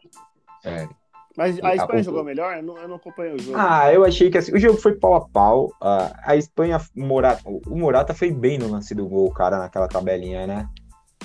É. 0.63 0.87
Mas 1.37 1.59
a 1.61 1.67
a- 1.69 1.75
Espanha 1.75 2.03
jogou 2.03 2.23
melhor? 2.23 2.55
Eu 2.57 2.63
não, 2.63 2.77
eu 2.77 2.87
não 2.87 2.95
acompanhei 2.95 3.33
o 3.35 3.39
jogo. 3.39 3.57
Ah, 3.57 3.91
eu 3.91 4.05
achei 4.05 4.29
que 4.29 4.37
assim, 4.37 4.53
o 4.53 4.59
jogo 4.59 4.77
foi 4.77 4.93
pau 4.93 5.15
a 5.15 5.21
pau. 5.21 5.71
Ah, 5.81 6.13
a 6.23 6.35
Espanha, 6.37 6.79
o 6.95 7.05
Morata, 7.05 7.41
o 7.45 7.75
Morata 7.77 8.13
foi 8.13 8.31
bem 8.31 8.57
no 8.57 8.69
lance 8.69 8.95
do 8.95 9.05
gol, 9.07 9.29
cara, 9.31 9.57
naquela 9.59 9.87
tabelinha, 9.87 10.47
né? 10.47 10.67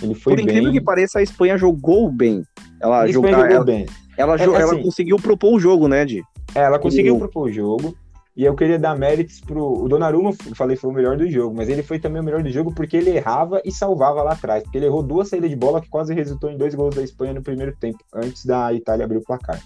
Ele 0.02 0.14
foi 0.14 0.34
Por 0.34 0.40
incrível 0.42 0.64
bem. 0.64 0.72
que 0.72 0.80
pareça, 0.80 1.18
a 1.20 1.22
Espanha 1.22 1.56
jogou 1.56 2.10
bem. 2.10 2.42
Ela, 2.80 3.06
jogar, 3.06 3.30
jogou 3.30 3.46
ela, 3.46 3.64
bem. 3.64 3.86
ela, 4.16 4.34
É, 4.34 4.38
jo- 4.44 4.54
ela 4.54 4.72
assim- 4.74 4.82
conseguiu 4.82 5.16
propor 5.18 5.54
o 5.54 5.60
jogo, 5.60 5.86
né, 5.88 6.04
Di? 6.04 6.22
É, 6.54 6.60
ela 6.60 6.78
conseguiu 6.78 7.16
O- 7.16 7.18
propor 7.18 7.48
o 7.48 7.52
jogo. 7.52 7.96
E 8.36 8.44
eu 8.44 8.54
queria 8.54 8.78
dar 8.78 8.98
méritos 8.98 9.40
pro. 9.40 9.84
O 9.84 9.88
Donnarumma, 9.88 10.30
eu 10.46 10.54
falei, 10.54 10.76
foi 10.76 10.90
o 10.90 10.92
melhor 10.92 11.16
do 11.16 11.28
jogo, 11.30 11.56
mas 11.56 11.70
ele 11.70 11.82
foi 11.82 11.98
também 11.98 12.20
o 12.20 12.24
melhor 12.24 12.42
do 12.42 12.50
jogo 12.50 12.74
porque 12.74 12.98
ele 12.98 13.10
errava 13.10 13.62
e 13.64 13.72
salvava 13.72 14.22
lá 14.22 14.32
atrás. 14.32 14.62
Porque 14.62 14.76
ele 14.76 14.86
errou 14.86 15.02
duas 15.02 15.28
saídas 15.28 15.48
de 15.48 15.56
bola 15.56 15.80
que 15.80 15.88
quase 15.88 16.12
resultou 16.12 16.50
em 16.50 16.58
dois 16.58 16.74
gols 16.74 16.94
da 16.94 17.02
Espanha 17.02 17.32
no 17.32 17.42
primeiro 17.42 17.74
tempo, 17.74 17.98
antes 18.14 18.44
da 18.44 18.74
Itália 18.74 19.06
abrir 19.06 19.16
o 19.16 19.24
placar. 19.24 19.58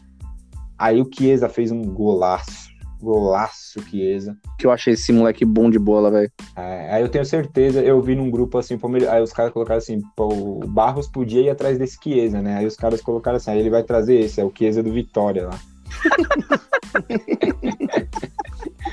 Aí 0.78 1.00
o 1.00 1.10
Chiesa 1.12 1.48
fez 1.48 1.72
um 1.72 1.82
golaço. 1.82 2.70
Golaço, 3.02 3.80
Chiesa. 3.88 4.36
Que 4.58 4.66
eu 4.66 4.70
achei 4.70 4.92
esse 4.92 5.10
moleque 5.10 5.44
bom 5.44 5.70
de 5.70 5.78
bola, 5.78 6.10
velho. 6.10 6.30
É, 6.54 6.94
aí 6.94 7.02
eu 7.02 7.08
tenho 7.08 7.24
certeza, 7.24 7.82
eu 7.82 8.00
vi 8.00 8.14
num 8.14 8.30
grupo 8.30 8.58
assim, 8.58 8.78
aí 9.10 9.22
os 9.22 9.32
caras 9.32 9.52
colocaram 9.52 9.78
assim, 9.78 10.02
o 10.18 10.60
Barros 10.66 11.08
podia 11.08 11.40
ir 11.40 11.50
atrás 11.50 11.78
desse 11.78 11.98
Chiesa, 12.00 12.42
né? 12.42 12.58
Aí 12.58 12.66
os 12.66 12.76
caras 12.76 13.00
colocaram 13.00 13.38
assim, 13.38 13.50
aí 13.50 13.58
ele 13.58 13.70
vai 13.70 13.82
trazer 13.82 14.20
esse, 14.20 14.40
é 14.40 14.44
o 14.44 14.52
Chiesa 14.56 14.82
do 14.82 14.92
Vitória 14.92 15.48
lá. 15.48 15.58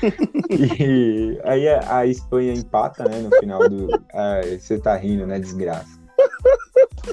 e 0.50 1.38
aí 1.44 1.68
a, 1.68 1.98
a 1.98 2.06
Espanha 2.06 2.52
empata, 2.52 3.04
né, 3.04 3.18
no 3.20 3.30
final 3.38 3.68
do... 3.68 3.88
ah, 4.12 4.40
você 4.58 4.78
tá 4.78 4.96
rindo, 4.96 5.26
né, 5.26 5.38
desgraça. 5.38 5.98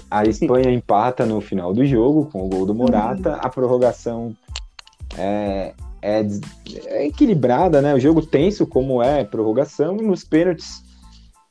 A 0.10 0.24
Espanha 0.26 0.72
empata 0.72 1.26
no 1.26 1.42
final 1.42 1.74
do 1.74 1.86
jogo 1.86 2.26
com 2.32 2.46
o 2.46 2.50
gol 2.50 2.66
do 2.66 2.76
Morata, 2.76 3.36
a 3.36 3.50
prorrogação 3.50 4.36
é, 5.18 5.74
é, 6.02 6.26
é 6.86 7.08
equilibrada, 7.08 7.82
né? 7.82 7.94
O 7.94 8.00
jogo 8.00 8.26
tenso 8.26 8.68
como 8.68 9.02
é 9.02 9.24
prorrogação 9.24 9.98
e 9.98 10.02
nos 10.02 10.24
pênaltis, 10.24 10.84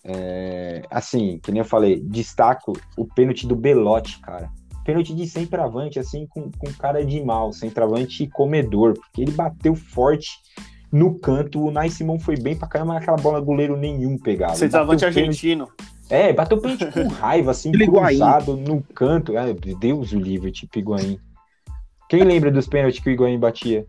é, 0.05 0.83
assim, 0.91 1.39
que 1.43 1.51
nem 1.51 1.61
eu 1.61 1.65
falei, 1.65 2.01
destaco 2.01 2.73
o 2.97 3.07
pênalti 3.07 3.47
do 3.47 3.57
Belotti, 3.57 4.21
cara. 4.21 4.51
Pênalti 4.85 5.15
de 5.15 5.27
centroavante, 5.27 5.99
assim, 5.99 6.27
com, 6.27 6.51
com 6.53 6.73
cara 6.75 7.05
de 7.05 7.23
mal, 7.25 7.53
centroavante 7.53 8.27
comedor, 8.29 8.95
porque 8.95 9.23
ele 9.23 9.33
bateu 9.33 9.75
forte 9.75 10.29
no 10.95 11.19
canto, 11.19 11.61
o 11.61 11.71
Nai 11.71 11.91
Simão 11.91 12.19
foi 12.19 12.37
bem 12.37 12.55
pra 12.57 12.69
caramba, 12.69 12.95
mas 12.95 13.03
aquela 13.03 13.17
bola 13.17 13.41
goleiro 13.41 13.77
nenhum 13.77 14.17
pegava. 14.17 14.55
Centroavante 14.55 15.05
Bateu 15.05 15.15
pênalti- 15.23 15.49
argentino. 15.49 15.69
é, 16.09 16.33
bateu 16.33 16.59
pênalti 16.61 16.87
com 16.93 17.09
raiva, 17.09 17.51
assim, 17.51 17.71
Higuaín. 17.75 18.19
cruzado 18.19 18.57
no 18.57 18.81
canto. 18.95 19.37
É, 19.37 19.53
Deus 19.53 20.13
o 20.13 20.19
livre, 20.19 20.53
tipo 20.53 20.79
Higuaín. 20.79 21.19
Quem 22.09 22.23
lembra 22.23 22.51
dos 22.51 22.67
pênaltis 22.69 23.01
que 23.03 23.09
o 23.11 23.13
Higuaín 23.13 23.39
batia? 23.39 23.87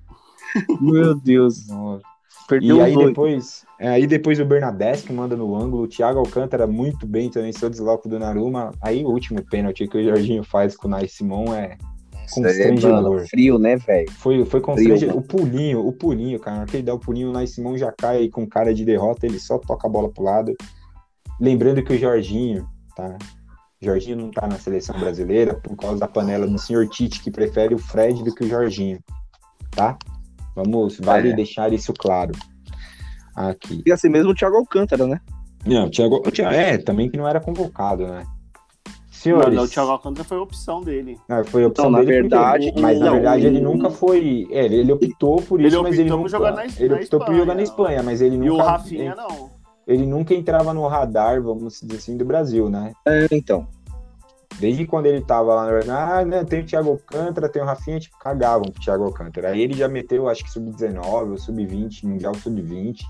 Meu 0.81 1.13
Deus. 1.15 1.67
Nossa. 1.67 2.01
Perdeu 2.47 2.77
E 2.77 2.81
aí 2.81 2.95
oito. 2.95 3.07
depois, 3.09 3.65
é, 3.79 3.89
aí 3.89 4.05
depois 4.05 4.39
o 4.39 4.45
Bernadette 4.45 5.03
que 5.03 5.11
manda 5.13 5.35
no 5.35 5.55
ângulo, 5.55 5.83
o 5.83 5.87
Thiago 5.87 6.19
Alcântara 6.19 6.67
muito 6.67 7.05
bem 7.07 7.27
também, 7.29 7.51
seu 7.51 7.69
desloco 7.69 8.07
do 8.07 8.19
Naruma. 8.19 8.71
Aí 8.81 9.03
o 9.03 9.09
último 9.09 9.43
pênalti 9.43 9.87
que 9.87 9.97
o 9.97 10.03
Jorginho 10.03 10.43
faz 10.43 10.77
com 10.77 10.87
o 10.87 10.91
Nai 10.91 11.07
Simon 11.07 11.53
é 11.55 11.75
Aí 12.25 12.43
constrangedor. 12.43 12.91
mano, 13.03 13.27
frio, 13.27 13.57
né, 13.59 13.75
velho? 13.77 14.11
foi, 14.11 14.45
foi 14.45 14.61
constrangedor. 14.61 15.15
mano. 15.15 15.19
O 15.21 15.27
pulinho, 15.27 15.87
o 15.87 15.93
pulinho, 15.93 16.39
cara, 16.39 16.63
aquele 16.63 16.83
dá 16.83 16.93
o 16.93 16.99
pulinho, 16.99 17.31
o 17.31 17.47
Simon 17.47 17.77
já 17.77 17.91
cai 17.91 18.27
com 18.29 18.47
cara 18.47 18.73
de 18.73 18.83
derrota, 18.83 19.25
ele 19.25 19.39
só 19.39 19.57
toca 19.57 19.87
a 19.87 19.89
bola 19.89 20.09
pro 20.11 20.23
lado. 20.23 20.53
Lembrando 21.39 21.83
que 21.83 21.93
o 21.93 21.97
Jorginho, 21.97 22.67
tá? 22.95 23.17
O 23.81 23.85
Jorginho 23.85 24.17
não 24.17 24.31
tá 24.31 24.47
na 24.47 24.57
seleção 24.57 24.97
brasileira 24.99 25.53
por 25.55 25.75
causa 25.75 25.99
da 25.99 26.07
panela 26.07 26.47
do 26.47 26.57
senhor 26.57 26.87
Tite, 26.87 27.21
que 27.21 27.29
prefere 27.29 27.75
o 27.75 27.77
Fred 27.77 28.23
do 28.23 28.33
que 28.33 28.45
o 28.45 28.49
Jorginho, 28.49 28.99
tá? 29.71 29.97
Vamos, 30.55 30.97
vale 30.99 31.31
É. 31.31 31.35
deixar 31.35 31.71
isso 31.73 31.93
claro 31.93 32.31
aqui. 33.35 33.83
E 33.85 33.91
assim 33.91 34.09
mesmo 34.09 34.31
o 34.31 34.35
Thiago 34.35 34.55
Alcântara, 34.55 35.05
né? 35.05 35.19
Não, 35.65 35.87
o 35.87 35.89
Thiago, 35.89 36.15
o 36.25 36.31
Thiago- 36.31 36.55
é, 36.55 36.77
também 36.77 37.09
que 37.09 37.17
não 37.17 37.27
era 37.27 37.39
convocado, 37.41 38.07
né? 38.07 38.23
Não, 39.29 39.39
Senhores, 39.39 39.55
não, 39.55 39.63
o 39.63 39.67
Thiago 39.67 39.91
Alcântara 39.91 40.23
foi 40.27 40.37
a 40.37 40.41
opção 40.41 40.81
dele. 40.81 41.19
ah, 41.29 41.43
foi 41.43 41.63
a 41.63 41.67
opção 41.67 41.89
na 41.89 41.99
dele 41.99 42.21
porque- 42.23 42.35
verdade, 42.35 42.73
mas 42.79 42.99
na 42.99 43.05
não, 43.07 43.13
verdade 43.13 43.45
ele 43.47 43.59
o- 43.59 43.63
nunca 43.63 43.89
foi, 43.89 44.47
é, 44.51 44.65
ele, 44.65 44.75
ele 44.77 44.91
optou 44.91 45.41
por 45.41 45.59
Ele 45.59 45.67
isso, 45.69 45.81
mas 45.83 45.93
ele 45.99 46.01
optou 46.11 46.17
por 46.17 46.23
nunca, 46.23 46.29
jogar 46.29 46.51
na- 46.51 46.65
ele 46.65 46.89
na 46.89 46.95
optou 46.95 47.19
por 47.19 47.35
jogar 47.35 47.55
na 47.55 47.61
Espanha. 47.63 47.89
Espanha, 47.95 48.03
mas 48.03 48.21
ele 48.21 48.35
E 48.35 48.49
o 48.49 48.53
nunca, 48.53 48.63
Rafinha 48.63 49.15
não. 49.15 49.49
ele 49.87 50.05
nunca 50.05 50.33
entrava 50.33 50.73
no 50.73 50.87
radar, 50.87 51.41
vamos 51.41 51.79
dizer 51.81 51.95
assim, 51.97 52.17
do 52.17 52.25
Brasil, 52.25 52.69
né? 52.69 52.93
É, 53.07 53.27
então. 53.31 53.67
Desde 54.59 54.85
quando 54.87 55.07
ele 55.07 55.19
tava 55.19 55.53
lá, 55.53 55.67
ah, 55.89 56.23
né, 56.23 56.45
tem 56.45 56.61
o 56.61 56.65
Thiago 56.65 56.91
Alcântara, 56.91 57.49
tem 57.49 57.61
o 57.61 57.65
Rafinha, 57.65 57.99
tipo, 57.99 58.17
cagavam 58.17 58.71
pro 58.71 58.81
Thiago 58.81 59.03
Alcântara. 59.03 59.49
Aí 59.49 59.59
ele 59.61 59.73
já 59.73 59.87
meteu, 59.89 60.29
acho 60.29 60.45
que 60.45 60.49
sub-19 60.51 61.31
ou 61.31 61.37
sub-20, 61.37 62.05
Mundial 62.05 62.33
sub-20, 62.35 63.01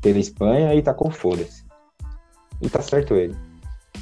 pela 0.00 0.18
Espanha, 0.18 0.72
e 0.74 0.80
tacou 0.82 1.10
foda-se. 1.10 1.64
E 2.62 2.68
tá 2.68 2.80
certo 2.80 3.14
ele. 3.14 3.34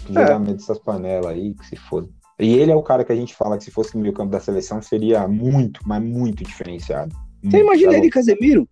Podia 0.07 0.21
É. 0.23 0.39
dessas 0.39 0.79
panelas 0.79 1.27
aí, 1.27 1.55
que 1.55 1.67
se 1.67 1.77
foda. 1.77 2.09
E 2.39 2.55
ele 2.55 2.73
é 2.73 2.75
o 2.77 2.83
cara 2.83 3.05
que 3.05 3.13
a 3.13 3.17
gente 3.17 3.35
fala 3.35 3.57
que 3.57 3.65
se 3.65 3.71
fosse 3.71 3.95
no 3.95 4.01
meio 4.03 4.13
campo 4.15 4.31
da 4.31 4.41
seleção 4.41 4.83
seria 4.83 5.29
muito, 5.29 5.81
mas 5.87 6.03
muito 6.03 6.43
diferenciado. 6.45 7.15
Você 7.15 7.57
Muito, 7.57 7.57
imagina 7.59 7.93
tá 7.93 7.99
ele 7.99 8.07
e 8.07 8.11
Casemiro? 8.11 8.69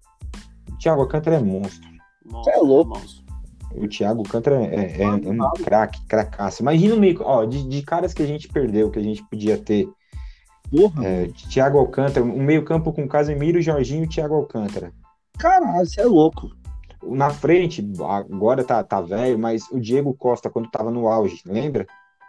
O 0.72 0.76
Thiago 0.78 1.02
Alcântara 1.02 1.36
é 1.36 1.40
monstro. 1.40 1.88
Monstro, 2.26 2.52
é 2.52 2.56
louco. 2.56 2.90
monstro. 2.98 3.24
O 3.76 3.86
Thiago 3.86 4.20
Alcântara 4.20 4.60
é, 4.64 5.00
é- 5.00 5.02
é 5.02 5.08
um 5.08 5.38
craque, 5.62 6.04
cracaço. 6.06 6.62
Imagina 6.62 6.94
o 6.94 6.98
meio, 6.98 7.20
ó, 7.22 7.44
de, 7.44 7.62
de 7.68 7.82
caras 7.82 8.12
que 8.12 8.22
a 8.22 8.26
gente 8.26 8.48
perdeu, 8.48 8.90
que 8.90 8.98
a 8.98 9.02
gente 9.02 9.22
podia 9.28 9.56
ter. 9.56 9.88
Porra, 10.70 11.04
É, 11.06 11.28
Thiago 11.50 11.78
Alcântara, 11.78 12.24
um 12.24 12.42
meio 12.42 12.64
campo 12.64 12.92
com 12.92 13.06
Casemiro, 13.08 13.60
Jorginho 13.62 14.04
e 14.04 14.08
Thiago 14.08 14.34
Alcântara. 14.34 14.92
caralho, 15.38 15.86
você 15.86 16.00
é 16.00 16.04
louco. 16.04 16.50
Na 17.02 17.30
frente, 17.30 17.86
agora 18.30 18.62
tá, 18.64 18.82
tá 18.84 19.00
velho, 19.00 19.38
mas 19.38 19.64
o 19.70 19.80
Diego 19.80 20.12
Costa, 20.14 20.50
quando 20.50 20.70
tava 20.70 20.90
no 20.90 21.08
auge, 21.08 21.40
lembra? 21.46 21.86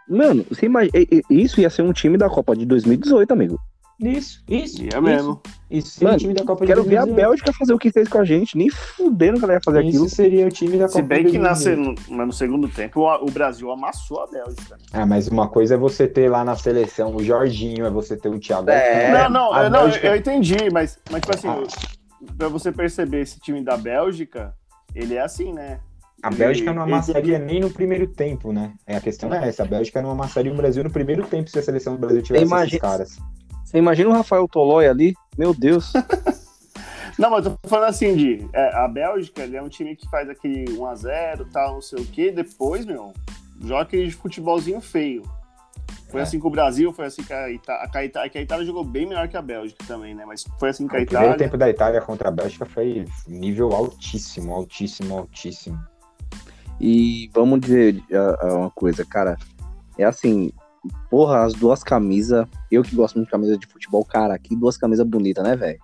Mano, 0.08 0.44
você 0.48 0.66
imagina. 0.66 0.92
Isso 1.30 1.60
ia 1.60 1.70
ser 1.70 1.82
um 1.82 1.92
time 1.92 2.16
da 2.18 2.28
Copa 2.28 2.56
de 2.56 2.64
2018, 2.66 3.30
amigo. 3.32 3.58
Isso, 4.00 4.42
isso. 4.48 4.82
Isso, 4.82 4.96
é 4.96 5.00
mesmo. 5.00 5.40
Isso 5.70 5.90
seria 5.90 6.08
Mano, 6.08 6.16
o 6.16 6.20
time 6.20 6.34
da 6.34 6.44
Copa 6.44 6.66
Quero 6.66 6.82
ver 6.82 6.96
a 6.96 7.04
2018. 7.04 7.14
Bélgica 7.14 7.52
fazer 7.52 7.72
o 7.72 7.78
que 7.78 7.92
fez 7.92 8.08
com 8.08 8.18
a 8.18 8.24
gente. 8.24 8.58
Nem 8.58 8.68
fudendo 8.68 9.38
que 9.38 9.44
ela 9.44 9.54
ia 9.54 9.60
fazer 9.64 9.78
aquilo. 9.78 10.06
Isso 10.06 10.16
seria 10.16 10.44
o 10.44 10.48
time 10.50 10.76
da 10.76 10.86
Copa 10.86 10.96
Se 10.98 11.02
bem 11.02 11.24
de 11.24 11.30
que 11.32 11.38
na, 11.38 11.50
2018. 11.52 12.02
se- 12.02 12.12
mas 12.12 12.26
no 12.26 12.32
segundo 12.32 12.68
tempo 12.68 13.00
o, 13.00 13.14
o 13.26 13.30
Brasil 13.30 13.70
amassou 13.70 14.20
a 14.22 14.26
Bélgica. 14.26 14.76
Ah, 14.92 15.06
mas 15.06 15.28
uma 15.28 15.46
coisa 15.48 15.74
é 15.74 15.78
você 15.78 16.08
ter 16.08 16.28
lá 16.28 16.44
na 16.44 16.56
seleção 16.56 17.14
o 17.14 17.22
Jorginho, 17.22 17.86
é 17.86 17.90
você 17.90 18.16
ter 18.16 18.28
o 18.28 18.40
Thiago 18.40 18.70
É, 18.70 19.12
não, 19.12 19.30
não, 19.30 19.62
eu, 19.62 19.70
não, 19.70 19.80
Bélgica- 19.82 20.06
eu 20.08 20.16
entendi, 20.16 20.56
mas, 20.72 20.98
mas 21.08 21.20
tipo 21.20 21.34
assim, 21.36 21.48
Ah. 21.48 21.62
pra 22.36 22.48
você 22.48 22.72
perceber 22.72 23.20
esse 23.20 23.38
time 23.38 23.62
da 23.62 23.76
Bélgica, 23.76 24.52
ele 24.94 25.14
é 25.14 25.20
assim, 25.22 25.52
né? 25.52 25.80
A 26.22 26.28
Ele- 26.28 26.36
Bélgica 26.36 26.72
não 26.72 26.84
ele- 26.84 26.92
amassaria 26.92 27.38
nem 27.38 27.60
no 27.60 27.70
primeiro 27.70 28.06
tempo, 28.06 28.52
né? 28.52 28.74
É, 28.86 28.96
a 28.96 29.00
questão 29.00 29.32
é 29.34 29.48
essa. 29.48 29.64
A 29.64 29.66
Bélgica 29.66 30.00
não 30.00 30.10
amassaria 30.10 30.52
o 30.52 30.56
Brasil 30.56 30.84
no 30.84 30.90
primeiro 30.90 31.26
tempo 31.26 31.50
se 31.50 31.58
a 31.58 31.62
seleção 31.62 31.94
do 31.94 31.98
Brasil 32.00 32.22
tivesse 32.22 32.44
esses 32.44 32.52
Imagina- 32.52 32.80
caras. 32.80 33.18
Você 33.64 33.78
imagina 33.78 34.10
o 34.10 34.12
Rafael 34.12 34.46
Tolói 34.46 34.86
ali? 34.86 35.14
Meu 35.36 35.52
Deus. 35.54 35.92
Não, 37.18 37.30
mas 37.30 37.44
eu 37.44 37.56
tô 37.62 37.68
falando 37.68 37.90
assim, 37.90 38.16
de 38.16 38.46
é, 38.52 38.74
a 38.74 38.88
Bélgica 38.88 39.42
ele 39.42 39.56
é 39.56 39.62
um 39.62 39.68
time 39.68 39.94
que 39.94 40.08
faz 40.08 40.28
aquele 40.28 40.64
1x0, 40.76 41.46
tal, 41.52 41.74
não 41.74 41.80
sei 41.82 42.00
o 42.02 42.06
quê, 42.06 42.30
depois, 42.32 42.86
meu, 42.86 43.12
joga 43.62 43.82
aquele 43.82 44.10
futebolzinho 44.10 44.80
feio. 44.80 45.22
Foi 46.12 46.20
É. 46.20 46.24
assim 46.24 46.38
com 46.38 46.46
o 46.48 46.50
Brasil, 46.50 46.92
foi 46.92 47.06
assim 47.06 47.24
com 47.24 47.32
a 47.34 47.50
Itália. 47.50 47.88
A 47.92 48.04
Itália, 48.04 48.30
que 48.30 48.38
a 48.38 48.42
Itália 48.42 48.64
jogou 48.66 48.84
bem 48.84 49.06
melhor 49.06 49.26
que 49.28 49.36
a 49.36 49.42
Bélgica 49.42 49.82
também, 49.86 50.14
né? 50.14 50.24
Mas 50.26 50.44
foi 50.60 50.68
assim 50.68 50.86
com 50.86 50.94
a 50.94 51.00
O 51.00 51.06
primeiro 51.06 51.30
Itália. 51.32 51.38
tempo 51.46 51.56
da 51.56 51.68
Itália 51.70 52.00
contra 52.02 52.28
a 52.28 52.30
Bélgica 52.30 52.66
foi 52.66 53.06
nível 53.26 53.72
altíssimo, 53.72 54.52
altíssimo, 54.52 55.16
altíssimo. 55.18 55.78
E 56.80 57.30
vamos 57.32 57.60
dizer 57.60 58.02
ah, 58.12 58.38
ah, 58.42 58.54
uma 58.54 58.70
coisa, 58.70 59.04
cara. 59.04 59.36
É 59.98 60.04
assim, 60.04 60.52
porra, 61.10 61.44
as 61.44 61.54
duas 61.54 61.82
camisas. 61.82 62.46
Eu 62.70 62.82
que 62.82 62.94
gosto 62.94 63.14
muito 63.16 63.26
de 63.28 63.32
camisa 63.32 63.56
de 63.56 63.66
futebol, 63.66 64.04
cara, 64.04 64.38
que 64.38 64.54
duas 64.56 64.76
camisas 64.76 65.06
bonitas, 65.06 65.42
né, 65.44 65.56
velho? 65.56 65.78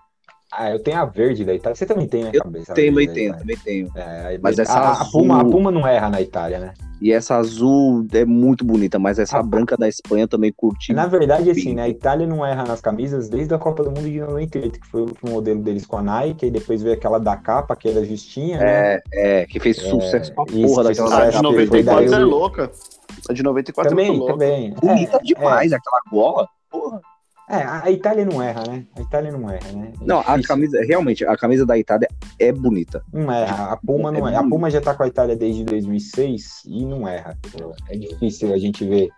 Ah, 0.53 0.71
eu 0.71 0.83
tenho 0.83 0.99
a 0.99 1.05
verde 1.05 1.45
da 1.45 1.55
Itália. 1.55 1.77
Você 1.77 1.85
também 1.87 2.09
tem 2.09 2.25
na 2.25 2.31
Eu 2.33 2.43
cabeça? 2.43 2.73
a 2.73 2.75
Tenho, 2.75 2.95
da 2.95 3.01
tenho, 3.01 3.13
Itália. 3.13 3.39
também 3.39 3.57
tenho. 3.59 3.93
É, 3.95 4.27
aí- 4.27 4.39
Mas 4.43 4.59
essa 4.59 4.73
a, 4.79 4.89
a, 4.89 4.91
azul- 4.93 5.21
Puma, 5.21 5.41
a 5.41 5.45
Puma 5.45 5.71
não 5.71 5.87
erra 5.87 6.09
na 6.09 6.21
Itália, 6.23 6.59
né? 6.59 6.75
E 7.01 7.13
essa 7.13 7.37
azul 7.37 8.07
é 8.13 8.25
muito 8.25 8.65
bonita, 8.65 8.99
mas 8.99 9.19
essa 9.19 9.39
Ah, 9.39 9.43
branca 9.43 9.77
da 9.77 9.89
Espanha 9.89 10.27
também 10.27 10.53
curti. 10.53 10.93
Na 10.93 11.07
verdade, 11.07 11.49
assim, 11.51 11.61
Sim. 11.61 11.75
né? 11.75 11.83
A 11.83 11.89
Itália 11.89 12.27
não 12.27 12.45
erra 12.45 12.65
nas 12.65 12.81
camisas 12.81 13.29
desde 13.29 13.55
a 13.55 13.59
Copa 13.59 13.85
do 13.85 13.91
Mundo 13.91 14.03
de 14.11 14.19
98, 14.21 14.81
que 14.81 14.87
foi 14.89 15.03
o 15.03 15.05
último 15.05 15.31
modelo 15.33 15.61
deles 15.63 15.87
com 15.87 15.97
a 15.97 16.03
Nike, 16.03 16.47
e 16.47 16.51
depois 16.51 16.83
veio 16.83 16.95
aquela 16.95 17.19
da 17.21 17.37
capa, 17.37 17.77
que 17.77 17.89
era 17.89 18.05
justinha, 18.05 18.59
né? 18.59 18.95
É, 18.95 19.03
é, 19.13 19.47
que 19.47 19.61
fez 19.61 19.77
sucesso 19.77 20.35
pra 20.35 20.45
isso, 20.49 20.67
porra 20.75 20.85
daquela 20.85 21.09
sucesso, 21.09 21.31
de 21.31 21.49
que 21.49 21.55
foi 21.55 21.83
94 21.83 22.11
daí 22.11 22.21
é 22.21 22.25
louca. 22.25 22.71
A 23.29 23.33
de 23.33 23.43
94 23.43 23.87
é 23.87 23.91
Também, 23.91 24.09
muito 24.09 24.19
louca. 24.21 24.33
também. 24.35 24.75
Bonita 24.75 25.17
É, 25.17 25.23
demais 25.23 25.73
aquela 25.73 26.01
gola. 26.11 26.49
Porra. 26.71 27.01
É, 27.51 27.63
a 27.65 27.91
Itália 27.91 28.27
não 28.27 28.43
erra, 28.43 28.63
né? 28.69 28.85
A 28.95 29.01
Itália 29.01 29.33
não 29.33 29.49
erra, 29.51 29.73
né? 29.73 29.93
É 29.99 30.05
Não, 30.05 30.19
a 30.19 30.23
difícil. 30.23 30.49
camisa, 30.49 30.81
realmente, 30.85 31.25
a 31.25 31.35
camisa 31.35 31.65
da 31.65 31.79
Itália 31.79 32.07
é 32.39 32.53
bonita. 32.53 33.03
Não 33.11 33.33
erra. 33.33 33.73
A 33.73 33.77
Puma 33.79 34.13
não 34.13 34.29
É 34.29 34.33
erra. 34.33 34.41
A 34.41 34.43
muito. 34.43 34.55
Puma 34.55 34.71
já 34.71 34.83
tá 34.83 34.95
com 34.95 35.03
a 35.03 35.07
Itália 35.09 35.35
desde 35.35 35.65
2006 35.65 36.63
e 36.67 36.85
não 36.85 37.09
erra. 37.09 37.39
É 37.89 37.97
difícil 37.97 38.53
a 38.53 38.59
gente 38.59 38.85
ver. 38.87 39.09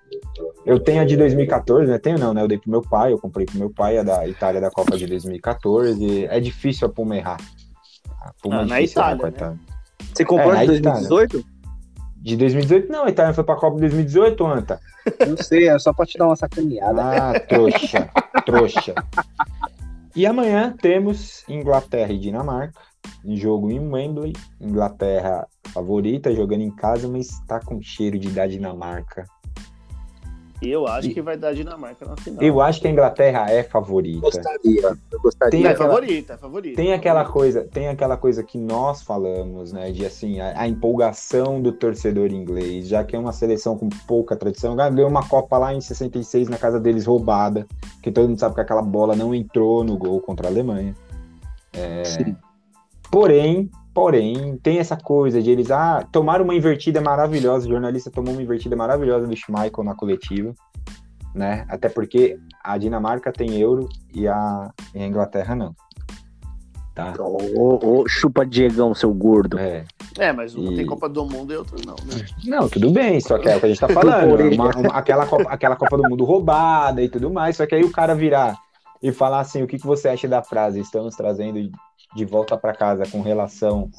Eu 0.65 0.79
tenho 0.79 1.03
a 1.03 1.05
de 1.05 1.17
2014, 1.17 1.91
né? 1.91 1.99
Tenho 1.99 2.19
não, 2.19 2.33
né? 2.33 2.41
Eu 2.43 2.47
dei 2.49 2.59
pro 2.59 2.71
meu 2.71 2.83
pai, 2.83 3.13
eu 3.13 3.19
comprei 3.19 3.47
pro 3.47 3.59
meu 3.59 3.71
pai 3.71 3.99
a 3.99 4.05
da 4.05 4.29
Itália 4.29 4.61
da 4.61 4.71
Copa 4.71 4.97
de 4.97 5.07
2014. 5.09 6.27
É 6.27 6.39
difícil 6.39 6.87
a 6.87 6.91
Puma 6.91 7.17
errar. 7.17 7.39
A 8.21 8.33
Puma 8.41 8.61
Ah, 8.61 8.63
é 8.63 8.65
na 8.67 8.77
difícil 8.77 9.03
errar 9.03 9.15
Itália, 9.17 9.19
com 9.19 9.27
a 9.27 9.31
né? 9.31 9.37
Itália. 9.37 9.59
Você 10.15 10.25
comprou 10.25 10.53
É, 10.55 10.67
de 10.67 10.73
Itália. 10.75 11.09
2018? 11.09 11.45
De 12.23 12.37
2018, 12.37 12.93
não, 12.93 13.05
a 13.07 13.09
Itália 13.09 13.33
foi 13.35 13.43
pra 13.45 13.57
Copa 13.57 13.77
de 13.77 13.81
2018, 13.83 14.47
Anta. 14.47 14.79
Não 15.27 15.37
sei, 15.37 15.69
é 15.69 15.79
só 15.79 15.93
pra 15.93 16.07
te 16.07 16.19
dar 16.19 16.27
uma 16.27 16.37
sacaneada. 16.37 17.03
Ah, 17.03 17.41
trouxa, 17.41 18.11
trouxa. 18.45 18.95
E 20.15 20.27
amanhã 20.27 20.75
temos 20.81 21.49
Inglaterra 21.49 22.13
e 22.13 22.19
Dinamarca, 22.19 22.81
jogo 23.25 23.71
em 23.71 23.79
Wembley. 23.79 24.33
Inglaterra 24.61 25.47
favorita, 25.73 26.35
jogando 26.35 26.63
em 26.63 26.75
casa, 26.75 27.09
mas 27.09 27.29
tá 27.47 27.61
com 27.61 27.81
cheiro 27.81 28.19
de 28.19 28.29
dar 28.31 28.49
Dinamarca. 28.49 29.25
Eu 30.63 30.87
acho 30.87 31.11
que 31.11 31.23
vai 31.23 31.37
dar 31.37 31.55
Dinamarca 31.55 32.05
na 32.05 32.17
final. 32.17 32.43
Eu 32.43 32.61
acho 32.61 32.81
que 32.81 32.87
a 32.87 32.91
Inglaterra 32.91 33.51
é 33.51 33.63
favorita. 33.63 34.21
Gostaria. 34.21 34.97
Eu 35.11 35.21
gostaria. 35.21 35.51
Tem 35.51 35.67
é 35.67 35.71
aquela- 35.71 35.89
favorita, 35.89 36.33
é 36.35 36.37
favorita. 36.37 36.77
Tem 36.77 36.93
aquela 36.93 37.25
coisa, 37.25 37.65
tem 37.65 37.89
aquela 37.89 38.17
coisa 38.17 38.43
que 38.43 38.59
nós 38.59 39.03
falamos, 39.03 39.73
né, 39.73 39.91
de 39.91 40.05
assim, 40.05 40.41
a, 40.41 40.61
a 40.61 40.69
empolgação 40.69 41.63
do 41.63 41.73
torcedor 41.73 42.31
inglês, 42.33 42.89
já 42.89 43.03
que 43.03 43.17
é 43.17 43.19
uma 43.19 43.33
seleção 43.33 43.77
com 43.79 43.89
pouca 44.07 44.37
tradição, 44.37 44.77
ganhou 44.77 45.09
uma 45.09 45.27
Copa 45.27 45.57
lá 45.57 45.73
em 45.75 45.81
66 45.81 46.49
na 46.49 46.59
casa 46.59 46.79
deles 46.79 47.07
roubada, 47.07 47.67
que 48.03 48.11
todo 48.11 48.29
mundo 48.29 48.39
sabe 48.39 48.55
que 48.55 48.61
aquela 48.61 48.83
bola 48.83 49.15
não 49.17 49.35
entrou 49.35 49.83
no 49.85 49.97
gol 49.97 50.21
contra 50.21 50.49
a 50.49 50.51
Alemanha. 50.51 50.95
É, 51.73 52.05
Sim. 52.05 52.37
Porém, 53.11 53.71
porém, 53.95 54.57
tem 54.63 54.79
essa 54.79 54.97
coisa 54.97 55.43
de 55.43 55.51
eles 55.51 55.71
ah, 55.71 56.07
tomaram 56.13 56.45
uma 56.45 56.55
invertida 56.55 57.01
maravilhosa, 57.01 57.67
o 57.67 57.71
jornalista 57.71 58.11
tomou 58.11 58.33
uma 58.33 58.43
invertida 58.43 58.77
maravilhosa 58.77 59.27
do 59.27 59.37
Schmeichel 59.37 59.85
na 59.85 59.95
coletiva, 59.95 60.55
né? 61.35 61.65
Até 61.69 61.89
porque 61.89 62.39
a 62.63 62.77
Dinamarca 62.79 63.33
tem 63.33 63.59
euro 63.61 63.89
e 64.15 64.27
a, 64.29 64.71
e 64.95 65.03
a 65.03 65.07
Inglaterra 65.07 65.55
não. 65.55 65.75
Tá? 66.95 67.15
Ô, 67.21 68.01
ô, 68.01 68.09
chupa 68.09 68.45
Diegão, 68.45 68.95
seu 68.95 69.15
gordo. 69.15 69.59
É. 69.59 69.85
É, 70.19 70.33
mas 70.33 70.55
uma 70.55 70.73
E- 70.73 70.77
tem 70.77 70.85
Copa 70.87 71.09
do 71.09 71.25
Mundo 71.25 71.53
e 71.53 71.57
outra 71.57 71.77
não, 71.87 71.95
né? 72.05 72.27
Não, 72.45 72.69
tudo 72.69 72.91
bem, 72.91 73.21
só 73.21 73.39
que 73.39 73.49
é 73.49 73.57
o 73.57 73.61
que 73.61 73.67
a 73.67 73.69
gente 73.69 73.81
tá 73.81 73.89
falando. 73.95 74.35
Uma- 74.55 74.77
uma- 74.77 74.93
aquela, 74.93 75.25
Copa, 75.25 75.49
aquela 75.49 75.77
Copa 75.77 75.97
do 75.97 76.03
Mundo 76.11 76.25
roubada 76.25 77.01
e 77.01 77.09
tudo 77.09 77.31
mais. 77.31 77.57
Só 77.57 77.65
que 77.65 77.75
aí 77.77 77.85
o 77.85 77.93
cara 77.93 78.15
virar 78.15 78.59
e 79.03 79.13
falar 79.13 79.41
assim: 79.41 79.63
o 79.63 79.67
que, 79.67 79.79
que 79.79 79.87
você 79.87 80.09
acha 80.09 80.29
da 80.29 80.43
frase? 80.43 80.81
Estamos 80.81 81.15
trazendo 81.17 81.71
de 82.15 82.25
volta 82.25 82.57
para 82.57 82.75
casa 82.75 83.05
com 83.11 83.21
relação 83.21 83.91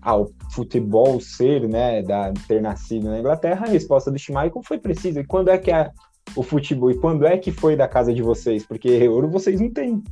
ao 0.00 0.30
futebol 0.50 1.20
ser, 1.20 1.68
né, 1.68 2.02
da 2.02 2.32
ter 2.48 2.60
nascido 2.60 3.10
na 3.10 3.18
Inglaterra. 3.18 3.66
A 3.66 3.70
resposta 3.70 4.10
do 4.10 4.18
Schmeichel 4.18 4.62
foi 4.62 4.78
precisa. 4.78 5.20
E 5.20 5.24
quando 5.24 5.48
é 5.48 5.58
que 5.58 5.70
é 5.70 5.90
o 6.34 6.42
futebol? 6.42 6.90
E 6.90 6.98
quando 6.98 7.26
é 7.26 7.36
que 7.36 7.52
foi 7.52 7.76
da 7.76 7.86
casa 7.86 8.12
de 8.12 8.22
vocês? 8.22 8.64
Porque 8.64 8.88
euro 8.88 9.28
vocês 9.28 9.60
não 9.60 9.70
têm. 9.70 10.02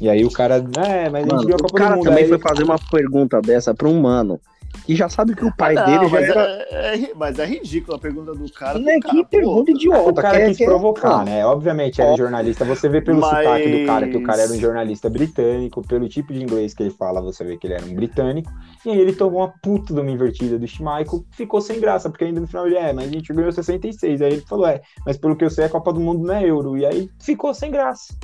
E 0.00 0.08
aí 0.08 0.24
o 0.24 0.30
cara, 0.30 0.56
é, 0.56 1.08
mas 1.08 1.24
a 1.24 1.28
gente 1.28 1.32
Mano, 1.32 1.46
viu 1.46 1.54
a 1.54 1.58
o 1.58 1.62
Copa 1.62 1.78
cara 1.78 1.90
do 1.90 1.96
Mundo. 1.96 2.04
também 2.04 2.24
aí 2.24 2.28
foi 2.28 2.38
fazer 2.38 2.64
uma 2.64 2.78
pergunta 2.90 3.40
dessa 3.40 3.74
pra 3.74 3.88
um 3.88 4.00
mano 4.00 4.40
que 4.84 4.94
já 4.94 5.08
sabe 5.08 5.34
que 5.34 5.44
o 5.44 5.54
pai 5.56 5.74
Não, 5.74 5.84
dele 5.84 6.04
já 6.08 6.10
mas, 6.20 6.28
era. 6.28 6.40
é, 6.70 6.94
é- 7.04 7.12
mas 7.14 7.38
é 7.38 7.44
ridículo 7.46 7.96
a 7.96 7.98
pergunta 8.00 8.34
do 8.34 8.50
cara. 8.52 8.78
Pro 8.78 8.84
cara, 8.84 9.00
que 9.00 9.24
pergunta 9.26 9.70
idiota. 9.70 10.10
O 10.10 10.14
cara 10.14 10.38
quer- 10.38 10.48
quis 10.48 10.58
quer- 10.58 10.64
provocar, 10.66 11.18
Não. 11.18 11.24
né? 11.24 11.46
Obviamente, 11.46 12.00
era 12.00 12.10
um 12.10 12.14
Ó. 12.14 12.16
jornalista. 12.16 12.64
Você 12.64 12.88
vê 12.88 13.00
pelo 13.00 13.20
Mas- 13.20 13.44
sotaque 13.44 13.80
do 13.80 13.86
cara 13.86 14.08
que 14.08 14.16
o 14.16 14.22
cara 14.22 14.42
era 14.42 14.52
um 14.52 14.58
jornalista 14.58 15.08
britânico, 15.08 15.86
pelo 15.86 16.08
tipo 16.08 16.32
de 16.32 16.42
inglês 16.42 16.74
que 16.74 16.82
ele 16.82 16.90
fala, 16.90 17.20
você 17.22 17.44
vê 17.44 17.56
que 17.56 17.66
ele 17.66 17.74
era 17.74 17.84
um 17.84 17.94
britânico. 17.94 18.50
E 18.84 18.90
aí 18.90 18.98
ele 18.98 19.12
tomou 19.14 19.40
uma 19.40 19.52
puta 19.62 19.94
de 19.94 20.00
uma 20.00 20.10
invertida 20.10 20.58
do 20.58 20.66
Schmeichel, 20.66 21.24
ficou 21.32 21.60
sem 21.60 21.80
graça, 21.80 22.10
porque 22.10 22.24
ainda 22.24 22.40
no 22.40 22.46
final 22.46 22.66
ele 22.66 22.76
é, 22.76 22.92
mas 22.92 23.08
a 23.08 23.10
gente 23.12 23.32
ganhou 23.32 23.52
66. 23.52 24.20
Aí 24.20 24.32
ele 24.34 24.40
falou, 24.42 24.66
é, 24.66 24.80
mas 25.06 25.16
pelo 25.16 25.34
que 25.36 25.44
eu 25.44 25.50
sei, 25.50 25.64
a 25.64 25.68
Copa 25.68 25.92
do 25.92 26.00
Mundo 26.00 26.26
não 26.26 26.34
é 26.34 26.44
euro. 26.44 26.76
E 26.76 26.84
aí 26.84 27.08
ficou 27.20 27.54
sem 27.54 27.70
graça. 27.70 28.14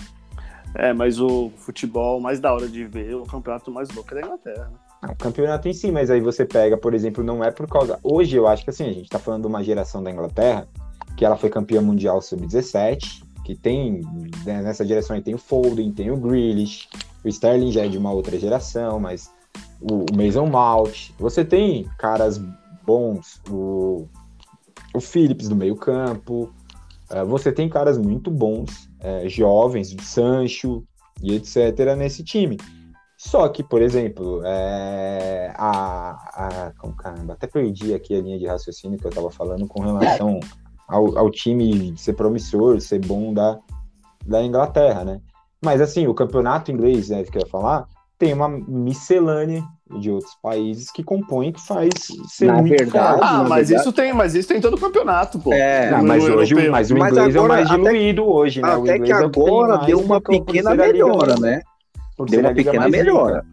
É, 0.77 0.93
mas 0.93 1.19
o 1.21 1.51
futebol 1.57 2.21
mais 2.21 2.39
da 2.39 2.53
hora 2.55 2.69
de 2.69 2.85
ver, 2.85 3.15
o 3.17 3.25
campeonato 3.25 3.71
mais 3.73 3.89
louco 3.91 4.13
é 4.15 4.21
da 4.21 4.27
Inglaterra. 4.27 4.65
né? 4.71 4.90
Ah, 5.03 5.13
O 5.13 5.17
campeonato 5.17 5.69
em 5.69 5.73
si, 5.73 5.91
mas 5.91 6.11
aí 6.11 6.21
você 6.21 6.45
pega, 6.45 6.77
por 6.77 6.95
exemplo, 6.95 7.25
não 7.25 7.43
é 7.43 7.51
por 7.51 7.67
causa. 7.67 7.99
Hoje 8.03 8.37
eu 8.37 8.47
acho 8.47 8.65
que 8.65 8.71
assim, 8.71 8.85
a 8.85 8.93
gente 8.93 9.09
tá 9.09 9.19
falando 9.19 9.43
de 9.43 9.49
uma 9.49 9.65
geração 9.65 10.03
da 10.03 10.11
Inglaterra, 10.11 10.69
que 11.17 11.25
ela 11.25 11.37
foi 11.37 11.51
campeã 11.51 11.81
mundial 11.81 12.21
sub-17, 12.21 13.23
que 13.45 13.55
tem, 13.55 14.01
né, 14.45 14.63
nessa 14.63 14.85
direção 14.85 15.17
aí 15.17 15.23
tem 15.23 15.35
o 15.35 15.39
Foden, 15.39 15.91
tem 15.93 16.11
o 16.11 16.17
Grealish, 16.17 16.89
o 17.25 17.29
Sterling 17.29 17.73
já 17.73 17.85
é 17.85 17.89
de 17.89 17.99
uma 17.99 18.13
outra 18.13 18.39
geração, 18.39 19.01
mas 19.01 19.31
o, 19.81 20.05
o 20.11 20.17
Mason 20.17 20.47
Mount, 20.47 21.11
você 21.19 21.45
tem 21.45 21.89
caras 21.99 22.41
bons, 22.85 23.41
o, 23.51 24.07
o 24.95 25.01
Phillips 25.01 25.49
do 25.49 25.57
meio 25.57 25.77
campo, 25.77 26.53
eh, 27.11 27.25
você 27.25 27.51
tem 27.51 27.69
caras 27.69 27.99
muito 27.99 28.31
bons, 28.31 28.89
eh, 29.01 29.29
jovens, 29.29 29.93
o 29.93 30.03
Sancho 30.03 30.85
e 31.23 31.35
etc. 31.35 31.97
nesse 31.97 32.23
time. 32.23 32.57
Só 33.23 33.47
que, 33.51 33.63
por 33.63 33.83
exemplo, 33.83 34.41
é, 34.47 35.53
a, 35.55 36.11
a. 36.33 36.73
como, 36.79 36.95
Caramba, 36.97 37.35
até 37.35 37.47
perdi 37.47 37.93
aqui 37.93 38.15
a 38.17 38.23
linha 38.23 38.39
de 38.39 38.47
raciocínio 38.47 38.99
que 38.99 39.07
eu 39.07 39.11
tava 39.11 39.31
falando 39.31 39.67
com 39.69 39.83
relação 39.83 40.41
ao, 40.89 41.19
ao 41.19 41.31
time 41.31 41.93
ser 41.99 42.15
promissor, 42.15 42.81
ser 42.81 42.99
bom 43.05 43.35
da, 43.35 43.59
da 44.25 44.43
Inglaterra, 44.43 45.05
né? 45.05 45.21
Mas 45.63 45.83
assim, 45.83 46.07
o 46.07 46.15
campeonato 46.15 46.73
inglês, 46.73 47.11
né, 47.11 47.23
que 47.25 47.37
eu 47.37 47.43
ia 47.43 47.47
falar, 47.47 47.85
tem 48.19 48.33
uma 48.33 48.49
miscelânea 48.49 49.63
de 49.99 50.11
outros 50.11 50.35
países 50.43 50.91
que 50.91 51.05
compõem, 51.05 51.53
que 51.53 51.61
faz 51.61 51.91
ser 52.27 52.47
Na 52.47 52.55
muito 52.55 52.71
verdade, 52.71 53.19
forte. 53.19 53.35
Ah, 53.35 53.43
na 53.43 53.49
mas 53.51 53.69
verdade- 53.69 53.81
isso 53.89 53.93
tem, 53.93 54.13
mas 54.15 54.35
isso 54.35 54.49
tem 54.49 54.57
em 54.57 54.61
todo 54.63 54.75
o 54.75 54.81
campeonato, 54.81 55.39
pô. 55.39 55.53
É, 55.53 55.91
Não, 55.91 56.03
mas, 56.05 56.25
hoje, 56.25 56.55
europeu. 56.55 56.73
mas 56.73 56.91
o 56.91 56.97
Mas 56.97 57.13
inglês 57.13 57.37
agora, 57.37 57.37
é 57.37 57.41
o 57.41 57.49
mais 57.49 57.67
até- 57.71 57.77
diluído 57.77 58.25
hoje, 58.25 58.63
né? 58.63 58.77
O 58.77 58.83
Até 58.83 58.93
que 58.93 58.99
inglês 59.01 59.21
é 59.21 59.25
agora 59.25 59.77
deu 59.85 60.01
uma 60.01 60.21
pequena 60.23 60.75
melhora, 60.75 61.35
né? 61.39 61.61
Por 62.27 62.31
Deu 62.31 62.41
uma 62.41 62.55
pequena 62.55 62.89
melhora. 62.89 63.45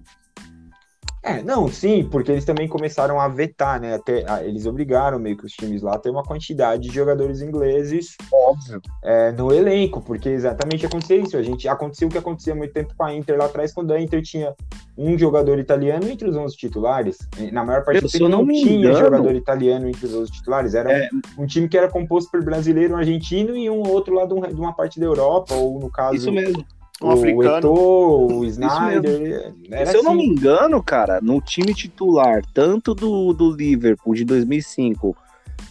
É, 1.24 1.44
não, 1.44 1.68
sim, 1.68 2.08
porque 2.10 2.32
eles 2.32 2.46
também 2.46 2.70
começaram 2.70 3.20
a 3.20 3.28
vetar, 3.28 3.82
né? 3.82 3.96
Até, 3.96 4.24
ah, 4.30 4.42
eles 4.46 4.66
obrigaram 4.66 5.20
meio 5.20 5.36
que 5.36 5.46
os 5.46 5.52
times 5.52 5.82
lá 5.82 5.96
a 5.96 6.00
ter 6.00 6.10
uma 6.10 6.24
quantidade 6.24 6.84
de 6.88 6.96
jogadores 6.96 7.42
ingleses 7.42 8.16
Óbvio. 8.32 8.82
é, 9.04 9.34
no 9.34 9.52
elenco, 9.54 10.00
porque 10.00 10.30
exatamente 10.30 10.86
aconteceu 10.86 11.20
isso. 11.22 11.36
A 11.36 11.42
gente 11.42 11.68
aconteceu 11.68 12.08
o 12.08 12.12
que 12.12 12.18
acontecia 12.18 12.56
muito 12.56 12.72
tempo 12.72 12.94
com 12.96 13.04
a 13.04 13.14
Inter 13.14 13.38
lá 13.38 13.46
atrás, 13.46 13.74
quando 13.74 13.92
a 13.92 14.00
Inter 14.00 14.22
tinha 14.22 14.56
um 14.98 15.18
jogador 15.18 15.60
italiano 15.60 16.08
entre 16.08 16.30
os 16.30 16.36
11 16.38 16.56
titulares. 16.56 17.18
Na 17.52 17.66
maior 17.66 17.84
parte 17.84 18.00
do 18.02 18.10
tempo 18.10 18.30
não 18.30 18.46
não 18.46 18.54
tinha 18.54 18.94
jogador 18.94 19.36
italiano 19.36 19.90
entre 19.90 20.06
os 20.06 20.14
11 20.16 20.32
titulares. 20.32 20.76
Era 20.76 20.94
É. 20.94 21.10
um, 21.38 21.44
um 21.44 21.46
time 21.46 21.68
que 21.68 21.78
era 21.78 21.90
composto 21.90 22.32
por 22.32 22.42
brasileiro, 22.42 22.94
um 22.94 22.98
argentino 22.98 23.54
e 23.58 23.70
um 23.70 23.82
outro 23.90 24.14
lá 24.16 24.26
de, 24.26 24.34
um- 24.34 24.40
de 24.42 24.56
uma 24.56 24.72
parte 24.74 24.98
da 24.98 25.06
Europa, 25.06 25.54
ou 25.56 25.78
no 25.78 25.92
caso 25.92 26.16
Isso 26.16 26.32
mesmo. 26.32 26.64
Um 27.02 27.08
o 27.08 27.12
africano. 27.12 27.58
Eto'o, 27.58 28.40
o 28.40 28.46
Snyder. 28.48 29.54
Era 29.70 29.86
Se 29.92 29.98
eu 29.98 30.04
não 30.04 30.12
assim. 30.14 30.20
me 30.22 30.26
engano, 30.28 30.82
cara, 30.82 31.20
no 31.22 31.40
time 31.42 31.74
titular, 31.74 32.42
tanto 32.54 32.96
do, 32.96 33.34
do 33.34 33.52
Liverpool 33.56 34.16
de 34.16 34.26
2005 34.26 35.16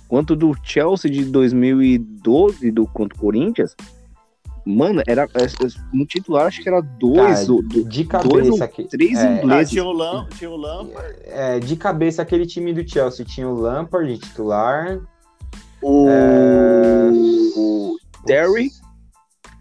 quanto 0.08 0.36
do 0.36 0.54
Chelsea 0.62 1.10
de 1.10 1.24
2012 1.24 2.70
do 2.70 2.86
contra 2.86 3.18
o 3.18 3.20
Corinthians, 3.20 3.74
mano, 4.64 5.02
era 5.06 5.22
é, 5.34 5.44
é, 5.44 5.48
no 5.92 6.06
titular 6.06 6.46
acho 6.46 6.62
que 6.62 6.68
era 6.68 6.80
dois, 6.80 7.16
Cara, 7.16 7.44
do- 7.44 7.62
de 7.62 7.80
dois 7.82 8.06
cabeça 8.06 8.50
ou 8.52 8.62
aqui. 8.62 8.84
três 8.84 9.18
é, 9.18 9.26
Ah, 9.26 9.32
ingleses. 9.42 9.70
tinha 9.70 9.84
o 9.84 9.92
Lam, 9.92 10.28
tinha 10.38 10.50
o 10.50 10.56
Lampard. 10.56 11.16
É, 11.24 11.58
de 11.58 11.74
cabeça, 11.76 12.22
aquele 12.22 12.46
time 12.46 12.72
do 12.72 12.88
Chelsea 12.88 13.24
tinha 13.26 13.48
o 13.48 13.54
Lampard 13.54 14.12
de 14.14 14.20
titular. 14.20 15.00
O, 15.82 16.06
É, 16.08 17.10
o 17.56 17.96
Terry, 18.24 18.70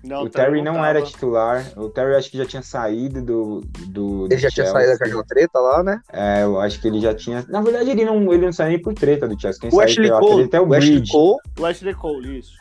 Não, 0.08 0.24
o 0.24 0.30
Terry 0.30 0.62
não 0.62 0.74
tava. 0.76 0.88
era 0.88 1.02
titular. 1.02 1.66
O 1.78 1.90
Terry 1.90 2.16
acho 2.16 2.30
que 2.30 2.38
já 2.38 2.46
tinha 2.46 2.62
saído 2.62 3.22
do. 3.22 3.62
do, 3.88 4.28
do 4.28 4.34
ele 4.34 4.38
já 4.38 4.50
tinha 4.50 4.66
Chelsea. 4.68 4.74
saído 4.74 5.00
daquela 5.00 5.24
treta 5.24 5.60
lá, 5.60 5.84
né? 5.84 6.00
É, 6.12 6.44
eu 6.44 6.60
acho 6.60 6.80
que 6.80 6.88
ele 6.88 7.00
já 7.02 7.14
tinha. 7.16 7.44
Na 7.50 7.62
verdade, 7.62 7.90
ele 7.90 8.06
não, 8.06 8.32
ele 8.34 8.46
não 8.46 8.54
saiu 8.54 8.70
nem 8.70 8.82
por 8.82 8.94
treta 8.94 9.28
do 9.28 9.40
Chelsea. 9.40 9.60
Quem 9.62 9.70
O 9.78 9.82
Ashley 9.82 10.10
foi 10.10 10.20
Cole, 10.20 10.44
até 10.44 10.62
o 10.62 10.68
o 10.68 10.74
Ashley. 10.74 11.04
Cole, 11.10 11.40
O 11.60 11.66
Ashley 11.66 11.94
Cole, 11.96 12.40
isso. 12.40 12.54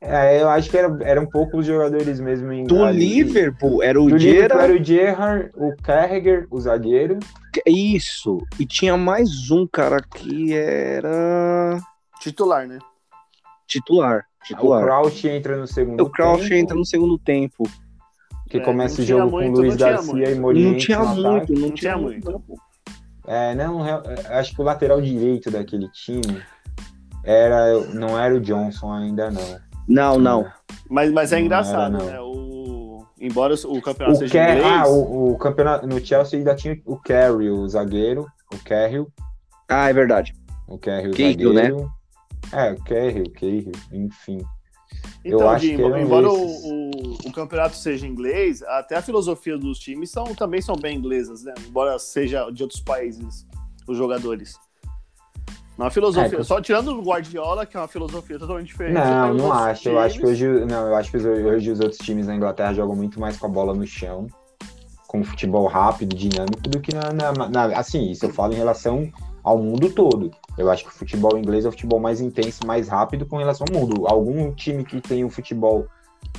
É, 0.00 0.40
eu 0.42 0.48
acho 0.50 0.70
que 0.70 0.76
era, 0.76 0.96
era 1.02 1.20
um 1.20 1.26
pouco 1.26 1.56
os 1.58 1.66
jogadores 1.66 2.20
mesmo 2.20 2.52
em. 2.52 2.64
do 2.64 2.84
ali- 2.84 3.22
Liverpool 3.24 3.82
era 3.82 4.00
o 4.00 4.08
Liverpool 4.08 4.60
era 4.60 4.76
Gerrard, 4.76 4.80
o 4.80 4.84
Gerrard, 4.84 5.50
o 5.56 5.76
Carragher, 5.82 6.46
o 6.50 6.60
zagueiro. 6.60 7.18
isso, 7.66 8.38
e 8.58 8.66
tinha 8.66 8.96
mais 8.96 9.50
um 9.50 9.66
cara 9.66 9.96
que 10.02 10.54
era 10.54 11.80
Titular, 12.20 12.66
né? 12.68 12.78
titular, 13.66 14.25
O 14.52 14.56
titular. 14.56 14.84
Crouch 14.84 15.28
entra 15.28 15.56
no 15.56 15.66
segundo 15.66 16.02
O 16.02 16.10
Crouch 16.10 16.42
tempo, 16.42 16.54
entra 16.54 16.76
no 16.76 16.84
segundo 16.86 17.18
tempo. 17.18 17.64
Que 18.48 18.58
É, 18.58 18.60
começa 18.60 19.02
o 19.02 19.04
jogo 19.04 19.30
muito, 19.30 19.52
com 19.54 19.58
Luiz 19.60 19.76
Garcia 19.76 20.12
muito. 20.14 20.30
e 20.30 20.34
Morientes 20.36 20.72
Não 20.72 20.78
tinha 20.78 20.98
muito, 21.14 21.52
não, 21.52 21.60
Não 21.60 21.70
tinha 21.72 21.96
muito. 21.98 22.30
muito. 22.30 22.54
É, 23.26 23.54
não, 23.56 23.84
é- 23.84 24.02
é, 24.28 24.38
acho 24.38 24.54
que 24.54 24.60
o 24.60 24.64
lateral 24.64 25.00
direito 25.02 25.50
daquele 25.50 25.88
time 25.90 26.40
era, 27.24 27.80
não 27.92 28.18
era 28.18 28.34
o 28.34 28.40
Johnson 28.40 28.92
ainda, 28.92 29.30
não. 29.30 29.60
Não, 29.88 30.18
não. 30.18 30.46
Mas, 30.88 31.10
mas 31.12 31.32
é 31.32 31.36
Não 31.38 31.44
engraçado, 31.46 31.96
era, 31.96 32.04
né? 32.12 32.20
O... 32.20 33.04
Embora 33.20 33.54
o 33.54 33.80
campeonato 33.80 34.12
O 34.16 34.20
seja 34.20 34.32
Car- 34.32 34.56
inglês, 34.58 34.72
ah, 34.82 34.86
o, 34.88 35.32
o 35.32 35.38
campeonato 35.38 35.86
no 35.86 36.04
Chelsea 36.04 36.38
ainda 36.38 36.54
tinha 36.54 36.80
o 36.84 36.96
Carey, 36.96 37.50
o 37.50 37.66
zagueiro, 37.68 38.26
o 38.54 38.58
Carrill, 38.64 39.08
Ah, 39.68 39.88
é 39.88 39.92
verdade. 39.92 40.32
o 40.68 40.78
Carrill, 40.78 41.10
o 41.12 41.16
Cahill, 41.16 41.52
né? 41.52 41.70
É, 42.52 42.72
o 42.72 42.82
Carrill, 42.84 43.24
o 43.24 43.30
Cahill, 43.32 43.72
enfim. 43.92 44.38
Então, 45.24 45.40
Eu 45.40 45.48
acho 45.50 45.66
que 45.66 45.82
eram 45.82 45.98
embora 46.00 46.28
o, 46.30 46.46
o, 46.46 46.90
o 47.26 47.32
campeonato 47.32 47.76
seja 47.76 48.06
inglês, 48.06 48.62
até 48.62 48.96
a 48.96 49.02
filosofia 49.02 49.58
dos 49.58 49.78
times 49.78 50.10
são, 50.10 50.24
também 50.34 50.60
são 50.62 50.76
bem 50.76 50.96
inglesas, 50.96 51.42
né? 51.42 51.52
Embora 51.66 51.98
seja 51.98 52.50
de 52.50 52.62
outros 52.62 52.80
países 52.80 53.46
os 53.88 53.96
jogadores. 53.96 54.54
Uma 55.76 55.90
filosofia. 55.90 56.38
É, 56.38 56.42
Só 56.42 56.60
tirando 56.60 56.88
o 56.98 57.02
Guardiola, 57.02 57.66
que 57.66 57.76
é 57.76 57.80
uma 57.80 57.88
filosofia 57.88 58.38
totalmente 58.38 58.68
diferente. 58.68 58.94
Não, 58.94 59.34
não 59.34 59.52
acho. 59.52 59.88
Eu 59.88 59.98
acho 59.98 60.14
que 60.14 60.20
times. 60.24 60.40
hoje, 60.40 60.64
não, 60.64 60.86
eu 60.88 60.96
acho 60.96 61.10
que 61.10 61.16
hoje 61.18 61.70
os 61.70 61.80
outros 61.80 61.98
times 61.98 62.26
na 62.26 62.34
Inglaterra 62.34 62.72
jogam 62.72 62.96
muito 62.96 63.20
mais 63.20 63.36
com 63.36 63.46
a 63.46 63.48
bola 63.50 63.74
no 63.74 63.86
chão, 63.86 64.26
com 65.06 65.22
futebol 65.22 65.66
rápido, 65.66 66.16
dinâmico, 66.16 66.62
do 66.68 66.80
que 66.80 66.94
na, 66.94 67.12
na- 67.12 67.48
na- 67.48 67.78
assim, 67.78 68.10
isso 68.10 68.24
eu 68.24 68.32
falo 68.32 68.54
em 68.54 68.56
relação 68.56 69.10
ao 69.44 69.58
mundo 69.58 69.90
todo. 69.90 70.30
Eu 70.56 70.70
acho 70.70 70.84
que 70.84 70.90
o 70.90 70.92
futebol 70.92 71.36
inglês 71.36 71.64
é 71.64 71.68
o 71.68 71.72
futebol 71.72 72.00
mais 72.00 72.20
intenso, 72.20 72.66
mais 72.66 72.88
rápido 72.88 73.26
com 73.26 73.36
relação 73.36 73.66
ao 73.68 73.78
mundo. 73.78 74.06
Algum 74.06 74.52
time 74.52 74.84
que 74.84 75.00
tem 75.00 75.24
um 75.24 75.30
futebol 75.30 75.86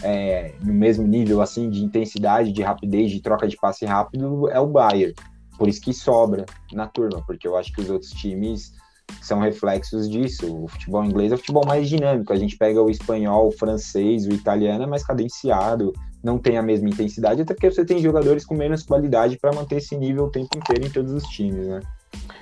é, 0.02 0.54
no 0.64 0.74
mesmo 0.74 1.06
nível 1.06 1.42
assim 1.42 1.70
de 1.70 1.84
intensidade, 1.84 2.52
de 2.52 2.62
rapidez, 2.62 3.12
de 3.12 3.22
troca 3.22 3.48
de 3.48 3.56
passe 3.56 3.86
rápido 3.86 4.50
é 4.50 4.60
o 4.60 4.68
Bayern. 4.68 5.14
Por 5.58 5.68
isso 5.68 5.82
que 5.82 5.94
sobra 5.94 6.46
na 6.72 6.88
turma, 6.88 7.24
porque 7.26 7.48
eu 7.48 7.58
acho 7.58 7.72
que 7.74 7.82
os 7.82 7.90
outros 7.90 8.12
times 8.12 8.74
são 9.22 9.40
reflexos 9.40 10.10
disso. 10.10 10.64
O 10.64 10.68
futebol 10.68 11.04
inglês 11.04 11.32
é 11.32 11.36
o 11.36 11.38
futebol 11.38 11.66
mais 11.66 11.90
dinâmico. 11.90 12.32
A 12.32 12.36
gente 12.36 12.58
pega 12.58 12.82
o 12.82 12.90
espanhol, 12.90 13.48
o 13.48 13.52
francês, 13.52 14.28
o 14.28 14.34
italiano 14.34 14.84
é 14.84 14.88
mais 14.88 15.04
cadenciado, 15.04 15.94
não 16.24 16.38
tem 16.38 16.58
a 16.58 16.62
mesma 16.62 16.90
intensidade, 16.90 17.42
até 17.42 17.54
porque 17.54 17.72
você 17.72 17.86
tem 17.86 18.00
jogadores 18.00 18.46
com 18.46 18.56
menos 18.56 18.84
qualidade 18.84 19.38
para 19.38 19.54
manter 19.54 19.78
esse 19.78 19.96
nível 19.96 20.26
o 20.26 20.32
tempo 20.32 20.50
inteiro 20.58 20.86
em 20.86 20.90
todos 20.90 21.14
os 21.14 21.24
times, 21.24 21.68
né? 21.68 21.80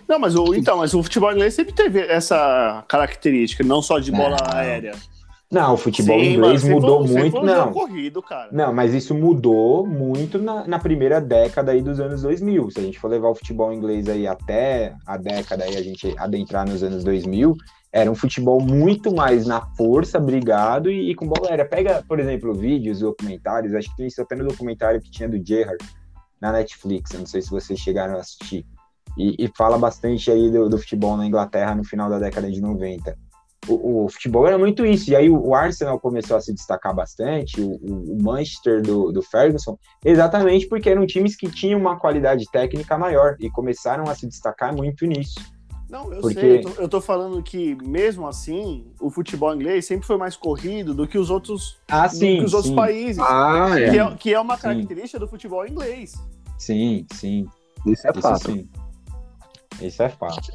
Não, 0.07 0.19
mas 0.19 0.35
o, 0.35 0.53
então, 0.53 0.77
mas 0.77 0.93
o 0.93 1.01
futebol 1.01 1.31
inglês 1.31 1.53
sempre 1.53 1.73
teve 1.73 1.99
essa 1.99 2.83
característica, 2.87 3.63
não 3.63 3.81
só 3.81 3.97
de 3.99 4.11
bola 4.11 4.37
Não. 4.51 4.57
aérea. 4.59 4.93
Não, 5.51 5.75
o 5.75 5.77
futebol 5.77 6.19
Sim, 6.19 6.33
inglês 6.33 6.63
mudou 6.63 7.07
foi- 7.07 7.17
muito, 7.17 7.41
não. 7.43 7.71
corrido, 7.71 8.21
cara. 8.21 8.49
Não, 8.51 8.73
mas 8.73 8.93
isso 8.93 9.13
mudou 9.13 9.85
muito 9.85 10.39
na, 10.39 10.67
na 10.67 10.79
primeira 10.79 11.21
década 11.21 11.71
aí 11.71 11.81
dos 11.81 11.99
anos 11.99 12.23
2000. 12.23 12.71
Se 12.71 12.79
a 12.79 12.83
gente 12.83 12.99
for 12.99 13.07
levar 13.09 13.29
o 13.29 13.35
futebol 13.35 13.71
inglês 13.71 14.09
aí 14.09 14.27
até 14.27 14.95
a 15.05 15.17
década 15.17 15.63
aí, 15.63 15.77
a 15.77 15.83
gente 15.83 16.13
adentrar 16.17 16.67
nos 16.67 16.83
anos 16.83 17.03
2000, 17.03 17.55
era 17.93 18.09
um 18.11 18.15
futebol 18.15 18.59
muito 18.59 19.13
mais 19.15 19.45
na 19.45 19.61
força, 19.77 20.19
brigado 20.19 20.91
e, 20.91 21.11
e 21.11 21.15
com 21.15 21.27
bola 21.27 21.47
aérea. 21.49 21.65
Pega, 21.65 22.03
por 22.07 22.19
exemplo, 22.19 22.53
vídeos, 22.53 22.99
documentários, 22.99 23.73
acho 23.73 23.89
que 23.91 23.97
tem 23.97 24.07
isso 24.07 24.21
até 24.21 24.35
no 24.35 24.47
documentário 24.47 24.99
que 24.99 25.09
tinha 25.11 25.29
do 25.29 25.37
Gerrard 25.43 25.77
na 26.41 26.51
Netflix, 26.51 27.11
eu 27.13 27.19
não 27.19 27.27
sei 27.27 27.41
se 27.41 27.49
vocês 27.49 27.79
chegaram 27.79 28.15
a 28.15 28.19
assistir. 28.19 28.65
E, 29.17 29.35
e 29.45 29.51
fala 29.57 29.77
bastante 29.77 30.29
aí 30.31 30.49
do, 30.51 30.67
do 30.69 30.77
futebol 30.77 31.15
na 31.17 31.25
Inglaterra 31.25 31.73
no 31.75 31.83
final 31.83 32.09
da 32.09 32.19
década 32.19 32.51
de 32.51 32.59
90 32.61 33.17
o, 33.67 34.05
o 34.05 34.09
futebol 34.09 34.45
era 34.45 34.57
muito 34.59 34.85
isso. 34.85 35.09
E 35.09 35.15
aí 35.15 35.27
o, 35.27 35.39
o 35.47 35.55
Arsenal 35.55 35.99
começou 35.99 36.37
a 36.37 36.41
se 36.41 36.53
destacar 36.53 36.93
bastante, 36.93 37.59
o, 37.59 37.71
o- 37.77 38.21
Manchester 38.21 38.79
do, 38.81 39.11
do 39.11 39.23
Ferguson, 39.23 39.75
exatamente 40.03 40.67
porque 40.67 40.87
eram 40.89 41.05
times 41.07 41.35
que 41.35 41.49
tinham 41.49 41.79
uma 41.79 41.97
qualidade 41.97 42.45
técnica 42.51 42.95
maior 42.97 43.35
e 43.39 43.49
começaram 43.49 44.03
a 44.03 44.13
se 44.13 44.27
destacar 44.27 44.75
muito 44.75 45.05
nisso. 45.07 45.39
Não, 45.89 46.13
eu 46.13 46.21
Porque- 46.21 46.39
sei, 46.39 46.57
eu 46.57 46.61
tô, 46.61 46.81
eu 46.81 46.89
tô 46.89 47.01
falando 47.01 47.41
que, 47.41 47.75
mesmo 47.83 48.27
assim, 48.27 48.85
o 48.99 49.09
futebol 49.09 49.53
inglês 49.55 49.85
sempre 49.85 50.05
foi 50.05 50.17
mais 50.17 50.35
corrido 50.35 50.93
do 50.93 51.07
que 51.07 51.17
os 51.17 51.29
outros, 51.31 51.77
Ah, 51.89 52.07
do 52.07 52.15
sim, 52.15 52.37
que 52.37 52.43
os 52.43 52.53
outros 52.53 52.69
sim, 52.69 52.75
países. 52.75 53.19
Ah, 53.19 53.67
que, 53.73 53.79
é. 53.81 53.97
é, 53.97 54.15
que 54.15 54.33
é 54.33 54.39
uma 54.39 54.55
Sim. 54.57 54.61
característica 54.61 55.19
do 55.19 55.27
futebol 55.27 55.65
inglês. 55.65 56.13
sim, 56.59 57.05
sim. 57.13 57.47
Isso 57.85 58.07
é 58.07 58.11
Isso 58.11 58.21
fato. 58.21 58.51
sim. 58.51 58.67
Isso 59.81 60.01
é 60.03 60.09
fato. 60.09 60.51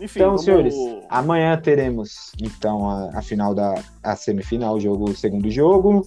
Enfim, 0.00 0.18
Então, 0.20 0.28
vamos- 0.30 0.44
senhores, 0.44 0.74
amanhã 1.08 1.56
teremos 1.60 2.32
então 2.40 2.88
a, 2.88 3.18
a 3.18 3.22
final 3.22 3.54
da 3.54 3.74
a 4.02 4.14
semifinal, 4.14 4.74
o 4.76 4.80
jogo, 4.80 5.10
o 5.10 5.16
segundo 5.16 5.50
jogo. 5.50 6.06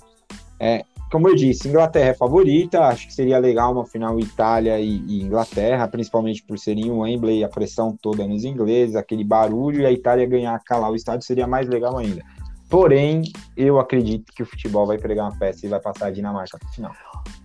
É, 0.59 0.83
como 1.11 1.27
eu 1.27 1.35
disse, 1.35 1.67
Inglaterra 1.67 2.11
é 2.11 2.13
favorita. 2.13 2.85
Acho 2.85 3.07
que 3.07 3.13
seria 3.13 3.37
legal 3.37 3.73
uma 3.73 3.85
final 3.85 4.17
Itália 4.19 4.79
e, 4.79 4.97
e 5.07 5.21
Inglaterra, 5.21 5.87
principalmente 5.87 6.41
por 6.43 6.57
serem 6.57 6.89
o 6.89 6.99
Wembley, 6.99 7.43
a 7.43 7.49
pressão 7.49 7.97
toda 8.01 8.25
nos 8.25 8.45
ingleses, 8.45 8.95
aquele 8.95 9.23
barulho 9.23 9.81
e 9.81 9.85
a 9.85 9.91
Itália 9.91 10.25
ganhar, 10.25 10.57
calar 10.63 10.89
o 10.91 10.95
estádio 10.95 11.25
seria 11.25 11.45
mais 11.47 11.67
legal 11.67 11.97
ainda. 11.97 12.21
Porém, 12.69 13.23
eu 13.57 13.77
acredito 13.77 14.31
que 14.33 14.41
o 14.43 14.45
futebol 14.45 14.85
vai 14.87 14.97
pregar 14.97 15.29
uma 15.29 15.37
peça 15.37 15.65
e 15.65 15.69
vai 15.69 15.81
passar 15.81 16.05
a 16.05 16.11
Dinamarca 16.11 16.57
para 16.57 16.69
final. 16.69 16.93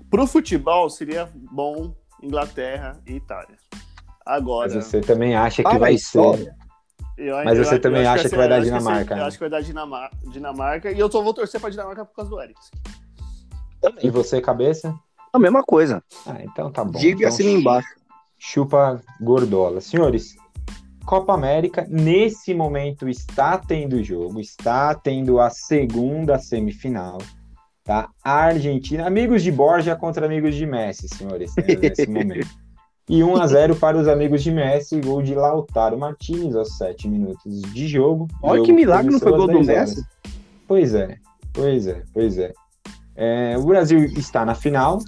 Pro 0.08 0.24
futebol 0.28 0.88
seria 0.88 1.28
bom 1.50 1.92
Inglaterra 2.22 3.00
e 3.04 3.14
Itália. 3.14 3.56
Agora, 4.26 4.74
Mas 4.74 4.84
você 4.84 5.00
também 5.00 5.36
acha 5.36 5.62
que 5.62 5.78
vai 5.78 5.96
ser? 5.96 6.18
eu- 7.16 7.36
mas 7.44 7.58
eu- 7.58 7.64
você 7.64 7.76
eu 7.76 7.80
também 7.80 8.04
acha 8.04 8.24
que 8.24 8.28
ser- 8.30 8.36
vai 8.36 8.48
dar 8.48 8.60
Dinamarca, 8.60 9.04
ser- 9.06 9.12
Eu 9.12 9.16
né? 9.18 9.22
acho 9.24 9.36
que 9.38 9.40
vai 9.40 9.50
dar 9.50 9.60
Dinamar- 9.62 10.10
Dinamarca. 10.24 10.90
E 10.90 10.98
eu 10.98 11.10
só 11.10 11.22
vou 11.22 11.32
torcer 11.32 11.60
pra 11.60 11.70
Dinamarca 11.70 12.04
por 12.04 12.14
causa 12.16 12.30
do 12.30 12.40
Eriksen. 12.42 12.72
E 14.02 14.10
você, 14.10 14.40
cabeça? 14.40 14.92
A 15.32 15.38
mesma 15.38 15.62
coisa. 15.62 16.02
Ah, 16.26 16.38
então 16.42 16.72
tá 16.72 16.84
bom. 16.84 16.98
Diga 16.98 17.18
Então, 17.18 17.28
assim 17.28 17.54
embaixo. 17.54 17.88
chupa 18.38 19.00
gordola. 19.20 19.80
Senhores, 19.80 20.34
Copa 21.04 21.32
América, 21.34 21.86
nesse 21.88 22.52
momento, 22.52 23.08
está 23.08 23.56
tendo 23.58 24.02
jogo, 24.02 24.40
está 24.40 24.92
tendo 24.92 25.38
a 25.40 25.50
segunda 25.50 26.36
semifinal, 26.36 27.18
tá? 27.84 28.08
A 28.24 28.32
Argentina, 28.46 29.06
amigos 29.06 29.40
de 29.44 29.52
Borja 29.52 29.94
contra 29.94 30.26
amigos 30.26 30.56
de 30.56 30.66
Messi, 30.66 31.06
senhores, 31.08 31.54
né, 31.56 31.64
nesse 31.80 32.06
momento. 32.10 32.65
E 33.08 33.22
1 33.22 33.36
a 33.36 33.46
0 33.46 33.76
para 33.76 33.96
os 33.96 34.08
amigos 34.08 34.42
de 34.42 34.50
Messi, 34.50 35.00
gol 35.00 35.22
de 35.22 35.34
Lautaro 35.34 35.96
Martinez 35.96 36.56
aos 36.56 36.76
7 36.76 37.08
minutos 37.08 37.62
de 37.62 37.86
jogo. 37.86 38.26
Olha 38.42 38.62
que 38.62 38.72
milagre, 38.72 39.12
não 39.12 39.20
foi 39.20 39.30
gol 39.30 39.46
do 39.46 39.52
10 39.64 39.68
horas. 39.68 39.90
Messi. 39.90 40.06
Pois 40.66 40.94
é, 40.94 41.16
pois 41.52 41.86
é, 41.86 42.02
pois 42.12 42.38
é. 42.38 42.52
É, 43.14 43.56
O 43.56 43.64
Brasil 43.64 44.04
está 44.04 44.44
na 44.44 44.54
final, 44.54 44.98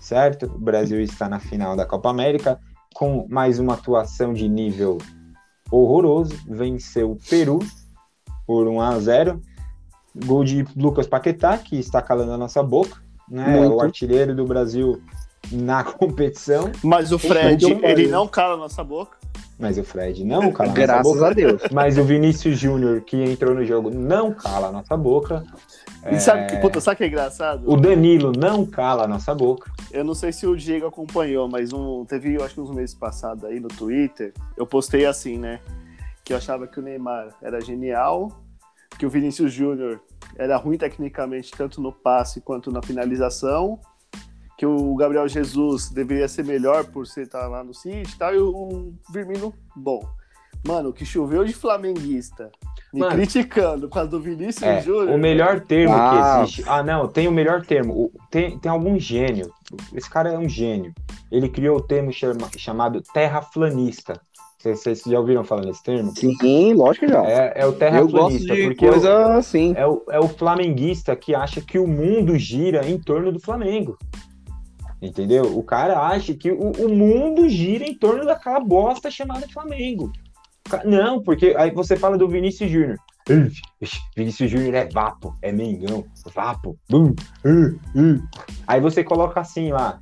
certo? 0.00 0.46
O 0.46 0.58
Brasil 0.58 1.00
está 1.00 1.28
na 1.28 1.38
final 1.38 1.76
da 1.76 1.86
Copa 1.86 2.10
América 2.10 2.58
com 2.92 3.26
mais 3.28 3.60
uma 3.60 3.74
atuação 3.74 4.34
de 4.34 4.48
nível 4.48 4.98
horroroso. 5.70 6.34
Venceu 6.48 7.12
o 7.12 7.16
Peru 7.30 7.60
por 8.46 8.66
1 8.66 8.80
a 8.80 8.98
0. 8.98 9.40
Gol 10.26 10.42
de 10.42 10.66
Lucas 10.74 11.06
Paquetá, 11.06 11.56
que 11.56 11.78
está 11.78 12.02
calando 12.02 12.32
a 12.32 12.36
nossa 12.36 12.62
boca, 12.62 13.00
né? 13.30 13.60
Muito. 13.60 13.76
O 13.76 13.80
artilheiro 13.80 14.34
do 14.34 14.44
Brasil 14.44 15.00
na 15.52 15.82
competição, 15.84 16.70
Mas 16.82 17.12
o 17.12 17.18
Fred, 17.18 17.64
Então, 17.66 17.88
ele 17.88 18.06
não 18.08 18.26
cala 18.26 18.54
a 18.54 18.56
nossa 18.56 18.82
boca. 18.84 19.16
mas 19.58 19.76
o 19.78 19.84
Fred 19.84 20.24
não 20.24 20.52
cala 20.52 20.70
a 20.70 20.72
nossa 20.72 20.80
Graças 20.80 21.12
boca. 21.14 21.26
a 21.26 21.32
Deus. 21.32 21.62
Mas 21.72 21.98
o 21.98 22.04
Vinícius 22.04 22.58
Júnior, 22.58 23.00
que 23.02 23.16
entrou 23.22 23.54
no 23.54 23.64
jogo, 23.64 23.90
não 23.90 24.32
cala 24.32 24.68
a 24.68 24.72
nossa 24.72 24.96
boca. 24.96 25.44
E 26.10 26.20
sabe, 26.20 26.46
que, 26.46 26.56
puta, 26.58 26.80
sabe 26.80 26.94
o 26.94 26.96
que 26.98 27.04
é 27.04 27.06
engraçado? 27.08 27.70
O 27.70 27.76
Danilo 27.76 28.32
não 28.36 28.64
cala 28.64 29.04
a 29.04 29.08
nossa 29.08 29.34
boca. 29.34 29.70
Eu 29.90 30.04
não 30.04 30.14
sei 30.14 30.32
se 30.32 30.46
o 30.46 30.56
Diego 30.56 30.86
acompanhou, 30.86 31.48
mas 31.48 31.72
um, 31.72 32.04
teve, 32.04 32.34
eu 32.34 32.44
acho 32.44 32.54
que 32.54 32.60
uns 32.60 32.70
meses 32.70 32.94
passados 32.94 33.44
aí 33.44 33.58
no 33.58 33.68
Twitter, 33.68 34.32
eu 34.56 34.66
postei 34.66 35.04
assim, 35.06 35.36
né? 35.38 35.60
Que 36.24 36.32
eu 36.32 36.36
achava 36.36 36.66
que 36.68 36.78
o 36.78 36.82
Neymar 36.82 37.30
era 37.42 37.60
genial, 37.60 38.30
que 38.98 39.04
o 39.04 39.10
Vinícius 39.10 39.52
Júnior 39.52 40.00
era 40.36 40.56
ruim 40.56 40.78
tecnicamente, 40.78 41.50
tanto 41.50 41.80
no 41.80 41.92
passe 41.92 42.40
quanto 42.40 42.70
na 42.70 42.80
finalização, 42.82 43.80
que 44.58 44.66
o 44.66 44.94
Gabriel 44.96 45.26
Jesus 45.28 45.88
deveria 45.88 46.26
ser 46.28 46.44
melhor 46.44 46.84
por 46.86 47.06
ser 47.06 47.22
estar 47.22 47.46
lá 47.46 47.62
no 47.64 47.72
City 47.72 48.12
e 48.12 48.18
tal, 48.18 48.34
e 48.34 48.38
o 48.38 48.92
Firmino, 49.12 49.54
bom. 49.74 50.04
Mano, 50.66 50.88
o 50.88 50.92
que 50.92 51.06
choveu 51.06 51.44
de 51.44 51.52
flamenguista 51.52 52.50
me 52.92 52.98
Mano. 53.00 53.12
criticando 53.14 53.88
por 53.88 53.94
causa 53.94 54.10
do 54.10 54.20
Vinícius 54.20 54.62
É, 54.64 54.80
Júnior. 54.82 55.10
o 55.14 55.18
melhor 55.18 55.60
termo 55.60 55.94
Ah. 55.94 56.10
que 56.38 56.42
existe. 56.42 56.64
Ah, 56.66 56.82
não, 56.82 57.06
tem 57.06 57.28
o 57.28 57.32
melhor 57.32 57.64
termo. 57.64 57.94
O- 57.94 58.10
Tem, 58.30 58.58
tem 58.58 58.70
algum 58.70 58.98
gênio. 58.98 59.52
Esse 59.94 60.10
cara 60.10 60.30
é 60.32 60.38
um 60.38 60.48
gênio. 60.48 60.92
Ele 61.30 61.48
criou 61.48 61.76
o 61.76 61.80
termo 61.80 62.12
chama- 62.12 62.50
chamado 62.56 63.00
terraflanista. 63.14 64.20
Vocês, 64.58 64.80
vocês 64.82 65.02
já 65.06 65.20
ouviram 65.20 65.44
falar 65.44 65.64
nesse 65.64 65.82
termo? 65.84 66.12
Sim, 66.16 66.74
lógico 66.74 67.06
que 67.06 67.12
já. 67.12 67.24
É, 67.24 67.52
é 67.54 67.64
o 67.64 67.68
Eu 67.68 67.70
gosto 67.70 67.78
terraplanista, 67.78 68.54
de 68.56 68.62
porque 68.64 68.88
coisa 68.88 69.36
assim. 69.36 69.72
é, 69.76 69.86
o, 69.86 70.02
é 70.10 70.18
o 70.18 70.26
flamenguista 70.28 71.14
que 71.14 71.32
acha 71.34 71.60
que 71.60 71.78
o 71.78 71.86
mundo 71.86 72.36
gira 72.36 72.84
em 72.88 72.98
torno 72.98 73.30
do 73.30 73.38
Flamengo. 73.38 73.96
Entendeu? 75.00 75.56
O 75.56 75.62
cara 75.62 76.00
acha 76.00 76.34
que 76.34 76.50
o, 76.50 76.72
o 76.72 76.88
mundo 76.88 77.48
gira 77.48 77.84
em 77.84 77.94
torno 77.94 78.24
daquela 78.24 78.60
bosta 78.60 79.10
chamada 79.10 79.48
Flamengo. 79.48 80.12
Não, 80.84 81.22
porque 81.22 81.54
aí 81.56 81.70
você 81.70 81.96
fala 81.96 82.18
do 82.18 82.28
Vinícius 82.28 82.70
Júnior. 82.70 82.98
Vinícius 84.16 84.50
Júnior 84.50 84.74
é 84.74 84.88
vapo, 84.88 85.34
é 85.42 85.52
mengão, 85.52 86.04
vapo. 86.34 86.78
Aí 88.66 88.80
você 88.80 89.04
coloca 89.04 89.40
assim 89.40 89.70
lá, 89.70 90.00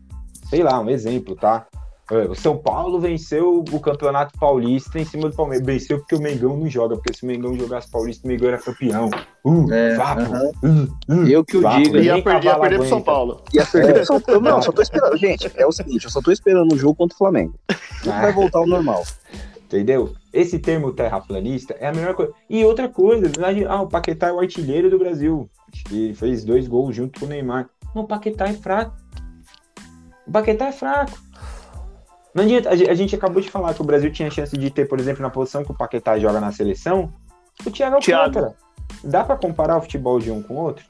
sei 0.48 0.62
lá, 0.62 0.80
um 0.80 0.88
exemplo, 0.88 1.34
tá? 1.34 1.66
É, 2.10 2.18
O 2.28 2.34
São 2.34 2.56
Paulo 2.56 3.00
venceu 3.00 3.64
o 3.72 3.80
Campeonato 3.80 4.38
Paulista 4.38 4.98
em 4.98 5.04
cima 5.04 5.28
do 5.28 5.34
Palmeiras. 5.34 5.66
Venceu 5.66 5.98
porque 5.98 6.14
o 6.14 6.20
Mengão 6.20 6.56
não 6.56 6.68
joga, 6.68 6.94
porque 6.96 7.12
se 7.12 7.24
o 7.24 7.26
Mengão 7.26 7.54
jogasse 7.54 7.90
Paulista, 7.90 8.26
o 8.26 8.28
Mengão 8.28 8.48
era 8.48 8.58
campeão. 8.58 9.10
Uh, 9.44 9.72
É, 9.72 9.96
vapo, 9.96 10.22
uh, 10.22 10.88
uh. 11.08 11.26
Eu 11.26 11.44
que 11.44 11.56
o 11.56 11.62
Vapo, 11.62 11.78
nem 11.78 12.04
Ia 12.04 12.22
perder, 12.22 12.44
ia 12.44 12.58
perder 12.58 12.78
pro 12.78 12.88
São. 12.88 13.02
Paulo. 13.02 13.42
Ia 13.52 13.66
perder 13.66 13.94
pro 13.94 14.06
São 14.06 14.20
Paulo. 14.20 14.40
Não, 14.40 14.62
só 14.62 14.70
tô 14.70 14.82
esperando. 14.82 15.16
Gente, 15.16 15.50
é 15.56 15.66
o 15.66 15.72
seguinte, 15.72 16.04
eu 16.04 16.10
só 16.10 16.20
tô 16.22 16.30
esperando 16.30 16.72
o 16.72 16.78
jogo 16.78 16.94
contra 16.94 17.14
o 17.14 17.18
Flamengo. 17.18 17.58
Ah. 17.68 18.22
vai 18.22 18.32
voltar 18.32 18.60
ao 18.60 18.66
normal. 18.66 19.02
Entendeu? 19.64 20.14
Esse 20.32 20.60
termo 20.60 20.92
terraplanista 20.92 21.74
é 21.80 21.88
a 21.88 21.92
melhor 21.92 22.14
coisa. 22.14 22.32
E 22.48 22.64
outra 22.64 22.88
coisa, 22.88 23.28
ah, 23.68 23.82
o 23.82 23.88
Paquetá 23.88 24.28
é 24.28 24.32
o 24.32 24.38
artilheiro 24.38 24.88
do 24.88 24.96
Brasil. 24.98 25.50
Ele 25.90 26.14
fez 26.14 26.44
dois 26.44 26.68
gols 26.68 26.94
junto 26.94 27.18
com 27.18 27.26
o 27.26 27.28
Neymar. 27.28 27.68
Não, 27.92 28.02
o 28.02 28.06
Paquetá 28.06 28.46
é 28.46 28.52
fraco. 28.52 28.94
O 30.24 30.30
Paquetá 30.30 30.66
é 30.66 30.72
fraco. 30.72 31.25
Não 32.36 32.44
adianta, 32.44 32.68
a 32.68 32.94
gente, 32.94 33.14
acabou 33.16 33.40
de 33.40 33.50
falar 33.50 33.72
que 33.72 33.80
o 33.80 33.84
Brasil 33.84 34.12
tinha 34.12 34.30
chance 34.30 34.54
de 34.54 34.68
ter, 34.68 34.86
por 34.86 35.00
exemplo, 35.00 35.22
na 35.22 35.30
posição 35.30 35.64
que 35.64 35.70
o 35.70 35.74
Paquetá 35.74 36.18
joga 36.18 36.38
na 36.38 36.52
seleção, 36.52 37.10
o 37.64 37.70
Thiago 37.70 37.98
Thiago. 37.98 38.24
Alcântara. 38.24 38.54
Dá 39.02 39.24
pra 39.24 39.36
comparar 39.36 39.78
o 39.78 39.80
futebol 39.80 40.20
de 40.20 40.30
um 40.30 40.42
com 40.42 40.52
o 40.52 40.58
outro? 40.58 40.84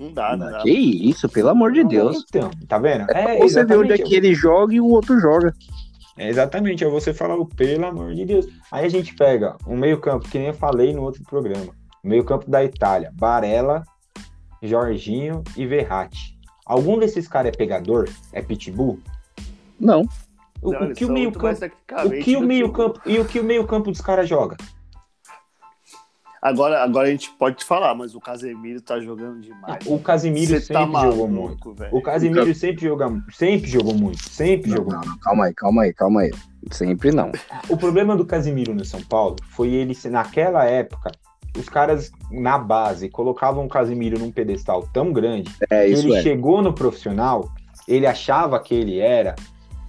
Não 0.00 0.12
dá, 0.12 0.36
não 0.36 0.50
dá. 0.50 0.62
Que 0.62 0.70
isso, 0.70 1.28
pelo 1.28 1.50
amor 1.50 1.70
de 1.70 1.84
Deus. 1.84 2.24
Então, 2.28 2.50
tá 2.66 2.78
vendo? 2.78 3.08
É, 3.12 3.38
você 3.38 3.64
vê 3.64 3.76
onde 3.76 3.92
é 3.92 3.96
que 3.98 4.16
ele 4.16 4.34
joga 4.34 4.74
e 4.74 4.80
o 4.80 4.88
outro 4.88 5.20
joga. 5.20 5.54
É 6.18 6.28
exatamente, 6.28 6.82
é 6.82 6.88
você 6.88 7.14
falar 7.14 7.36
o 7.36 7.46
pelo 7.46 7.86
amor 7.86 8.12
de 8.12 8.24
Deus. 8.24 8.48
Aí 8.72 8.84
a 8.84 8.88
gente 8.88 9.14
pega 9.14 9.56
um 9.68 9.76
meio-campo, 9.76 10.28
que 10.28 10.36
nem 10.36 10.48
eu 10.48 10.54
falei 10.54 10.92
no 10.92 11.02
outro 11.02 11.22
programa. 11.22 11.72
O 12.02 12.08
meio-campo 12.08 12.50
da 12.50 12.64
Itália, 12.64 13.12
Barella, 13.14 13.84
Jorginho 14.60 15.44
e 15.56 15.64
Verratti. 15.64 16.36
Algum 16.66 16.98
desses 16.98 17.28
caras 17.28 17.52
é 17.52 17.56
pegador? 17.56 18.08
É 18.32 18.42
pitbull? 18.42 18.98
Não. 19.78 20.08
O, 20.66 20.72
Não, 20.72 20.80
o 20.80 20.84
eles 20.84 20.98
que 20.98 21.04
o 21.04 21.12
meio 21.12 21.30
campo, 21.32 21.66
o 22.04 22.10
que 22.22 22.36
o 22.36 22.40
meio 22.40 22.72
campo 22.72 23.00
e 23.06 23.18
o 23.18 23.24
que 23.24 23.38
o 23.38 23.44
meio 23.44 23.64
campo 23.66 23.90
dos 23.90 24.00
caras 24.00 24.28
joga? 24.28 24.56
Agora, 26.42 26.82
agora 26.82 27.08
a 27.08 27.10
gente 27.10 27.30
pode 27.38 27.64
falar, 27.64 27.94
mas 27.94 28.14
o 28.14 28.20
Casemiro 28.20 28.80
tá 28.80 29.00
jogando 29.00 29.40
demais. 29.40 29.84
O 29.86 29.98
Casimiro 29.98 30.46
Você 30.48 30.60
sempre 30.60 30.92
tá 30.92 31.00
jogou 31.10 31.28
muito. 31.28 31.74
velho. 31.74 31.96
O 31.96 32.02
Casimiro 32.02 32.54
sempre 32.54 32.84
joga, 32.86 33.22
sempre 33.32 33.68
jogou 33.68 33.94
muito, 33.94 34.28
sempre 34.28 34.70
Não, 34.70 34.76
jogou 34.76 34.92
não, 34.92 35.00
muito. 35.00 35.18
calma 35.20 35.44
aí, 35.46 35.54
calma 35.54 35.82
aí, 35.82 35.92
calma 35.92 36.20
aí. 36.22 36.30
Sempre 36.70 37.10
não. 37.10 37.32
O 37.68 37.76
problema 37.76 38.16
do 38.16 38.24
Casimiro 38.24 38.74
no 38.74 38.84
São 38.84 39.02
Paulo 39.02 39.36
foi 39.50 39.68
ele, 39.70 39.96
naquela 40.10 40.64
época, 40.64 41.10
os 41.56 41.68
caras 41.68 42.12
na 42.30 42.58
base 42.58 43.08
colocavam 43.08 43.64
o 43.64 43.68
Casimiro 43.68 44.18
num 44.18 44.30
pedestal 44.30 44.86
tão 44.92 45.12
grande 45.12 45.50
É 45.70 45.86
que 45.86 45.92
isso 45.92 46.06
ele 46.08 46.16
é. 46.16 46.22
chegou 46.22 46.60
no 46.60 46.72
profissional, 46.72 47.48
ele 47.88 48.06
achava 48.06 48.60
que 48.60 48.74
ele 48.74 48.98
era 49.00 49.34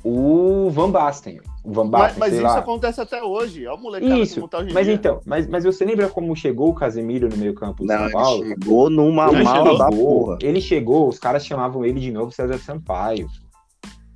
o 0.08 0.70
Van 0.70 0.90
Basten. 0.90 1.40
O 1.64 1.72
Van 1.74 1.84
Mas, 1.86 1.92
Basten, 1.92 2.20
mas 2.20 2.30
sei 2.30 2.38
isso 2.40 2.48
lá. 2.48 2.60
acontece 2.60 3.02
até 3.02 3.22
hoje. 3.24 3.68
Olha 3.68 3.76
o 3.76 3.82
molecada 3.82 4.16
Isso, 4.18 4.36
como 4.36 4.48
tá 4.48 4.60
hoje 4.60 4.74
Mas 4.74 4.86
dia. 4.86 4.96
então, 4.96 5.20
mas, 5.26 5.48
mas 5.48 5.64
você 5.66 5.84
lembra 5.84 6.08
como 6.08 6.36
chegou 6.36 6.70
o 6.70 6.74
Casemiro 6.74 7.28
no 7.28 7.36
meio 7.38 7.54
campo 7.54 7.84
do 7.84 7.88
Não, 7.88 7.96
São 7.98 8.06
ele 8.06 8.14
Paulo? 8.14 8.46
chegou 8.46 8.90
numa 8.90 9.28
Ele 9.30 9.44
mala 9.44 9.78
da 9.78 9.90
chegou, 9.90 10.26
porra. 10.26 10.38
ele 10.42 10.62
chegou, 10.62 11.10
os 11.10 11.20
caras 11.20 11.46
chamavam 11.46 11.84
ele 11.84 12.00
de 12.00 12.12
novo 12.12 12.32
César 12.32 12.58
Sampaio. 12.60 13.28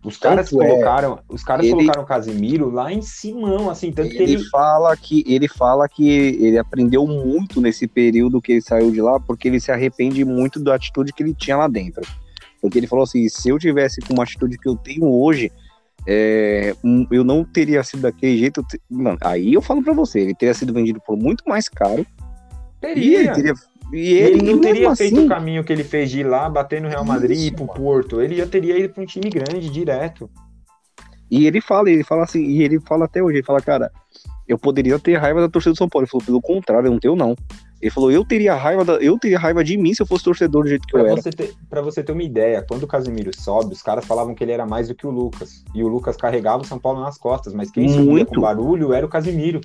Os 0.03 0.17
caras 0.17 0.49
Tanto 0.49 0.63
é, 0.63 0.67
colocaram, 0.67 1.19
os 1.29 1.43
caras 1.43 1.63
ele- 1.65 1.75
colocaram 1.75 2.01
o 2.01 2.05
Casimiro 2.07 2.71
lá 2.71 2.91
em 2.91 3.03
Simão, 3.03 3.69
assim, 3.69 3.91
tanto 3.91 4.09
que 4.09 4.17
Ele 4.17 4.33
ele 4.33 4.43
fala 4.45 4.97
que 4.97 5.23
ele 5.27 5.47
fala 5.47 5.87
que 5.87 6.09
ele 6.09 6.57
aprendeu 6.57 7.05
muito 7.05 7.61
nesse 7.61 7.85
período 7.87 8.41
que 8.41 8.53
ele 8.53 8.61
saiu 8.61 8.89
de 8.89 8.99
lá, 8.99 9.19
porque 9.19 9.47
ele 9.47 9.59
se 9.59 9.71
arrepende 9.71 10.25
muito 10.25 10.59
da 10.59 10.73
atitude 10.73 11.13
que 11.13 11.21
ele 11.21 11.35
tinha 11.35 11.55
lá 11.55 11.67
dentro. 11.67 12.01
Porque 12.59 12.79
ele 12.79 12.87
falou 12.87 13.03
assim: 13.03 13.29
se 13.29 13.49
eu 13.49 13.59
tivesse 13.59 14.01
com 14.01 14.13
uma 14.15 14.23
atitude 14.23 14.57
que 14.57 14.67
eu 14.67 14.75
tenho 14.75 15.05
hoje, 15.05 15.51
é, 16.07 16.75
eu 17.11 17.23
não 17.23 17.43
teria 17.43 17.83
sido 17.83 18.01
daquele 18.01 18.37
jeito. 18.37 18.65
Mano, 18.89 19.17
aí 19.21 19.53
eu 19.53 19.61
falo 19.61 19.83
pra 19.83 19.93
você, 19.93 20.19
ele 20.19 20.35
teria 20.35 20.53
sido 20.53 20.73
vendido 20.73 21.01
por 21.05 21.17
muito 21.17 21.43
mais 21.47 21.69
caro. 21.69 22.05
E 22.83 23.15
ele 23.15 23.31
teria. 23.31 23.33
teria. 23.33 23.53
E 23.93 24.13
Ele, 24.13 24.39
ele, 24.39 24.53
não 24.53 24.61
teria 24.61 24.81
mesmo 24.81 24.95
feito 24.95 25.17
assim, 25.17 25.25
o 25.25 25.29
caminho 25.29 25.63
que 25.65 25.73
ele 25.73 25.83
fez 25.83 26.09
de 26.09 26.21
ir 26.21 26.23
lá, 26.23 26.49
bater 26.49 26.81
no 26.81 26.87
Real 26.87 27.03
Madrid 27.03 27.37
e 27.37 27.41
ir 27.41 27.45
Isso, 27.47 27.55
pro. 27.55 27.67
Porto. 27.67 28.21
Ele 28.21 28.37
já 28.37 28.47
teria 28.47 28.77
ido 28.77 28.93
pra 28.93 29.03
um 29.03 29.05
time 29.05 29.29
grande 29.29 29.69
direto. 29.69 30.29
E 31.29 31.45
ele 31.45 31.59
fala, 31.59 31.89
ele 31.89 32.03
fala 32.03 32.23
assim, 32.23 32.41
e 32.41 32.63
ele 32.63 32.79
fala 32.79 33.05
até 33.05 33.21
hoje, 33.21 33.37
ele 33.37 33.45
fala, 33.45 33.61
cara, 33.61 33.91
eu 34.47 34.57
poderia 34.57 34.97
ter 34.97 35.17
raiva 35.17 35.41
da 35.41 35.49
torcida 35.49 35.73
do 35.73 35.77
São 35.77 35.89
Paulo. 35.89 36.05
Ele 36.05 36.11
falou, 36.11 36.25
pelo 36.25 36.41
contrário, 36.41 36.87
eu 36.87 36.91
não 36.91 36.99
tenho, 36.99 37.15
não. 37.15 37.35
Ele 37.81 37.89
falou, 37.89 38.11
eu 38.11 38.23
teria 38.23 38.53
raiva 38.53 38.85
da, 38.85 38.93
eu 38.95 39.17
teria 39.17 39.39
raiva 39.39 39.63
de 39.63 39.75
mim 39.77 39.93
se 39.93 40.01
eu 40.03 40.05
fosse 40.05 40.23
torcedor 40.23 40.63
do 40.63 40.69
jeito 40.69 40.87
que 40.87 40.95
eu 40.95 40.99
Pra 41.01 41.11
era. 41.13 41.21
você, 41.21 41.29
ter, 41.31 41.53
pra 41.69 41.81
você 41.81 42.03
ter 42.03 42.11
uma 42.11 42.21
ideia, 42.21 42.63
quando 42.67 42.83
o 42.83 42.87
Casemiro 42.87 43.31
sobe, 43.35 43.73
os 43.73 43.81
caras 43.81 44.05
falavam 44.05 44.35
que 44.35 44.43
ele 44.43 44.51
era 44.51 44.65
mais 44.65 44.87
do 44.87 44.93
que 44.95 45.07
o 45.07 45.09
Lucas. 45.09 45.63
E 45.73 45.83
o 45.83 45.87
Lucas 45.87 46.15
carregava 46.15 46.61
o 46.61 46.65
São 46.65 46.77
Paulo 46.77 47.01
nas 47.01 47.17
costas, 47.17 47.53
mas 47.53 47.71
quem 47.71 47.89
subia 47.89 48.25
com 48.25 48.39
barulho 48.39 48.93
era 48.93 49.05
o 49.05 49.09
Casemiro. 49.09 49.61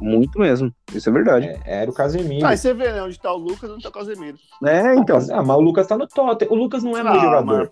Muito 0.00 0.38
mesmo. 0.38 0.70
Isso 0.92 1.08
é 1.08 1.12
verdade. 1.12 1.46
É, 1.46 1.82
era 1.82 1.90
o 1.90 1.94
Casemiro. 1.94 2.44
Ah, 2.44 2.50
aí 2.50 2.58
você 2.58 2.74
vê, 2.74 2.92
né? 2.92 3.02
Onde 3.02 3.18
tá 3.18 3.32
o 3.32 3.38
Lucas, 3.38 3.70
onde 3.70 3.82
tá 3.82 3.88
o 3.88 3.92
Casemiro. 3.92 4.36
É, 4.64 4.94
então. 4.96 5.18
Ah, 5.32 5.42
mas 5.42 5.56
o 5.56 5.60
Lucas 5.60 5.86
tá 5.86 5.96
no 5.96 6.06
Tottenham. 6.06 6.52
O 6.52 6.56
Lucas 6.56 6.82
não 6.82 6.96
é 6.98 7.00
Ah, 7.00 7.14
jogador. 7.18 7.70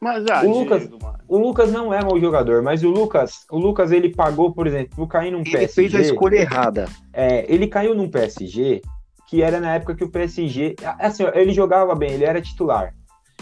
Mas, 0.00 0.24
ah, 0.30 0.42
O 0.44 0.60
Lucas- 0.60 0.82
Diego. 0.88 0.98
O 1.26 1.38
Lucas 1.38 1.72
não 1.72 1.92
é 1.92 2.02
mau 2.02 2.18
jogador, 2.20 2.62
mas 2.62 2.82
o 2.84 2.88
Lucas, 2.90 3.44
o 3.50 3.58
Lucas 3.58 3.90
ele 3.92 4.14
pagou, 4.14 4.52
por 4.52 4.66
exemplo, 4.66 4.94
por 4.96 5.08
cair 5.08 5.30
num 5.30 5.40
Ele 5.40 5.50
PSG. 5.50 5.74
fez 5.74 5.94
a 5.94 6.00
escolha 6.00 6.36
errada. 6.36 6.86
É, 7.12 7.44
ele 7.52 7.66
caiu 7.66 7.94
num 7.94 8.08
PSG 8.08 8.80
que 9.28 9.42
era 9.42 9.60
na 9.60 9.74
época 9.74 9.94
que 9.94 10.04
o 10.04 10.08
PSG, 10.10 10.74
assim, 10.98 11.24
ele 11.34 11.52
jogava 11.52 11.94
bem, 11.94 12.12
ele 12.12 12.24
era 12.24 12.40
titular. 12.40 12.94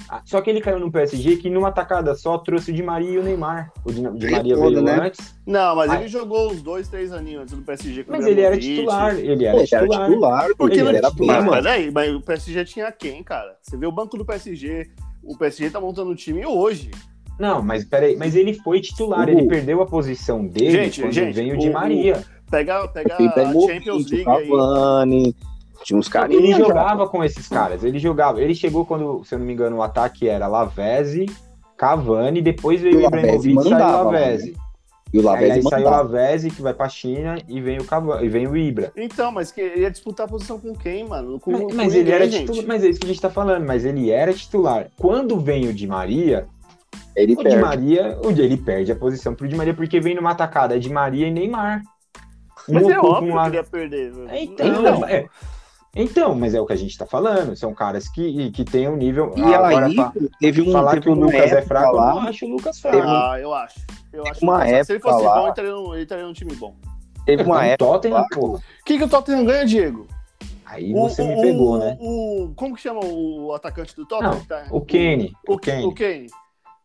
Ah, 0.09 0.21
Só 0.25 0.41
que 0.41 0.51
ele 0.51 0.61
caiu 0.61 0.79
num 0.79 0.91
PSG 0.91 1.37
que 1.37 1.49
numa 1.51 1.73
tacada 1.73 2.15
só 2.15 2.39
trouxe 2.39 2.71
o 2.71 2.75
Di 2.75 2.83
Maria 2.83 3.11
e 3.13 3.19
o 3.19 3.23
Neymar. 3.23 3.73
O 3.85 3.93
Di, 3.93 4.03
Di 4.19 4.27
Aí 4.27 4.33
Maria 4.33 4.57
foda, 4.57 4.71
veio 4.71 4.83
né? 4.83 5.07
antes, 5.07 5.35
Não, 5.47 5.77
mas 5.77 5.91
Ah. 5.91 5.97
ele 5.97 6.09
jogou 6.09 6.51
uns 6.53 6.61
dois, 6.63 6.89
três 6.89 7.13
aninhos 7.13 7.43
antes 7.43 7.55
do 7.55 7.63
PSG. 7.63 8.05
com 8.05 8.11
o 8.13 8.17
mas 8.17 8.27
ele 8.27 8.41
era 8.41 8.59
titular, 8.59 9.15
ele 9.17 9.27
Pô, 9.27 9.33
era 9.33 9.43
ele 9.43 9.53
era 9.57 9.65
titular. 9.67 10.09
titular, 10.09 10.49
Porque 10.57 10.75
ele 10.75 10.83
não 10.83 10.91
era 10.91 11.11
titular, 11.11 11.45
mas, 11.45 11.65
peraí, 11.65 11.91
mas 11.91 12.15
o 12.15 12.21
PSG 12.21 12.65
tinha 12.65 12.91
quem, 12.93 13.23
cara? 13.23 13.57
Você 13.63 13.77
vê 13.77 13.87
o 13.87 13.93
banco 13.93 14.17
do 14.19 14.25
PSG. 14.25 14.91
O 15.27 15.37
PSG 15.37 15.71
tá 15.71 15.81
montando 15.81 16.11
o 16.11 16.15
time 16.17 16.45
hoje. 16.47 16.91
Não, 17.39 17.61
mas 17.63 17.85
peraí, 17.85 18.17
mas 18.17 18.35
ele 18.35 18.55
foi 18.55 18.81
titular, 18.81 19.27
O- 19.27 19.31
ele 19.31 19.47
perdeu 19.47 19.83
a 19.83 19.87
posição 19.87 20.47
dele 20.47 20.71
Gente, 20.71 21.01
quando 21.03 21.13
gente, 21.13 21.35
veio 21.35 21.55
o 21.55 21.59
Di 21.59 21.69
o- 21.69 21.73
Maria. 21.73 22.25
Pega, 22.51 22.87
pega 22.89 23.15
a 23.17 23.53
Champions 23.53 24.07
o 24.07 24.15
League 24.15 24.29
aí. 24.31 24.49
Cavani, 24.49 25.37
tinha 25.83 25.99
uns 25.99 26.09
carinhos. 26.09 26.45
Ele 26.45 26.53
já. 26.53 26.59
jogava 26.59 27.09
com 27.09 27.23
esses 27.25 27.49
caras, 27.49 27.83
ele 27.85 27.99
jogava. 27.99 28.41
Ele 28.41 28.55
chegou 28.55 28.87
quando, 28.87 29.23
se 29.25 29.35
eu 29.35 29.39
não 29.39 29.47
me 29.47 29.53
engano, 29.53 29.77
o 29.77 29.83
ataque 29.83 30.29
era 30.29 30.47
Lavezzi, 30.47 31.27
Cavani, 31.77 32.41
depois 32.41 32.81
veio 32.81 32.99
o 33.01 33.03
Ibrahimovic 33.07 33.59
e 33.59 33.63
saiu 33.65 34.05
Lavezzi. 34.05 34.57
E 35.13 35.19
o 35.19 35.21
Aí, 35.21 35.27
Lavezzi 35.27 35.53
aí 35.53 35.63
saiu 35.63 35.87
o. 35.87 35.91
Lavezzi, 35.91 36.51
que 36.51 36.61
vai 36.61 36.75
pra 36.75 36.89
China, 36.89 37.39
e 37.49 37.61
vem 37.61 37.79
o 37.79 37.85
Cavani, 37.85 38.27
e 38.27 38.29
vem 38.29 38.47
o 38.47 38.57
Ibra. 38.57 38.93
Então, 38.97 39.31
mas 39.31 39.53
que 39.53 39.61
ele 39.61 39.83
ia 39.83 39.91
disputar 39.91 40.27
a 40.27 40.29
posição 40.29 40.59
com 40.59 40.75
quem, 40.75 41.05
mano? 41.07 41.39
Com, 41.39 41.53
Mas, 41.53 41.63
com 41.63 41.75
mas 41.75 41.95
ele 41.95 42.11
era 42.11 42.29
titular, 42.29 42.65
mas 42.67 42.85
é 42.85 42.89
isso 42.89 43.01
que 43.01 43.07
a 43.07 43.09
gente 43.09 43.21
tá 43.21 43.31
falando, 43.31 43.65
mas 43.65 43.85
ele 43.85 44.11
era 44.11 44.33
titular. 44.35 44.89
Quando 44.97 45.39
vem 45.39 45.69
o 45.69 45.73
Di 45.73 45.87
Maria, 45.87 46.49
Ele 47.15 47.33
o 47.35 47.37
Di 47.37 47.43
perde. 47.45 47.59
Maria, 47.63 48.19
o 48.25 48.33
Di- 48.33 48.43
ele 48.43 48.57
perde 48.57 48.93
a 48.93 48.97
posição 48.97 49.35
pro 49.35 49.47
Di 49.49 49.55
Maria, 49.57 49.73
porque 49.75 50.01
vem 50.01 50.15
numa 50.15 50.33
atacada, 50.33 50.75
é 50.77 50.79
Di 50.79 50.91
Maria 50.93 51.29
e 51.29 51.31
Neymar. 51.31 51.83
Mas 52.69 52.83
Um 52.85 52.91
é 52.91 52.99
óbvio 52.99 53.35
um 53.35 53.43
que 53.43 53.49
ele 53.49 53.57
ia 53.57 53.65
perder. 53.65 54.13
velho. 54.13 54.29
Então, 54.35 54.67
Então, 54.67 55.05
é- 55.09 55.27
então, 55.97 56.35
mas 56.35 56.55
é 56.55 56.61
o 56.61 56.67
que 56.67 56.73
a 56.73 56.77
gente 56.77 56.97
tá 56.97 57.07
falando. 57.07 57.57
São 57.57 57.73
caras 57.75 58.09
que, 58.09 58.51
que 58.51 58.65
têm 58.65 58.89
um 58.89 58.97
nível. 58.97 59.33
E 59.37 59.43
agora, 59.43 59.87
aí, 59.87 59.95
fa- 59.97 60.13
teve 60.41 60.61
um. 60.63 60.73
falar 60.73 60.91
teve 60.93 61.03
que 61.03 61.09
o 61.11 61.15
Lucas 61.15 61.35
é 61.41 61.45
época 61.47 61.63
fraco, 61.67 61.89
eu 61.89 61.95
lá, 61.97 62.15
não 62.15 62.19
acho 62.29 62.45
o 62.47 62.49
Lucas 62.49 62.81
fraco. 62.81 62.99
Ah, 63.09 63.37
eu 63.41 63.55
acho. 63.55 63.81
Eu 64.13 64.27
acho 64.27 64.43
uma 64.45 64.61
que- 64.61 64.85
Se 64.85 64.93
ele 64.93 64.99
época 64.99 65.13
fosse 65.13 65.25
lá- 65.25 65.35
bom, 65.35 65.41
ele 65.43 65.51
estaria, 65.51 65.71
num, 65.73 65.95
ele 65.95 66.03
estaria 66.03 66.25
num 66.27 66.33
time 66.33 66.55
bom. 66.55 66.75
Teve 67.25 67.43
uma 67.43 67.65
época. 67.67 67.91
Tottenham, 67.93 68.19
lá- 68.19 68.27
pô. 68.33 68.47
O 68.57 68.61
que, 68.85 68.99
que 68.99 69.05
o 69.05 69.09
Tottenham 69.09 69.45
ganha, 69.45 69.65
Diego? 69.67 70.07
Aí 70.65 70.93
O- 70.95 71.09
você 71.09 71.23
o- 71.23 71.27
me 71.29 71.41
pegou, 71.41 71.75
o- 71.75 71.79
né? 71.79 71.97
O, 72.01 72.53
como 72.57 72.75
que 72.75 72.81
chama 72.81 73.01
o 73.05 73.53
atacante 73.55 73.95
do 73.97 74.05
Tottenham? 74.07 74.35
Não, 74.35 74.45
tá- 74.45 74.67
O 74.71 74.81
Kenny. 74.81 75.33
O, 75.49 75.55
O 75.55 75.59
Kenny. 75.59 75.85
o 75.87 75.95
Kane. 75.95 76.27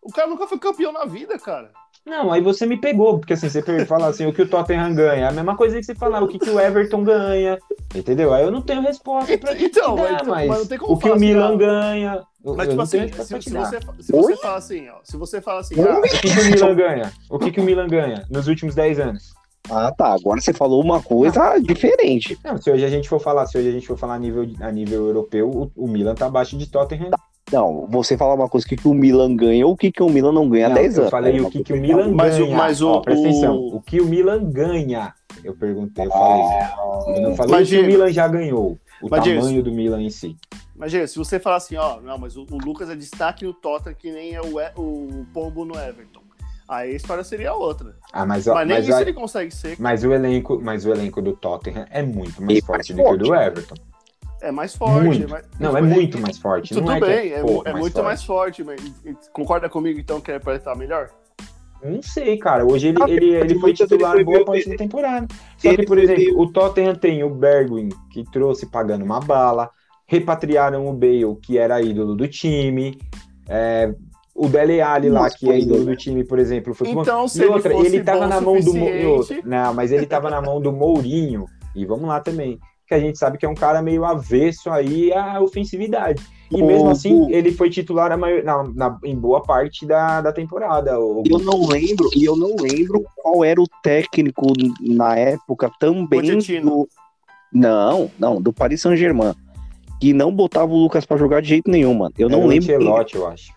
O 0.03 0.11
cara 0.11 0.27
nunca 0.27 0.47
foi 0.47 0.57
campeão 0.57 0.91
na 0.91 1.05
vida, 1.05 1.37
cara. 1.37 1.71
Não, 2.05 2.31
aí 2.31 2.41
você 2.41 2.65
me 2.65 2.77
pegou, 2.79 3.19
porque 3.19 3.33
assim, 3.33 3.47
você 3.47 3.61
fala 3.85 4.07
assim, 4.07 4.25
o 4.25 4.33
que 4.33 4.41
o 4.41 4.47
Tottenham 4.47 4.93
ganha, 4.95 5.25
é 5.25 5.27
a 5.29 5.31
mesma 5.31 5.55
coisa 5.55 5.77
que 5.77 5.83
você 5.83 5.93
falar, 5.93 6.21
o 6.23 6.27
que, 6.27 6.39
que 6.39 6.49
o 6.49 6.59
Everton 6.59 7.03
ganha, 7.03 7.59
entendeu? 7.93 8.33
Aí 8.33 8.43
eu 8.43 8.49
não 8.51 8.61
tenho 8.61 8.81
resposta 8.81 9.37
pra 9.37 9.55
te 9.55 9.65
Então, 9.65 9.95
dar, 9.95 10.03
mas- 10.03 10.27
mas, 10.27 10.47
mas 10.47 10.59
não 10.59 10.65
tem 10.67 10.77
como 10.79 10.93
o 10.93 10.97
que 10.97 11.07
o 11.09 11.13
assim, 11.13 11.19
Milan 11.25 11.49
não. 11.49 11.57
ganha, 11.57 12.23
Mas, 12.43 12.67
tipo 12.69 12.81
assim, 12.81 12.97
tenho 12.97 13.15
resposta 13.15 13.41
se, 13.41 13.51
pra 13.51 13.63
se 13.63 13.71
você, 13.71 14.03
se 14.03 14.11
você 14.11 14.35
fala 14.37 14.57
assim, 14.57 14.89
ó. 14.89 14.95
Se 15.03 15.17
você 15.17 15.41
fala 15.41 15.59
assim, 15.59 15.75
ah, 15.79 15.99
O 15.99 16.01
que, 16.01 16.19
que 16.19 16.39
o 16.39 16.45
Milan 16.45 16.75
ganha? 16.75 17.13
O 17.29 17.39
que, 17.39 17.51
que 17.51 17.59
o 17.59 17.63
Milan 17.63 17.87
ganha 17.87 18.25
nos 18.31 18.47
últimos 18.47 18.73
10 18.73 18.99
anos? 18.99 19.33
Ah, 19.69 19.93
tá. 19.95 20.11
Agora 20.15 20.41
você 20.41 20.51
falou 20.53 20.83
uma 20.83 21.03
coisa 21.03 21.59
diferente. 21.61 22.35
Não, 22.43 22.57
se 22.57 22.71
hoje 22.71 22.83
a 22.83 22.89
gente 22.89 23.07
for 23.07 23.19
falar, 23.19 23.45
se 23.45 23.57
hoje 23.59 23.69
a 23.69 23.71
gente 23.71 23.85
for 23.87 23.95
falar 23.95 24.15
a 24.15 24.19
nível, 24.19 24.43
a 24.59 24.71
nível 24.71 25.05
europeu, 25.05 25.47
o, 25.47 25.71
o 25.75 25.87
Milan 25.87 26.15
tá 26.15 26.25
abaixo 26.25 26.57
de 26.57 26.65
Tottenham. 26.67 27.11
Não, 27.51 27.85
você 27.89 28.17
falar 28.17 28.35
uma 28.35 28.47
coisa, 28.47 28.65
o 28.65 28.69
que, 28.69 28.77
que 28.77 28.87
o 28.87 28.93
Milan 28.93 29.35
ganha 29.35 29.65
ou 29.67 29.73
o 29.73 29.77
que, 29.77 29.91
que 29.91 30.01
o 30.01 30.09
Milan 30.09 30.31
não 30.31 30.47
ganha 30.49 30.67
há 30.67 30.69
Não, 30.69 30.75
10 30.75 30.95
eu 30.95 31.01
anos. 31.01 31.11
falei 31.11 31.37
É 31.37 31.41
o 31.41 31.49
que, 31.49 31.63
que 31.63 31.73
o 31.73 31.77
Milan 31.81 32.13
Mas 32.13 32.35
o- 32.39 32.45
ganha. 32.45 32.57
mas 32.57 32.81
o- 32.81 32.87
Ó, 32.89 32.99
presta 33.01 33.21
o- 33.21 33.27
atenção. 33.29 33.55
O 33.57 33.81
que 33.81 33.99
o 33.99 34.05
Milan 34.05 34.43
ganha? 34.49 35.13
Eu 35.43 35.53
perguntei, 35.55 36.05
eu 36.05 36.11
falei. 36.11 37.15
Eu 37.17 37.21
não 37.21 37.35
falei 37.35 37.51
Mas, 37.55 37.67
o 37.67 37.71
que 37.71 37.79
o 37.79 37.85
Milan 37.85 38.11
já 38.11 38.27
ganhou. 38.27 38.77
O 39.01 39.09
Mas, 39.09 39.23
tamanho 39.23 39.63
do 39.63 39.71
Milan 39.71 40.01
em 40.01 40.09
si. 40.09 40.37
Mas, 40.75 40.91
gente, 40.91 41.09
se 41.09 41.17
você 41.17 41.39
falar 41.39 41.57
assim, 41.57 41.75
ó, 41.75 41.99
não, 42.01 42.17
mas 42.17 42.37
o, 42.37 42.43
o 42.49 42.57
Lucas 42.63 42.89
é 42.89 42.95
destaque 42.95 43.43
no 43.45 43.53
Tottenham, 43.53 43.95
que 43.99 44.11
nem 44.11 44.33
é 44.33 44.41
o, 44.41 44.59
E- 44.59 44.71
o 44.75 45.25
Pombo 45.33 45.65
no 45.65 45.75
Everton. 45.75 46.21
Aí 46.69 46.93
a 46.93 46.95
história 46.95 47.23
seria 47.23 47.53
outra. 47.53 47.95
Ah, 48.13 48.25
mas, 48.25 48.47
ó, 48.47 48.53
mas 48.53 48.67
nem 48.67 48.77
mas, 48.77 48.87
isso 48.87 48.97
ó, 48.97 49.01
ele 49.01 49.11
consegue 49.13 49.53
ser. 49.53 49.75
mas 49.77 50.03
o 50.05 50.13
elenco, 50.13 50.57
mas 50.63 50.85
o 50.85 50.89
elenco 50.91 51.21
do 51.21 51.33
Tottenham 51.33 51.85
é 51.89 52.01
muito 52.01 52.41
mais 52.41 52.57
E 52.59 52.61
forte 52.61 52.93
mais 52.93 53.09
do 53.09 53.17
que 53.17 53.23
o 53.25 53.27
do. 53.27 53.35
Everton. 53.35 53.75
É 54.41 54.51
mais 54.51 54.75
forte. 54.75 55.05
Muito. 55.05 55.23
é 55.23 55.27
mais- 55.27 55.45
Não, 55.59 55.77
é 55.77 55.81
muito 55.81 56.19
mais 56.19 56.37
forte. 56.37 56.73
Tudo 56.73 56.87
não 56.87 56.93
é 56.95 56.99
bem, 56.99 57.31
é, 57.33 57.41
mu- 57.41 57.47
pouco 57.47 57.69
é 57.69 57.73
muito 57.73 57.93
forte. 57.93 58.05
mais 58.05 58.23
forte, 58.23 58.63
mas 58.63 58.81
concorda 59.31 59.69
comigo 59.69 59.99
então 59.99 60.19
que 60.19 60.31
é 60.31 60.39
pra 60.39 60.55
estar 60.55 60.75
melhor? 60.75 61.09
Não 61.83 62.01
sei, 62.01 62.37
cara. 62.37 62.65
Hoje 62.65 62.89
ele, 62.89 62.97
Ah, 63.01 63.09
ele, 63.09 63.25
ele 63.35 63.59
foi 63.59 63.71
Lucas, 63.71 63.79
ele 63.79 63.89
titular 63.89 64.11
foi 64.13 64.23
boa 64.23 64.45
parte 64.45 64.69
da 64.69 64.75
temporada. 64.75 65.27
Só 65.57 65.67
ele 65.67 65.77
que, 65.77 65.85
por 65.85 65.97
exemplo, 65.97 66.23
meio- 66.23 66.39
o 66.39 66.51
Tottenham 66.51 66.95
tem 66.95 67.23
o 67.23 67.29
Bergwijn, 67.29 67.89
que 68.11 68.23
trouxe 68.31 68.65
pagando 68.67 69.03
uma 69.05 69.19
bala. 69.19 69.69
Repatriaram 70.07 70.87
o 70.87 70.93
Bale, 70.93 71.35
que 71.41 71.57
era 71.57 71.81
ídolo 71.81 72.15
do 72.15 72.27
time. 72.27 72.97
É, 73.47 73.93
O 74.33 74.47
Dele 74.47 74.79
Alli 74.81 75.09
lá, 75.09 75.23
Nossa, 75.23 75.37
que 75.37 75.51
é 75.51 75.59
ídolo 75.59 75.81
é. 75.81 75.85
do 75.85 75.95
time, 75.95 76.23
por 76.23 76.39
exemplo, 76.39 76.73
foi 76.73 76.89
Então, 76.89 77.27
se 77.27 77.39
E 77.39 77.43
ele 77.43 77.51
outra, 77.53 77.71
fosse 77.71 77.87
ele 77.87 78.03
tava 78.03 78.19
bom 78.21 78.27
na 78.27 78.41
mão 78.41 78.59
do 78.59 78.73
Mo- 78.73 78.87
e 78.89 79.05
outra, 79.05 79.23
suficiente- 79.23 79.47
Não, 79.47 79.73
mas 79.73 79.91
ele 79.91 80.05
tava 80.05 80.29
na 80.29 80.41
mão 80.41 80.61
do 80.61 80.71
Mourinho. 80.71 81.45
E 81.75 81.85
vamos 81.85 82.07
lá 82.07 82.19
também. 82.21 82.57
Que 82.91 82.95
a 82.95 82.99
gente 82.99 83.17
sabe 83.17 83.37
que 83.37 83.45
é 83.45 83.49
um 83.49 83.55
cara 83.55 83.81
meio 83.81 84.03
avesso 84.03 84.69
aí 84.69 85.13
à 85.13 85.39
ofensividade. 85.39 86.21
E 86.51 86.61
mesmo 86.61 86.89
assim, 86.89 87.17
Bu. 87.19 87.31
ele 87.31 87.49
foi 87.53 87.69
titular 87.69 88.11
a 88.11 88.17
maior- 88.17 88.43
na- 88.43 88.63
na- 88.65 88.99
em 89.05 89.15
boa 89.15 89.41
parte 89.41 89.85
da, 89.85 90.19
da 90.19 90.33
temporada. 90.33 90.99
o- 90.99 91.23
Eu 91.25 91.39
não 91.39 91.65
lembro, 91.69 92.09
e 92.13 92.25
eu 92.25 92.35
não 92.35 92.53
lembro 92.59 93.05
qual 93.15 93.45
era 93.45 93.61
o 93.61 93.67
técnico 93.81 94.51
na 94.81 95.15
época 95.15 95.71
também 95.79 96.37
do. 96.61 96.89
Não, 97.53 98.11
não, 98.19 98.41
do 98.41 98.51
Paris 98.51 98.81
Saint-Germain. 98.81 99.33
Que 100.01 100.11
não 100.11 100.29
botava 100.35 100.73
o 100.73 100.75
Lucas 100.77 101.05
pra 101.05 101.15
jogar 101.15 101.41
de 101.41 101.47
jeito 101.47 101.71
nenhum, 101.71 101.93
mano. 101.93 102.13
Eu 102.17 102.27
não 102.27 102.39
era 102.39 102.45
o 102.45 102.49
lembro. 102.49 102.65
quem- 102.65 102.75
Ancelotti, 102.75 103.15
eu 103.15 103.27
acho. 103.27 103.53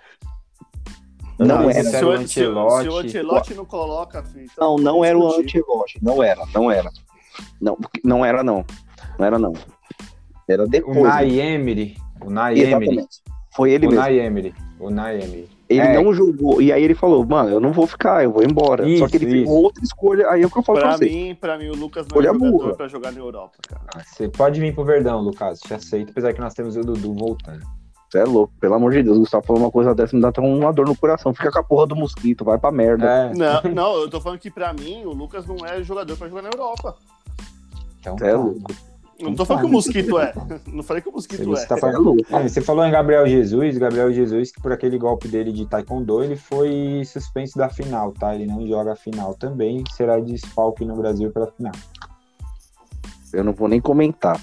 Eu 1.40 1.46
Não 1.46 1.66
lembro 1.66 1.70
era. 1.72 1.82
se 1.98 2.04
o, 2.04 2.08
o 2.12 2.28
se 2.28 2.44
o- 2.46 2.54
o 2.54 2.68
Ancelotti. 2.76 3.08
Ancelotti 3.08 3.54
não 3.54 3.64
coloca, 3.64 4.22
filho, 4.22 4.46
Não, 4.56 4.74
então 4.76 4.78
não 4.78 5.04
era 5.04 5.18
o. 5.18 5.26
Ancelotti. 5.26 5.98
Não 6.00 6.22
era, 6.22 6.44
não 6.54 6.70
era. 6.70 6.88
Não, 7.60 7.76
não 8.04 8.24
era, 8.24 8.44
não. 8.44 8.64
Não 9.18 9.26
era, 9.26 9.38
não. 9.38 9.52
Era 10.48 10.64
O 10.64 10.68
depois. 10.68 10.96
né? 10.96 11.02
O 11.02 11.04
Nai 11.04 11.40
Emery. 11.40 11.96
Exatamente. 12.60 13.22
Foi 13.54 13.70
ele 13.72 13.86
O 13.86 13.90
mesmo. 13.90 14.02
O 14.80 14.90
Nai 14.90 15.16
Emery. 15.22 15.48
Ele 15.68 15.80
É. 15.80 16.02
não 16.02 16.12
jogou. 16.12 16.60
E 16.60 16.70
aí 16.72 16.82
ele 16.84 16.94
falou, 16.94 17.24
mano, 17.24 17.48
eu 17.48 17.58
não 17.60 17.72
vou 17.72 17.86
ficar, 17.86 18.22
eu 18.22 18.30
vou 18.32 18.42
embora. 18.42 18.82
Só 18.84 18.88
Isso, 18.88 19.06
que 19.08 19.16
ele 19.16 19.26
fez 19.26 19.42
isso. 19.44 19.50
outra 19.52 19.82
escolha. 19.82 20.28
Aí 20.28 20.42
é 20.42 20.46
o 20.46 20.50
que 20.50 20.58
eu 20.58 20.62
falo 20.62 20.78
pra, 20.78 20.88
Pra 20.88 20.98
você. 20.98 21.06
mim, 21.06 21.34
pra 21.34 21.56
mim, 21.58 21.68
o 21.68 21.74
Lucas 21.76 22.06
não 22.06 22.16
é 22.16 22.18
Olha 22.20 22.30
a 22.30 22.34
jogador 22.34 22.52
burra. 22.58 22.74
pra 22.74 22.88
jogar 22.88 23.12
na 23.12 23.18
Europa, 23.18 23.54
cara. 23.66 23.80
Ah, 23.96 24.02
Você 24.04 24.28
pode 24.28 24.60
vir 24.60 24.74
pro 24.74 24.84
Verdão, 24.84 25.20
Lucas. 25.22 25.60
Te 25.60 25.72
aceito, 25.72 26.10
apesar 26.10 26.32
que 26.34 26.40
nós 26.40 26.52
temos 26.52 26.76
o 26.76 26.80
Dudu 26.82 27.14
voltando. 27.14 27.62
Você 28.10 28.18
é 28.18 28.24
louco, 28.24 28.52
pelo 28.60 28.74
amor 28.74 28.92
de 28.92 29.02
Deus. 29.02 29.16
O 29.16 29.20
Gustavo 29.20 29.46
falou 29.46 29.62
uma 29.62 29.70
coisa 29.70 29.94
dessa, 29.94 30.14
me 30.14 30.20
dá 30.20 30.28
até 30.28 30.40
uma 30.40 30.72
dor 30.72 30.86
no 30.86 30.94
coração. 30.96 31.32
Fica 31.34 31.50
com 31.50 31.58
a 31.58 31.64
porra 31.64 31.86
do 31.86 31.96
mosquito, 31.96 32.44
vai 32.44 32.58
pra 32.58 32.70
merda. 32.70 33.06
É, 33.06 33.34
Não, 33.34 33.62
não, 33.74 33.96
eu 34.02 34.10
tô 34.10 34.20
falando 34.20 34.38
que 34.38 34.50
pra 34.50 34.72
mim, 34.74 35.04
o 35.06 35.12
Lucas 35.12 35.46
não 35.46 35.56
é 35.66 35.82
jogador 35.82 36.16
pra 36.16 36.28
jogar 36.28 36.42
na 36.42 36.50
Europa. 36.50 36.94
então 38.00 38.16
Você 38.18 38.26
é 38.26 38.30
tá. 38.32 38.36
louco. 38.36 38.60
Eu 39.18 39.28
não 39.28 39.36
tô 39.36 39.44
falando 39.44 39.62
que 39.62 39.68
o 39.68 39.72
Mosquito 39.72 40.18
é. 40.18 40.32
Não 40.66 40.82
falei 40.82 41.00
que 41.00 41.08
o 41.08 41.12
Mosquito 41.12 41.44
Você 41.44 41.64
é. 41.64 41.66
tá 41.66 41.74
Você 41.76 41.80
falando-. 41.80 42.26
É, 42.30 42.48
você 42.48 42.60
falou 42.60 42.84
em 42.84 42.90
Gabriel 42.90 43.26
Jesus, 43.26 43.78
Gabriel 43.78 44.12
Jesus, 44.12 44.50
que 44.50 44.60
por 44.60 44.72
aquele 44.72 44.98
golpe 44.98 45.28
dele 45.28 45.52
de 45.52 45.66
taekwondo, 45.66 46.22
ele 46.24 46.36
foi 46.36 47.02
suspenso 47.06 47.56
da 47.56 47.68
final, 47.68 48.12
tá? 48.12 48.34
Ele 48.34 48.46
não 48.46 48.66
joga 48.66 48.92
a 48.92 48.96
final 48.96 49.34
também, 49.34 49.84
será 49.92 50.18
desfalque 50.18 50.84
no 50.84 50.96
Brasil 50.96 51.30
pela 51.30 51.46
final. 51.46 51.72
Eu 53.32 53.44
não 53.44 53.52
vou 53.52 53.68
nem 53.68 53.80
comentar. 53.80 54.40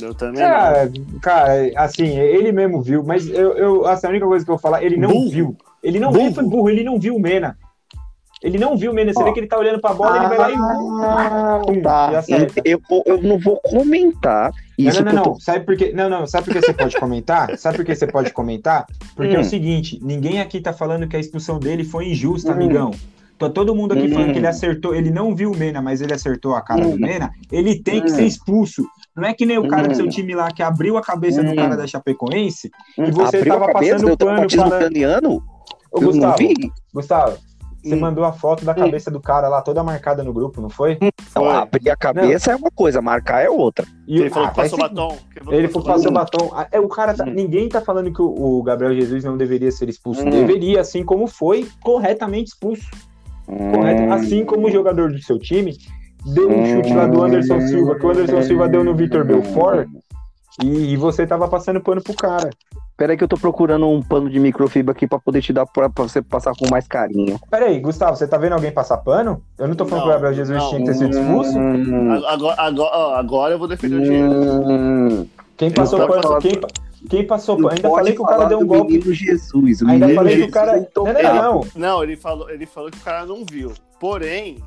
Eu 0.00 0.14
também 0.14 0.42
não. 0.42 0.48
Cara, 0.48 0.92
cara, 1.20 1.52
assim, 1.76 2.06
ele 2.18 2.50
mesmo 2.52 2.80
viu, 2.80 3.02
mas 3.04 3.28
eu, 3.28 3.52
eu 3.52 3.86
assim, 3.86 4.06
a 4.06 4.10
única 4.10 4.26
coisa 4.26 4.44
que 4.44 4.50
eu 4.50 4.54
vou 4.56 4.60
falar, 4.62 4.82
ele 4.82 4.96
não 4.96 5.10
Burro. 5.10 5.30
viu. 5.30 5.56
Ele 5.82 6.00
não 6.00 6.10
Burro. 6.10 6.24
ele 6.24 6.34
foi 6.34 6.44
burro, 6.44 6.70
ele 6.70 6.84
não 6.84 6.98
viu 6.98 7.14
o 7.16 7.20
Mena. 7.20 7.58
Ele 8.44 8.58
não 8.58 8.76
viu 8.76 8.92
o 8.92 8.94
Mena, 8.94 9.10
você 9.12 9.24
vê 9.24 9.32
que 9.32 9.40
ele 9.40 9.46
tá 9.46 9.58
olhando 9.58 9.80
pra 9.80 9.94
bola, 9.94 10.18
ele 10.18 10.28
vai 10.28 10.38
lá 10.38 10.50
e 10.50 10.54
Ah, 10.54 11.60
pum, 11.66 11.80
tá. 11.80 12.22
e. 12.28 12.70
Eu, 12.70 12.80
eu 13.06 13.22
não 13.22 13.38
vou 13.38 13.58
comentar 13.62 14.52
isso 14.78 15.02
não, 15.02 15.12
não, 15.12 15.22
não, 15.22 15.32
não. 15.32 15.40
Sabe 15.40 15.64
por 15.64 15.76
quê? 15.76 15.92
Não, 15.94 16.10
não. 16.10 16.26
Sabe 16.26 16.44
por 16.44 16.52
que 16.54 16.60
você 16.60 16.74
pode 16.74 16.96
comentar? 16.98 17.48
Sabe 17.58 17.76
por 17.78 17.84
que 17.86 17.94
você 17.96 18.06
pode 18.06 18.32
comentar? 18.32 18.86
Porque 19.16 19.34
é 19.34 19.38
Hum. 19.38 19.42
o 19.42 19.44
seguinte: 19.44 19.98
ninguém 20.02 20.40
aqui 20.40 20.60
tá 20.60 20.72
falando 20.74 21.08
que 21.08 21.16
a 21.16 21.18
expulsão 21.20 21.58
dele 21.58 21.84
foi 21.84 22.08
injusta, 22.10 22.50
Hum. 22.50 22.54
amigão. 22.54 22.90
Tá 23.38 23.48
todo 23.50 23.74
mundo 23.74 23.92
aqui 23.94 24.08
falando 24.08 24.28
Hum. 24.28 24.32
que 24.32 24.38
ele 24.38 24.46
acertou, 24.46 24.94
ele 24.94 25.10
não 25.10 25.34
viu 25.34 25.50
o 25.50 25.56
Mena, 25.56 25.80
mas 25.82 26.00
ele 26.00 26.12
acertou 26.12 26.54
a 26.54 26.60
cara 26.60 26.82
do 26.82 26.90
Hum. 26.90 26.98
Mena. 26.98 27.30
Ele 27.50 27.80
tem 27.82 28.00
que 28.02 28.10
Hum. 28.12 28.14
ser 28.14 28.24
expulso. 28.26 28.84
Não 29.16 29.24
é 29.26 29.32
que 29.34 29.46
nem 29.46 29.58
o 29.58 29.66
cara 29.68 29.88
do 29.88 29.94
seu 29.94 30.04
Hum. 30.04 30.08
time 30.08 30.34
lá 30.34 30.50
que 30.50 30.62
abriu 30.62 30.96
a 30.98 31.02
cabeça 31.02 31.42
do 31.42 31.50
Hum. 31.52 31.56
cara 31.56 31.76
da 31.76 31.86
Chapecoense. 31.86 32.70
tô... 32.94 33.02
E 33.04 33.10
você 33.10 33.38
Abriu 33.38 33.52
tava 33.54 33.64
a 33.70 33.72
cabeça, 33.72 33.92
passando 33.94 34.16
pano 34.18 34.50
falando- 34.50 34.78
craniano? 34.78 35.42
Ô, 35.90 35.98
Eu 35.98 36.00
não 36.02 36.08
Gustavo, 36.10 36.36
vi. 36.38 36.54
Gustavo, 36.92 37.38
você 37.84 37.94
Hum. 37.94 38.00
mandou 38.00 38.24
a 38.24 38.32
foto 38.32 38.64
da 38.64 38.74
cabeça 38.74 39.10
do 39.10 39.20
cara 39.20 39.46
lá, 39.48 39.60
toda 39.60 39.82
marcada 39.82 40.24
no 40.24 40.32
grupo, 40.32 40.60
não 40.60 40.70
foi? 40.70 40.98
Não, 41.00 41.10
Foi. 41.44 41.48
abrir 41.54 41.90
a 41.90 41.96
cabeça 41.96 42.52
é 42.52 42.56
uma 42.56 42.70
coisa, 42.70 43.02
marcar 43.02 43.42
é 43.44 43.50
outra. 43.50 43.86
E 44.08 44.18
Ele 44.20 44.30
falou 44.30 44.46
ah, 44.48 44.50
que 44.50 44.56
vai 44.56 44.64
passou 44.70 44.78
batom. 44.78 45.16
Ele 45.50 45.68
falou 45.68 45.68
que 45.68 45.72
foi 45.72 45.82
passou 45.92 46.10
o 46.10 46.14
batom. 46.14 46.50
Ah, 46.54 46.66
É, 46.72 46.80
o 46.80 46.88
cara 46.88 47.12
tá- 47.14 47.24
Hum. 47.24 47.32
Ninguém 47.34 47.68
tá 47.68 47.80
falando 47.80 48.12
que 48.12 48.22
o, 48.22 48.58
o 48.58 48.62
Gabriel 48.62 48.94
Jesus 48.94 49.22
não 49.22 49.36
deveria 49.36 49.70
ser 49.70 49.88
expulso. 49.88 50.22
Hum. 50.26 50.30
Deveria, 50.30 50.80
assim 50.80 51.04
como 51.04 51.26
foi 51.26 51.68
corretamente 51.82 52.50
expulso. 52.50 52.88
Correto? 53.46 54.02
Hum. 54.02 54.12
Assim 54.12 54.44
como 54.44 54.66
o 54.66 54.70
jogador 54.70 55.12
do 55.12 55.18
seu 55.22 55.38
time 55.38 55.76
deu 56.32 56.48
um 56.50 56.64
chute 56.64 56.94
lá 56.94 57.06
do 57.06 57.22
Anderson 57.22 57.60
Silva, 57.60 57.96
que 57.96 58.06
o 58.06 58.10
Anderson 58.10 58.42
Silva 58.42 58.66
deu 58.68 58.82
no 58.82 58.94
Vitor 58.94 59.24
Belfort, 59.26 59.86
e, 60.62 60.92
e 60.92 60.96
você 60.96 61.26
tava 61.26 61.48
passando 61.48 61.80
pano 61.80 62.02
pro 62.02 62.14
cara. 62.14 62.50
Peraí 62.96 63.16
que 63.16 63.24
eu 63.24 63.28
tô 63.28 63.36
procurando 63.36 63.88
um 63.88 64.00
pano 64.00 64.30
de 64.30 64.38
microfibra 64.38 64.92
aqui 64.92 65.04
pra 65.06 65.18
poder 65.18 65.42
te 65.42 65.52
dar 65.52 65.66
pra, 65.66 65.90
pra 65.90 66.04
você 66.04 66.22
passar 66.22 66.52
com 66.56 66.70
mais 66.70 66.86
carinho. 66.86 67.40
Peraí, 67.50 67.80
Gustavo, 67.80 68.16
você 68.16 68.26
tá 68.28 68.38
vendo 68.38 68.52
alguém 68.52 68.70
passar 68.70 68.98
pano? 68.98 69.42
Eu 69.58 69.66
não 69.66 69.74
tô 69.74 69.84
falando 69.84 70.04
Não, 70.04 70.10
que 70.10 70.16
o 70.16 70.20
Gabriel 70.20 70.34
Jesus 70.34 70.58
não. 70.58 70.68
tinha 70.68 70.80
que 70.80 70.86
ter 70.86 70.94
sido 70.94 71.18
expulso. 71.18 71.58
Hum, 71.58 72.24
Agora, 72.26 72.54
agora, 72.62 72.90
ó, 72.96 73.14
agora 73.16 73.54
eu 73.54 73.58
vou 73.58 73.66
defender 73.66 73.96
o 73.96 74.02
dinheiro. 74.02 74.30
hum. 74.32 75.26
Quem 75.56 75.70
passou 75.72 76.06
pano? 76.06 76.22
falar 76.22 76.38
Quem, 76.40 76.60
quem 77.10 77.26
passou 77.26 77.56
pano? 77.56 77.70
Ainda 77.70 77.90
falei 77.90 78.12
que 78.14 78.22
o 78.22 78.26
cara 78.26 78.44
deu 78.44 78.60
um 78.60 78.66
golpe. 78.66 78.92
menino 78.92 79.12
Jesus. 79.12 79.82
O 79.82 79.88
Ainda 79.88 80.08
falei 80.14 80.34
que 80.36 80.42
o 80.42 80.44
Jesus 80.44 80.52
cara. 80.54 80.88
Não, 80.94 81.04
não, 81.04 81.42
não. 81.52 81.66
Não, 81.74 82.02
ele 82.04 82.16
falou, 82.16 82.48
ele 82.48 82.64
falou 82.66 82.90
que 82.92 82.98
o 82.98 83.00
cara 83.02 83.26
não 83.26 83.44
viu. 83.44 83.72
Porém. 83.98 84.58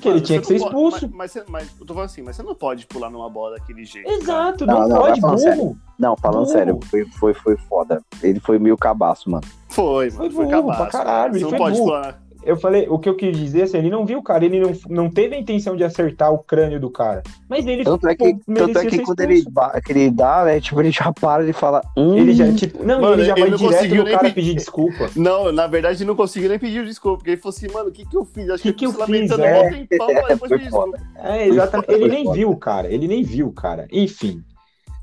Que 0.00 0.08
ele 0.08 0.20
tinha 0.20 0.40
que 0.40 0.46
ser 0.46 0.58
pode- 0.58 0.64
expulso. 0.66 1.08
Mas, 1.08 1.14
mas, 1.16 1.30
você- 1.32 1.44
mas 1.48 1.70
eu 1.80 1.86
tô 1.86 1.94
falando 1.94 2.06
assim, 2.10 2.22
mas 2.22 2.36
você 2.36 2.42
não 2.42 2.54
pode 2.54 2.86
pular 2.86 3.08
numa 3.10 3.30
bola 3.30 3.56
daquele 3.56 3.84
jeito. 3.84 4.08
Exato, 4.10 4.66
Não, 4.66 4.80
não, 4.80 4.88
não, 4.88 4.96
pode, 4.98 5.20
burro. 5.20 5.76
Não, 5.98 6.16
falando 6.16 6.44
Burro. 6.44 6.52
sério, 6.52 6.78
foi, 6.90 7.04
foi, 7.06 7.34
foi 7.34 7.56
foda. 7.56 8.02
Ele 8.22 8.40
foi 8.40 8.58
meio 8.58 8.76
cabaço, 8.76 9.30
mano. 9.30 9.44
Foi, 9.68 10.10
Foi 10.10 10.28
mano. 10.28 10.36
Foi, 10.36 10.46
burro 10.46 10.66
pra 10.66 10.76
cabaço. 10.76 10.90
caralho, 10.92 11.32
Você 11.32 11.38
ele 11.38 11.42
não 11.44 11.50
foi 11.50 11.58
pode 11.58 11.76
burro. 11.76 11.86
pular. 11.90 12.22
Eu 12.42 12.56
falei, 12.56 12.86
o 12.88 12.98
que 12.98 13.08
eu 13.08 13.14
quis 13.14 13.36
dizer 13.36 13.62
assim, 13.62 13.78
ele 13.78 13.90
não 13.90 14.06
viu 14.06 14.18
o 14.18 14.22
cara, 14.22 14.44
ele 14.44 14.58
não, 14.60 14.72
não 14.88 15.10
teve 15.10 15.34
a 15.34 15.38
intenção 15.38 15.76
de 15.76 15.84
acertar 15.84 16.32
o 16.32 16.38
crânio 16.38 16.80
do 16.80 16.88
cara. 16.90 17.22
Mas 17.48 17.66
ele 17.66 17.84
Tanto 17.84 18.08
é 18.08 18.14
pô, 18.14 18.24
que, 18.24 18.38
tanto 18.54 18.78
é 18.78 18.86
que 18.86 18.98
quando 19.00 19.20
ele, 19.20 19.44
que 19.84 19.92
ele 19.92 20.10
dá, 20.10 20.44
né, 20.44 20.60
tipo, 20.60 20.80
ele 20.80 20.90
já 20.90 21.12
para 21.12 21.46
e 21.48 21.52
fala. 21.52 21.82
Hum, 21.96 22.16
Ele 22.16 22.32
já, 22.32 22.52
tipo, 22.54 22.82
não, 22.82 23.00
Mano, 23.00 23.14
ele 23.16 23.24
já 23.24 23.32
ele 23.32 23.40
vai 23.42 23.50
não 23.50 23.58
direto 23.58 23.74
conseguiu 23.74 23.96
no 23.98 24.04
nem 24.04 24.14
cara 24.14 24.28
pe- 24.28 24.34
pedir 24.34 24.54
desculpa. 24.54 25.10
Não, 25.16 25.52
na 25.52 25.66
verdade 25.66 25.98
ele 26.02 26.08
não 26.08 26.16
conseguiu 26.16 26.48
nem 26.48 26.58
pedir 26.58 26.84
desculpa, 26.84 27.18
porque 27.18 27.30
ele 27.32 27.40
falou 27.40 27.54
assim, 27.56 27.68
mano, 27.72 27.88
o 27.90 27.92
que 27.92 28.06
que 28.06 28.16
eu 28.16 28.24
fiz? 28.24 28.48
Acho 28.48 28.62
Que 28.62 28.72
que, 28.72 28.78
que 28.78 28.86
eu 28.86 28.90
eu 28.90 28.94
fiz, 28.94 29.00
lamentando 29.30 29.44
é? 29.44 29.68
um 29.68 29.86
tempão 29.86 30.06
pedir 30.48 30.58
desculpa. 30.60 30.98
É, 31.16 31.46
exatamente. 31.48 31.92
Ele 31.92 32.08
nem 32.08 32.24
foda. 32.24 32.36
viu 32.36 32.50
o 32.50 32.56
cara, 32.56 32.92
ele 32.92 33.06
nem 33.08 33.22
viu 33.22 33.48
o 33.48 33.52
cara. 33.52 33.86
Enfim. 33.92 34.42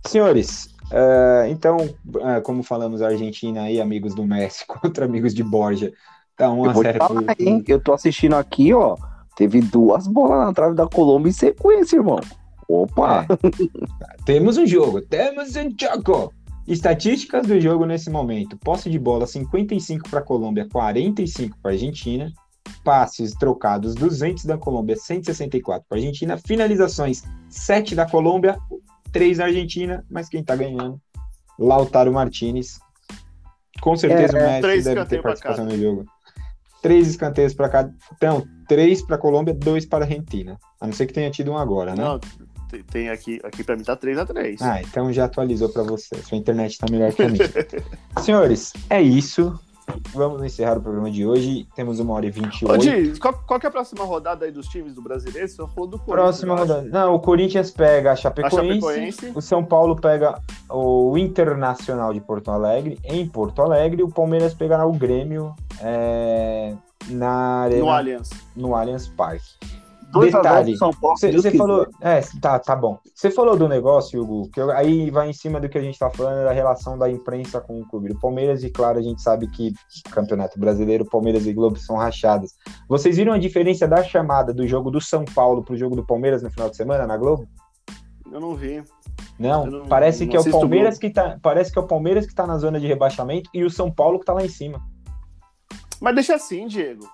Senhores, 0.05 0.69
eh, 0.91 1.47
então, 1.49 1.77
eh, 2.21 2.41
como 2.41 2.63
falamos 2.63 3.01
a 3.01 3.07
Argentina 3.09 3.61
aí, 3.63 3.81
amigos 3.81 4.15
do 4.15 4.23
Messi 4.25 4.65
contra 4.65 5.03
amigos 5.05 5.33
de 5.33 5.43
Borja, 5.43 5.91
tá 6.37 6.49
1 6.49 6.65
Eu 6.65 6.73
vou 6.73 6.83
te 6.83 6.91
0 6.93 6.99
falar, 6.99 7.35
hein? 7.39 7.63
Eu 7.67 7.79
tô 7.81 7.93
assistindo 7.93 8.35
aqui, 8.35 8.73
ó. 8.73 8.95
Teve 9.35 9.61
duas 9.61 10.07
bolas 10.07 10.45
na 10.45 10.53
trave 10.53 10.75
da 10.75 10.87
Colômbia 10.87 11.29
em 11.29 11.33
sequência, 11.33 11.97
irmão. 11.97 12.19
Opa! 12.67 13.25
É. 13.29 14.23
Temos 14.25 14.57
um 14.57 14.65
jogo, 14.65 15.01
temos 15.01 15.55
um 15.55 15.69
jogo. 15.79 16.33
Estatísticas 16.67 17.47
do 17.47 17.59
jogo 17.61 17.85
nesse 17.85 18.09
momento: 18.09 18.57
posse 18.57 18.89
de 18.89 18.99
bola 18.99 19.25
55 19.25 20.09
para 20.09 20.19
a 20.19 20.23
Colômbia, 20.23 20.67
45 20.69 21.57
para 21.61 21.71
a 21.71 21.73
Argentina. 21.73 22.31
Passes 22.83 23.33
trocados 23.33 23.95
200 23.95 24.43
da 24.43 24.57
Colômbia, 24.57 24.97
164 24.97 25.85
para 25.87 25.97
a 25.97 26.01
Argentina. 26.01 26.37
Finalizações 26.37 27.23
7 27.49 27.95
da 27.95 28.05
Colômbia, 28.05 28.57
3 29.13 29.37
da 29.37 29.45
Argentina. 29.45 30.05
Mas 30.09 30.27
quem 30.27 30.43
tá 30.43 30.55
ganhando? 30.55 30.99
Lautaro 31.57 32.11
Martinez. 32.11 32.79
Com 33.79 33.95
certeza 33.95 34.37
o 34.37 34.41
Messi 34.41 34.83
deve 34.83 35.05
ter 35.05 35.21
participação 35.21 35.65
no 35.65 35.77
jogo. 35.77 36.05
Três 36.87 37.07
escanteios 37.07 37.53
para 37.53 37.69
cada. 37.69 37.93
Então, 38.15 38.45
três 38.67 39.01
para 39.01 39.15
a 39.15 39.19
Colômbia, 39.19 39.53
dois 39.53 39.85
para 39.85 40.05
a 40.05 40.07
Argentina. 40.07 40.57
A 40.79 40.85
não 40.87 40.93
ser 40.93 41.05
que 41.05 41.13
tenha 41.13 41.29
tido 41.29 41.51
um 41.51 41.57
agora, 41.57 41.93
né? 41.93 42.03
Não, 42.03 42.19
tem, 42.91 43.09
aqui, 43.09 43.39
aqui 43.43 43.63
pra 43.63 43.75
mim 43.75 43.83
tá 43.83 43.97
3x3. 43.97 44.57
Ah, 44.61 44.81
então 44.81 45.11
já 45.11 45.25
atualizou 45.25 45.69
para 45.69 45.83
você. 45.83 46.15
Sua 46.23 46.37
internet 46.37 46.77
tá 46.77 46.87
melhor 46.89 47.13
que 47.13 47.23
a 47.23 47.29
minha. 47.29 47.43
Senhores, 48.23 48.73
é 48.89 49.01
isso. 49.01 49.59
Vamos 50.13 50.43
encerrar 50.43 50.77
o 50.77 50.81
programa 50.81 51.09
de 51.09 51.25
hoje. 51.25 51.67
Temos 51.75 51.99
uma 51.99 52.13
hora 52.13 52.25
e 52.25 52.31
vinte 52.31 52.61
e 52.61 53.19
qual, 53.19 53.33
qual 53.33 53.59
é 53.63 53.67
a 53.67 53.71
próxima 53.71 54.03
rodada 54.03 54.45
aí 54.45 54.51
dos 54.51 54.67
times 54.67 54.93
do 54.93 55.01
brasileiro? 55.01 55.47
Você 55.47 55.55
falou 55.55 55.87
do 55.87 55.99
Corinthians. 55.99 56.05
Próxima 56.07 56.55
rodada. 56.55 56.81
Não, 56.83 57.15
o 57.15 57.19
Corinthians 57.19 57.71
pega 57.71 58.09
a 58.09 58.13
A 58.13 58.15
Chapecoense, 58.15 58.81
Chapecoense. 58.81 59.31
O 59.35 59.41
São 59.41 59.63
Paulo 59.63 59.95
pega 59.95 60.41
o 60.69 61.17
Internacional 61.17 62.13
de 62.13 62.19
Porto 62.21 62.51
Alegre 62.51 62.99
em 63.03 63.27
Porto 63.27 63.61
Alegre. 63.61 64.03
O 64.03 64.09
Palmeiras 64.09 64.53
pegará 64.53 64.85
o 64.85 64.93
Grêmio 64.93 65.53
é, 65.81 66.73
na 67.09 67.61
arena, 67.63 67.83
No 67.83 67.89
Allianz. 67.89 68.29
no 68.55 68.75
Allianz 68.75 69.07
Parque. 69.07 69.55
2 70.11 70.33
a 70.33 70.41
0 70.41 70.43
Detalhe, 70.43 70.77
São 70.77 70.91
Paulo. 70.91 71.17
se 71.17 71.31
Você 71.31 71.51
falou. 71.57 71.85
É, 72.01 72.21
tá, 72.41 72.57
tá 72.59 72.75
bom. 72.75 72.97
Você 73.13 73.29
falou 73.29 73.57
do 73.57 73.67
negócio, 73.67 74.21
Hugo, 74.21 74.49
que 74.51 74.59
eu- 74.59 74.71
aí 74.71 75.11
vai 75.11 75.29
em 75.29 75.33
cima 75.33 75.59
do 75.59 75.67
que 75.67 75.77
a 75.77 75.81
gente 75.81 75.99
tá 75.99 76.09
falando 76.09 76.45
da 76.45 76.51
relação 76.51 76.97
da 76.97 77.09
imprensa 77.09 77.59
com 77.59 77.81
o 77.81 77.85
clube 77.87 78.09
do 78.09 78.19
Palmeiras, 78.19 78.63
e 78.63 78.69
claro, 78.69 78.99
a 78.99 79.01
gente 79.01 79.21
sabe 79.21 79.47
que 79.49 79.73
Campeonato 80.11 80.59
Brasileiro, 80.59 81.05
Palmeiras 81.05 81.45
e 81.45 81.53
Globo 81.53 81.77
são 81.77 81.97
rachadas. 81.97 82.53
Vocês 82.87 83.17
viram 83.17 83.33
a 83.33 83.37
diferença 83.37 83.87
da 83.87 84.01
chamada 84.03 84.53
do 84.53 84.65
jogo 84.67 84.89
do 84.89 85.01
São 85.01 85.25
Paulo 85.25 85.63
pro 85.63 85.75
jogo 85.77 85.95
do 85.95 86.05
Palmeiras 86.05 86.41
no 86.41 86.49
final 86.49 86.69
de 86.69 86.77
semana 86.77 87.05
na 87.05 87.17
Globo? 87.17 87.47
Eu 88.31 88.39
não 88.39 88.55
vi. 88.55 88.83
Não, 89.39 89.65
não- 89.65 89.87
parece 89.87 90.23
não 90.25 90.31
que 90.31 90.37
é 90.37 90.39
o 90.39 90.43
Palmeiras 90.51 90.97
que 90.97 91.09
tá, 91.09 91.37
parece 91.41 91.71
que 91.71 91.77
é 91.79 91.81
o 91.81 91.87
Palmeiras 91.87 92.25
que 92.25 92.33
tá 92.33 92.47
na 92.47 92.57
zona 92.57 92.79
de 92.79 92.87
rebaixamento 92.87 93.49
e 93.53 93.63
o 93.63 93.69
São 93.69 93.91
Paulo 93.91 94.19
que 94.19 94.25
tá 94.25 94.33
lá 94.33 94.43
em 94.43 94.49
cima. 94.49 94.79
Mas 96.01 96.15
deixa 96.15 96.35
assim, 96.35 96.67
Diego. 96.67 97.05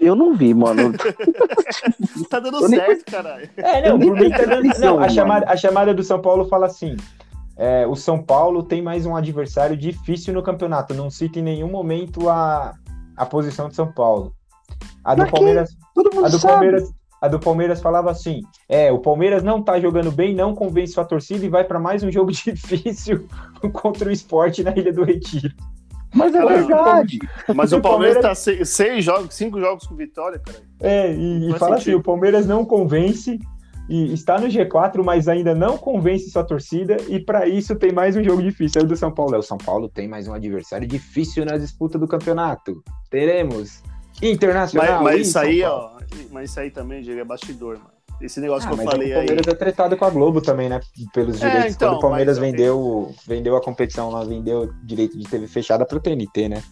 Eu 0.00 0.14
não 0.14 0.34
vi, 0.34 0.52
mano. 0.54 0.92
Tá 2.28 2.40
dando 2.40 2.62
Eu 2.62 2.68
nem- 2.68 2.80
certo, 2.80 3.04
caralho. 3.10 3.48
É, 3.56 3.88
não, 3.88 3.98
por 3.98 4.14
mim 4.16 4.30
tá 4.30 4.44
dando- 4.44 4.78
não, 4.78 4.98
a, 4.98 5.08
chamada, 5.08 5.46
a 5.50 5.56
chamada 5.56 5.92
do 5.94 6.02
São 6.02 6.20
Paulo 6.20 6.46
fala 6.46 6.66
assim: 6.66 6.96
é, 7.56 7.86
o 7.86 7.94
São 7.94 8.22
Paulo 8.22 8.62
tem 8.62 8.80
mais 8.82 9.04
um 9.06 9.14
adversário 9.14 9.76
difícil 9.76 10.32
no 10.32 10.42
campeonato. 10.42 10.94
Não 10.94 11.10
cita 11.10 11.38
em 11.38 11.42
nenhum 11.42 11.70
momento 11.70 12.28
a, 12.28 12.74
a 13.16 13.26
posição 13.26 13.68
de 13.68 13.74
São 13.74 13.92
Paulo. 13.92 14.32
A 15.04 15.14
do 15.14 15.22
Pra 15.22 15.26
quê? 15.26 15.32
Palmeiras, 15.32 15.76
a 15.96 16.28
do 16.28 16.38
sabe. 16.38 16.52
Palmeiras, 16.52 16.92
a 17.20 17.28
do 17.28 17.38
Palmeiras 17.40 17.80
falava 17.80 18.10
assim: 18.10 18.42
é, 18.68 18.90
o 18.90 18.98
Palmeiras 18.98 19.42
não 19.42 19.62
tá 19.62 19.78
jogando 19.78 20.10
bem, 20.10 20.34
não 20.34 20.54
convence 20.54 20.94
sua 20.94 21.04
torcida 21.04 21.44
e 21.44 21.48
vai 21.48 21.64
para 21.64 21.78
mais 21.78 22.02
um 22.02 22.10
jogo 22.10 22.30
difícil 22.32 23.26
contra 23.72 24.08
o 24.08 24.12
esporte 24.12 24.62
na 24.62 24.70
Ilha 24.76 24.92
do 24.92 25.04
Retiro. 25.04 25.52
Mas 26.14 26.34
é 26.34 26.44
verdade. 26.44 27.18
Mas 27.54 27.72
o 27.72 27.80
Palmeiras 27.80 28.16
Palmeiras- 28.16 28.22
tá 28.22 28.34
seis, 28.34 28.68
seis 28.68 29.04
jogos, 29.04 29.34
cinco 29.34 29.60
jogos 29.60 29.86
com 29.86 29.94
vitória, 29.94 30.38
cara. 30.38 30.58
É, 30.80 31.12
e, 31.12 31.50
e 31.50 31.58
fala 31.58 31.76
assim: 31.76 31.84
sentido. 31.84 32.00
o 32.00 32.02
Palmeiras 32.02 32.46
não 32.46 32.64
convence 32.64 33.38
e 33.88 34.12
está 34.12 34.38
no 34.38 34.46
G4, 34.46 35.02
mas 35.04 35.28
ainda 35.28 35.54
não 35.54 35.76
convence 35.76 36.30
sua 36.30 36.44
torcida, 36.44 36.96
e 37.08 37.18
para 37.18 37.48
isso 37.48 37.74
tem 37.76 37.92
mais 37.92 38.16
um 38.16 38.22
jogo 38.22 38.42
difícil. 38.42 38.80
Aí 38.80 38.84
o 38.84 38.88
do 38.88 38.96
São 38.96 39.10
Paulo 39.10 39.34
é: 39.34 39.38
o 39.38 39.42
São 39.42 39.58
Paulo 39.58 39.88
tem 39.88 40.06
mais 40.08 40.28
um 40.28 40.34
adversário 40.34 40.86
difícil 40.86 41.44
na 41.44 41.56
disputa 41.56 41.98
do 41.98 42.06
campeonato. 42.06 42.82
Teremos 43.10 43.82
Internacional. 44.20 45.02
Mas, 45.02 45.16
mas 45.18 45.28
isso 45.28 45.38
aí, 45.38 45.62
ó. 45.62 45.90
Mas 46.30 46.50
isso 46.50 46.60
aí 46.60 46.70
também, 46.70 47.02
Diego, 47.02 47.20
é 47.20 47.24
bastidor, 47.24 47.78
mano. 47.78 47.90
Esse 48.22 48.40
negócio 48.40 48.68
Ah, 48.70 48.74
que 48.74 48.80
eu 48.80 48.84
falei 48.84 49.08
o 49.12 49.18
aí. 49.18 49.26
Palmeiras 49.26 49.46
é 49.48 49.54
tretado 49.54 49.96
com 49.96 50.04
a 50.04 50.10
Globo 50.10 50.40
também, 50.40 50.68
né? 50.68 50.80
Pelos 51.12 51.42
É, 51.42 51.48
direitos. 51.50 51.74
então, 51.74 51.88
Quando 51.90 51.98
o 51.98 52.00
Palmeiras 52.00 52.38
mas- 52.38 52.50
vendeu, 52.50 53.14
vendeu 53.26 53.56
a 53.56 53.60
competição 53.60 54.10
lá, 54.10 54.22
vendeu 54.24 54.60
o 54.62 54.72
direito 54.84 55.18
de 55.18 55.24
TV 55.28 55.46
fechada 55.48 55.84
pro 55.84 55.98
TNT, 56.00 56.48
né? 56.48 56.62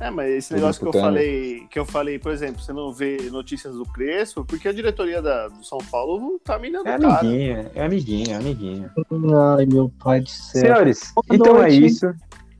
É, 0.00 0.10
mas 0.10 0.28
esse 0.28 0.48
Tô 0.48 0.54
negócio 0.56 0.80
que 0.80 0.86
eu 0.88 0.90
disputando. 0.90 1.14
falei, 1.14 1.66
que 1.70 1.78
eu 1.78 1.84
falei, 1.84 2.18
por 2.18 2.32
exemplo, 2.32 2.60
você 2.60 2.72
não 2.72 2.92
vê 2.92 3.16
notícias 3.30 3.74
do 3.74 3.84
Crespo, 3.84 4.44
porque 4.44 4.66
a 4.66 4.72
diretoria 4.72 5.22
da, 5.22 5.46
do 5.48 5.64
São 5.64 5.78
Paulo 5.90 6.40
tá 6.44 6.58
minando 6.58 6.88
É 6.88 6.96
o 6.96 7.00
cara. 7.00 7.20
amiguinha, 7.20 7.70
é 7.74 7.84
amiguinha, 7.84 8.34
é 8.34 8.36
amiguinha. 8.36 8.92
Ai, 9.56 9.66
meu 9.66 9.92
pai 10.02 10.20
do 10.20 10.28
céu. 10.28 10.62
Senhores, 10.62 11.12
Boa 11.14 11.24
então 11.30 11.56
é 11.58 11.60
noite. 11.62 11.86
isso. 11.86 12.12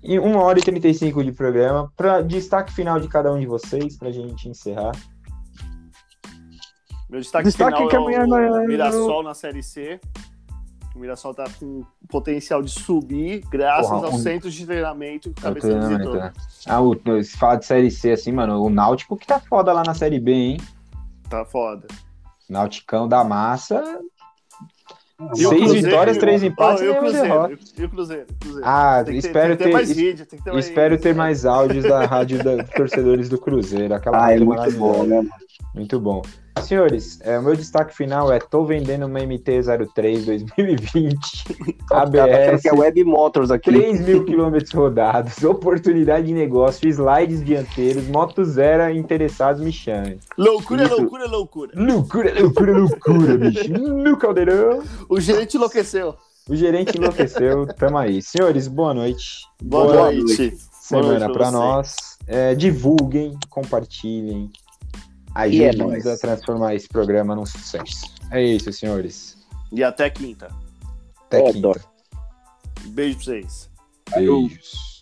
Em 0.03 0.19
1 0.21 0.37
hora 0.37 0.59
e 0.59 0.63
35 0.63 1.25
de 1.25 1.33
programa. 1.33 1.91
Para 1.97 2.21
destaque 2.21 2.73
final 2.73 3.01
de 3.01 3.09
cada 3.09 3.33
um 3.33 3.41
de 3.41 3.47
vocês, 3.47 3.97
pra 3.97 4.13
gente 4.13 4.49
encerrar. 4.49 4.93
Meu 7.09 7.21
destaque, 7.21 7.45
Destaque 7.45 7.77
final 7.77 7.89
que 7.89 7.97
é 7.97 7.99
amanhã 7.99 8.25
o 8.25 8.27
não 8.27 8.39
é- 8.39 8.67
Mirassol 8.67 9.23
na 9.23 9.35
Série 9.35 9.63
C. 9.63 10.01
O 10.95 10.99
Mirassol 10.99 11.35
tá 11.35 11.45
com 11.59 11.83
potencial 12.09 12.63
de 12.63 12.71
subir 12.71 13.41
graças 13.51 13.91
Porra, 13.91 14.07
aos 14.07 14.15
um- 14.15 14.19
centros 14.19 14.55
de 14.55 14.65
treinamento 14.65 15.33
que 15.33 15.41
o 15.43 15.47
É 15.47 15.51
o 15.51 15.55
Cabeça 15.55 15.67
treinamento, 15.69 15.99
visitou. 15.99 16.15
né? 16.21 16.33
Ah, 16.67 16.81
o, 16.81 17.23
se 17.25 17.37
fala 17.37 17.57
de 17.57 17.65
Série 17.67 17.91
C 17.91 18.13
assim, 18.13 18.31
mano, 18.33 18.63
o 18.63 18.71
Náutico 18.71 19.17
que 19.17 19.27
tá 19.27 19.41
foda 19.41 19.73
lá 19.73 19.83
na 19.85 19.93
Série 19.95 20.21
B, 20.21 20.33
hein? 20.33 20.57
Tá 21.29 21.45
foda. 21.45 21.87
Nauticão 22.49 23.09
da 23.09 23.25
massa. 23.25 23.83
E 25.37 25.47
o 25.47 25.49
Seis 25.49 25.63
Cruzeiro- 25.63 25.87
vitórias, 25.89 26.19
três 26.19 26.43
empates 26.43 26.83
e 26.83 26.87
e 26.87 26.89
o 26.91 26.97
Cruzeiro? 26.99 27.27
derrota. 27.29 27.53
E 27.53 27.85
o 27.85 27.89
Cruzeiro? 27.89 28.27
Cruzeiro. 28.41 28.69
Ah, 28.69 29.03
Tem 29.05 29.17
espero 29.17 29.57
ter 29.57 29.65
ter, 29.65 29.73
mais 29.73 29.93
vídeo, 29.93 30.27
tem 30.27 30.39
que 30.39 30.45
ter 30.45 30.53
mais 30.53 30.67
espero 30.67 30.99
ter 31.01 31.15
mais 31.15 31.45
áudios 31.47 31.85
da 31.85 32.05
rádio 32.07 32.43
da 32.43 32.63
torcedores 32.65 33.29
do 33.29 33.39
Cruzeiro. 33.39 33.95
Aquela 33.95 34.19
Ah, 34.19 34.31
é 34.31 34.33
rádio 34.35 34.47
muito 34.47 34.73
bom, 34.73 35.03
né, 35.05 35.17
mano? 35.17 35.31
Muito 35.75 36.01
bom. 36.01 36.23
Senhores, 36.63 37.19
é, 37.23 37.39
o 37.39 37.43
meu 37.43 37.55
destaque 37.55 37.95
final 37.95 38.33
é 38.33 38.39
tô 38.39 38.65
vendendo 38.65 39.07
uma 39.07 39.19
MT-03 39.21 40.25
2020 40.25 41.19
Tá 41.89 42.03
achando 42.03 42.21
ABS, 42.21 42.63
que 42.63 42.69
é 42.69 42.73
Web 42.73 43.05
Motors 43.05 43.51
aqui. 43.51 43.71
3 43.71 44.01
mil 44.01 44.25
quilômetros 44.25 44.73
rodados, 44.73 45.43
oportunidade 45.45 46.27
de 46.27 46.33
negócio, 46.33 46.89
slides 46.89 47.45
dianteiros, 47.45 48.07
moto 48.09 48.45
zero, 48.45 48.89
interessados 48.97 49.61
me 49.63 49.73
chamem. 49.73 50.19
Loucura, 50.39 50.85
Isso. 50.85 50.97
loucura, 50.97 51.27
loucura. 51.27 51.73
Loucura, 51.75 52.41
loucura, 52.41 52.79
loucura, 52.79 53.37
bicho. 53.37 53.65
No 53.75 54.17
caldeirão. 54.17 54.83
O 55.09 55.21
gerente 55.21 55.57
enlouqueceu. 55.57 56.15
O 56.49 56.55
gerente 56.57 56.97
enlouqueceu, 56.97 57.67
tamo 57.75 57.99
aí. 57.99 58.23
Senhores, 58.23 58.69
boa 58.69 58.95
noite. 58.95 59.43
Boa, 59.63 59.85
Boa 59.93 60.13
noite. 60.13 60.57
semana 60.81 61.09
noite 61.09 61.25
pra 61.25 61.33
pra 61.33 61.47
você. 61.51 61.57
nós. 61.57 61.97
É, 62.27 62.55
divulguem, 62.55 63.37
compartilhem. 63.51 64.51
E 65.37 65.63
é 65.63 65.69
Ajudem-nos 65.69 66.05
nóis. 66.05 66.07
a 66.07 66.17
transformar 66.19 66.75
esse 66.75 66.89
programa 66.89 67.35
num 67.35 67.45
sucesso. 67.47 68.07
É 68.31 68.43
isso, 68.43 68.73
senhores. 68.73 69.37
E 69.73 69.83
até 69.83 70.09
quinta. 70.09 70.49
Até 71.27 71.41
É, 71.41 71.53
quinta. 71.53 71.81
Beijo 72.87 73.17
pra 73.17 73.25
vocês. 73.25 73.71
Beijos. 74.15 74.94